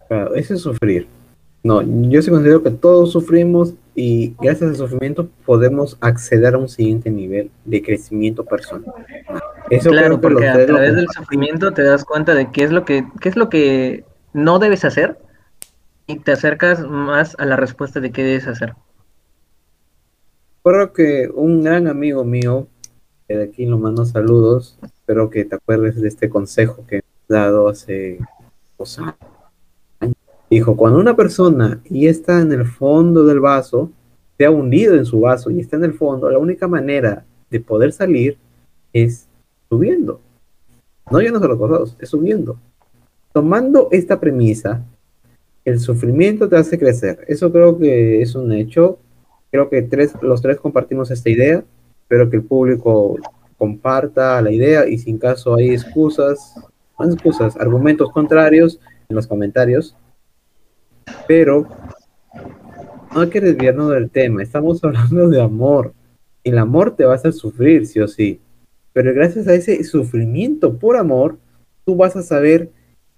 Claro, 0.08 0.34
eso 0.34 0.54
es 0.54 0.62
sufrir. 0.62 1.06
No, 1.68 1.82
yo 1.82 2.22
sí 2.22 2.30
considero 2.30 2.62
que 2.62 2.70
todos 2.70 3.12
sufrimos 3.12 3.74
y 3.94 4.34
gracias 4.40 4.70
al 4.70 4.76
sufrimiento 4.76 5.28
podemos 5.44 5.98
acceder 6.00 6.54
a 6.54 6.58
un 6.58 6.70
siguiente 6.70 7.10
nivel 7.10 7.50
de 7.66 7.82
crecimiento 7.82 8.42
personal. 8.46 8.90
Eso 9.68 9.90
Claro, 9.90 10.18
creo 10.18 10.20
porque 10.22 10.48
a 10.48 10.64
través 10.64 10.96
del 10.96 11.08
sufrimiento 11.14 11.74
te 11.74 11.82
das 11.82 12.06
cuenta 12.06 12.34
de 12.34 12.50
qué 12.52 12.64
es 12.64 12.72
lo 12.72 12.86
que, 12.86 13.04
qué 13.20 13.28
es 13.28 13.36
lo 13.36 13.50
que 13.50 14.06
no 14.32 14.58
debes 14.58 14.86
hacer 14.86 15.18
y 16.06 16.18
te 16.20 16.32
acercas 16.32 16.80
más 16.88 17.36
a 17.38 17.44
la 17.44 17.56
respuesta 17.56 18.00
de 18.00 18.12
qué 18.12 18.22
debes 18.22 18.46
hacer. 18.46 18.72
Recuerdo 20.64 20.94
que 20.94 21.28
un 21.34 21.64
gran 21.64 21.86
amigo 21.86 22.24
mío, 22.24 22.66
que 23.28 23.36
de 23.36 23.44
aquí 23.44 23.66
lo 23.66 23.76
mando 23.76 24.06
saludos, 24.06 24.78
espero 24.82 25.28
que 25.28 25.44
te 25.44 25.56
acuerdes 25.56 26.00
de 26.00 26.08
este 26.08 26.30
consejo 26.30 26.86
que 26.86 26.96
has 26.96 27.28
dado 27.28 27.68
hace 27.68 28.20
dos 28.78 28.98
años. 29.00 29.16
Dijo, 30.50 30.76
cuando 30.76 30.98
una 30.98 31.14
persona 31.14 31.80
ya 31.90 32.10
está 32.10 32.40
en 32.40 32.52
el 32.52 32.64
fondo 32.64 33.24
del 33.24 33.40
vaso, 33.40 33.90
se 34.38 34.46
ha 34.46 34.50
hundido 34.50 34.94
en 34.94 35.04
su 35.04 35.20
vaso 35.20 35.50
y 35.50 35.60
está 35.60 35.76
en 35.76 35.84
el 35.84 35.94
fondo, 35.94 36.30
la 36.30 36.38
única 36.38 36.66
manera 36.68 37.24
de 37.50 37.60
poder 37.60 37.92
salir 37.92 38.38
es 38.92 39.28
subiendo. 39.68 40.20
No 41.10 41.20
yéndose 41.20 41.44
a 41.44 41.48
los 41.48 41.58
costados, 41.58 41.96
es 41.98 42.08
subiendo. 42.08 42.58
Tomando 43.32 43.88
esta 43.90 44.20
premisa, 44.20 44.82
el 45.64 45.80
sufrimiento 45.80 46.48
te 46.48 46.56
hace 46.56 46.78
crecer. 46.78 47.24
Eso 47.28 47.52
creo 47.52 47.78
que 47.78 48.22
es 48.22 48.34
un 48.34 48.52
hecho. 48.52 48.98
Creo 49.50 49.68
que 49.68 49.82
tres, 49.82 50.14
los 50.22 50.40
tres 50.40 50.58
compartimos 50.58 51.10
esta 51.10 51.28
idea. 51.28 51.64
Espero 52.02 52.30
que 52.30 52.36
el 52.36 52.42
público 52.42 53.16
comparta 53.58 54.40
la 54.40 54.50
idea 54.50 54.88
y 54.88 54.98
si 54.98 55.10
en 55.10 55.18
caso 55.18 55.56
hay 55.56 55.70
excusas, 55.70 56.54
no 56.98 57.06
excusas, 57.06 57.56
argumentos 57.56 58.10
contrarios 58.12 58.80
en 59.08 59.16
los 59.16 59.26
comentarios. 59.26 59.94
Pero 61.26 61.66
no 63.14 63.20
hay 63.20 63.28
que 63.30 63.40
desviarnos 63.40 63.90
del 63.90 64.10
tema. 64.10 64.43
Estamos 64.43 64.82
hablando 64.85 65.28
de 65.28 65.40
amor. 65.40 65.94
El 66.44 66.59
amor 66.59 66.97
te 66.97 67.05
va 67.05 67.12
a 67.12 67.16
hacer 67.16 67.32
sufrir, 67.32 67.86
sí 67.86 68.01
o 68.01 68.09
sí. 68.09 68.40
Pero 68.93 69.12
gracias 69.14 69.47
a 69.48 69.55
ese 69.55 69.82
sufrimiento 69.85 70.78
por 70.78 70.97
amor, 70.97 71.39
tú 71.85 71.97
vas 71.97 72.16
a 72.16 72.22
saber 72.22 72.70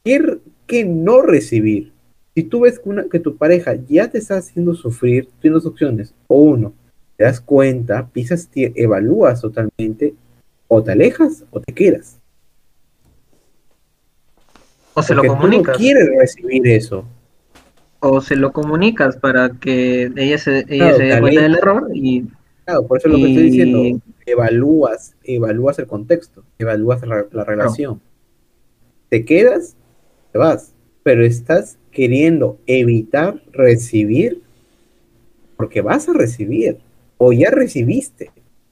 qué, 0.05 0.39
qué 0.67 0.85
no 0.85 1.23
recibir. 1.23 1.93
Si 2.35 2.43
tú 2.45 2.61
ves 2.61 2.79
que, 2.79 2.89
una- 2.89 3.09
que 3.09 3.19
tu 3.21 3.37
pareja 3.37 3.75
ya 3.89 4.09
te 4.11 4.19
está 4.19 4.37
haciendo 4.39 4.75
sufrir, 4.75 5.29
tienes 5.41 5.63
dos 5.63 5.73
opciones. 5.73 6.15
O 6.29 6.43
uno, 6.43 6.73
te 7.17 7.25
das 7.25 7.41
cuenta, 7.41 8.09
pisas, 8.09 8.51
tie- 8.51 8.73
evalúas 8.77 9.41
totalmente, 9.41 10.15
o 10.69 10.83
te 10.83 10.93
alejas 10.93 11.45
o 11.51 11.61
te 11.61 11.73
quedas. 11.75 12.19
O 14.95 15.03
se 15.03 15.15
lo 15.15 15.23
tú 15.23 15.29
no 15.29 15.35
comunicas, 15.35 15.77
quieres 15.77 16.09
recibir 16.19 16.67
eso. 16.69 17.05
O 18.01 18.21
se 18.21 18.37
lo 18.37 18.53
comunicas 18.53 19.17
para 19.17 19.51
que 19.51 20.11
ella 20.17 20.39
se, 20.39 20.61
ella 20.61 20.67
Claro, 20.69 20.97
se 20.97 21.03
dé 21.05 21.21
cuenta 21.21 21.43
del 21.43 21.55
error 21.55 21.91
y 21.95 22.25
Claro, 22.65 22.87
por 22.87 22.99
eso 22.99 23.09
es 23.09 23.13
lo 23.15 23.19
que 23.21 23.27
estoy 23.29 23.43
diciendo. 23.45 23.83
Evalúas, 24.27 25.17
evalúas 25.25 25.79
el 25.79 25.87
contexto, 25.87 26.45
evalúas 26.59 27.05
la, 27.07 27.27
la 27.33 27.45
relación. 27.45 28.01
Te 29.09 29.25
quedas, 29.25 29.77
te 30.33 30.39
vas, 30.39 30.73
pero 31.03 31.25
estás 31.25 31.79
queriendo 31.91 32.59
evitar 32.67 33.43
recibir 33.53 34.43
porque 35.57 35.81
vas 35.81 36.09
a 36.09 36.13
recibir 36.13 36.79
o 37.19 37.33
ya 37.33 37.51
recibiste, 37.51 38.31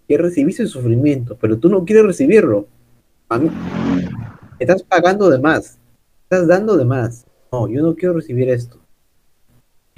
ya 0.09 0.18
recibiste 0.18 0.62
el 0.62 0.68
sufrimiento, 0.68 1.36
pero 1.40 1.59
tú 1.59 1.68
no 1.68 1.84
quieres 1.84 2.05
recibirlo. 2.06 2.66
A 3.28 3.38
mí- 3.38 3.50
estás 4.59 4.82
pagando 4.82 5.28
de 5.28 5.38
más, 5.38 5.78
estás 6.22 6.46
dando 6.46 6.76
de 6.76 6.84
más. 6.84 7.26
No, 7.52 7.68
yo 7.68 7.82
no 7.82 7.94
quiero 7.94 8.14
recibir 8.14 8.48
esto. 8.50 8.78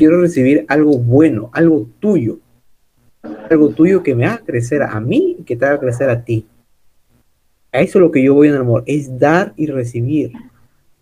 Quiero 0.00 0.18
recibir 0.20 0.64
algo 0.68 0.96
bueno, 0.98 1.50
algo 1.52 1.86
tuyo 2.00 2.38
algo 3.50 3.68
tuyo 3.68 4.02
que 4.02 4.14
me 4.14 4.24
haga 4.24 4.38
crecer 4.38 4.82
a 4.82 4.98
mí 4.98 5.36
y 5.38 5.42
que 5.44 5.54
te 5.54 5.66
haga 5.66 5.78
crecer 5.78 6.08
a 6.08 6.24
ti. 6.24 6.46
A 7.70 7.80
eso 7.80 7.98
es 7.98 8.02
lo 8.02 8.10
que 8.10 8.22
yo 8.22 8.32
voy 8.32 8.48
en 8.48 8.54
el 8.54 8.60
amor, 8.62 8.82
es 8.86 9.18
dar 9.18 9.52
y 9.56 9.66
recibir. 9.66 10.32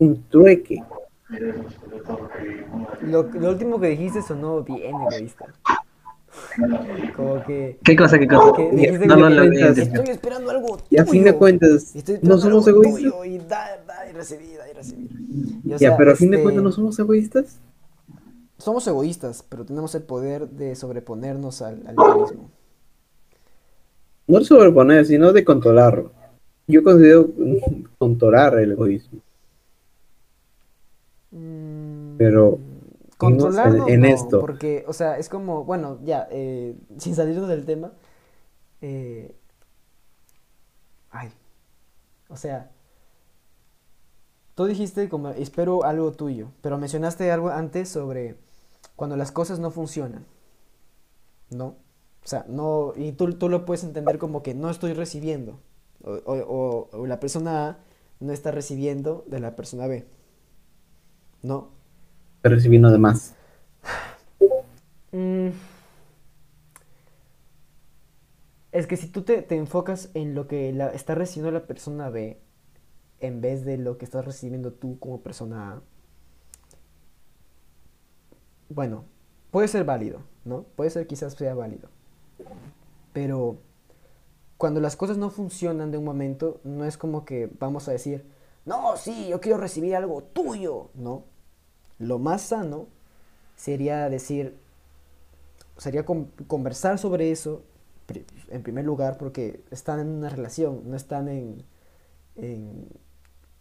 Un 0.00 0.24
trueque. 0.28 0.82
Lo, 3.02 3.22
lo 3.22 3.50
último 3.50 3.78
que 3.80 3.88
dijiste 3.90 4.20
sonó 4.22 4.62
bien 4.64 4.94
egoísta. 5.12 5.46
Como 7.16 7.42
que, 7.44 7.78
¿Qué 7.84 7.94
cosa, 7.96 8.18
qué 8.18 8.26
cosa? 8.26 8.52
que 8.56 8.64
Ya, 8.72 8.76
dijiste 8.92 9.06
no, 9.06 9.14
que 9.14 9.20
no, 9.22 9.30
lo 9.30 9.44
identifico. 9.44 9.96
estoy 9.96 10.14
esperando 10.14 10.50
algo 10.50 10.78
Y 10.90 10.98
a 10.98 11.04
fin 11.04 11.22
de 11.24 11.34
cuentas, 11.34 11.94
no 12.22 12.38
somos 12.38 12.66
egoístas. 12.66 13.26
y 13.26 13.38
da, 13.38 13.78
da 13.86 14.08
y 14.08 14.12
recibir, 14.12 14.58
da 14.58 14.68
y 14.68 14.72
recibir. 14.72 15.08
Y, 15.64 15.68
o 15.68 15.78
Ya, 15.78 15.78
sea, 15.78 15.96
pero 15.96 16.12
a 16.12 16.16
fin 16.16 16.30
de 16.30 16.36
este, 16.36 16.42
cuentas 16.44 16.64
no 16.64 16.72
somos 16.72 16.98
egoístas. 16.98 17.60
Somos 18.58 18.86
egoístas, 18.86 19.44
pero 19.48 19.64
tenemos 19.64 19.94
el 19.94 20.02
poder 20.02 20.48
de 20.50 20.74
sobreponernos 20.76 21.62
al, 21.62 21.86
al 21.86 22.00
egoísmo. 22.00 22.50
No 24.28 24.44
sobreponer, 24.44 25.04
sino 25.06 25.32
de 25.32 25.44
controlarlo. 25.44 26.12
Yo 26.68 26.84
considero 26.84 27.30
controlar 27.98 28.58
el 28.60 28.72
egoísmo. 28.72 29.20
Mm, 31.32 32.16
Pero 32.16 32.58
Controlarlo 33.16 33.88
en 33.88 34.00
no, 34.02 34.06
esto. 34.06 34.40
porque, 34.40 34.84
o 34.86 34.92
sea, 34.92 35.18
es 35.18 35.28
como, 35.28 35.64
bueno, 35.64 35.98
ya, 36.04 36.28
eh, 36.30 36.76
sin 36.98 37.14
salirnos 37.14 37.48
del 37.48 37.64
tema, 37.64 37.92
eh, 38.82 39.34
ay, 41.10 41.30
o 42.28 42.36
sea, 42.36 42.70
tú 44.54 44.66
dijiste 44.66 45.08
como, 45.08 45.30
espero 45.30 45.84
algo 45.84 46.12
tuyo, 46.12 46.48
pero 46.60 46.78
mencionaste 46.78 47.30
algo 47.30 47.48
antes 47.50 47.88
sobre 47.88 48.36
cuando 48.98 49.16
las 49.16 49.30
cosas 49.30 49.60
no 49.60 49.70
funcionan, 49.70 50.26
¿no? 51.50 51.76
O 52.24 52.26
sea, 52.28 52.44
no, 52.48 52.92
y 52.96 53.12
tú, 53.12 53.32
tú 53.34 53.48
lo 53.48 53.64
puedes 53.64 53.84
entender 53.84 54.18
como 54.18 54.42
que 54.42 54.54
no 54.54 54.70
estoy 54.70 54.92
recibiendo, 54.92 55.60
o, 56.02 56.14
o- 56.26 56.88
o- 56.92 56.98
o 56.98 57.06
la 57.06 57.20
persona 57.20 57.68
A 57.68 57.78
no 58.18 58.32
está 58.32 58.50
recibiendo 58.50 59.24
de 59.28 59.38
la 59.38 59.54
persona 59.54 59.86
B, 59.86 60.04
¿no? 61.44 61.70
Estoy 62.38 62.56
recibiendo 62.56 62.90
de 62.90 62.98
más. 62.98 63.34
Mm. 65.12 65.50
Es 68.72 68.86
que 68.88 68.96
si 68.96 69.06
tú 69.08 69.22
te, 69.22 69.42
te 69.42 69.56
enfocas 69.56 70.10
en 70.14 70.34
lo 70.34 70.46
que 70.48 70.72
la, 70.72 70.88
está 70.90 71.14
recibiendo 71.14 71.52
la 71.58 71.66
persona 71.68 72.10
B, 72.10 72.40
en 73.20 73.40
vez 73.40 73.64
de 73.64 73.78
lo 73.78 73.96
que 73.98 74.04
estás 74.04 74.24
recibiendo 74.24 74.72
tú 74.72 74.98
como 74.98 75.22
persona 75.22 75.72
A, 75.74 75.82
bueno, 78.68 79.04
puede 79.50 79.68
ser 79.68 79.84
válido, 79.84 80.20
¿no? 80.44 80.62
Puede 80.76 80.90
ser 80.90 81.06
quizás 81.06 81.34
sea 81.34 81.54
válido. 81.54 81.88
Pero 83.12 83.58
cuando 84.56 84.80
las 84.80 84.96
cosas 84.96 85.16
no 85.16 85.30
funcionan 85.30 85.90
de 85.90 85.98
un 85.98 86.04
momento, 86.04 86.60
no 86.64 86.84
es 86.84 86.98
como 86.98 87.24
que 87.24 87.50
vamos 87.58 87.88
a 87.88 87.92
decir, 87.92 88.24
no, 88.64 88.96
sí, 88.96 89.28
yo 89.28 89.40
quiero 89.40 89.58
recibir 89.58 89.96
algo 89.96 90.22
tuyo, 90.22 90.90
¿no? 90.94 91.24
Lo 91.98 92.18
más 92.18 92.42
sano 92.42 92.86
sería 93.56 94.08
decir, 94.08 94.56
sería 95.78 96.04
con- 96.04 96.26
conversar 96.46 96.98
sobre 96.98 97.30
eso, 97.30 97.62
en 98.48 98.62
primer 98.62 98.84
lugar, 98.84 99.18
porque 99.18 99.62
están 99.70 100.00
en 100.00 100.08
una 100.08 100.28
relación, 100.28 100.82
no 100.90 100.96
están 100.96 101.28
en, 101.28 101.62
en, 102.36 102.88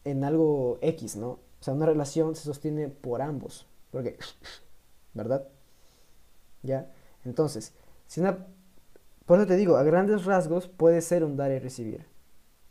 en 0.04 0.24
algo 0.24 0.78
X, 0.82 1.16
¿no? 1.16 1.30
O 1.60 1.64
sea, 1.64 1.74
una 1.74 1.86
relación 1.86 2.36
se 2.36 2.44
sostiene 2.44 2.88
por 2.90 3.22
ambos, 3.22 3.68
porque, 3.92 4.18
¿verdad? 5.18 5.48
¿Ya? 6.64 6.91
Entonces, 7.26 7.73
si 8.07 8.19
una, 8.22 8.45
por 9.26 9.39
eso 9.39 9.48
te 9.48 9.57
digo, 9.57 9.77
a 9.77 9.84
grandes 9.84 10.26
rasgos 10.26 10.68
puede 10.68 11.02
ser 11.02 11.23
un 11.23 11.38
dar 11.38 11.52
y 11.52 11.60
recibir, 11.60 12.06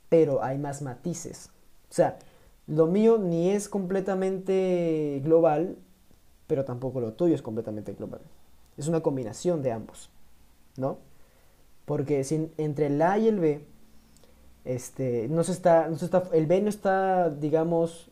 pero 0.09 0.43
hay 0.45 0.59
más 0.59 0.83
matices. 0.83 1.51
O 1.91 1.95
sea, 1.95 2.19
lo 2.67 2.87
mío 2.87 3.19
ni 3.19 3.51
es 3.51 3.69
completamente 3.69 5.21
global, 5.25 5.79
pero 6.47 6.65
tampoco 6.65 7.01
lo 7.01 7.15
tuyo 7.15 7.35
es 7.35 7.43
completamente 7.43 7.95
global. 7.95 8.23
Es 8.79 8.89
una 8.89 9.03
combinación 9.03 9.63
de 9.63 9.73
ambos, 9.73 10.11
¿no? 10.77 10.99
Porque 11.87 12.25
entre 12.59 12.87
el 12.89 13.03
A 13.03 13.19
y 13.19 13.29
el 13.29 13.41
B, 13.41 13.65
este, 14.65 15.29
no 15.29 15.45
se 15.45 15.53
está, 15.53 15.89
no 15.89 15.97
se 15.97 16.07
está, 16.07 16.25
el 16.33 16.47
B 16.47 16.61
no 16.61 16.69
está, 16.69 17.31
digamos, 17.31 18.11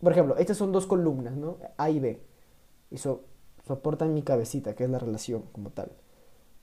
por 0.00 0.12
ejemplo, 0.12 0.36
estas 0.38 0.56
son 0.58 0.72
dos 0.72 0.86
columnas, 0.86 1.36
¿no? 1.36 1.58
A 1.78 1.90
y 1.90 2.00
B. 2.00 2.20
Y 2.90 2.98
so- 2.98 3.24
soporta 3.66 4.04
en 4.06 4.14
mi 4.14 4.22
cabecita, 4.22 4.74
que 4.74 4.84
es 4.84 4.90
la 4.90 4.98
relación 4.98 5.42
como 5.52 5.70
tal. 5.70 5.92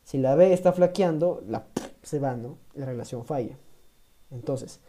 Si 0.04 0.18
la 0.20 0.36
B 0.36 0.54
está 0.54 0.74
flaqueando, 0.74 1.44
la 1.48 1.68
se 2.04 2.20
va, 2.20 2.36
¿no? 2.38 2.58
La 2.76 2.86
relación 2.86 3.26
falla. 3.26 3.58
Entonces, 4.32 4.82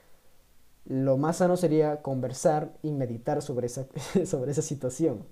lo 0.87 1.17
más 1.19 1.39
sano 1.39 1.57
sería 1.57 2.03
conversar 2.03 2.73
y 2.83 2.93
meditar 2.93 3.43
sobre 3.43 3.67
esa, 3.67 3.87
sobre 4.27 4.53
esa 4.53 4.63
situación. 4.63 5.25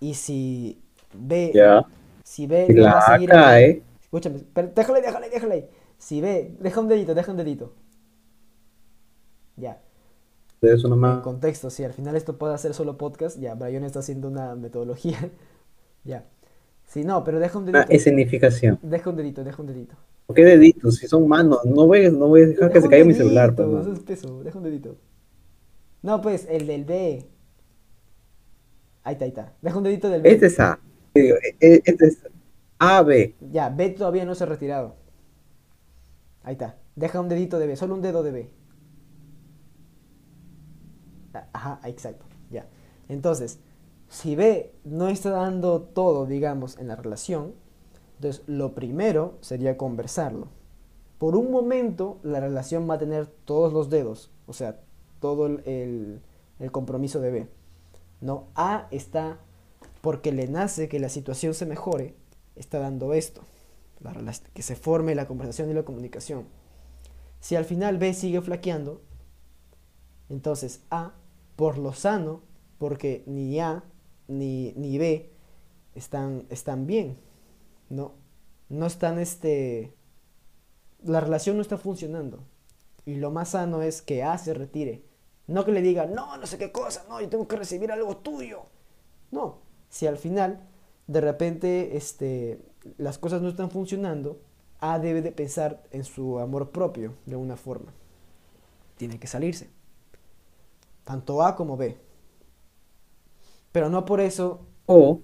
Y 0.00 0.14
si 0.14 0.82
B, 1.12 1.66
si 2.24 2.46
B 2.46 2.70
no 2.70 2.90
va 2.90 2.98
la 2.98 3.00
a 3.00 3.02
seguir 3.02 3.30
cae, 3.30 3.56
ahí- 3.56 3.82
escúchame, 4.02 4.40
pero 4.54 4.68
déjale, 4.74 5.00
déjale, 5.02 5.30
déjale. 5.30 5.70
Si 5.98 6.20
B, 6.20 6.56
deja 6.60 6.80
un 6.80 6.88
dedito, 6.88 7.14
deja 7.14 7.32
un 7.32 7.38
dedito. 7.38 7.72
Ya. 9.56 9.80
Es 10.62 10.84
En 10.84 11.20
contexto, 11.20 11.70
si 11.70 11.84
al 11.84 11.92
final 11.92 12.16
esto 12.16 12.36
puede 12.38 12.54
hacer 12.54 12.74
solo 12.74 12.96
podcast, 12.98 13.38
ya, 13.38 13.54
Brian 13.54 13.84
está 13.84 14.00
haciendo 14.00 14.28
una 14.28 14.54
metodología. 14.56 15.30
ya. 16.04 16.24
Si 16.86 17.04
no, 17.04 17.22
pero 17.22 17.38
deja 17.38 17.58
un 17.58 17.68
Una 17.68 17.80
dedito. 17.80 17.92
escenificación. 17.94 18.78
Deja 18.82 19.10
un 19.10 19.16
dedito, 19.16 19.44
deja 19.44 19.60
un 19.62 19.68
dedito. 19.68 19.94
¿Por 20.26 20.36
qué 20.36 20.44
deditos? 20.44 20.96
Si 20.96 21.06
son 21.06 21.26
manos, 21.28 21.64
no 21.64 21.86
voy, 21.86 22.10
no 22.10 22.28
voy 22.28 22.42
a 22.42 22.46
dejar 22.48 22.68
que 22.72 22.74
Deja 22.74 22.80
se 22.80 22.86
un 22.86 22.90
caiga 22.90 23.04
mi 23.06 23.14
celular. 23.14 23.54
pues, 23.54 23.68
no. 23.68 23.92
es 23.92 24.00
peso, 24.00 24.42
deja 24.42 24.58
un 24.58 24.64
dedito. 24.64 24.96
No, 26.02 26.20
pues, 26.20 26.46
el 26.50 26.66
del 26.66 26.84
B. 26.84 27.26
Ahí 29.04 29.12
está, 29.14 29.24
ahí 29.24 29.30
está. 29.30 29.52
Deja 29.62 29.76
un 29.78 29.84
dedito 29.84 30.08
del 30.10 30.22
B. 30.22 30.30
Este 30.32 30.46
es 30.46 30.60
A. 30.60 30.78
E- 31.14 31.34
e- 31.60 31.82
Este 31.84 32.06
es 32.06 32.18
A, 32.78 33.02
B. 33.02 33.34
Ya, 33.50 33.68
B 33.70 33.90
todavía 33.90 34.24
no 34.24 34.34
se 34.34 34.44
ha 34.44 34.46
retirado. 34.46 34.96
Ahí 36.42 36.52
está. 36.54 36.76
Deja 36.96 37.20
un 37.20 37.28
dedito 37.28 37.58
de 37.58 37.66
B, 37.66 37.76
solo 37.76 37.94
un 37.94 38.02
dedo 38.02 38.22
de 38.22 38.32
B. 38.32 38.50
Ajá, 41.52 41.80
exacto. 41.84 42.24
Ya. 42.50 42.66
Entonces, 43.08 43.58
si 44.08 44.36
B 44.36 44.72
no 44.84 45.08
está 45.08 45.30
dando 45.30 45.82
todo, 45.82 46.26
digamos, 46.26 46.78
en 46.78 46.88
la 46.88 46.96
relación, 46.96 47.54
entonces 48.16 48.42
lo 48.46 48.74
primero 48.74 49.34
sería 49.40 49.76
conversarlo. 49.76 50.48
Por 51.18 51.36
un 51.36 51.50
momento, 51.50 52.18
la 52.22 52.40
relación 52.40 52.88
va 52.88 52.94
a 52.94 52.98
tener 52.98 53.26
todos 53.26 53.72
los 53.72 53.90
dedos, 53.90 54.30
o 54.46 54.52
sea, 54.52 54.80
todo 55.20 55.46
el, 55.46 55.62
el- 56.60 56.72
compromiso 56.72 57.20
de 57.20 57.30
B. 57.30 57.48
No, 58.20 58.46
A 58.54 58.88
está 58.90 59.38
porque 60.02 60.32
le 60.32 60.48
nace 60.48 60.88
que 60.88 61.00
la 61.00 61.08
situación 61.08 61.54
se 61.54 61.66
mejore, 61.66 62.14
está 62.56 62.78
dando 62.80 63.14
esto, 63.14 63.42
la 64.00 64.14
que 64.54 64.62
se 64.62 64.76
forme 64.76 65.14
la 65.14 65.26
conversación 65.26 65.70
y 65.70 65.74
la 65.74 65.84
comunicación. 65.84 66.46
Si 67.40 67.56
al 67.56 67.64
final 67.64 67.98
B 67.98 68.14
sigue 68.14 68.40
flaqueando, 68.40 69.00
entonces 70.28 70.82
A, 70.90 71.14
por 71.56 71.78
lo 71.78 71.92
sano, 71.92 72.42
porque 72.78 73.24
ni 73.26 73.58
A 73.60 73.84
ni, 74.28 74.72
ni 74.76 74.98
B 74.98 75.32
están, 75.94 76.46
están 76.50 76.86
bien, 76.86 77.18
¿no? 77.88 78.14
No 78.68 78.86
están, 78.86 79.18
este... 79.18 79.94
La 81.02 81.20
relación 81.20 81.56
no 81.56 81.62
está 81.62 81.78
funcionando. 81.78 82.44
Y 83.04 83.16
lo 83.16 83.30
más 83.30 83.50
sano 83.50 83.82
es 83.82 84.02
que 84.02 84.22
A 84.22 84.36
se 84.36 84.52
retire. 84.52 85.04
No 85.46 85.64
que 85.64 85.72
le 85.72 85.80
diga, 85.80 86.06
no, 86.06 86.36
no 86.36 86.46
sé 86.46 86.58
qué 86.58 86.70
cosa, 86.70 87.06
no, 87.08 87.20
yo 87.20 87.28
tengo 87.28 87.48
que 87.48 87.56
recibir 87.56 87.90
algo 87.90 88.18
tuyo. 88.18 88.64
No, 89.30 89.60
si 89.88 90.06
al 90.06 90.18
final 90.18 90.68
de 91.06 91.20
repente 91.22 91.96
este, 91.96 92.60
las 92.98 93.18
cosas 93.18 93.40
no 93.40 93.48
están 93.48 93.70
funcionando, 93.70 94.40
A 94.80 94.98
debe 94.98 95.22
de 95.22 95.32
pensar 95.32 95.82
en 95.90 96.04
su 96.04 96.38
amor 96.38 96.70
propio 96.70 97.14
de 97.26 97.36
una 97.36 97.56
forma. 97.56 97.94
Tiene 98.96 99.18
que 99.18 99.26
salirse. 99.26 99.70
Tanto 101.08 101.42
A 101.42 101.56
como 101.56 101.78
B. 101.78 101.96
Pero 103.72 103.88
no 103.88 104.04
por 104.04 104.20
eso, 104.20 104.60
O, 104.84 105.22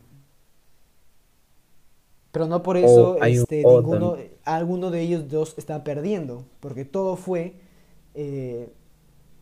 pero 2.33 2.47
no 2.47 2.63
por 2.63 2.79
eso 2.79 3.23
este, 3.23 3.57
ninguno, 3.57 4.17
alguno 4.45 4.91
de 4.91 5.03
ellos 5.03 5.29
dos 5.29 5.53
está 5.59 5.85
perdiendo, 5.85 6.47
porque 6.61 6.87
todo 6.87 7.17
fue 7.17 7.57
eh, 8.15 8.73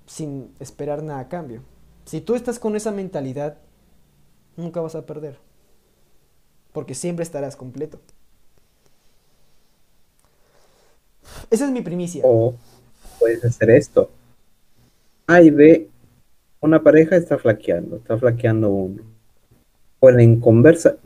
sin 0.07 0.53
esperar 0.59 1.05
nada 1.05 1.21
a 1.21 1.29
cambio. 1.29 1.63
Si 2.07 2.21
tú 2.21 2.35
estás 2.35 2.59
con 2.59 2.75
esa 2.75 2.91
mentalidad, 2.91 3.59
nunca 4.57 4.81
vas 4.81 4.97
a 4.97 5.07
perder, 5.07 5.39
porque 6.73 6.97
siempre 6.97 7.23
estarás 7.23 7.55
completo. 7.55 8.01
Esa 11.51 11.67
es 11.67 11.71
mi 11.71 11.83
primicia. 11.83 12.25
o 12.27 12.57
puedes 13.21 13.45
hacer 13.45 13.71
esto. 13.71 14.11
A 15.29 15.41
y 15.41 15.51
B, 15.51 15.92
una 16.63 16.83
pareja 16.83 17.17
está 17.17 17.39
flaqueando, 17.39 17.97
está 17.97 18.17
flaqueando 18.17 18.71
uno. 18.71 19.03
Pueden 19.99 20.41
conversar. 20.41 20.99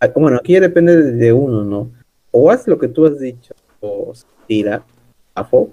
ah, 0.00 0.08
Bueno, 0.08 0.38
aquí 0.38 0.54
ya 0.54 0.60
depende 0.60 1.12
de- 1.12 1.32
uno, 1.32 1.62
¿no? 1.64 1.90
O 2.30 2.50
haz 2.50 2.66
lo 2.66 2.78
que 2.78 2.88
tú 2.88 3.06
has 3.06 3.18
dicho, 3.20 3.54
o 3.80 4.12
tira, 4.48 4.84
afo, 5.34 5.70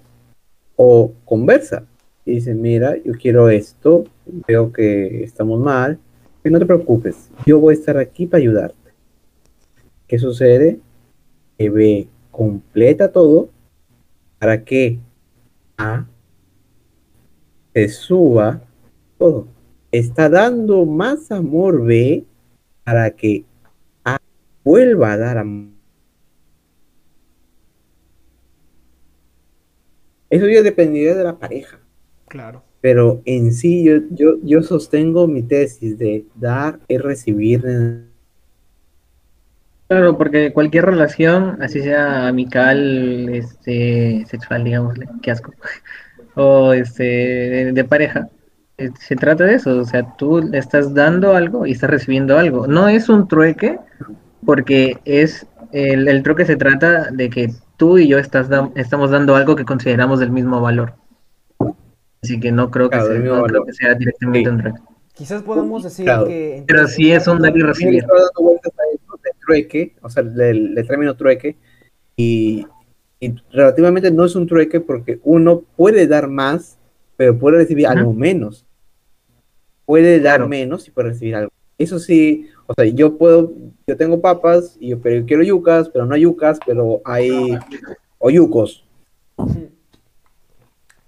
o 0.75 1.13
conversa. 1.25 1.85
Y 2.25 2.35
dice, 2.35 2.53
mira, 2.53 2.95
yo 2.97 3.13
quiero 3.13 3.49
esto, 3.49 4.03
veo 4.47 4.71
que 4.71 5.23
estamos 5.23 5.59
mal, 5.59 5.97
y 6.43 6.49
no 6.49 6.59
te 6.59 6.65
preocupes, 6.65 7.29
yo 7.45 7.59
voy 7.59 7.75
a 7.75 7.77
estar 7.79 7.97
aquí 7.97 8.27
para 8.27 8.41
ayudarte. 8.41 8.91
¿Qué 10.07 10.19
sucede? 10.19 10.79
Que 11.57 11.69
B 11.69 12.07
completa 12.31 13.11
todo 13.11 13.49
para 14.39 14.63
que 14.63 14.99
A 15.77 16.05
se 17.73 17.87
suba 17.89 18.61
todo. 19.22 19.48
Está 19.91 20.30
dando 20.30 20.84
más 20.88 21.31
amor 21.31 21.85
B 21.85 22.26
para 22.84 23.11
que 23.11 23.45
A 24.03 24.18
vuelva 24.64 25.14
a 25.14 25.18
dar 25.18 25.38
amor. 25.38 25.69
Eso 30.27 30.48
ya 30.48 30.64
dependería 30.64 31.14
de 31.14 31.23
la 31.23 31.38
pareja. 31.38 31.80
Claro. 32.27 32.64
Pero 32.81 33.22
en 33.26 33.53
sí 33.53 33.84
yo, 33.84 33.98
yo, 34.10 34.38
yo 34.41 34.64
sostengo 34.64 35.27
mi 35.27 35.43
tesis 35.43 35.99
de 35.99 36.26
dar 36.34 36.80
y 36.88 36.98
recibir. 36.98 37.61
Claro, 39.88 40.18
porque 40.18 40.52
cualquier 40.52 40.85
relación, 40.85 41.61
así 41.61 41.81
sea 41.81 42.27
amical, 42.27 43.30
este, 43.30 44.26
sexual, 44.26 44.64
digámosle, 44.64 45.07
qué 45.22 45.30
asco, 45.30 45.53
o 46.34 46.73
este, 46.73 47.03
de, 47.03 47.72
de 47.73 47.84
pareja, 47.84 48.30
se 48.99 49.15
trata 49.15 49.43
de 49.45 49.55
eso, 49.55 49.79
o 49.79 49.85
sea, 49.85 50.15
tú 50.17 50.41
le 50.41 50.57
estás 50.57 50.93
dando 50.93 51.35
algo 51.35 51.65
y 51.65 51.71
estás 51.71 51.89
recibiendo 51.89 52.37
algo. 52.37 52.67
No 52.67 52.87
es 52.87 53.09
un 53.09 53.27
trueque, 53.27 53.79
porque 54.45 54.97
es, 55.05 55.45
el, 55.71 56.07
el 56.07 56.23
trueque 56.23 56.45
se 56.45 56.55
trata 56.55 57.11
de 57.11 57.29
que 57.29 57.49
tú 57.77 57.97
y 57.97 58.07
yo 58.07 58.17
estás 58.17 58.49
da- 58.49 58.71
estamos 58.75 59.11
dando 59.11 59.35
algo 59.35 59.55
que 59.55 59.65
consideramos 59.65 60.19
del 60.19 60.31
mismo 60.31 60.61
valor. 60.61 60.93
Así 62.23 62.39
que 62.39 62.51
no 62.51 62.69
creo 62.69 62.89
que, 62.89 62.97
Claro, 62.97 63.13
sea, 63.13 63.19
no 63.19 63.43
creo 63.43 63.65
que 63.65 63.73
sea 63.73 63.93
directamente 63.95 64.49
Sí. 64.49 64.55
un 64.55 64.61
trueque. 64.61 64.79
Quizás 65.13 65.43
podamos 65.43 65.83
decir 65.83 66.05
Claro. 66.05 66.25
que... 66.25 66.63
Pero 66.67 66.87
sí 66.87 67.11
es 67.11 67.27
un 67.27 67.41
dar 67.41 67.55
y 67.55 67.61
recibir. 67.61 67.99
estaba 67.99 68.19
dando 68.19 68.41
vueltas 68.41 68.73
a 68.73 68.83
eso 68.95 69.19
de 69.23 69.29
trueque, 69.45 69.95
o 70.01 70.09
sea, 70.09 70.23
del, 70.23 70.73
del 70.75 70.87
término 70.87 71.15
trueque, 71.15 71.57
y, 72.15 72.65
y 73.19 73.35
relativamente 73.51 74.11
no 74.11 74.25
es 74.25 74.35
un 74.35 74.47
trueque 74.47 74.79
porque 74.79 75.19
uno 75.23 75.63
puede 75.75 76.07
dar 76.07 76.27
más, 76.27 76.77
pero 77.17 77.37
puede 77.37 77.57
recibir 77.57 77.87
algo 77.87 78.13
menos. 78.13 78.65
Puede 79.91 80.22
dar 80.22 80.38
Claro. 80.38 80.47
menos 80.47 80.88
y 80.88 80.91
puede 80.91 81.09
recibir 81.09 81.35
algo. 81.35 81.51
Eso 81.77 81.99
sí, 81.99 82.47
o 82.65 82.73
sea, 82.73 82.85
yo 82.85 83.18
puedo, 83.18 83.51
yo 83.85 83.97
tengo 83.97 84.22
papas, 84.22 84.77
y 84.80 84.91
yo, 84.91 85.01
pero 85.01 85.18
yo 85.19 85.26
quiero 85.26 85.43
yucas, 85.43 85.89
pero 85.89 86.05
no 86.05 86.15
hay 86.15 86.22
yucas, 86.22 86.59
pero 86.65 87.01
hay 87.03 87.30
oyucos. 88.18 88.85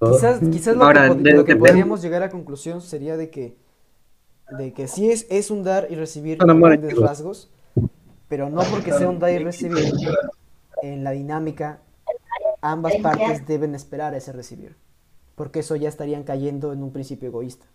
Quizás, 0.02 0.42
quizás 0.52 0.76
lo, 0.76 0.84
Ahora, 0.84 1.04
que, 1.08 1.14
pod- 1.14 1.22
de- 1.22 1.32
lo 1.32 1.46
que 1.46 1.54
depende- 1.54 1.60
podríamos 1.70 2.02
llegar 2.02 2.24
a 2.24 2.30
conclusión 2.30 2.82
sería 2.82 3.16
de 3.16 3.30
que, 3.30 3.56
de 4.58 4.74
que 4.74 4.90
sí 4.90 5.10
es, 5.10 5.28
es 5.30 5.50
un 5.50 5.64
dar 5.64 5.88
y 5.90 5.96
recibir 5.96 6.40
amores, 6.42 6.82
grandes 6.82 7.00
rasgos, 7.00 7.50
pero 8.28 8.50
no 8.50 8.64
porque 8.70 8.92
sea 8.92 9.08
un 9.08 9.18
dar 9.20 9.32
y 9.32 9.38
recibir, 9.38 9.94
en 10.82 11.06
la 11.06 11.12
dinámica 11.12 11.80
ambas 12.62 12.98
partes 12.98 13.48
deben 13.48 13.76
esperar 13.76 14.14
ese 14.14 14.34
recibir, 14.34 14.76
porque 15.36 15.60
eso 15.60 15.78
ya 15.78 15.88
estarían 15.88 16.24
cayendo 16.24 16.74
en 16.74 16.84
un 16.84 16.92
principio 16.92 17.30
egoísta. 17.30 17.66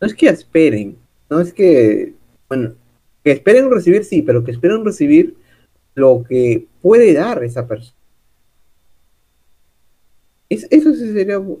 No 0.00 0.06
es 0.06 0.14
que 0.14 0.28
esperen, 0.28 0.96
no 1.30 1.40
es 1.40 1.52
que, 1.52 2.14
bueno, 2.48 2.74
que 3.24 3.32
esperen 3.32 3.70
recibir, 3.70 4.04
sí, 4.04 4.22
pero 4.22 4.44
que 4.44 4.50
esperen 4.52 4.84
recibir 4.84 5.36
lo 5.94 6.22
que 6.28 6.66
puede 6.82 7.12
dar 7.14 7.42
esa 7.42 7.66
persona. 7.66 7.96
Es- 10.48 10.66
eso 10.70 10.92
sí 10.94 11.12
sería 11.12 11.38
una 11.38 11.56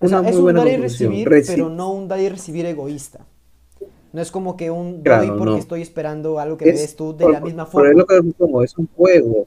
O 0.00 0.08
sea, 0.08 0.22
muy 0.22 0.30
es 0.30 0.36
un 0.36 0.42
buena 0.42 0.60
dar 0.64 0.68
y 0.72 0.76
recibir, 0.76 1.28
Reci- 1.28 1.48
pero 1.54 1.68
no 1.68 1.92
un 1.92 2.08
dar 2.08 2.20
y 2.20 2.28
recibir 2.28 2.64
egoísta. 2.66 3.26
No 4.12 4.20
es 4.20 4.30
como 4.30 4.56
que 4.56 4.70
un 4.70 4.94
doy 4.94 5.02
Claro, 5.02 5.36
porque 5.36 5.44
no. 5.52 5.56
estoy 5.58 5.82
esperando 5.82 6.38
algo 6.40 6.56
que 6.56 6.64
me 6.64 6.70
Es- 6.72 6.80
des 6.80 6.96
tú 6.96 7.14
de 7.16 7.24
por- 7.24 7.32
la 7.32 7.40
misma 7.40 7.68
pero 7.70 7.84
es 7.84 7.90
forma. 7.92 8.00
lo 8.00 8.06
que 8.06 8.22
propongo, 8.22 8.64
es 8.64 8.76
un 8.78 8.88
juego. 8.88 9.46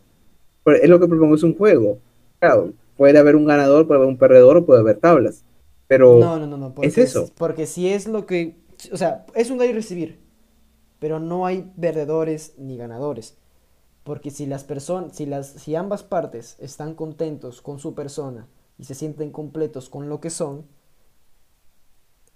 Pero 0.64 0.78
es 0.78 0.90
lo 0.90 0.99
que 0.99 1.07
propongo, 1.07 1.36
es 1.36 1.44
un 1.44 1.57
juego. 1.57 1.98
Claro, 2.40 2.72
puede 2.95 3.18
haber 3.18 3.36
un 3.36 3.45
ganador, 3.45 3.88
puede 3.88 3.98
haber 3.98 4.10
un 4.10 4.18
perdedor 4.18 4.57
o 4.57 4.65
puede 4.65 4.82
haber 4.82 4.98
tablas. 4.98 5.44
Pero 5.88 6.18
No, 6.19 6.39
no, 6.39 6.47
no, 6.47 6.57
no. 6.57 6.73
Porque, 6.73 6.88
es 6.88 6.97
eso. 6.97 7.30
Porque 7.38 7.65
si 7.65 7.89
es 7.89 8.07
lo 8.07 8.26
que. 8.26 8.57
O 8.91 8.97
sea, 8.97 9.26
es 9.35 9.49
un 9.51 9.57
dar 9.57 9.68
y 9.68 9.73
recibir, 9.73 10.19
pero 10.99 11.19
no 11.19 11.45
hay 11.45 11.72
perdedores 11.80 12.53
ni 12.57 12.77
ganadores. 12.77 13.38
Porque 14.03 14.31
si 14.31 14.45
las 14.45 14.64
personas, 14.65 15.15
si 15.15 15.26
las, 15.26 15.47
si 15.47 15.76
ambas 15.76 16.03
partes 16.03 16.57
están 16.60 16.93
contentos 16.95 17.61
con 17.61 17.80
su 17.80 17.95
persona 17.95 18.47
y 18.77 18.84
se 18.85 18.95
sienten 18.95 19.31
completos 19.31 19.89
con 19.89 20.10
lo 20.10 20.19
que 20.19 20.30
son, 20.30 20.65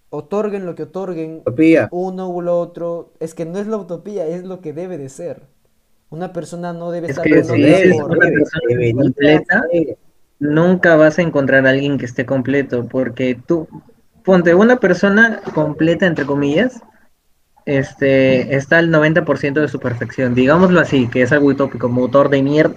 otorguen 0.10 0.66
lo 0.66 0.76
que 0.76 0.84
otorguen, 0.84 1.40
Utopía. 1.42 1.90
uno 1.92 2.30
u 2.30 2.42
lo 2.42 2.60
otro, 2.60 3.14
es 3.20 3.34
que 3.34 3.46
no 3.46 3.60
es 3.60 3.68
la 3.68 3.78
utopía, 3.78 4.26
es 4.28 4.44
lo 4.44 4.62
que 4.62 4.74
debe 4.74 4.98
de 4.98 5.10
ser. 5.10 5.48
Una 6.10 6.32
persona 6.32 6.72
no 6.72 6.92
debe 6.92 7.08
Es 7.08 7.12
estar 7.12 7.26
que 7.26 7.44
si 7.44 7.64
es 7.64 7.94
una 8.00 8.18
persona 8.18 8.94
completa. 8.96 9.64
Nunca 10.40 10.96
vas 10.96 11.18
a 11.20 11.22
encontrar 11.22 11.66
a 11.66 11.72
alguien 11.72 11.98
que 11.98 12.06
esté 12.06 12.26
completo, 12.26 12.88
porque 12.88 13.40
tú, 13.46 13.68
ponte 14.24 14.54
una 14.56 14.80
persona 14.80 15.42
completa, 15.54 16.06
entre 16.06 16.26
comillas, 16.26 16.82
este, 17.66 18.56
está 18.56 18.78
al 18.78 18.90
90% 18.90 19.60
de 19.60 19.68
su 19.68 19.80
perfección, 19.80 20.36
digámoslo 20.36 20.80
así, 20.80 21.08
que 21.08 21.22
es 21.22 21.32
algo 21.32 21.48
utópico, 21.48 21.90
motor 21.90 22.30
de 22.30 22.42
mierda, 22.42 22.76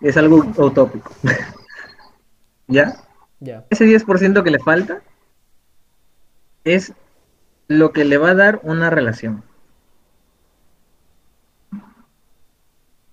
es 0.00 0.16
algo 0.16 0.44
utópico. 0.56 1.12
¿Ya? 2.66 2.96
Ya. 3.40 3.64
Ese 3.70 3.86
10% 3.86 4.42
que 4.42 4.50
le 4.50 4.58
falta 4.58 5.02
es 6.64 6.92
lo 7.68 7.92
que 7.92 8.04
le 8.04 8.18
va 8.18 8.30
a 8.30 8.34
dar 8.34 8.60
una 8.62 8.90
relación. 8.90 9.42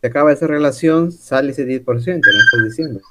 Se 0.01 0.07
acaba 0.07 0.31
esa 0.31 0.47
relación, 0.47 1.11
sale 1.11 1.51
ese 1.51 1.65
10%, 1.65 1.83
¿no 1.85 2.13
estás 2.15 2.63
diciendo? 2.63 3.01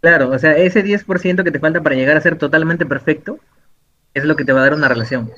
Claro, 0.00 0.30
o 0.30 0.38
sea, 0.40 0.56
ese 0.56 0.82
10% 0.82 1.44
que 1.44 1.52
te 1.52 1.60
falta 1.60 1.80
para 1.82 1.94
llegar 1.94 2.16
a 2.16 2.20
ser 2.20 2.36
totalmente 2.36 2.84
perfecto 2.84 3.38
es 4.14 4.24
lo 4.24 4.36
que 4.36 4.44
te 4.44 4.52
va 4.52 4.60
a 4.60 4.64
dar 4.64 4.74
una 4.74 4.88
relación. 4.88 5.32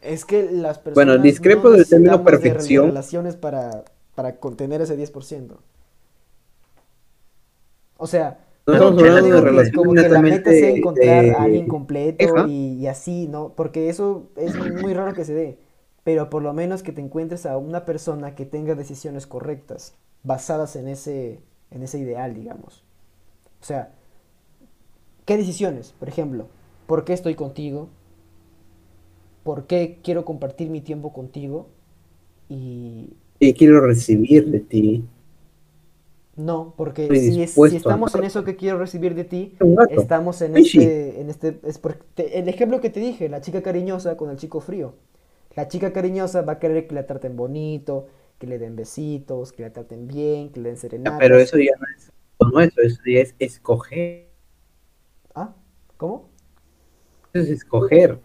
Es 0.00 0.24
que 0.24 0.50
las 0.50 0.78
personas 0.78 1.16
Bueno, 1.16 1.18
discrepo 1.18 1.70
no 1.70 1.70
del 1.70 1.88
término 1.88 2.18
necesitamos 2.18 2.40
de 2.40 2.54
re- 2.54 2.78
perfección. 2.78 2.80
relaciones 2.80 3.36
para, 3.36 3.84
para 4.14 4.38
contener 4.40 4.80
ese 4.80 4.96
10%. 4.96 5.58
O 7.96 8.06
sea, 8.06 8.38
No 8.66 8.74
estamos 8.74 9.02
hablando 9.02 9.34
de 9.34 9.40
digo 9.40 9.48
que 9.48 9.50
relaciones 9.50 9.72
como 9.72 9.96
que 9.96 10.08
la 10.08 10.22
meta 10.22 10.54
sea 10.54 10.70
encontrar 10.70 11.30
de 11.30 11.34
a 11.34 11.42
alguien 11.44 11.66
completo 11.66 12.38
y, 12.38 12.74
y 12.80 12.86
así, 12.86 13.28
¿no? 13.28 13.54
Porque 13.56 13.88
eso 13.88 14.30
es 14.36 14.56
muy 14.56 14.94
raro 14.94 15.14
que 15.14 15.24
se 15.24 15.34
dé. 15.34 15.58
Pero 16.04 16.30
por 16.30 16.42
lo 16.42 16.52
menos 16.54 16.82
que 16.82 16.92
te 16.92 17.00
encuentres 17.00 17.46
a 17.46 17.58
una 17.58 17.84
persona 17.84 18.34
que 18.34 18.46
tenga 18.46 18.74
decisiones 18.74 19.26
correctas, 19.26 19.94
basadas 20.22 20.76
en 20.76 20.88
ese, 20.88 21.42
en 21.70 21.82
ese 21.82 21.98
ideal, 21.98 22.34
digamos. 22.34 22.84
O 23.60 23.64
sea, 23.64 23.92
¿qué 25.26 25.36
decisiones? 25.36 25.94
Por 25.98 26.08
ejemplo, 26.08 26.48
¿por 26.86 27.04
qué 27.04 27.12
estoy 27.12 27.34
contigo? 27.34 27.88
¿Por 29.42 29.66
qué 29.66 30.00
quiero 30.02 30.24
compartir 30.24 30.68
mi 30.70 30.80
tiempo 30.80 31.12
contigo? 31.12 31.68
Y 32.48 33.10
Y 33.40 33.52
quiero 33.54 33.80
recibir 33.80 34.46
de 34.46 34.60
ti 34.60 35.02
no, 36.36 36.74
porque 36.76 37.16
si, 37.16 37.42
es- 37.42 37.52
si 37.54 37.76
estamos 37.76 38.14
en 38.14 38.24
eso 38.24 38.44
que 38.44 38.56
quiero 38.56 38.78
recibir 38.78 39.14
de 39.14 39.24
ti. 39.24 39.54
Estamos 39.88 40.42
en 40.42 40.54
este, 40.54 41.20
en 41.20 41.30
este, 41.30 41.58
es 41.64 41.78
porque 41.78 42.04
el 42.34 42.46
ejemplo 42.48 42.80
que 42.80 42.90
te 42.90 43.00
dije, 43.00 43.28
la 43.30 43.40
chica 43.40 43.62
cariñosa 43.62 44.16
con 44.18 44.28
el 44.30 44.36
chico 44.36 44.60
frío. 44.60 44.94
La 45.56 45.66
chica 45.68 45.92
cariñosa 45.94 46.42
va 46.42 46.54
a 46.54 46.58
querer 46.58 46.86
que 46.88 46.94
la 46.94 47.06
traten 47.06 47.36
bonito, 47.36 48.06
que 48.38 48.46
le 48.46 48.58
den 48.58 48.76
besitos, 48.76 49.52
que 49.52 49.62
la 49.62 49.72
traten 49.72 50.06
bien, 50.08 50.50
que 50.52 50.60
le 50.60 50.68
den 50.70 50.78
Ya, 50.78 50.80
serenatas. 50.80 51.18
Pero 51.18 51.38
eso 51.38 51.58
ya 51.58 51.72
no 51.78 51.86
es 51.96 52.12
no 52.40 52.60
eso, 52.60 52.80
eso 52.82 53.00
es 53.06 53.34
escoger. 53.38 54.28
¿Ah? 55.34 55.54
¿Cómo? 55.96 56.28
Eso 57.32 57.44
es 57.44 57.50
escoger. 57.50 58.18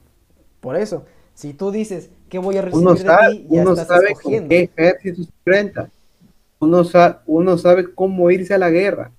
Por 0.62 0.76
eso, 0.78 1.06
si 1.34 1.54
tú 1.54 1.72
dices 1.72 2.10
que 2.30 2.40
voy 2.40 2.58
a 2.58 2.62
recibir 2.62 2.90
Uno 2.90 2.96
de 2.96 3.12
sabe, 3.12 3.28
ti, 3.28 3.48
ya 3.50 3.64
uno 3.64 3.76
estás 3.76 3.88
sabe 3.88 4.08
con 4.22 4.34
escogiendo. 4.34 4.50
qué 4.50 4.60
ejército 4.76 5.24
se 5.24 5.30
enfrenta. 5.38 5.90
Uno, 6.60 6.84
sa- 6.84 7.24
uno 7.28 7.58
sabe 7.58 7.94
cómo 7.94 8.32
irse 8.32 8.54
a 8.54 8.58
la 8.60 8.70
guerra. 8.70 9.12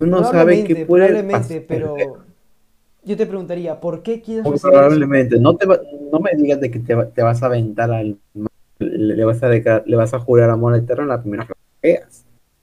Uno 0.00 0.24
sabe 0.24 0.64
que 0.64 0.76
puede 0.76 1.22
probablemente, 1.22 1.60
pasar. 1.60 1.62
pero 1.62 2.24
yo 3.04 3.16
te 3.16 3.26
preguntaría, 3.26 3.80
¿por 3.80 4.02
qué 4.02 4.20
quieres 4.22 4.46
Muy 4.46 4.50
recibir 4.50 4.84
eso? 4.84 5.00
probablemente. 5.00 5.38
No, 5.38 5.56
te 5.56 5.66
va- 5.66 5.80
no 6.12 6.20
me 6.20 6.30
digas 6.36 6.60
de 6.60 6.70
que 6.70 6.80
te, 6.80 6.94
va- 6.94 7.10
te 7.10 7.22
vas 7.22 7.42
a 7.42 7.46
aventar 7.46 7.90
al 7.92 8.18
le, 8.80 9.24
vas 9.24 9.42
a 9.42 9.48
dejar- 9.48 9.84
le 9.86 9.96
vas 9.96 10.14
a 10.14 10.20
jurar 10.20 10.50
amor 10.50 10.76
eterno 10.76 11.02
en 11.04 11.08
la 11.10 11.20
primera 11.22 11.46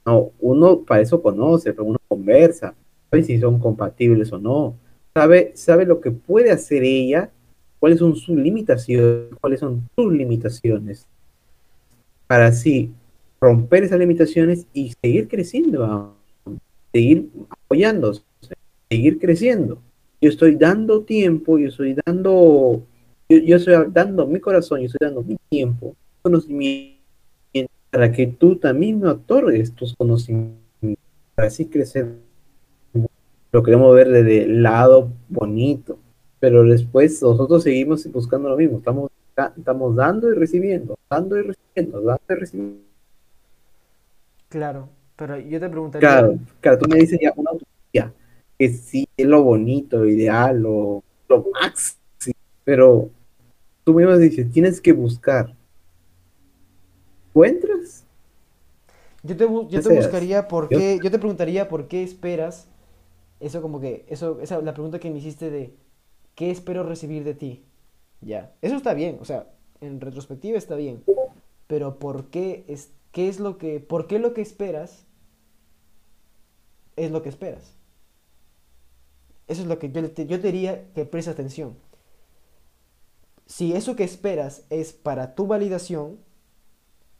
No, 0.04 0.32
uno 0.40 0.82
para 0.82 1.00
eso 1.00 1.20
conoce, 1.20 1.72
pero 1.72 1.84
uno 1.84 1.98
conversa, 2.06 2.74
sabe 3.10 3.22
si 3.24 3.38
son 3.40 3.58
compatibles 3.58 4.32
o 4.32 4.38
no, 4.38 4.76
sabe, 5.14 5.52
sabe 5.54 5.84
lo 5.84 6.00
que 6.00 6.10
puede 6.10 6.50
hacer 6.50 6.84
ella, 6.84 7.30
cuáles 7.80 7.98
son 7.98 8.14
sus 8.14 8.36
limitaciones, 8.36 9.30
cuáles 9.40 9.60
son 9.60 9.88
tus 9.96 10.12
limitaciones, 10.12 11.06
para 12.26 12.46
así 12.46 12.92
romper 13.40 13.84
esas 13.84 13.98
limitaciones 13.98 14.66
y 14.72 14.92
seguir 15.02 15.28
creciendo, 15.28 16.14
seguir 16.92 17.28
apoyándose, 17.48 18.22
seguir 18.88 19.18
creciendo. 19.18 19.82
Yo 20.20 20.30
estoy 20.30 20.56
dando 20.56 21.02
tiempo, 21.02 21.58
yo 21.58 21.68
estoy 21.68 21.96
dando, 22.06 22.82
yo, 23.28 23.38
yo 23.38 23.56
estoy 23.56 23.74
dando 23.90 24.26
mi 24.26 24.40
corazón, 24.40 24.80
yo 24.80 24.86
estoy 24.86 25.04
dando 25.06 25.22
mi 25.22 25.36
tiempo, 25.48 25.94
conocimiento, 26.22 26.95
para 27.96 28.12
que 28.12 28.26
tú 28.26 28.56
también 28.56 29.00
me 29.00 29.08
otorgues 29.08 29.72
tus 29.72 29.96
conocimientos, 29.96 30.60
para 31.34 31.48
así 31.48 31.64
crecer. 31.64 32.16
Lo 33.50 33.62
queremos 33.62 33.94
ver 33.94 34.10
desde 34.10 34.42
el 34.42 34.62
lado 34.62 35.08
bonito, 35.30 35.98
pero 36.38 36.62
después 36.62 37.22
nosotros 37.22 37.62
seguimos 37.62 38.06
buscando 38.12 38.50
lo 38.50 38.56
mismo, 38.58 38.76
estamos, 38.76 39.10
estamos 39.56 39.96
dando 39.96 40.30
y 40.30 40.34
recibiendo, 40.34 40.98
dando 41.08 41.38
y 41.38 41.42
recibiendo, 41.44 42.02
dando 42.02 42.22
y 42.28 42.34
recibiendo. 42.34 42.80
Claro, 44.50 44.90
pero 45.16 45.38
yo 45.38 45.58
te 45.58 45.68
preguntaría, 45.70 46.06
Claro, 46.06 46.38
claro, 46.60 46.78
tú 46.78 46.90
me 46.90 46.98
dices 46.98 47.18
ya 47.18 47.32
una 47.34 47.52
utopía, 47.52 48.12
que 48.58 48.68
sí 48.74 49.08
es 49.16 49.26
lo 49.26 49.42
bonito, 49.42 50.00
lo 50.00 50.06
ideal, 50.06 50.60
lo, 50.60 51.02
lo 51.30 51.46
máximo, 51.50 52.02
pero 52.62 53.08
tú 53.84 53.94
mismo 53.94 54.18
dices, 54.18 54.52
tienes 54.52 54.82
que 54.82 54.92
buscar. 54.92 55.55
¿Encuentras? 57.36 58.06
Yo 59.22 59.36
te, 59.36 59.46
yo 59.68 59.82
te 59.82 59.88
buscaría 59.88 60.48
por 60.48 60.70
Yo- 60.70 60.78
qué, 60.78 61.00
yo 61.02 61.10
te 61.10 61.18
preguntaría 61.18 61.68
por 61.68 61.88
qué 61.88 62.02
esperas, 62.02 62.68
eso 63.40 63.62
como 63.62 63.80
que, 63.80 64.06
eso, 64.08 64.40
esa, 64.40 64.60
la 64.62 64.74
pregunta 64.74 64.98
que 65.00 65.10
me 65.10 65.18
hiciste 65.18 65.50
de, 65.50 65.76
¿qué 66.34 66.50
espero 66.50 66.84
recibir 66.84 67.24
de 67.24 67.34
ti? 67.34 67.64
Ya, 68.20 68.54
eso 68.62 68.76
está 68.76 68.94
bien, 68.94 69.18
o 69.20 69.24
sea, 69.24 69.46
en 69.80 70.00
retrospectiva 70.00 70.58
está 70.58 70.74
bien, 70.76 71.04
pero 71.66 71.98
¿por 71.98 72.26
qué 72.30 72.64
es, 72.68 72.92
qué 73.12 73.28
es 73.28 73.40
lo 73.40 73.58
que, 73.58 73.80
por 73.80 74.06
qué 74.06 74.18
lo 74.18 74.34
que 74.34 74.42
esperas 74.42 75.06
es 76.96 77.10
lo 77.12 77.22
que 77.22 77.28
esperas? 77.28 77.74
Eso 79.48 79.62
es 79.62 79.66
lo 79.68 79.78
que 79.80 79.90
yo 79.90 80.08
te, 80.12 80.26
yo 80.26 80.40
te 80.40 80.52
diría 80.52 80.92
que 80.92 81.04
prestes 81.04 81.34
atención. 81.34 81.76
Si 83.46 83.72
eso 83.74 83.96
que 83.96 84.04
esperas 84.04 84.64
es 84.70 84.92
para 84.92 85.34
tu 85.34 85.46
validación, 85.46 86.18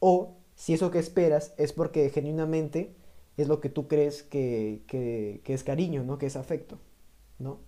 o 0.01 0.37
si 0.55 0.75
eso 0.75 0.91
que 0.91 0.99
esperas 0.99 1.55
es 1.59 1.73
porque 1.73 2.11
genuinamente 2.11 2.95
es 3.37 3.49
lo 3.49 3.61
que 3.61 3.69
tú 3.71 3.89
crees 3.89 4.23
que, 4.23 4.83
que- 4.87 5.41
que 5.45 5.55
es 5.55 5.65
cariño, 5.65 6.05
¿no? 6.05 6.19
Que 6.19 6.27
es 6.27 6.37
afecto, 6.37 6.79
¿no? 7.39 7.61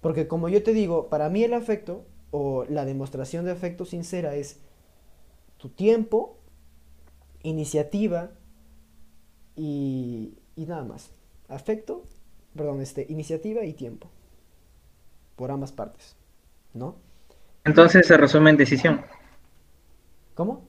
Porque 0.00 0.28
como 0.28 0.48
yo 0.48 0.62
te 0.62 0.72
digo, 0.74 1.08
para 1.10 1.28
mí 1.30 1.44
el 1.44 1.54
afecto 1.54 2.04
o 2.30 2.64
la 2.68 2.84
demostración 2.84 3.44
de 3.44 3.52
afecto 3.52 3.84
sincera 3.84 4.36
es 4.36 4.60
tu 5.58 5.68
tiempo, 5.68 6.38
iniciativa 7.42 8.30
y, 9.56 10.38
y 10.56 10.66
nada 10.66 10.84
más. 10.84 11.10
Afecto, 11.48 12.04
perdón, 12.54 12.80
este, 12.80 13.06
iniciativa 13.08 13.64
y 13.64 13.72
tiempo. 13.72 14.08
Por 15.36 15.50
ambas 15.50 15.72
partes, 15.72 16.16
¿no? 16.74 16.96
Entonces 17.66 18.06
se 18.06 18.16
resume 18.16 18.48
en 18.48 18.56
decisión. 18.56 19.04
¿Cómo? 20.34 20.68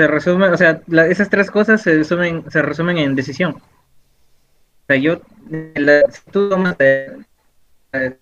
Se 0.00 0.06
resume, 0.06 0.48
o 0.48 0.56
sea, 0.56 0.80
la- 0.86 1.08
esas 1.08 1.28
tres 1.28 1.50
cosas 1.50 1.82
se 1.82 1.94
resumen, 1.94 2.50
se 2.50 2.62
resumen 2.62 2.96
en 2.96 3.14
decisión. 3.14 3.56
O 3.56 3.60
sea, 4.86 4.96
yo, 4.96 5.20
la- 5.74 6.10
si 6.10 6.22
tú 6.30 6.48
tomas, 6.48 6.74
eh, 6.78 7.18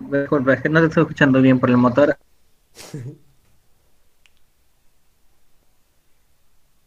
disculpa, 0.01 0.55
es 0.55 0.63
que 0.63 0.69
no 0.69 0.81
te 0.81 0.87
estoy 0.87 1.03
escuchando 1.05 1.41
bien 1.41 1.61
por 1.61 1.71
el 1.71 1.77
motor. 1.77 2.19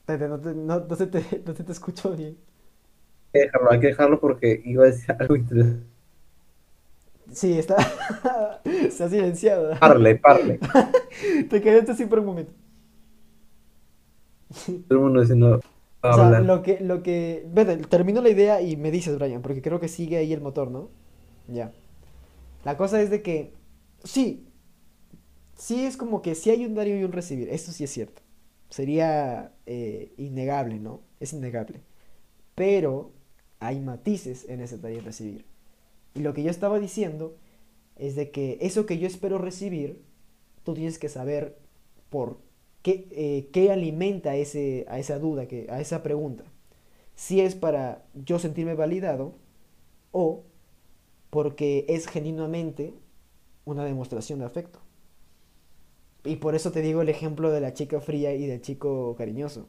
Espérate, 0.02 0.28
no, 0.28 0.40
te- 0.42 0.54
no- 0.54 0.80
no 0.82 0.96
se 0.98 1.08
te, 1.08 1.42
no 1.46 1.56
se 1.56 1.64
te 1.64 1.72
escuchó 1.72 2.12
bien. 2.18 2.36
Hay 3.34 3.40
que 3.40 3.40
dejarlo, 3.46 3.72
hay 3.72 3.80
que 3.80 3.88
dejarlo 3.88 4.20
porque 4.20 4.62
iba 4.66 4.84
a 4.84 4.88
decir 4.88 5.16
algo 5.18 5.38
interesante. 5.38 5.86
Sí, 7.32 7.58
está. 7.58 7.78
Se 8.92 9.06
ha 9.06 9.10
silenciado. 9.10 9.80
Parle, 9.80 10.16
parle. 10.18 10.60
Te 11.50 11.62
quedaste 11.62 11.94
así 11.94 12.06
por 12.06 12.20
un 12.20 12.26
momento. 12.26 12.52
Todo 14.88 15.00
el 15.00 15.06
mundo 15.06 15.22
diciendo, 15.22 15.62
O 16.04 16.14
sea, 16.14 16.26
hablar. 16.26 16.44
lo 16.44 16.62
que, 16.64 16.80
lo 16.82 17.04
que. 17.04 17.48
Vete, 17.52 17.78
termino 17.78 18.22
la 18.22 18.30
idea 18.30 18.62
y 18.62 18.76
me 18.78 18.92
dices, 18.92 19.18
Brian, 19.18 19.42
porque 19.42 19.62
creo 19.62 19.80
que 19.80 19.88
sigue 19.88 20.18
ahí 20.18 20.34
el 20.34 20.42
motor, 20.42 20.72
¿no? 20.72 20.90
Ya. 21.48 21.74
La 22.64 22.78
cosa 22.78 23.02
es 23.02 23.10
de 23.10 23.22
que, 23.22 23.54
sí, 24.04 24.48
sí 25.56 25.86
es 25.86 25.98
como 25.98 26.22
que 26.22 26.36
sí 26.36 26.50
hay 26.50 26.66
un 26.66 26.76
dar 26.76 26.88
y 26.88 27.04
un 27.04 27.12
recibir, 27.12 27.50
eso 27.50 27.72
sí 27.72 27.84
es 27.84 27.92
cierto. 27.92 28.22
Sería 28.70 29.54
eh, 29.66 30.14
innegable, 30.18 30.80
¿no? 30.80 31.02
Es 31.20 31.34
innegable. 31.34 31.82
Pero 32.56 33.14
hay 33.60 33.80
matices 33.80 34.48
en 34.50 34.62
ese 34.62 34.78
dar 34.78 34.92
y 34.92 35.00
recibir. 35.00 35.46
Y 36.14 36.22
lo 36.22 36.34
que 36.34 36.44
yo 36.44 36.52
estaba 36.52 36.80
diciendo 36.80 37.38
es 37.98 38.16
de 38.16 38.32
que 38.32 38.58
eso 38.62 38.86
que 38.86 38.98
yo 39.00 39.08
espero 39.08 39.38
recibir, 39.38 40.02
tú 40.64 40.74
tienes 40.74 41.00
que 41.00 41.10
saber 41.10 41.58
por 42.10 42.40
qué, 42.82 43.08
eh, 43.12 43.50
qué 43.52 43.72
alimenta 43.72 44.36
ese, 44.36 44.86
a 44.90 45.00
esa 45.00 45.20
duda, 45.20 45.48
que, 45.48 45.68
a 45.70 45.80
esa 45.82 46.04
pregunta. 46.04 46.44
Si 47.16 47.42
es 47.42 47.56
para 47.56 48.04
yo 48.14 48.40
sentirme 48.40 48.74
validado 48.74 49.36
o 50.12 50.44
porque 51.30 51.86
es 51.88 52.08
genuinamente 52.08 52.94
una 53.66 53.86
demostración 53.86 54.40
de 54.40 54.46
afecto. 54.46 54.80
Y 56.24 56.36
por 56.36 56.56
eso 56.56 56.72
te 56.72 56.82
digo 56.82 57.02
el 57.02 57.10
ejemplo 57.10 57.52
de 57.52 57.62
la 57.62 57.74
chica 57.74 58.00
fría 58.00 58.34
y 58.34 58.46
del 58.46 58.62
chico 58.62 59.16
cariñoso. 59.18 59.68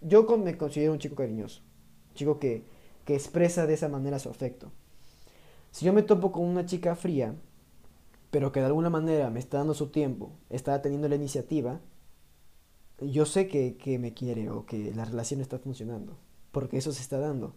Yo 0.00 0.24
me 0.38 0.56
considero 0.56 0.92
un 0.92 0.98
chico 0.98 1.16
cariñoso, 1.16 1.62
un 2.10 2.14
chico 2.14 2.38
que, 2.38 2.64
que 3.04 3.14
expresa 3.14 3.66
de 3.66 3.74
esa 3.74 3.88
manera 3.88 4.18
su 4.18 4.28
afecto. 4.28 4.70
Si 5.70 5.84
yo 5.84 5.92
me 5.92 6.02
topo 6.02 6.32
con 6.32 6.44
una 6.44 6.66
chica 6.66 6.96
fría, 6.96 7.34
pero 8.30 8.52
que 8.52 8.60
de 8.60 8.66
alguna 8.66 8.90
manera 8.90 9.30
me 9.30 9.40
está 9.40 9.58
dando 9.58 9.74
su 9.74 9.88
tiempo, 9.88 10.32
está 10.50 10.80
teniendo 10.82 11.08
la 11.08 11.16
iniciativa, 11.16 11.80
yo 13.00 13.26
sé 13.26 13.48
que, 13.48 13.76
que 13.76 13.98
me 13.98 14.12
quiere 14.12 14.50
o 14.50 14.66
que 14.66 14.92
la 14.94 15.04
relación 15.04 15.40
está 15.40 15.58
funcionando, 15.58 16.18
porque 16.52 16.78
eso 16.78 16.92
se 16.92 17.02
está 17.02 17.18
dando. 17.18 17.54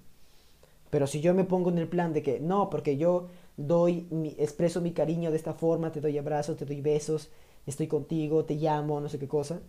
Pero 0.91 1.07
si 1.07 1.21
yo 1.21 1.33
me 1.33 1.45
pongo 1.45 1.69
en 1.69 1.77
el 1.77 1.87
plan 1.87 2.13
de 2.13 2.21
que 2.21 2.39
no, 2.39 2.69
porque 2.69 2.97
yo 2.97 3.27
doy, 3.57 4.07
mi, 4.11 4.35
expreso 4.37 4.81
mi 4.81 4.91
cariño 4.91 5.31
de 5.31 5.37
esta 5.37 5.53
forma, 5.53 5.91
te 5.91 6.01
doy 6.01 6.17
abrazos, 6.17 6.57
te 6.57 6.65
doy 6.65 6.81
besos, 6.81 7.31
estoy 7.65 7.87
contigo, 7.87 8.45
te 8.45 8.55
llamo, 8.55 8.99
no 8.99 9.09
sé 9.09 9.17
qué 9.17 9.27
cosa, 9.27 9.61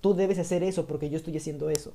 tú 0.00 0.14
debes 0.14 0.38
hacer 0.38 0.62
eso 0.62 0.86
porque 0.86 1.08
yo 1.08 1.16
estoy 1.16 1.36
haciendo 1.36 1.70
eso. 1.70 1.94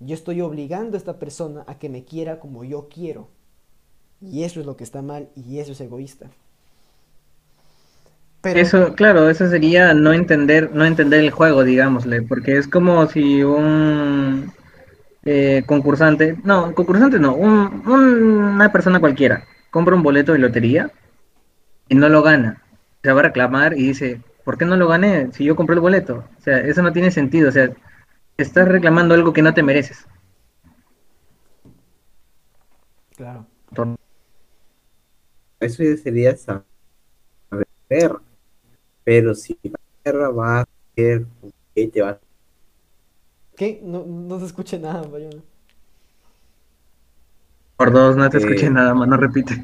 Yo 0.00 0.14
estoy 0.14 0.40
obligando 0.40 0.96
a 0.96 0.98
esta 0.98 1.20
persona 1.20 1.64
a 1.68 1.78
que 1.78 1.88
me 1.88 2.04
quiera 2.04 2.40
como 2.40 2.64
yo 2.64 2.88
quiero. 2.88 3.28
Y 4.20 4.42
eso 4.42 4.58
es 4.58 4.66
lo 4.66 4.76
que 4.76 4.84
está 4.84 5.00
mal 5.00 5.30
y 5.36 5.58
eso 5.58 5.72
es 5.72 5.80
egoísta. 5.80 6.30
Pero... 8.42 8.60
Eso, 8.60 8.94
claro, 8.94 9.30
eso 9.30 9.48
sería 9.48 9.94
no 9.94 10.12
entender, 10.12 10.70
no 10.74 10.84
entender 10.84 11.20
el 11.20 11.30
juego, 11.30 11.64
digámosle, 11.64 12.22
porque 12.22 12.58
es 12.58 12.68
como 12.68 13.06
si 13.06 13.42
un 13.44 14.52
eh, 15.24 15.62
concursante, 15.64 16.36
no, 16.42 16.74
concursante 16.74 17.18
no, 17.18 17.34
un, 17.34 17.86
una 17.86 18.72
persona 18.72 18.98
cualquiera 18.98 19.44
compra 19.72 19.96
un 19.96 20.02
boleto 20.02 20.32
de 20.32 20.38
lotería 20.38 20.92
y 21.88 21.96
no 21.96 22.08
lo 22.08 22.22
gana. 22.22 22.62
Se 23.02 23.10
va 23.10 23.20
a 23.20 23.24
reclamar 23.24 23.72
y 23.72 23.88
dice, 23.88 24.20
¿por 24.44 24.58
qué 24.58 24.64
no 24.66 24.76
lo 24.76 24.86
gané 24.86 25.32
si 25.32 25.44
yo 25.44 25.56
compré 25.56 25.74
el 25.74 25.80
boleto? 25.80 26.28
O 26.38 26.42
sea, 26.42 26.58
eso 26.58 26.82
no 26.82 26.92
tiene 26.92 27.10
sentido, 27.10 27.48
o 27.48 27.52
sea, 27.52 27.70
estás 28.36 28.68
reclamando 28.68 29.14
algo 29.14 29.32
que 29.32 29.42
no 29.42 29.54
te 29.54 29.62
mereces. 29.62 30.06
Claro. 33.16 33.46
Eso 35.58 35.82
ya 35.82 35.96
sería 35.96 36.36
saber, 36.36 36.66
pero 39.04 39.34
si 39.34 39.58
la 39.62 39.78
guerra 40.04 40.30
va 40.30 40.60
a 40.60 40.68
ser, 40.94 41.26
¿qué 41.74 41.88
te 41.88 42.02
va 42.02 42.10
a 42.10 42.20
¿Qué? 43.56 43.80
No, 43.82 44.04
no 44.06 44.38
se 44.40 44.46
escucha 44.46 44.78
nada, 44.78 45.02
Bayona. 45.02 45.42
Por 47.76 47.92
dos, 47.92 48.16
no 48.16 48.30
te 48.30 48.38
escuché 48.38 48.70
nada 48.70 48.94
más, 48.94 49.08
no 49.08 49.16
repite. 49.16 49.62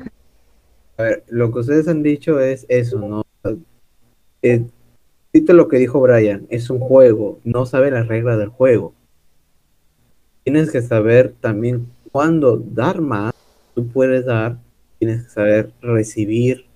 A 0.98 1.02
ver, 1.02 1.24
lo 1.28 1.52
que 1.52 1.60
ustedes 1.60 1.88
han 1.88 2.02
dicho 2.02 2.40
es 2.40 2.66
eso, 2.68 2.98
¿no? 2.98 3.24
Eh, 4.42 4.66
lo 5.32 5.68
que 5.68 5.78
dijo 5.78 6.00
Brian, 6.00 6.46
es 6.50 6.70
un 6.70 6.80
juego, 6.80 7.38
no 7.44 7.66
sabe 7.66 7.90
las 7.90 8.08
reglas 8.08 8.38
del 8.38 8.48
juego. 8.48 8.94
Tienes 10.44 10.70
que 10.70 10.82
saber 10.82 11.34
también 11.40 11.88
cuándo 12.10 12.56
dar 12.56 13.00
más, 13.00 13.34
tú 13.74 13.86
puedes 13.86 14.24
dar, 14.24 14.58
tienes 14.98 15.24
que 15.24 15.30
saber 15.30 15.72
recibir. 15.80 16.67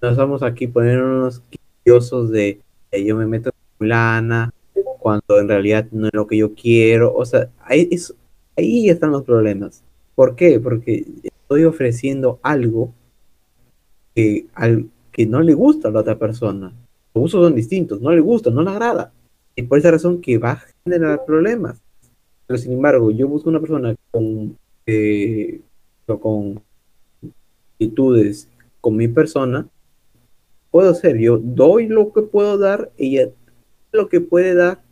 No 0.00 0.10
estamos 0.10 0.42
aquí 0.42 0.66
poniéndonos 0.66 1.42
quillosos 1.84 2.30
de 2.30 2.60
yo 2.92 3.16
me 3.16 3.26
meto 3.26 3.50
con 3.78 3.88
lana, 3.88 4.52
cuando 4.98 5.38
en 5.38 5.48
realidad 5.48 5.86
no 5.90 6.06
es 6.06 6.14
lo 6.14 6.26
que 6.26 6.36
yo 6.36 6.54
quiero. 6.54 7.14
O 7.14 7.24
sea, 7.24 7.50
ahí, 7.60 7.88
ahí 8.56 8.88
están 8.88 9.10
los 9.10 9.22
problemas. 9.22 9.82
¿Por 10.14 10.34
qué? 10.34 10.58
Porque 10.60 11.04
estoy 11.22 11.64
ofreciendo 11.64 12.38
algo 12.42 12.92
que, 14.14 14.46
al, 14.54 14.88
que 15.12 15.26
no 15.26 15.40
le 15.42 15.54
gusta 15.54 15.88
a 15.88 15.90
la 15.90 16.00
otra 16.00 16.18
persona. 16.18 16.72
Los 17.14 17.26
usos 17.26 17.44
son 17.44 17.54
distintos, 17.54 18.00
no 18.00 18.10
le 18.10 18.20
gusta, 18.20 18.50
no 18.50 18.62
le 18.62 18.70
agrada. 18.70 19.12
Y 19.54 19.62
por 19.62 19.78
esa 19.78 19.90
razón 19.90 20.20
que 20.20 20.38
va 20.38 20.52
a 20.52 20.62
generar 20.84 21.24
problemas. 21.24 21.80
Pero 22.46 22.58
sin 22.58 22.72
embargo, 22.72 23.10
yo 23.10 23.28
busco 23.28 23.48
una 23.48 23.60
persona 23.60 23.94
con, 24.10 24.56
eh, 24.86 25.60
con 26.06 26.62
actitudes 27.72 28.48
con 28.80 28.96
mi 28.96 29.08
persona, 29.08 29.66
puedo 30.76 30.92
ser, 30.92 31.16
yo 31.16 31.38
doy 31.38 31.86
lo 31.86 32.12
que 32.12 32.20
puedo 32.20 32.58
dar, 32.58 32.92
ella 32.98 33.30
lo 33.92 34.10
que 34.10 34.20
puede 34.20 34.54
dar, 34.54 34.82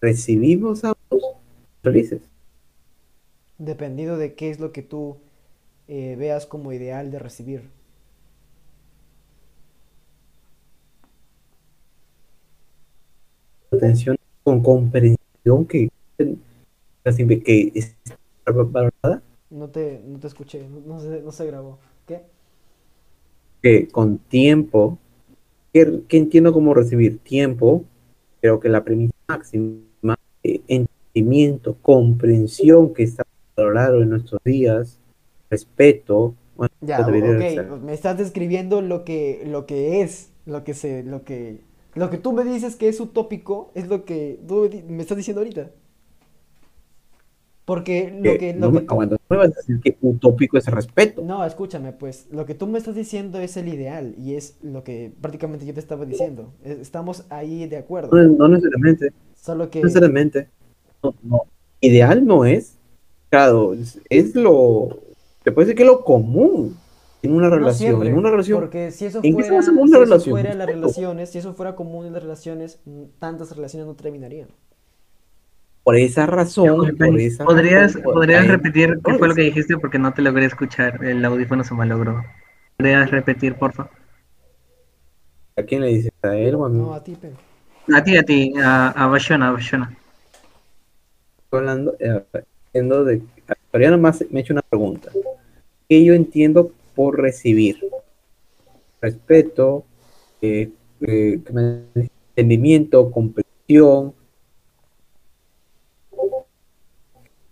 recibimos 0.00 0.82
ambos 0.82 1.36
felices. 1.80 2.22
Dependido 3.56 4.16
de 4.16 4.34
qué 4.34 4.50
es 4.50 4.58
lo 4.58 4.72
que 4.72 4.82
tú 4.82 5.18
eh, 5.86 6.16
veas 6.18 6.44
como 6.44 6.72
ideal 6.72 7.12
de 7.12 7.20
recibir. 7.20 7.70
Atención 13.70 14.16
con 14.42 14.60
comprensión 14.60 15.66
que, 15.68 15.88
que 17.04 17.72
es 17.76 17.96
valorada. 18.44 19.22
No 19.50 19.68
te, 19.68 20.02
no 20.04 20.18
te 20.18 20.26
escuché, 20.26 20.66
no, 20.68 20.98
se, 20.98 21.22
no 21.22 21.30
se 21.30 21.46
grabó. 21.46 21.78
¿Qué? 22.08 22.22
Que 23.62 23.86
con 23.86 24.18
tiempo, 24.18 24.98
que, 25.84 26.02
que 26.08 26.16
entiendo 26.16 26.52
cómo 26.52 26.74
recibir 26.74 27.18
tiempo, 27.18 27.84
creo 28.40 28.60
que 28.60 28.68
la 28.68 28.84
premisa 28.84 29.14
máxima, 29.28 30.16
eh, 30.42 30.60
entendimiento, 30.66 31.76
comprensión 31.80 32.94
que 32.94 33.04
está 33.04 33.24
a 33.56 33.60
lo 33.62 33.72
largo 33.72 34.00
de 34.00 34.06
nuestros 34.06 34.40
días, 34.44 34.98
respeto. 35.50 36.34
ya, 36.80 37.00
ok, 37.00 37.80
me 37.82 37.94
estás 37.94 38.18
describiendo 38.18 38.80
lo 38.82 39.04
que, 39.04 39.42
lo 39.46 39.66
que 39.66 40.02
es, 40.02 40.30
lo 40.46 40.64
que 40.64 40.74
se, 40.74 41.02
lo 41.02 41.24
que, 41.24 41.60
lo 41.94 42.10
que 42.10 42.18
tú 42.18 42.32
me 42.32 42.44
dices 42.44 42.76
que 42.76 42.88
es 42.88 43.00
utópico, 43.00 43.70
es 43.74 43.88
lo 43.88 44.04
que 44.04 44.40
tú 44.46 44.68
me 44.88 45.02
estás 45.02 45.16
diciendo 45.16 45.40
ahorita. 45.40 45.70
Porque 47.68 48.10
lo 48.16 48.38
que... 48.38 48.54
no, 48.54 48.70
me, 48.70 48.80
vas 48.80 49.50
a 49.50 49.54
decir 49.54 49.78
que 49.84 49.98
utópico 50.00 50.56
es 50.56 50.64
respeto. 50.68 51.20
No, 51.22 51.44
escúchame, 51.44 51.92
pues 51.92 52.26
lo 52.30 52.46
que 52.46 52.54
tú 52.54 52.66
me 52.66 52.78
estás 52.78 52.94
diciendo 52.94 53.40
es 53.40 53.58
el 53.58 53.68
ideal 53.68 54.14
y 54.16 54.36
es 54.36 54.56
lo 54.62 54.82
que 54.82 55.12
prácticamente 55.20 55.66
yo 55.66 55.74
te 55.74 55.80
estaba 55.80 56.06
diciendo. 56.06 56.54
Estamos 56.64 57.26
ahí 57.28 57.66
de 57.66 57.76
acuerdo. 57.76 58.16
No, 58.16 58.48
necesariamente. 58.48 59.12
Solo 59.34 59.68
que... 59.68 59.80
No 59.80 59.84
necesariamente. 59.84 60.48
No, 61.02 61.42
Ideal 61.82 62.24
no 62.24 62.46
es. 62.46 62.78
Claro, 63.28 63.74
es, 64.08 64.34
lo... 64.34 65.00
Te 65.42 65.52
puede 65.52 65.66
decir 65.66 65.76
que 65.76 65.82
es 65.82 65.88
lo 65.90 66.04
común 66.04 66.74
en 67.22 67.34
una 67.34 67.50
relación. 67.50 68.06
en 68.06 68.14
una 68.14 68.30
relación. 68.30 68.60
Porque 68.60 68.92
si 68.92 69.04
eso 69.04 69.20
fuera, 69.20 69.60
si 69.60 69.68
eso 69.68 70.20
fuera 70.20 70.54
las 70.54 70.66
relaciones, 70.68 71.28
si 71.28 71.36
eso 71.36 71.52
fuera 71.52 71.76
común 71.76 72.06
en 72.06 72.14
las 72.14 72.22
relaciones, 72.22 72.80
tantas 73.18 73.54
relaciones 73.54 73.86
no 73.86 73.94
terminarían. 73.94 74.48
Por 75.88 75.96
esa 75.96 76.26
razón, 76.26 76.94
¿Podrías, 77.46 77.96
¿podrías 77.96 78.46
repetir 78.46 79.00
qué 79.02 79.14
fue 79.14 79.26
lo 79.26 79.34
que 79.34 79.40
dijiste? 79.40 79.78
Porque 79.78 79.98
no 79.98 80.12
te 80.12 80.20
logré 80.20 80.44
escuchar. 80.44 81.02
El 81.02 81.24
audífono 81.24 81.64
se 81.64 81.72
malogró. 81.72 82.22
¿Podrías 82.76 83.10
repetir, 83.10 83.54
por 83.54 83.72
favor? 83.72 83.90
¿A 85.56 85.62
quién 85.62 85.80
le 85.80 85.86
dices? 85.86 86.12
¿A 86.20 86.36
él 86.36 86.56
o 86.56 86.66
a 86.66 86.68
mí? 86.68 86.76
No, 86.76 86.92
a 86.92 87.02
ti, 87.02 87.14
Pe. 87.14 87.32
A 87.94 88.04
ti, 88.04 88.18
a 88.18 88.22
ti, 88.22 88.52
a, 88.62 88.88
a 88.90 89.06
Bashona, 89.06 89.48
a 89.48 89.52
Bashona. 89.52 89.96
Hablando, 91.50 91.96
eh, 91.98 92.22
de. 92.74 93.22
Todavía 93.70 93.90
nomás 93.90 94.22
me 94.30 94.40
he 94.40 94.42
hecho 94.42 94.52
una 94.52 94.60
pregunta. 94.60 95.10
¿Qué 95.88 96.04
yo 96.04 96.12
entiendo 96.12 96.70
por 96.94 97.18
recibir? 97.18 97.78
Respeto, 99.00 99.86
eh, 100.42 100.68
eh, 101.00 101.40
entendimiento, 102.34 103.10
comprensión, 103.10 104.12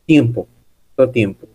tiempo, 0.06 0.48
todo 0.94 1.10
tiempo. 1.10 1.46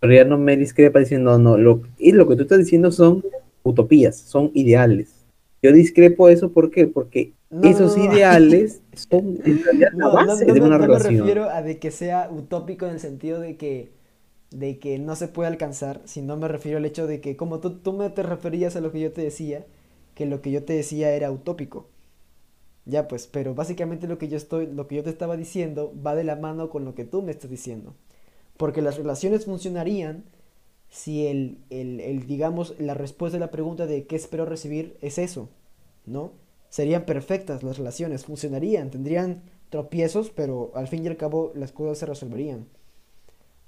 Pero 0.00 0.14
ya 0.14 0.24
no 0.24 0.38
me 0.38 0.56
discrepa 0.56 0.98
diciendo, 0.98 1.38
no, 1.38 1.58
lo, 1.58 1.82
y 1.98 2.12
lo 2.12 2.26
que 2.26 2.36
tú 2.36 2.42
estás 2.42 2.58
diciendo 2.58 2.90
son 2.90 3.24
utopías, 3.62 4.16
son 4.16 4.50
ideales. 4.54 5.14
Yo 5.62 5.72
discrepo 5.72 6.28
eso, 6.28 6.50
¿por 6.52 6.70
qué? 6.70 6.86
Porque 6.86 7.32
esos 7.62 7.96
ideales 7.98 8.80
son 8.94 9.38
en 9.44 9.62
realidad 9.62 9.90
la 9.94 10.08
base 10.08 10.46
de 10.46 10.60
una 10.60 10.78
no 10.78 10.78
relación. 10.78 11.14
me 11.14 11.20
refiero 11.20 11.50
a 11.50 11.62
de 11.62 11.78
que 11.78 11.90
sea 11.90 12.30
utópico 12.30 12.86
en 12.86 12.92
el 12.92 13.00
sentido 13.00 13.40
de 13.40 13.56
que 13.56 13.90
de 14.50 14.78
que 14.80 14.98
no 14.98 15.14
se 15.16 15.28
puede 15.28 15.48
alcanzar, 15.48 16.00
sino 16.06 16.36
me 16.36 16.48
refiero 16.48 16.78
al 16.78 16.84
hecho 16.84 17.06
de 17.06 17.20
que 17.20 17.36
como 17.36 17.60
tú, 17.60 17.78
tú 17.78 17.92
me 17.92 18.10
te 18.10 18.22
referías 18.22 18.74
a 18.76 18.80
lo 18.80 18.90
que 18.92 19.00
yo 19.00 19.12
te 19.12 19.22
decía, 19.22 19.64
que 20.14 20.26
lo 20.26 20.42
que 20.42 20.50
yo 20.50 20.64
te 20.64 20.72
decía 20.72 21.12
era 21.12 21.30
utópico. 21.30 21.88
Ya 22.86 23.08
pues, 23.08 23.26
pero 23.26 23.54
básicamente 23.54 24.06
lo 24.08 24.18
que 24.18 24.28
yo 24.28 24.36
estoy, 24.36 24.66
lo 24.66 24.86
que 24.86 24.96
yo 24.96 25.04
te 25.04 25.10
estaba 25.10 25.36
diciendo 25.36 25.92
va 26.04 26.14
de 26.14 26.24
la 26.24 26.36
mano 26.36 26.70
con 26.70 26.84
lo 26.84 26.94
que 26.94 27.04
tú 27.04 27.22
me 27.22 27.32
estás 27.32 27.50
diciendo. 27.50 27.94
Porque 28.56 28.82
las 28.82 28.96
relaciones 28.96 29.44
funcionarían 29.46 30.24
si 30.90 31.26
el, 31.26 31.58
el, 31.70 32.00
el, 32.00 32.26
digamos, 32.26 32.74
la 32.78 32.94
respuesta 32.94 33.36
de 33.36 33.40
la 33.40 33.50
pregunta 33.50 33.86
de 33.86 34.06
qué 34.06 34.16
espero 34.16 34.44
recibir 34.44 34.96
es 35.00 35.18
eso, 35.18 35.48
¿no? 36.04 36.32
Serían 36.68 37.04
perfectas 37.04 37.62
las 37.62 37.78
relaciones, 37.78 38.24
funcionarían, 38.24 38.90
tendrían 38.90 39.42
tropiezos, 39.70 40.30
pero 40.30 40.72
al 40.74 40.88
fin 40.88 41.04
y 41.04 41.08
al 41.08 41.16
cabo 41.16 41.52
las 41.54 41.72
cosas 41.72 41.98
se 41.98 42.06
resolverían. 42.06 42.66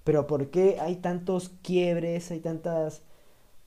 Pero 0.04 0.26
¿por 0.26 0.50
qué 0.50 0.78
hay 0.80 0.96
tantos 0.96 1.52
quiebres, 1.62 2.30
hay 2.32 2.40
tantas, 2.40 3.02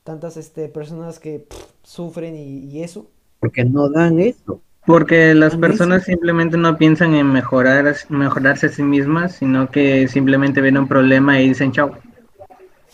tantas 0.03 0.38
este, 0.38 0.67
personas 0.67 1.19
que 1.19 1.47
sufren 1.84 2.35
y, 2.35 2.59
y, 2.65 2.84
eso? 2.84 3.09
Porque 3.39 3.63
no 3.63 3.89
dan 3.89 4.19
eso. 4.19 4.61
Porque 4.85 5.33
las 5.33 5.55
personas 5.55 6.03
simplemente 6.03 6.57
no 6.57 6.77
piensan 6.77 7.15
en 7.15 7.31
mejorar, 7.31 7.95
mejorarse 8.09 8.67
a 8.67 8.69
sí 8.69 8.83
mismas, 8.83 9.35
sino 9.35 9.69
que 9.71 10.07
simplemente 10.07 10.61
ven 10.61 10.77
un 10.77 10.87
problema 10.87 11.41
y 11.41 11.49
dicen 11.49 11.71
chao. 11.71 11.97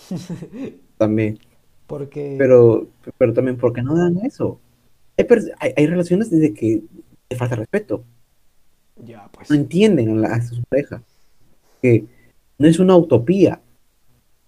también. 0.97 1.39
Porque... 1.87 2.35
Pero, 2.37 2.87
pero 3.17 3.33
también, 3.33 3.57
porque 3.57 3.81
no 3.81 3.95
dan 3.95 4.17
eso? 4.25 4.59
Hay, 5.17 5.25
hay, 5.59 5.73
hay 5.75 5.87
relaciones 5.87 6.29
desde 6.29 6.53
que 6.53 6.81
te 7.27 7.35
falta 7.35 7.55
respeto. 7.55 8.03
Ya, 8.95 9.29
pues. 9.31 9.49
No 9.49 9.55
entienden 9.55 10.23
a 10.25 10.41
su 10.41 10.63
pareja. 10.63 11.01
Que 11.81 12.05
no 12.57 12.67
es 12.67 12.79
una 12.79 12.95
utopía. 12.95 13.61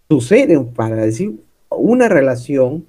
Sucede 0.09 0.59
para 0.59 0.95
decir 0.95 1.39
una 1.69 2.07
relación 2.07 2.85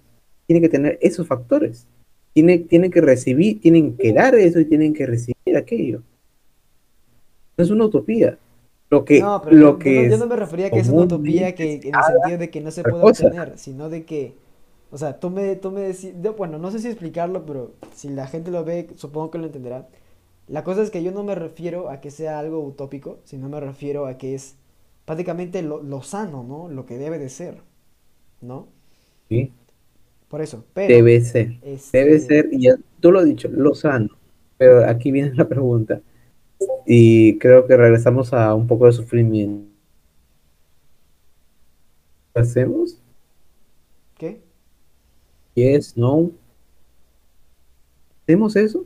tiene 0.47 0.61
que 0.61 0.69
tener 0.69 0.99
esos 1.01 1.27
factores. 1.27 1.87
Tiene, 2.35 2.59
tienen 2.59 2.91
que 2.91 3.01
recibir, 3.01 3.61
tienen 3.61 3.97
que 3.97 4.13
dar 4.13 4.35
eso 4.35 4.61
y 4.61 4.67
tienen 4.67 4.93
que 4.93 5.07
recibir 5.07 5.57
aquello. 5.57 6.03
No 7.57 7.65
es 7.65 7.71
una 7.71 7.87
utopía. 7.87 8.39
Lo 8.91 9.05
que, 9.05 9.21
no, 9.21 9.41
pero 9.43 9.57
lo 9.57 9.73
yo, 9.73 9.79
que 9.79 10.03
no, 10.03 10.11
yo 10.11 10.19
no 10.19 10.27
me 10.27 10.37
refería 10.37 10.67
a 10.67 10.71
que 10.71 10.81
es 10.81 10.89
una 10.89 11.03
utopía 11.03 11.55
que, 11.55 11.75
en 11.75 11.95
el 11.95 12.03
sentido 12.05 12.39
de 12.39 12.51
que 12.51 12.61
no 12.61 12.71
se 12.71 12.85
puede 12.85 13.01
cosa. 13.01 13.27
obtener, 13.27 13.59
sino 13.59 13.89
de 13.89 14.05
que, 14.05 14.35
o 14.91 14.99
sea, 14.99 15.19
tú 15.19 15.31
me, 15.31 15.57
tú 15.57 15.71
me 15.71 15.81
decís, 15.81 16.13
bueno, 16.37 16.59
no 16.59 16.71
sé 16.71 16.79
si 16.81 16.89
explicarlo, 16.89 17.47
pero 17.47 17.73
si 17.95 18.09
la 18.11 18.27
gente 18.27 18.51
lo 18.51 18.65
ve, 18.65 18.89
supongo 18.97 19.31
que 19.31 19.39
lo 19.39 19.47
entenderá. 19.47 19.89
La 20.49 20.65
cosa 20.65 20.83
es 20.83 20.91
que 20.91 21.03
yo 21.03 21.13
no 21.13 21.25
me 21.25 21.35
refiero 21.35 21.89
a 21.91 22.01
que 22.01 22.11
sea 22.11 22.39
algo 22.39 22.61
utópico, 22.65 23.19
sino 23.25 23.49
me 23.49 23.61
refiero 23.61 24.07
a 24.07 24.19
que 24.19 24.35
es 24.35 24.57
prácticamente 25.07 25.63
lo, 25.63 25.83
lo 25.83 26.03
sano, 26.03 26.45
¿no? 26.45 26.69
Lo 26.69 26.87
que 26.87 26.99
debe 26.99 27.19
de 27.19 27.31
ser, 27.31 27.63
¿no? 28.41 28.69
Sí. 29.29 29.53
Por 30.35 30.43
eso, 30.43 30.65
pero... 30.75 30.93
Debe 30.93 31.21
ser, 31.21 31.61
este, 31.63 31.97
debe 31.97 32.19
ser, 32.19 32.49
y 32.51 32.63
ya 32.63 32.75
tú 32.99 33.13
lo 33.13 33.21
has 33.21 33.25
dicho, 33.25 33.49
lo 33.53 33.73
sano. 33.73 34.09
Pero 34.59 34.85
aquí 34.85 35.13
viene 35.13 35.33
la 35.33 35.47
pregunta. 35.47 36.01
Y 36.85 37.39
creo 37.39 37.69
que 37.69 37.77
regresamos 37.77 38.33
a 38.33 38.53
un 38.53 38.67
poco 38.67 38.87
de 38.87 38.93
sufrimiento. 38.95 39.65
¿Qué 42.35 42.41
hacemos? 42.41 43.01
¿Qué? 44.19 44.41
Yes, 45.55 45.97
no. 45.97 46.33
¿Hacemos 48.25 48.57
eso? 48.57 48.85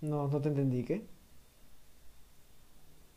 No, 0.00 0.28
no 0.28 0.40
te 0.40 0.50
entendí, 0.50 0.84
¿qué? 0.84 1.02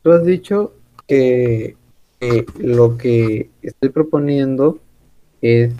Tú 0.01 0.11
has 0.11 0.25
dicho 0.25 0.73
que, 1.05 1.77
que 2.19 2.47
lo 2.57 2.97
que 2.97 3.51
estoy 3.61 3.89
proponiendo 3.89 4.79
es 5.43 5.71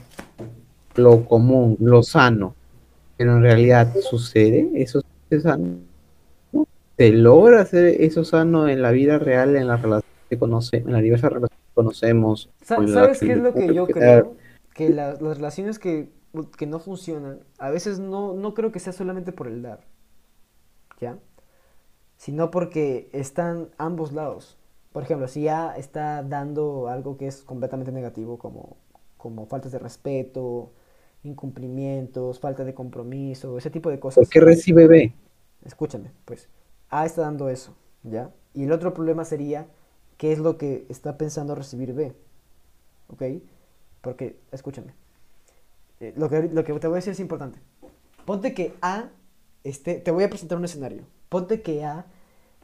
lo 0.96 1.26
común, 1.26 1.78
lo 1.80 2.04
sano, 2.04 2.56
pero 3.18 3.38
en 3.38 3.44
realidad 3.44 3.94
sucede, 4.02 4.70
eso 4.76 5.02
es 5.30 5.44
sano. 5.44 5.78
¿Se 6.98 7.12
logra 7.12 7.62
hacer 7.62 8.02
eso 8.02 8.24
sano 8.24 8.68
en 8.68 8.82
la 8.82 8.92
vida 8.92 9.18
real, 9.18 9.56
en 9.56 9.68
la 9.68 9.78
relación 9.78 10.12
que 10.30 10.38
conocemos, 10.38 10.88
en 10.88 10.94
las 10.94 11.02
diversas 11.02 11.32
relaciones 11.32 11.58
que 11.68 11.74
conocemos? 11.74 12.50
¿Sabes 12.64 13.20
qué 13.20 13.34
es 13.34 13.40
lo 13.40 13.54
que 13.54 13.74
yo 13.74 13.88
creo? 13.88 14.36
Que 14.74 14.90
la- 14.90 15.14
las 15.14 15.38
relaciones 15.38 15.80
que, 15.80 16.10
que 16.58 16.68
no 16.68 16.80
funcionan, 16.80 17.40
a 17.58 17.70
veces 17.72 18.00
no, 18.00 18.34
no 18.34 18.54
creo 18.54 18.72
que 18.72 18.80
sea 18.80 18.94
solamente 18.94 19.32
por 19.32 19.48
el 19.48 19.62
dar, 19.62 19.82
¿ya? 21.00 21.18
Sino 22.18 22.52
porque 22.52 23.10
están 23.14 23.70
ambos 23.78 24.12
lados. 24.14 24.58
Por 24.92 25.04
ejemplo, 25.04 25.28
si 25.28 25.44
ya 25.44 25.74
está 25.76 26.22
dando 26.24 26.88
algo 26.88 27.18
que 27.18 27.28
es 27.28 27.42
completamente 27.44 27.92
negativo, 27.92 28.38
como, 28.38 28.78
como 29.18 29.46
faltas 29.48 29.72
de 29.72 29.80
respeto, 29.80 30.72
incumplimientos, 31.24 32.40
falta 32.40 32.64
de 32.66 32.74
compromiso, 32.74 33.58
ese 33.58 33.70
tipo 33.72 33.90
de 33.90 34.00
¿Por 34.14 34.28
cosas. 34.28 34.30
qué 34.30 34.40
recibe 34.40 34.88
B? 34.88 35.14
Escúchame, 35.66 36.12
pues. 36.26 36.50
A 36.90 37.06
está 37.06 37.22
dando 37.22 37.50
eso, 37.50 37.76
¿ya? 38.04 38.32
Y 38.54 38.64
el 38.64 38.72
otro 38.72 38.94
problema 38.94 39.26
sería 39.26 39.68
qué 40.18 40.32
es 40.32 40.40
lo 40.40 40.58
que 40.58 40.86
está 40.90 41.18
pensando 41.18 41.56
recibir 41.56 41.94
B. 41.94 42.14
¿Ok? 43.10 43.24
Porque, 44.02 44.40
escúchame. 44.52 44.94
eh, 46.00 46.14
lo, 46.18 46.30
que, 46.30 46.44
lo 46.44 46.64
que 46.64 46.74
te 46.80 46.88
voy 46.88 46.96
a 46.96 46.98
decir 46.98 47.14
es 47.14 47.20
importante. 47.20 47.60
Ponte 48.26 48.54
que 48.54 48.74
A 48.82 49.10
esté. 49.64 49.96
Te 49.96 50.12
voy 50.12 50.24
a 50.24 50.30
presentar 50.30 50.58
un 50.58 50.66
escenario. 50.66 51.04
Ponte 51.30 51.62
que 51.62 51.84
A 51.86 52.06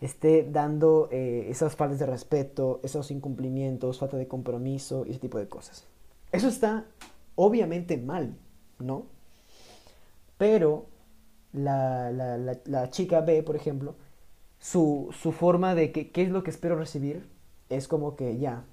esté 0.02 0.48
dando 0.52 1.10
eh, 1.12 1.48
esas 1.50 1.76
faltas 1.76 2.00
de 2.00 2.06
respeto, 2.06 2.80
esos 2.84 3.12
incumplimientos, 3.12 4.00
falta 4.00 4.18
de 4.18 4.28
compromiso 4.28 5.06
y 5.06 5.12
ese 5.12 5.20
tipo 5.20 5.40
de 5.40 5.48
cosas. 5.48 5.88
Eso 6.32 6.48
está 6.48 6.86
obviamente 7.36 7.98
mal, 7.98 8.36
¿no? 8.80 9.06
Pero 10.38 10.86
la, 11.54 12.12
la, 12.12 12.38
la, 12.66 12.90
chica 12.90 13.22
B, 13.22 13.44
por 13.44 13.56
ejemplo, 13.56 13.96
su, 14.60 15.10
su 15.20 15.32
forma 15.32 15.76
de 15.76 15.92
que, 15.92 16.12
qué 16.12 16.24
es 16.24 16.30
lo 16.30 16.44
que 16.44 16.52
espero 16.52 16.78
recibir 16.78 17.28
es 17.70 17.88
como 17.88 18.16
que 18.16 18.38
ya, 18.38 18.66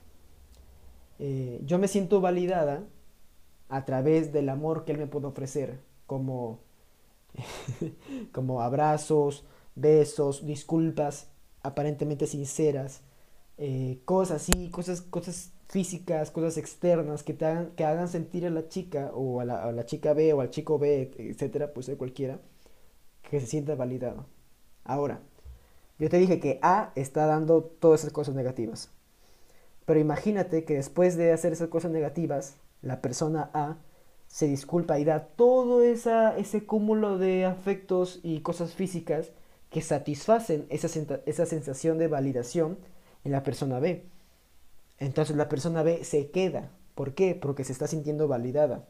eh, 1.19 1.61
yo 1.65 1.79
me 1.79 1.89
siento 1.89 2.21
validada 2.21 2.85
a 3.69 3.85
través 3.85 4.33
del 4.33 4.49
amor 4.49 4.85
que 4.85 4.93
él 4.93 4.99
me 4.99 5.07
puede 5.07 5.27
ofrecer, 5.27 5.81
como, 6.07 6.61
como 8.33 8.61
abrazos, 8.61 9.45
besos, 9.75 10.45
disculpas 10.47 11.29
aparentemente 11.65 12.27
sinceras, 12.27 13.01
eh, 13.57 14.01
cosas 14.05 14.43
así, 14.43 14.69
cosas, 14.71 15.01
cosas 15.01 15.54
físicas, 15.69 16.31
cosas 16.31 16.57
externas 16.59 17.23
que 17.23 17.35
te 17.35 17.47
hagan, 17.47 17.71
que 17.77 17.85
hagan 17.85 18.09
sentir 18.09 18.47
a 18.47 18.51
la 18.51 18.69
chica 18.69 19.11
o 19.15 19.41
a 19.41 19.45
la, 19.45 19.65
a 19.65 19.73
la 19.73 19.87
chica 19.87 20.13
B 20.15 20.33
o 20.33 20.41
al 20.41 20.51
chico 20.51 20.79
B, 20.79 21.13
etcétera, 21.19 21.73
pues 21.73 21.87
de 21.87 21.97
cualquiera, 21.97 22.39
que 23.23 23.41
se 23.41 23.47
sienta 23.47 23.75
validado. 23.75 24.27
Ahora, 24.85 25.21
yo 25.99 26.09
te 26.09 26.19
dije 26.19 26.41
que 26.41 26.59
A 26.63 26.93
está 26.97 27.27
dando 27.27 27.63
todas 27.63 28.01
esas 28.01 28.13
cosas 28.13 28.35
negativas. 28.35 28.91
Pero 29.87 30.01
imagínate 30.01 30.65
que 30.65 30.75
después 30.75 31.17
de 31.17 31.33
hacer 31.33 31.53
esas 31.53 31.69
cosas 31.69 31.91
negativas, 31.91 32.57
la 32.83 33.01
persona 33.01 33.51
A 33.55 33.79
se 34.29 34.49
disculpa 34.49 34.99
y 34.99 35.05
da 35.05 35.27
todo 35.27 35.83
esa, 35.83 36.37
ese 36.37 36.67
cúmulo 36.67 37.19
de 37.19 37.45
afectos 37.45 38.21
y 38.23 38.41
cosas 38.41 38.75
físicas 38.75 39.33
que 39.71 39.83
satisfacen 39.83 40.67
esa, 40.71 40.89
esa 41.27 41.47
sensación 41.47 41.99
de 41.99 42.09
validación 42.09 42.79
en 43.25 43.33
la 43.33 43.43
persona 43.43 43.79
B. 43.79 44.05
Entonces 45.05 45.37
la 45.37 45.51
persona 45.51 45.83
B 45.83 46.03
se 46.03 46.31
queda. 46.31 46.71
¿Por 46.95 47.15
qué? 47.15 47.35
Porque 47.35 47.63
se 47.63 47.73
está 47.73 47.87
sintiendo 47.87 48.27
validada. 48.27 48.89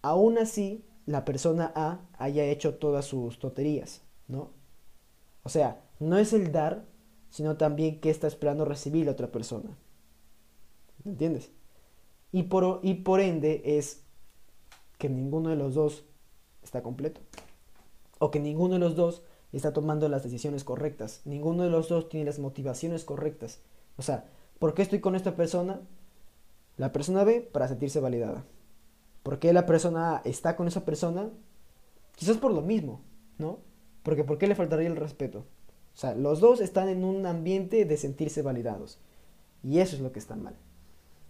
Aún 0.00 0.38
así, 0.38 0.86
la 1.04 1.26
persona 1.26 1.70
A 1.74 2.00
haya 2.16 2.44
hecho 2.44 2.76
todas 2.76 3.04
sus 3.04 3.38
tonterías, 3.38 4.00
¿no? 4.26 4.52
O 5.42 5.50
sea, 5.50 5.82
no 5.98 6.16
es 6.16 6.32
el 6.32 6.50
dar, 6.50 6.86
sino 7.28 7.58
también 7.58 8.00
qué 8.00 8.08
está 8.08 8.26
esperando 8.26 8.64
recibir 8.64 9.04
la 9.04 9.12
otra 9.12 9.30
persona. 9.30 9.76
¿Me 11.04 11.12
entiendes? 11.12 11.52
Y 12.32 12.44
por, 12.44 12.80
y 12.82 12.94
por 12.94 13.20
ende 13.20 13.60
es 13.64 14.04
que 14.96 15.10
ninguno 15.10 15.50
de 15.50 15.56
los 15.56 15.74
dos 15.74 16.04
está 16.62 16.82
completo. 16.82 17.20
O 18.18 18.30
que 18.30 18.40
ninguno 18.40 18.74
de 18.74 18.80
los 18.80 18.96
dos 18.96 19.24
está 19.52 19.74
tomando 19.74 20.08
las 20.08 20.22
decisiones 20.22 20.64
correctas. 20.64 21.20
Ninguno 21.26 21.64
de 21.64 21.70
los 21.70 21.90
dos 21.90 22.08
tiene 22.08 22.24
las 22.24 22.38
motivaciones 22.38 23.04
correctas. 23.04 23.60
O 23.98 24.02
sea, 24.02 24.30
¿por 24.60 24.74
qué 24.74 24.82
estoy 24.82 25.00
con 25.00 25.16
esta 25.16 25.36
persona? 25.36 25.82
La 26.78 26.92
persona 26.92 27.24
B 27.24 27.42
para 27.42 27.68
sentirse 27.68 28.00
validada. 28.00 28.44
¿Por 29.22 29.38
qué 29.40 29.52
la 29.52 29.66
persona 29.66 30.16
A 30.18 30.22
está 30.24 30.56
con 30.56 30.68
esa 30.68 30.84
persona? 30.84 31.30
Quizás 32.16 32.38
por 32.38 32.52
lo 32.52 32.62
mismo, 32.62 33.02
¿no? 33.38 33.60
Porque 34.04 34.24
¿por 34.24 34.38
qué 34.38 34.46
le 34.48 34.54
faltaría 34.56 34.88
el 34.88 34.96
respeto? 34.96 35.40
O 35.94 35.98
sea, 35.98 36.14
los 36.14 36.40
dos 36.40 36.60
están 36.60 36.88
en 36.88 37.04
un 37.04 37.26
ambiente 37.26 37.84
de 37.84 37.96
sentirse 37.98 38.42
validados. 38.42 38.98
Y 39.62 39.80
eso 39.80 39.96
es 39.96 40.02
lo 40.02 40.12
que 40.12 40.18
está 40.20 40.36
mal. 40.36 40.56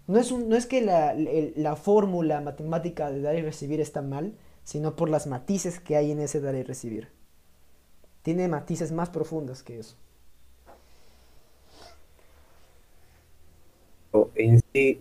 No 0.09 0.19
es, 0.19 0.32
no 0.32 0.57
es 0.57 0.66
que 0.66 0.82
la, 0.82 1.12
el- 1.12 1.55
la 1.57 1.77
fórmula 1.77 2.40
matemática 2.40 3.11
de 3.11 3.23
dar 3.23 3.36
y 3.36 3.43
recibir 3.43 3.81
está 3.81 4.02
mal, 4.02 4.35
sino 4.65 4.97
por 4.97 5.09
las 5.11 5.27
matices 5.27 5.81
que 5.81 5.97
hay 5.97 6.12
en 6.12 6.20
ese 6.20 6.40
dar 6.40 6.55
y 6.57 6.62
recibir. 6.65 7.09
Tiene 8.23 8.48
matices 8.48 8.93
más 8.93 9.11
profundas 9.11 9.62
que 9.62 9.78
eso. 9.78 9.97
En 14.35 14.61
sí, 14.73 15.01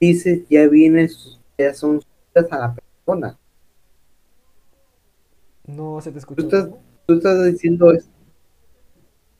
dices 0.00 0.42
ya 0.48 0.68
vienen, 0.68 1.08
ya 1.58 1.74
son 1.74 2.00
a 2.50 2.56
la 2.58 2.74
persona. 2.74 3.38
No 5.66 6.00
se 6.00 6.10
te 6.12 6.18
escucha. 6.18 6.36
Tú 6.40 6.46
estás, 6.46 6.70
tú 7.06 7.14
estás 7.14 7.44
diciendo 7.44 7.92
eso. 7.92 8.08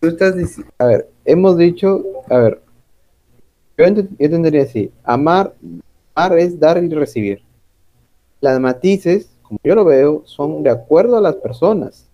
Tú 0.01 0.07
estás 0.09 0.36
diciendo, 0.36 0.73
a 0.78 0.86
ver, 0.86 1.11
hemos 1.24 1.57
dicho, 1.59 2.05
a 2.31 2.39
ver, 2.39 2.61
yo, 3.77 3.85
ent- 3.85 4.09
yo 4.19 4.27
entendería 4.27 4.62
así, 4.62 4.93
amar, 5.03 5.55
amar 6.15 6.39
es 6.39 6.59
dar 6.59 6.82
y 6.82 6.89
recibir. 6.89 7.43
Las 8.41 8.61
matices, 8.61 9.31
como 9.43 9.59
yo 9.65 9.74
lo 9.74 9.85
veo, 9.85 10.23
son 10.27 10.62
de 10.62 10.70
acuerdo 10.70 11.16
a 11.16 11.20
las 11.20 11.36
personas. 11.36 12.09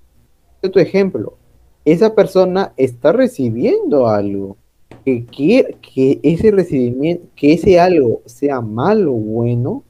Este 0.56 0.70
tu 0.70 0.78
ejemplo, 0.80 1.36
esa 1.84 2.14
persona 2.14 2.72
está 2.76 3.12
recibiendo 3.12 4.08
algo, 4.08 4.56
que 5.04 5.24
quiere 5.24 5.74
que 5.80 6.20
ese 6.22 6.50
recibimiento, 6.50 7.26
que 7.34 7.54
ese 7.54 7.80
algo 7.80 8.22
sea 8.26 8.60
malo 8.60 9.12
o 9.12 9.16
bueno, 9.16 9.82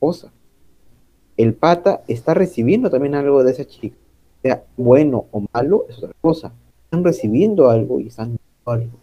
cosa. 0.00 0.32
El 1.36 1.54
pata 1.54 2.02
está 2.08 2.34
recibiendo 2.34 2.90
también 2.90 3.14
algo 3.14 3.44
de 3.44 3.52
esa 3.52 3.64
chica 3.66 3.96
sea 4.42 4.64
bueno 4.76 5.26
o 5.32 5.42
malo, 5.52 5.86
es 5.88 5.98
otra 5.98 6.12
cosa. 6.20 6.52
Están 6.84 7.04
recibiendo 7.04 7.68
algo 7.68 8.00
y 8.00 8.08
están 8.08 8.36
dando 8.64 8.82
algo. 8.84 8.98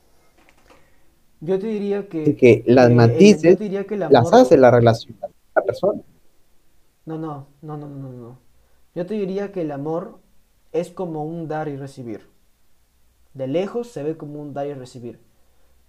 Yo 1.41 1.59
te 1.59 1.67
diría 1.67 2.07
que, 2.07 2.63
las 2.65 2.89
el- 2.89 2.95
matices 2.95 3.59
diría 3.59 3.85
que 3.85 3.97
las 3.97 4.31
hace 4.33 4.57
la 4.57 4.71
relación 4.71 5.17
de 5.19 5.27
la 5.55 5.61
persona. 5.61 6.01
No, 7.05 7.17
no, 7.17 7.47
no, 7.61 7.77
no, 7.77 7.87
no, 7.87 8.11
no. 8.13 8.37
Yo 8.95 9.05
te 9.05 9.15
diría 9.15 9.51
que 9.51 9.61
el 9.61 9.71
amor 9.71 10.19
es 10.71 10.89
como 10.91 11.25
un 11.25 11.47
dar 11.47 11.67
y 11.67 11.75
recibir. 11.75 12.21
De 13.33 13.47
lejos 13.47 13.89
se 13.89 14.03
ve 14.03 14.17
como 14.17 14.41
un 14.41 14.53
dar 14.53 14.67
y 14.67 14.73
recibir, 14.73 15.19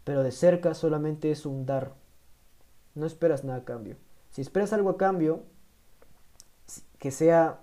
pero 0.05 0.23
de 0.23 0.33
cerca 0.33 0.75
solamente 0.75 1.31
es 1.31 1.47
un 1.47 1.66
dar. 1.66 1.95
No 2.95 3.07
esperas 3.07 3.45
nada 3.45 3.61
a 3.61 3.65
cambio. 3.65 3.97
Si 4.31 4.41
esperas 4.43 4.73
algo 4.73 4.91
a 4.91 4.97
cambio, 4.97 5.45
que 6.99 7.11
sea 7.11 7.61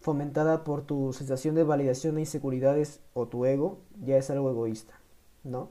fomentada 0.00 0.64
por 0.64 0.82
tu 0.82 1.12
sensación 1.12 1.54
de 1.54 1.64
validación 1.64 2.16
e 2.18 2.20
inseguridades 2.20 3.00
o 3.14 3.26
tu 3.28 3.44
ego, 3.46 3.80
ya 4.04 4.16
es 4.16 4.30
algo 4.30 4.50
egoísta, 4.50 4.94
¿no? 5.44 5.70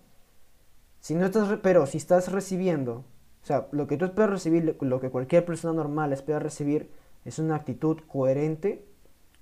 Si 0.99 1.15
no 1.15 1.25
estás, 1.25 1.59
pero 1.63 1.85
si 1.85 1.97
estás 1.97 2.31
recibiendo, 2.31 3.05
o 3.43 3.45
sea, 3.45 3.67
lo 3.71 3.87
que 3.87 3.97
tú 3.97 4.05
esperas 4.05 4.31
recibir, 4.31 4.77
lo- 4.81 4.99
que 4.99 5.09
cualquier 5.09 5.45
persona 5.45 5.73
normal 5.73 6.11
espera 6.13 6.39
recibir, 6.39 6.91
es 7.25 7.39
una 7.39 7.55
actitud 7.55 7.99
coherente 8.07 8.85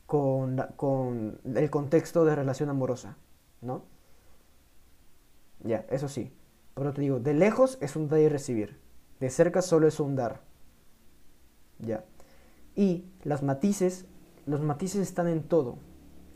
con, 0.07 0.57
con 0.77 1.39
el 1.45 1.69
contexto 1.69 2.25
de 2.25 2.35
relación 2.35 2.69
amorosa, 2.69 3.17
¿no? 3.61 3.83
Ya, 5.65 5.85
eso 5.89 6.07
sí. 6.07 6.31
Pero 6.75 6.93
te 6.93 7.01
digo, 7.01 7.19
de 7.19 7.33
lejos 7.33 7.77
es 7.81 7.95
un 7.97 8.07
dar 8.07 8.19
y 8.21 8.29
recibir, 8.29 8.79
de 9.19 9.29
cerca 9.29 9.61
solo 9.61 9.87
es 9.87 9.99
un 9.99 10.15
dar. 10.15 10.41
Ya. 11.79 12.03
Y 12.75 13.05
las 13.23 13.43
matices, 13.43 14.05
los 14.45 14.61
matices 14.61 15.01
están 15.01 15.27
en 15.27 15.43
todo. 15.43 15.77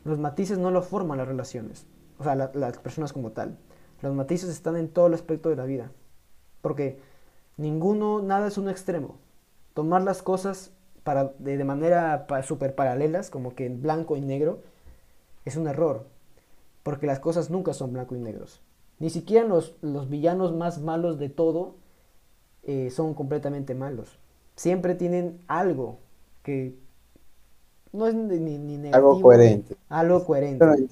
Los 0.04 0.18
matices 0.18 0.58
no 0.58 0.70
lo 0.70 0.82
forman 0.82 1.18
las 1.18 1.28
relaciones, 1.28 1.86
o 2.18 2.24
sea, 2.24 2.34
la- 2.34 2.50
las 2.54 2.78
personas 2.78 3.12
como 3.12 3.32
tal. 3.32 3.58
Los 4.02 4.14
matices 4.14 4.50
están 4.50 4.76
en 4.76 4.88
todo 4.88 5.08
el 5.08 5.14
aspecto 5.14 5.50
de 5.50 5.56
la 5.56 5.66
vida. 5.66 5.92
Porque 6.62 7.00
ninguno, 7.58 8.22
nada 8.22 8.48
es 8.48 8.58
un 8.58 8.68
extremo. 8.70 9.16
Tomar 9.74 10.02
las 10.02 10.22
cosas 10.22 10.72
para, 11.04 11.34
de, 11.38 11.64
manera 11.64 12.26
pa- 12.28 12.42
súper 12.42 12.74
paralelas, 12.74 13.30
como 13.30 13.54
que 13.54 13.66
en 13.66 13.82
blanco 13.82 14.16
y 14.16 14.22
negro, 14.22 14.62
es 15.44 15.56
un 15.56 15.68
error. 15.68 16.06
Porque 16.84 17.06
las 17.06 17.20
cosas 17.20 17.50
nunca 17.50 17.74
son 17.74 17.92
blanco 17.94 18.16
y 18.16 18.20
negros. 18.20 18.62
Ni 19.00 19.10
siquiera 19.10 19.46
los, 19.48 19.76
los 19.82 20.08
villanos 20.10 20.54
más 20.54 20.80
malos 20.80 21.18
de 21.18 21.28
todo 21.30 21.76
eh, 22.64 22.90
son 22.90 23.14
completamente 23.14 23.74
malos. 23.74 24.18
Siempre 24.56 24.94
tienen 24.94 25.40
algo 25.48 25.98
que 26.42 26.76
no 27.92 28.06
es 28.06 28.14
ni, 28.14 28.38
ni 28.58 28.76
negativo. 28.78 28.98
Algo 28.98 29.20
coherente. 29.20 29.76
Algo 29.88 30.24
coherente. 30.24 30.82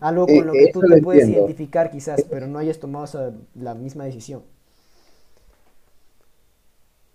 Algo 0.00 0.30
Eh, 0.30 0.32
con 0.32 0.46
lo 0.46 0.56
que 0.58 0.68
tú 0.68 0.82
eso 0.82 0.86
te 0.86 0.98
puedes 0.98 1.28
entiendo. 1.28 1.28
identificar 1.28 1.90
quizás, 1.90 2.24
pero 2.24 2.46
no 2.46 2.58
hayas 2.58 2.78
tomado 2.80 3.34
la 3.54 3.74
misma 3.74 4.04
decisión. 4.04 4.42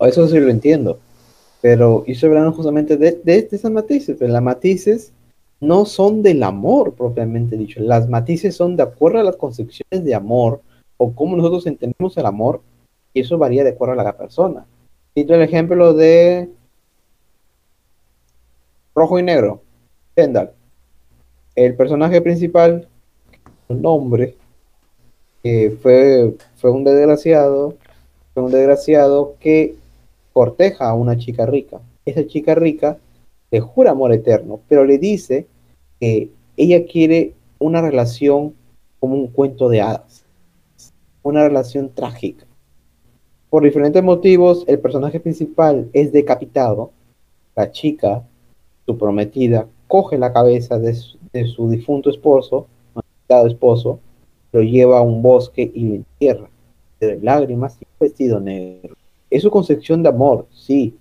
Eso 0.00 0.26
sí 0.28 0.38
lo 0.40 0.50
entiendo. 0.50 0.98
Pero 1.60 2.04
y 2.06 2.12
estoy 2.12 2.30
hablando 2.30 2.52
justamente 2.52 2.96
de, 2.96 3.12
de, 3.24 3.42
de 3.42 3.48
esas 3.56 3.72
matices. 3.72 4.16
Pero 4.18 4.32
las 4.32 4.42
matices 4.42 5.12
no 5.60 5.84
son 5.84 6.22
del 6.22 6.42
amor 6.42 6.94
propiamente 6.94 7.56
dicho. 7.56 7.80
Las 7.80 8.08
matices 8.08 8.56
son 8.56 8.76
de 8.76 8.84
acuerdo 8.84 9.18
a 9.18 9.24
las 9.24 9.36
concepciones 9.36 10.04
de 10.04 10.14
amor 10.14 10.62
o 10.96 11.12
cómo 11.12 11.36
nosotros 11.36 11.66
entendemos 11.66 12.16
el 12.16 12.26
amor. 12.26 12.60
Y 13.12 13.20
eso 13.20 13.38
varía 13.38 13.64
de 13.64 13.70
acuerdo 13.70 14.00
a 14.00 14.04
la 14.04 14.16
persona. 14.16 14.66
Cito 15.14 15.34
el 15.34 15.42
ejemplo 15.42 15.94
de 15.94 16.50
rojo 18.94 19.18
y 19.18 19.22
negro. 19.22 19.62
Kendall. 20.14 20.52
El 21.54 21.74
personaje 21.74 22.20
principal, 22.20 22.88
un 23.68 23.84
hombre, 23.86 24.36
que 25.42 25.76
fue, 25.82 26.34
fue 26.56 26.70
un 26.70 26.84
desgraciado, 26.84 27.76
fue 28.34 28.42
un 28.44 28.52
desgraciado 28.52 29.34
que 29.40 29.74
corteja 30.32 30.88
a 30.88 30.94
una 30.94 31.16
chica 31.16 31.46
rica. 31.46 31.80
Esa 32.04 32.26
chica 32.26 32.54
rica 32.54 32.98
le 33.50 33.60
jura 33.60 33.92
amor 33.92 34.12
eterno, 34.12 34.60
pero 34.68 34.84
le 34.84 34.98
dice 34.98 35.46
que 36.00 36.30
ella 36.56 36.84
quiere 36.86 37.34
una 37.58 37.80
relación 37.80 38.54
como 39.00 39.14
un 39.14 39.28
cuento 39.28 39.68
de 39.68 39.80
hadas, 39.80 40.24
una 41.22 41.46
relación 41.46 41.90
trágica. 41.94 42.46
Por 43.50 43.62
diferentes 43.62 44.02
motivos, 44.02 44.64
el 44.66 44.78
personaje 44.78 45.20
principal 45.20 45.88
es 45.92 46.12
decapitado. 46.12 46.90
La 47.56 47.70
chica, 47.70 48.22
su 48.84 48.98
prometida, 48.98 49.66
coge 49.86 50.18
la 50.18 50.32
cabeza 50.32 50.78
de 50.78 50.94
su, 50.94 51.68
difunto 51.68 52.10
esposo, 52.10 52.66
esposo, 53.46 54.00
lo 54.52 54.62
lleva 54.62 54.98
a 54.98 55.02
un 55.02 55.22
bosque 55.22 55.70
y 55.74 55.84
lo 55.84 55.94
entierra, 55.96 56.48
de 57.00 57.18
lágrimas 57.20 57.78
y 57.80 57.86
vestido 57.98 58.38
negro. 58.40 58.96
Es 59.30 59.42
su 59.42 59.50
concepción 59.50 60.02
de 60.02 60.08
amor, 60.08 60.46
sí. 60.50 60.94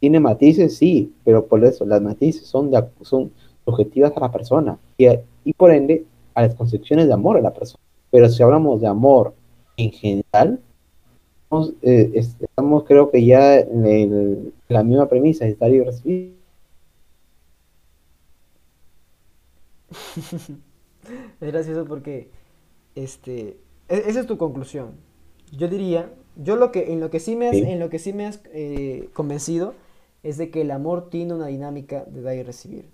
Tiene 0.00 0.20
matices, 0.20 0.76
sí, 0.76 1.12
pero 1.24 1.46
por 1.46 1.64
eso 1.64 1.84
las 1.84 2.00
matices 2.00 2.46
son, 2.46 2.70
de, 2.70 2.84
son 3.02 3.32
subjetivas 3.64 4.12
a 4.16 4.20
la 4.20 4.30
persona 4.30 4.78
y, 4.96 5.06
y 5.44 5.52
por 5.52 5.72
ende 5.72 6.04
a 6.34 6.42
las 6.42 6.54
concepciones 6.54 7.06
de 7.08 7.12
amor 7.12 7.36
a 7.36 7.40
la 7.40 7.52
persona. 7.52 7.82
Pero 8.10 8.28
si 8.28 8.42
hablamos 8.42 8.80
de 8.80 8.86
amor 8.86 9.34
en 9.76 9.90
general, 9.90 10.60
estamos, 11.42 11.72
eh, 11.82 12.10
estamos 12.14 12.84
creo 12.84 13.10
que 13.10 13.24
ya 13.24 13.58
en, 13.58 13.86
el, 13.86 14.52
la 14.68 14.82
misma 14.84 15.08
premisa, 15.08 15.46
estar 15.46 15.70
y 15.70 15.80
recibir. 15.82 16.38
es 21.40 21.52
gracioso 21.52 21.84
porque 21.86 22.28
este 22.94 23.56
e, 23.88 24.02
esa 24.06 24.20
es 24.20 24.26
tu 24.26 24.36
conclusión. 24.38 24.92
Yo 25.52 25.68
diría, 25.68 26.10
yo 26.36 26.56
lo 26.56 26.70
que 26.72 26.92
en 26.92 27.00
lo 27.00 27.10
que 27.10 27.20
sí 27.20 27.36
me 27.36 27.48
has, 27.48 27.56
Sí. 27.56 27.62
en 27.62 27.78
lo 27.80 27.88
que 27.88 27.98
sí 27.98 28.12
me 28.12 28.26
has 28.26 28.40
eh, 28.52 29.08
convencido 29.14 29.74
es 30.28 30.36
de 30.38 30.50
que 30.50 30.62
el 30.62 30.70
amor 30.70 31.10
tiene 31.10 31.34
una 31.34 31.46
dinámica 31.46 32.04
de 32.04 32.22
dar 32.22 32.34
y 32.36 32.42
recibir. 32.42 32.88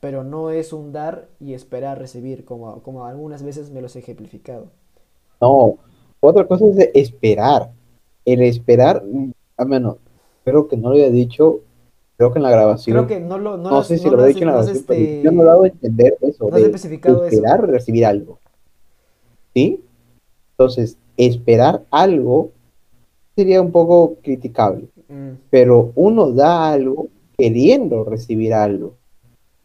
Pero 0.00 0.24
no 0.24 0.50
es 0.50 0.72
un 0.72 0.92
dar 0.92 1.28
y 1.40 1.52
esperar 1.54 1.98
recibir, 1.98 2.44
como, 2.44 2.82
como 2.82 3.04
algunas 3.04 3.42
veces 3.42 3.70
me 3.70 3.82
los 3.82 3.94
he 3.96 3.98
ejemplificado. 3.98 4.68
No, 5.40 5.76
otra 6.20 6.46
cosa 6.46 6.66
es 6.66 6.76
de 6.76 6.90
esperar. 6.94 7.70
El 8.24 8.42
esperar, 8.42 9.02
a 9.56 9.64
menos, 9.64 9.96
creo 10.44 10.68
que 10.68 10.76
no 10.76 10.88
lo 10.90 10.94
había 10.94 11.10
dicho, 11.10 11.60
creo 12.16 12.32
que 12.32 12.38
en 12.38 12.42
la 12.44 12.50
grabación. 12.50 12.96
Creo 12.96 13.06
que 13.06 13.20
no 13.24 13.38
lo 13.38 13.56
no, 13.56 13.70
no 13.70 13.82
sé 13.84 13.98
si 13.98 14.04
no 14.06 14.16
lo 14.16 14.22
has- 14.22 14.28
dicho 14.28 14.40
en 14.40 14.46
la 14.46 14.52
grabación, 14.52 14.84
pero 14.86 15.00
este, 15.00 15.22
yo 15.22 15.32
no 15.32 15.42
he 15.42 15.44
dado 15.46 15.62
a 15.64 15.68
entender 15.68 16.16
eso, 16.20 16.48
no 16.48 16.56
has 16.56 16.62
de 16.62 16.66
especificado 16.68 17.24
eso. 17.24 17.34
esperar 17.36 17.66
recibir 17.68 18.06
algo. 18.06 18.38
¿Sí? 19.54 19.82
Entonces, 20.52 20.96
esperar 21.16 21.84
algo 21.90 22.50
sería 23.36 23.60
un 23.62 23.72
poco 23.72 24.16
criticable, 24.22 24.88
Mm, 25.10 25.32
pero 25.50 25.92
uno 25.96 26.30
da 26.30 26.70
algo 26.70 27.08
queriendo 27.36 28.04
recibir 28.04 28.54
algo. 28.54 28.94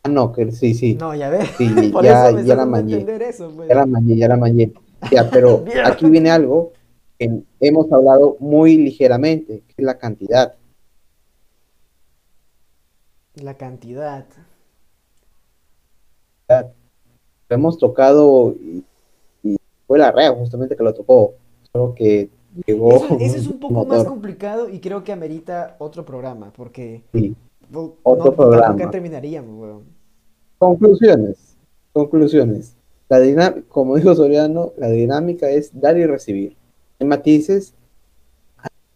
Ah, 0.03 0.09
no, 0.09 0.31
que 0.31 0.51
sí, 0.51 0.73
sí. 0.73 0.95
No, 0.95 1.15
ya 1.15 1.29
ves. 1.29 1.49
Sí, 1.57 1.93
ya, 2.03 2.29
eso 2.29 2.41
ya 2.41 2.55
la 2.55 2.65
mañé. 2.65 3.05
eso, 3.21 3.51
pues. 3.55 3.69
Ya 3.69 3.75
la 3.75 3.85
mañé, 3.85 4.15
ya 4.17 4.27
la 4.27 4.37
mañé. 4.37 4.73
Ya, 5.11 5.29
pero 5.29 5.63
aquí 5.85 6.09
viene 6.09 6.31
algo 6.31 6.73
que 7.19 7.43
hemos 7.59 7.91
hablado 7.91 8.37
muy 8.39 8.77
ligeramente, 8.77 9.61
que 9.67 9.73
es 9.77 9.85
la 9.85 9.97
cantidad. 9.97 10.55
La 13.35 13.53
cantidad. 13.55 14.25
Lo 16.47 17.55
hemos 17.55 17.77
tocado 17.77 18.53
y, 18.53 18.83
y 19.43 19.57
fue 19.85 19.99
la 19.99 20.11
rea 20.11 20.31
justamente 20.31 20.75
que 20.75 20.83
lo 20.83 20.93
tocó. 20.93 21.35
Solo 21.71 21.93
que 21.93 22.29
llegó. 22.65 22.95
Eso, 22.95 23.17
eso 23.19 23.35
es 23.37 23.47
un 23.47 23.59
poco 23.59 23.85
más 23.85 24.03
complicado 24.03 24.69
y 24.69 24.79
creo 24.79 25.03
que 25.03 25.11
amerita 25.11 25.75
otro 25.79 26.05
programa, 26.05 26.51
porque 26.55 27.03
Sí. 27.13 27.35
no, 27.69 27.93
Otro 28.03 28.25
no- 28.31 28.35
programa. 28.35 28.69
nunca 28.69 28.91
terminaríamos, 28.91 29.59
weón. 29.61 29.83
Conclusiones. 30.57 31.55
Conclusiones. 31.93 32.75
La 33.07 33.53
como 33.67 33.95
dijo 33.95 34.15
Soriano, 34.15 34.73
la 34.77 34.87
dinámica 34.89 35.49
es 35.49 35.69
dar 35.79 35.97
y 35.97 36.05
recibir. 36.05 36.55
Hay 36.99 37.07
matices, 37.07 37.73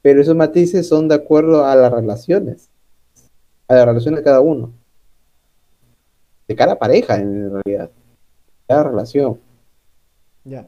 pero 0.02 0.22
esos 0.22 0.36
matices 0.36 0.88
son 0.88 1.07
de 1.07 1.15
acuerdo 1.15 1.65
a 1.65 1.76
las 1.76 1.91
relaciones, 1.91 2.69
a 3.68 3.76
la 3.76 3.86
relación 3.86 4.15
de 4.15 4.23
cada 4.23 4.41
uno. 4.41 4.72
De 6.48 6.56
cada 6.56 6.80
pareja, 6.80 7.18
en 7.18 7.52
realidad. 7.52 7.91
Cada 8.68 8.84
relación. 8.84 9.40
Ya. 10.44 10.68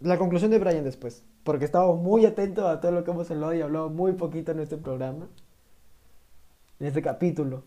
La 0.00 0.18
conclusión 0.18 0.50
de 0.50 0.58
Brian 0.58 0.84
después. 0.84 1.22
Porque 1.44 1.64
estaba 1.64 1.94
muy 1.94 2.24
atento 2.26 2.68
a 2.68 2.80
todo 2.80 2.92
lo 2.92 3.04
que 3.04 3.10
hemos 3.10 3.30
hablado 3.30 3.54
y 3.54 3.60
hablado 3.60 3.90
muy 3.90 4.12
poquito 4.12 4.52
en 4.52 4.60
este 4.60 4.76
programa. 4.76 5.26
En 6.78 6.86
este 6.86 7.02
capítulo. 7.02 7.62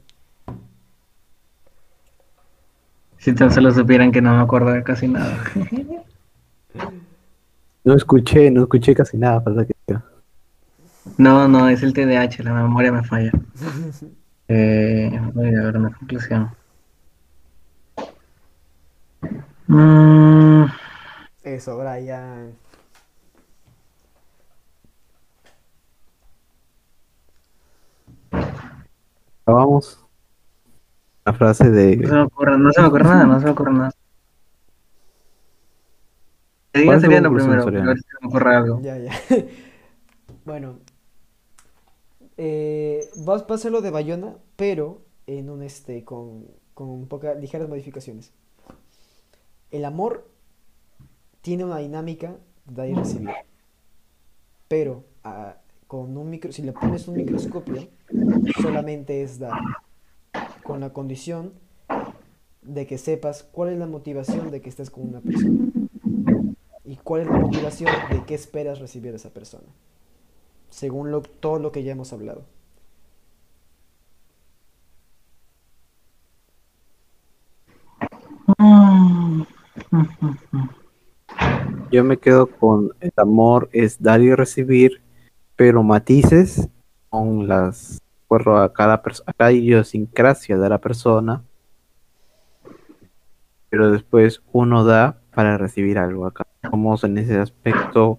Si 3.18 3.34
tan 3.34 3.52
solo 3.52 3.72
supieran 3.72 4.12
que 4.12 4.22
no 4.22 4.36
me 4.36 4.42
acuerdo 4.44 4.72
de 4.72 4.84
casi 4.84 5.08
nada. 5.08 5.38
No 7.86 7.96
escuché, 7.96 8.50
no 8.50 8.62
escuché 8.62 8.96
casi 8.96 9.18
nada. 9.18 9.42
falta 9.42 9.66
que- 9.66 9.74
No, 11.18 11.50
no, 11.50 11.68
es 11.68 11.84
el 11.84 11.92
TDAH, 11.94 12.42
la 12.42 12.54
memoria 12.54 12.92
me 12.94 13.04
falla. 13.04 13.32
Eh, 14.50 15.10
voy 15.34 15.56
a 15.56 15.62
ver 15.64 15.78
una 15.78 15.92
conclusión. 15.94 16.52
Mm, 19.68 20.66
Eso, 21.44 21.78
Brian. 21.78 22.56
Vamos. 29.46 30.00
La 31.26 31.34
frase 31.34 31.66
no 31.66 31.70
se 31.70 31.76
de. 31.76 31.98
me 31.98 32.22
ocurre, 32.22 32.58
no 32.58 32.72
se 32.72 32.82
me 32.82 32.88
ocurre 32.88 33.04
nada, 33.04 33.26
no 33.26 33.40
se 33.40 33.46
me 33.46 33.52
ocurre 33.52 33.74
nada. 33.74 33.92
Que 36.72 36.80
diga 36.80 36.90
¿Cuál 36.90 36.98
es 36.98 37.02
tu 37.04 37.12
sería 37.12 37.22
lo 37.22 37.36
primero, 37.36 37.62
a 37.62 37.66
ver 37.66 37.98
si 37.98 38.04
se 38.04 38.18
me 38.22 38.28
ocurre 38.28 38.56
algo. 38.56 38.82
Ya, 38.82 38.98
ya. 38.98 39.12
bueno. 40.46 40.80
Eh, 42.38 43.10
vas 43.18 43.46
a 43.48 43.54
hacerlo 43.54 43.82
de 43.82 43.92
Bayona, 43.92 44.36
pero 44.56 45.02
en 45.28 45.50
un 45.50 45.62
este 45.62 46.04
con, 46.04 46.48
con 46.74 47.08
pocas 47.08 47.38
ligeras 47.38 47.70
modificaciones. 47.70 48.32
El 49.72 49.86
amor 49.86 50.33
tiene 51.44 51.66
una 51.66 51.78
dinámica 51.78 52.38
de 52.66 52.74
dar 52.74 52.88
y 52.88 52.96
recibir. 52.96 53.30
Pero 54.70 55.04
ah, 55.24 55.58
con 55.88 56.18
un 56.18 56.30
micro, 56.30 56.52
si 56.52 56.64
le 56.64 56.72
pones 56.72 57.08
un 57.08 57.18
microscopio, 57.18 57.90
solamente 58.62 59.22
es 59.22 59.38
dar. 59.38 59.60
Con 60.64 60.80
la 60.80 60.94
condición 60.94 61.54
de 62.62 62.88
que 62.88 62.98
sepas 62.98 63.44
cuál 63.44 63.74
es 63.74 63.78
la 63.78 63.88
motivación 63.88 64.50
de 64.52 64.62
que 64.62 64.70
estés 64.70 64.90
con 64.90 65.10
una 65.10 65.20
persona. 65.20 65.70
Y 66.86 66.96
cuál 66.96 67.22
es 67.22 67.28
la 67.28 67.38
motivación 67.38 67.92
de 68.10 68.24
qué 68.24 68.36
esperas 68.36 68.80
recibir 68.80 69.12
de 69.12 69.18
esa 69.18 69.30
persona. 69.30 69.68
Según 70.70 71.12
lo, 71.12 71.22
todo 71.22 71.60
lo 71.60 71.74
que 71.74 71.84
ya 71.84 71.92
hemos 71.92 72.14
hablado. 72.14 72.46
Mm, 78.58 79.44
Yo 81.94 82.04
me 82.04 82.18
quedo 82.18 82.48
con 82.48 82.90
el 83.02 83.14
amor 83.18 83.70
es 83.72 84.02
dar 84.02 84.20
y 84.20 84.34
recibir, 84.34 85.04
pero 85.56 85.84
matices 85.84 86.68
con 87.10 87.48
las 87.48 88.02
acuerdo 88.26 88.58
a 88.58 88.74
cada 88.74 89.04
persona, 89.04 89.26
a 89.30 89.34
cada 89.34 89.52
idiosincrasia 89.52 90.58
de 90.58 90.70
la 90.70 90.80
persona. 90.80 91.44
Pero 93.70 93.92
después 93.92 94.42
uno 94.52 94.84
da 94.84 95.22
para 95.36 95.60
recibir 95.60 96.00
algo 96.00 96.26
acá. 96.26 96.48
Somos 96.68 97.04
en 97.04 97.20
ese 97.20 97.38
aspecto 97.38 98.18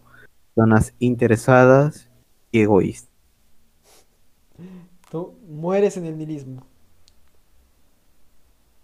personas 0.55 0.95
interesadas 1.01 2.09
y 2.53 2.61
egoístas. 2.61 3.11
Tú 5.11 5.35
mueres 5.49 5.97
en 5.97 6.05
el 6.07 6.17
nihilismo. 6.17 6.65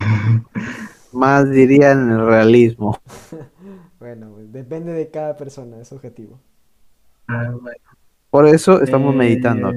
Más 1.12 1.48
diría 1.48 1.92
en 1.92 2.10
el 2.10 2.26
realismo. 2.26 2.98
Bueno, 4.01 4.32
pues, 4.35 4.52
depende 4.52 4.93
de 4.93 5.10
cada 5.12 5.36
persona, 5.36 5.81
es 5.81 5.93
objetivo. 5.93 6.40
ah, 7.28 7.51
bueno. 7.60 7.78
Por 8.31 8.47
eso 8.47 8.81
estamos 8.82 9.14
Eh, 9.14 9.18
meditando. 9.18 9.70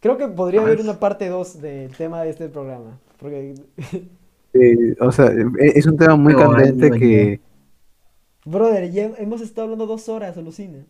Creo 0.00 0.18
que 0.18 0.28
podría 0.28 0.62
haber 0.62 0.80
una 0.80 0.98
parte 1.00 1.28
2 1.28 1.60
del 1.62 1.96
tema 1.96 2.22
de 2.22 2.30
este 2.30 2.48
programa. 2.48 2.98
Porque, 3.18 3.54
Eh, 4.54 4.94
o 5.00 5.10
sea, 5.12 5.26
e- 5.32 5.78
es 5.78 5.86
un 5.86 5.96
tema 5.96 6.16
muy 6.16 6.34
candente 6.34 6.90
que 6.92 7.40
brother, 8.44 8.90
ya 8.90 9.06
hemos 9.18 9.40
estado 9.40 9.64
hablando 9.64 9.86
dos 9.86 10.08
horas, 10.08 10.36
alucina. 10.36 10.84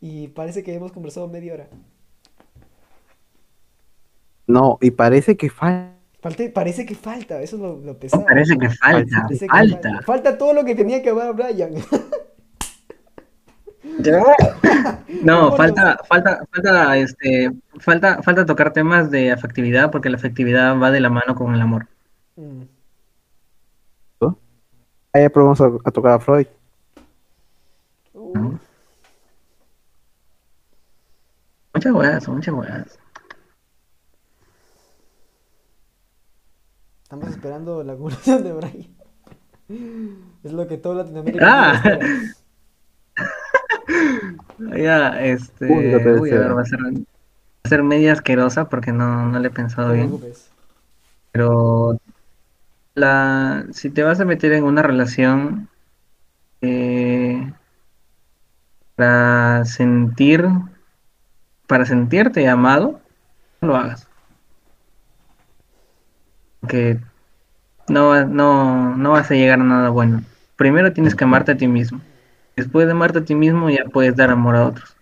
Y 0.00 0.28
parece 0.28 0.62
que 0.62 0.74
hemos 0.74 0.92
conversado 0.92 1.28
media 1.28 1.54
hora. 1.54 1.68
no, 4.46 4.78
y 4.80 4.90
parece 4.90 5.36
que 5.36 5.50
falta. 5.50 5.94
Falte- 6.24 6.48
parece 6.48 6.86
que 6.86 6.94
falta, 6.94 7.42
eso 7.42 7.56
es 7.56 7.62
lo, 7.62 7.76
lo 7.76 7.98
pesado. 7.98 8.24
Parece 8.24 8.56
que 8.56 8.70
falta, 8.70 9.22
Parece 9.24 9.46
que 9.46 9.52
falta. 9.52 10.00
Falta 10.06 10.38
todo 10.38 10.54
lo 10.54 10.64
que 10.64 10.74
tenía 10.74 11.02
que 11.02 11.10
hablar 11.10 11.34
Brian. 11.34 11.74
No, 15.22 15.50
Bueno, 15.50 15.56
falta, 15.56 15.98
falta, 16.08 16.44
falta, 16.50 16.96
este, 16.96 17.50
falta, 17.78 18.22
falta 18.22 18.44
tocar 18.46 18.72
temas 18.72 19.10
de 19.10 19.30
afectividad 19.30 19.90
porque 19.90 20.08
la 20.10 20.16
afectividad 20.16 20.78
va 20.80 20.90
de 20.90 21.00
la 21.00 21.10
mano 21.10 21.34
con 21.34 21.54
el 21.54 21.60
amor. 21.60 21.86
Mm, 22.36 22.62
Ah, 24.20 25.20
ya 25.20 25.30
probamos 25.30 25.60
a, 25.60 25.70
a 25.84 25.90
tocar 25.92 26.12
a 26.12 26.18
Freud. 26.18 26.46
uh, 28.14 28.54
Muchas 31.74 31.92
weas, 31.92 32.28
muchas 32.28 32.54
weas. 32.54 32.98
Estamos 37.04 37.28
esperando 37.28 37.82
la 37.84 37.94
conclusión 37.96 38.42
de 38.42 38.52
Brian. 38.52 38.86
Es 40.42 40.52
lo 40.52 40.66
que 40.66 40.76
todo 40.78 40.94
Latinoamérica 40.94 41.46
Ah. 41.46 41.82
Ya, 44.76 45.20
este, 45.24 45.66
Uy, 45.66 45.90
lo 45.90 46.02
que 46.02 46.12
uy, 46.12 46.30
a 46.32 46.38
desea. 46.38 46.38
ver, 46.40 46.56
va 46.56 46.62
a 46.62 46.64
ser, 46.64 46.80
va 46.80 46.88
a 47.64 47.68
ser 47.68 47.82
media 47.82 48.12
asquerosa 48.12 48.68
porque 48.68 48.92
no, 48.92 49.26
no 49.28 49.38
le 49.38 49.48
he 49.48 49.50
pensado 49.50 49.88
No 49.88 49.94
bien. 49.94 50.06
preocupes. 50.08 50.50
Pero 51.32 51.98
la, 52.94 53.66
si 53.72 53.90
te 53.90 54.02
vas 54.02 54.20
a 54.20 54.24
meter 54.24 54.52
en 54.52 54.64
una 54.64 54.82
relación 54.82 55.68
eh, 56.62 57.52
para 58.96 59.64
sentir, 59.64 60.46
para 61.66 61.84
sentirte 61.86 62.48
amado, 62.48 63.00
no 63.60 63.68
lo 63.68 63.76
hagas. 63.76 64.08
Porque 66.64 66.98
no, 67.88 68.26
no, 68.26 68.96
no 68.96 69.12
vas 69.12 69.30
a 69.30 69.34
llegar 69.34 69.60
a 69.60 69.64
nada 69.64 69.90
bueno. 69.90 70.22
Primero 70.56 70.92
tienes 70.92 71.14
que 71.14 71.24
amarte 71.24 71.52
a 71.52 71.56
ti 71.56 71.68
mismo. 71.68 72.00
Después 72.56 72.86
de 72.86 72.92
amarte 72.92 73.18
a 73.20 73.24
ti 73.24 73.34
mismo 73.34 73.70
ya 73.70 73.84
puedes 73.92 74.16
dar 74.16 74.30
amor 74.30 74.56
a 74.56 74.66
otros. 74.68 74.96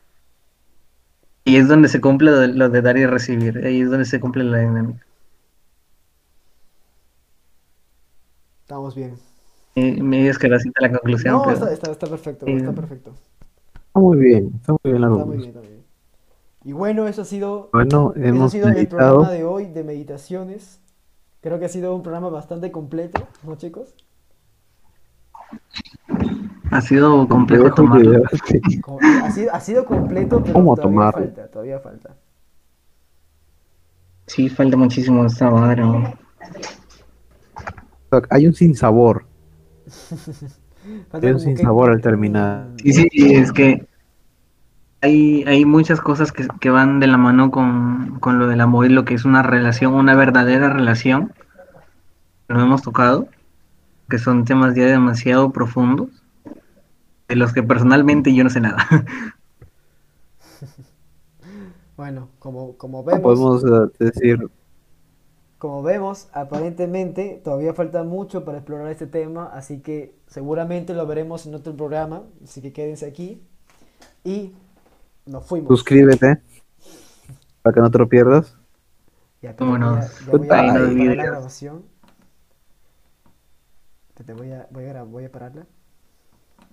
Y 1.44 1.54
es 1.56 1.68
donde 1.68 1.88
se 1.88 2.00
cumple 2.00 2.32
lo 2.32 2.38
de, 2.40 2.48
lo 2.48 2.68
de 2.68 2.82
dar 2.82 2.96
y 2.96 3.06
recibir. 3.06 3.64
Ahí 3.64 3.80
es 3.82 3.90
donde 3.90 4.06
se 4.06 4.18
cumple 4.18 4.42
la 4.42 4.58
dinámica. 4.58 5.06
Estamos 8.62 8.94
bien. 8.96 9.18
Y 9.74 10.02
me 10.02 10.18
dices 10.18 10.38
que 10.38 10.48
la 10.48 10.58
cita 10.58 10.80
la 10.82 10.92
conclusión, 10.92 11.34
No, 11.34 11.42
pero 11.42 11.54
está, 11.54 11.72
está, 11.72 11.90
está 11.92 12.06
perfecto, 12.08 12.46
Eh, 12.46 12.56
está 12.56 12.72
perfecto. 12.74 13.14
Está 13.88 14.00
muy 14.00 14.18
bien, 14.18 14.52
está 14.56 14.72
muy 14.72 14.80
bien 14.92 15.00
la 15.02 15.08
Está 15.08 15.24
muy 15.24 15.36
conclusión. 15.36 15.52
bien, 15.52 15.56
está 15.56 15.60
bien. 15.60 15.86
Y 16.64 16.72
bueno, 16.72 17.08
eso 17.08 17.22
ha 17.22 17.26
sido, 17.26 17.70
Bueno, 17.72 18.14
eso 18.22 18.44
ha 18.44 18.48
hemos 18.48 18.50
sido 18.50 18.68
el 18.68 18.88
programa 18.88 19.30
de 19.30 19.44
hoy 19.44 19.66
de 19.66 19.84
meditaciones. 19.84 20.81
Creo 21.42 21.58
que 21.58 21.64
ha 21.66 21.68
sido 21.68 21.94
un 21.94 22.02
programa 22.02 22.28
bastante 22.30 22.70
completo, 22.70 23.26
¿no, 23.42 23.56
chicos? 23.56 23.94
ha 26.70 26.80
sido 26.80 27.28
complejo 27.28 27.64
Dejo 27.64 27.74
tomarlo. 27.76 28.22
que- 28.46 28.80
Co- 28.80 28.98
Ha 29.22 29.30
sido, 29.30 29.52
ha 29.54 29.60
sido 29.60 29.84
completo, 29.84 30.40
pero 30.42 30.54
¿Cómo 30.54 30.74
todavía 30.76 31.12
falta, 31.12 31.48
todavía 31.48 31.78
falta. 31.80 32.16
Sí, 34.26 34.48
falta 34.48 34.76
muchísimo 34.76 35.26
esta 35.26 35.50
madre. 35.50 35.82
¿no? 35.82 36.14
Hay 38.30 38.46
un 38.46 38.54
sinsabor. 38.54 39.26
Hay 41.12 41.20
un 41.20 41.20
como 41.20 41.34
que- 41.34 41.38
sinsabor 41.40 41.90
al 41.90 42.00
terminar. 42.00 42.68
Sí, 42.82 42.92
sí, 42.92 43.08
es 43.34 43.52
que 43.52 43.86
hay, 45.02 45.44
hay 45.46 45.64
muchas 45.64 46.00
cosas 46.00 46.32
que, 46.32 46.46
que 46.60 46.70
van 46.70 47.00
de 47.00 47.08
la 47.08 47.18
mano 47.18 47.50
con, 47.50 48.18
con 48.20 48.38
lo 48.38 48.46
del 48.46 48.60
amor 48.60 48.86
y 48.86 48.88
lo 48.88 49.04
que 49.04 49.14
es 49.14 49.24
una 49.24 49.42
relación, 49.42 49.94
una 49.94 50.14
verdadera 50.14 50.70
relación. 50.70 51.32
No 52.48 52.62
hemos 52.62 52.82
tocado, 52.82 53.28
que 54.08 54.18
son 54.18 54.44
temas 54.44 54.74
ya 54.74 54.86
demasiado 54.86 55.50
profundos, 55.50 56.08
de 57.28 57.36
los 57.36 57.52
que 57.52 57.62
personalmente 57.62 58.34
yo 58.34 58.44
no 58.44 58.50
sé 58.50 58.60
nada. 58.60 58.86
Bueno, 61.94 62.30
como, 62.38 62.76
como 62.78 63.04
vemos, 63.04 63.20
podemos 63.20 63.64
eh, 63.64 63.92
decir, 63.98 64.50
como 65.58 65.82
vemos, 65.84 66.28
aparentemente 66.32 67.40
todavía 67.44 67.72
falta 67.74 68.02
mucho 68.02 68.44
para 68.44 68.58
explorar 68.58 68.90
este 68.90 69.06
tema, 69.06 69.46
así 69.52 69.80
que 69.80 70.16
seguramente 70.26 70.94
lo 70.94 71.06
veremos 71.06 71.46
en 71.46 71.54
otro 71.54 71.76
programa, 71.76 72.24
así 72.42 72.60
que 72.60 72.72
quédense 72.72 73.06
aquí 73.06 73.40
y 74.24 74.54
nos 75.26 75.46
fuimos. 75.46 75.68
Suscríbete 75.68 76.40
para 77.62 77.74
que 77.74 77.80
no 77.80 77.90
te 77.90 77.98
lo 77.98 78.08
pierdas. 78.08 78.56
Ya, 79.40 79.54
pero 79.56 79.70
voy 79.70 79.80
a- 79.80 79.84
Vámonos. 79.84 80.20
ya 80.26 80.32
voy 80.36 80.48
a 80.50 81.14
la 81.14 81.24
grabación. 81.24 81.84
Te 84.24 84.32
voy 84.34 84.52
a, 84.52 84.68
voy 84.70 84.84
a, 84.86 85.02
voy 85.02 85.24
a 85.24 85.32
pararla. 85.32 85.66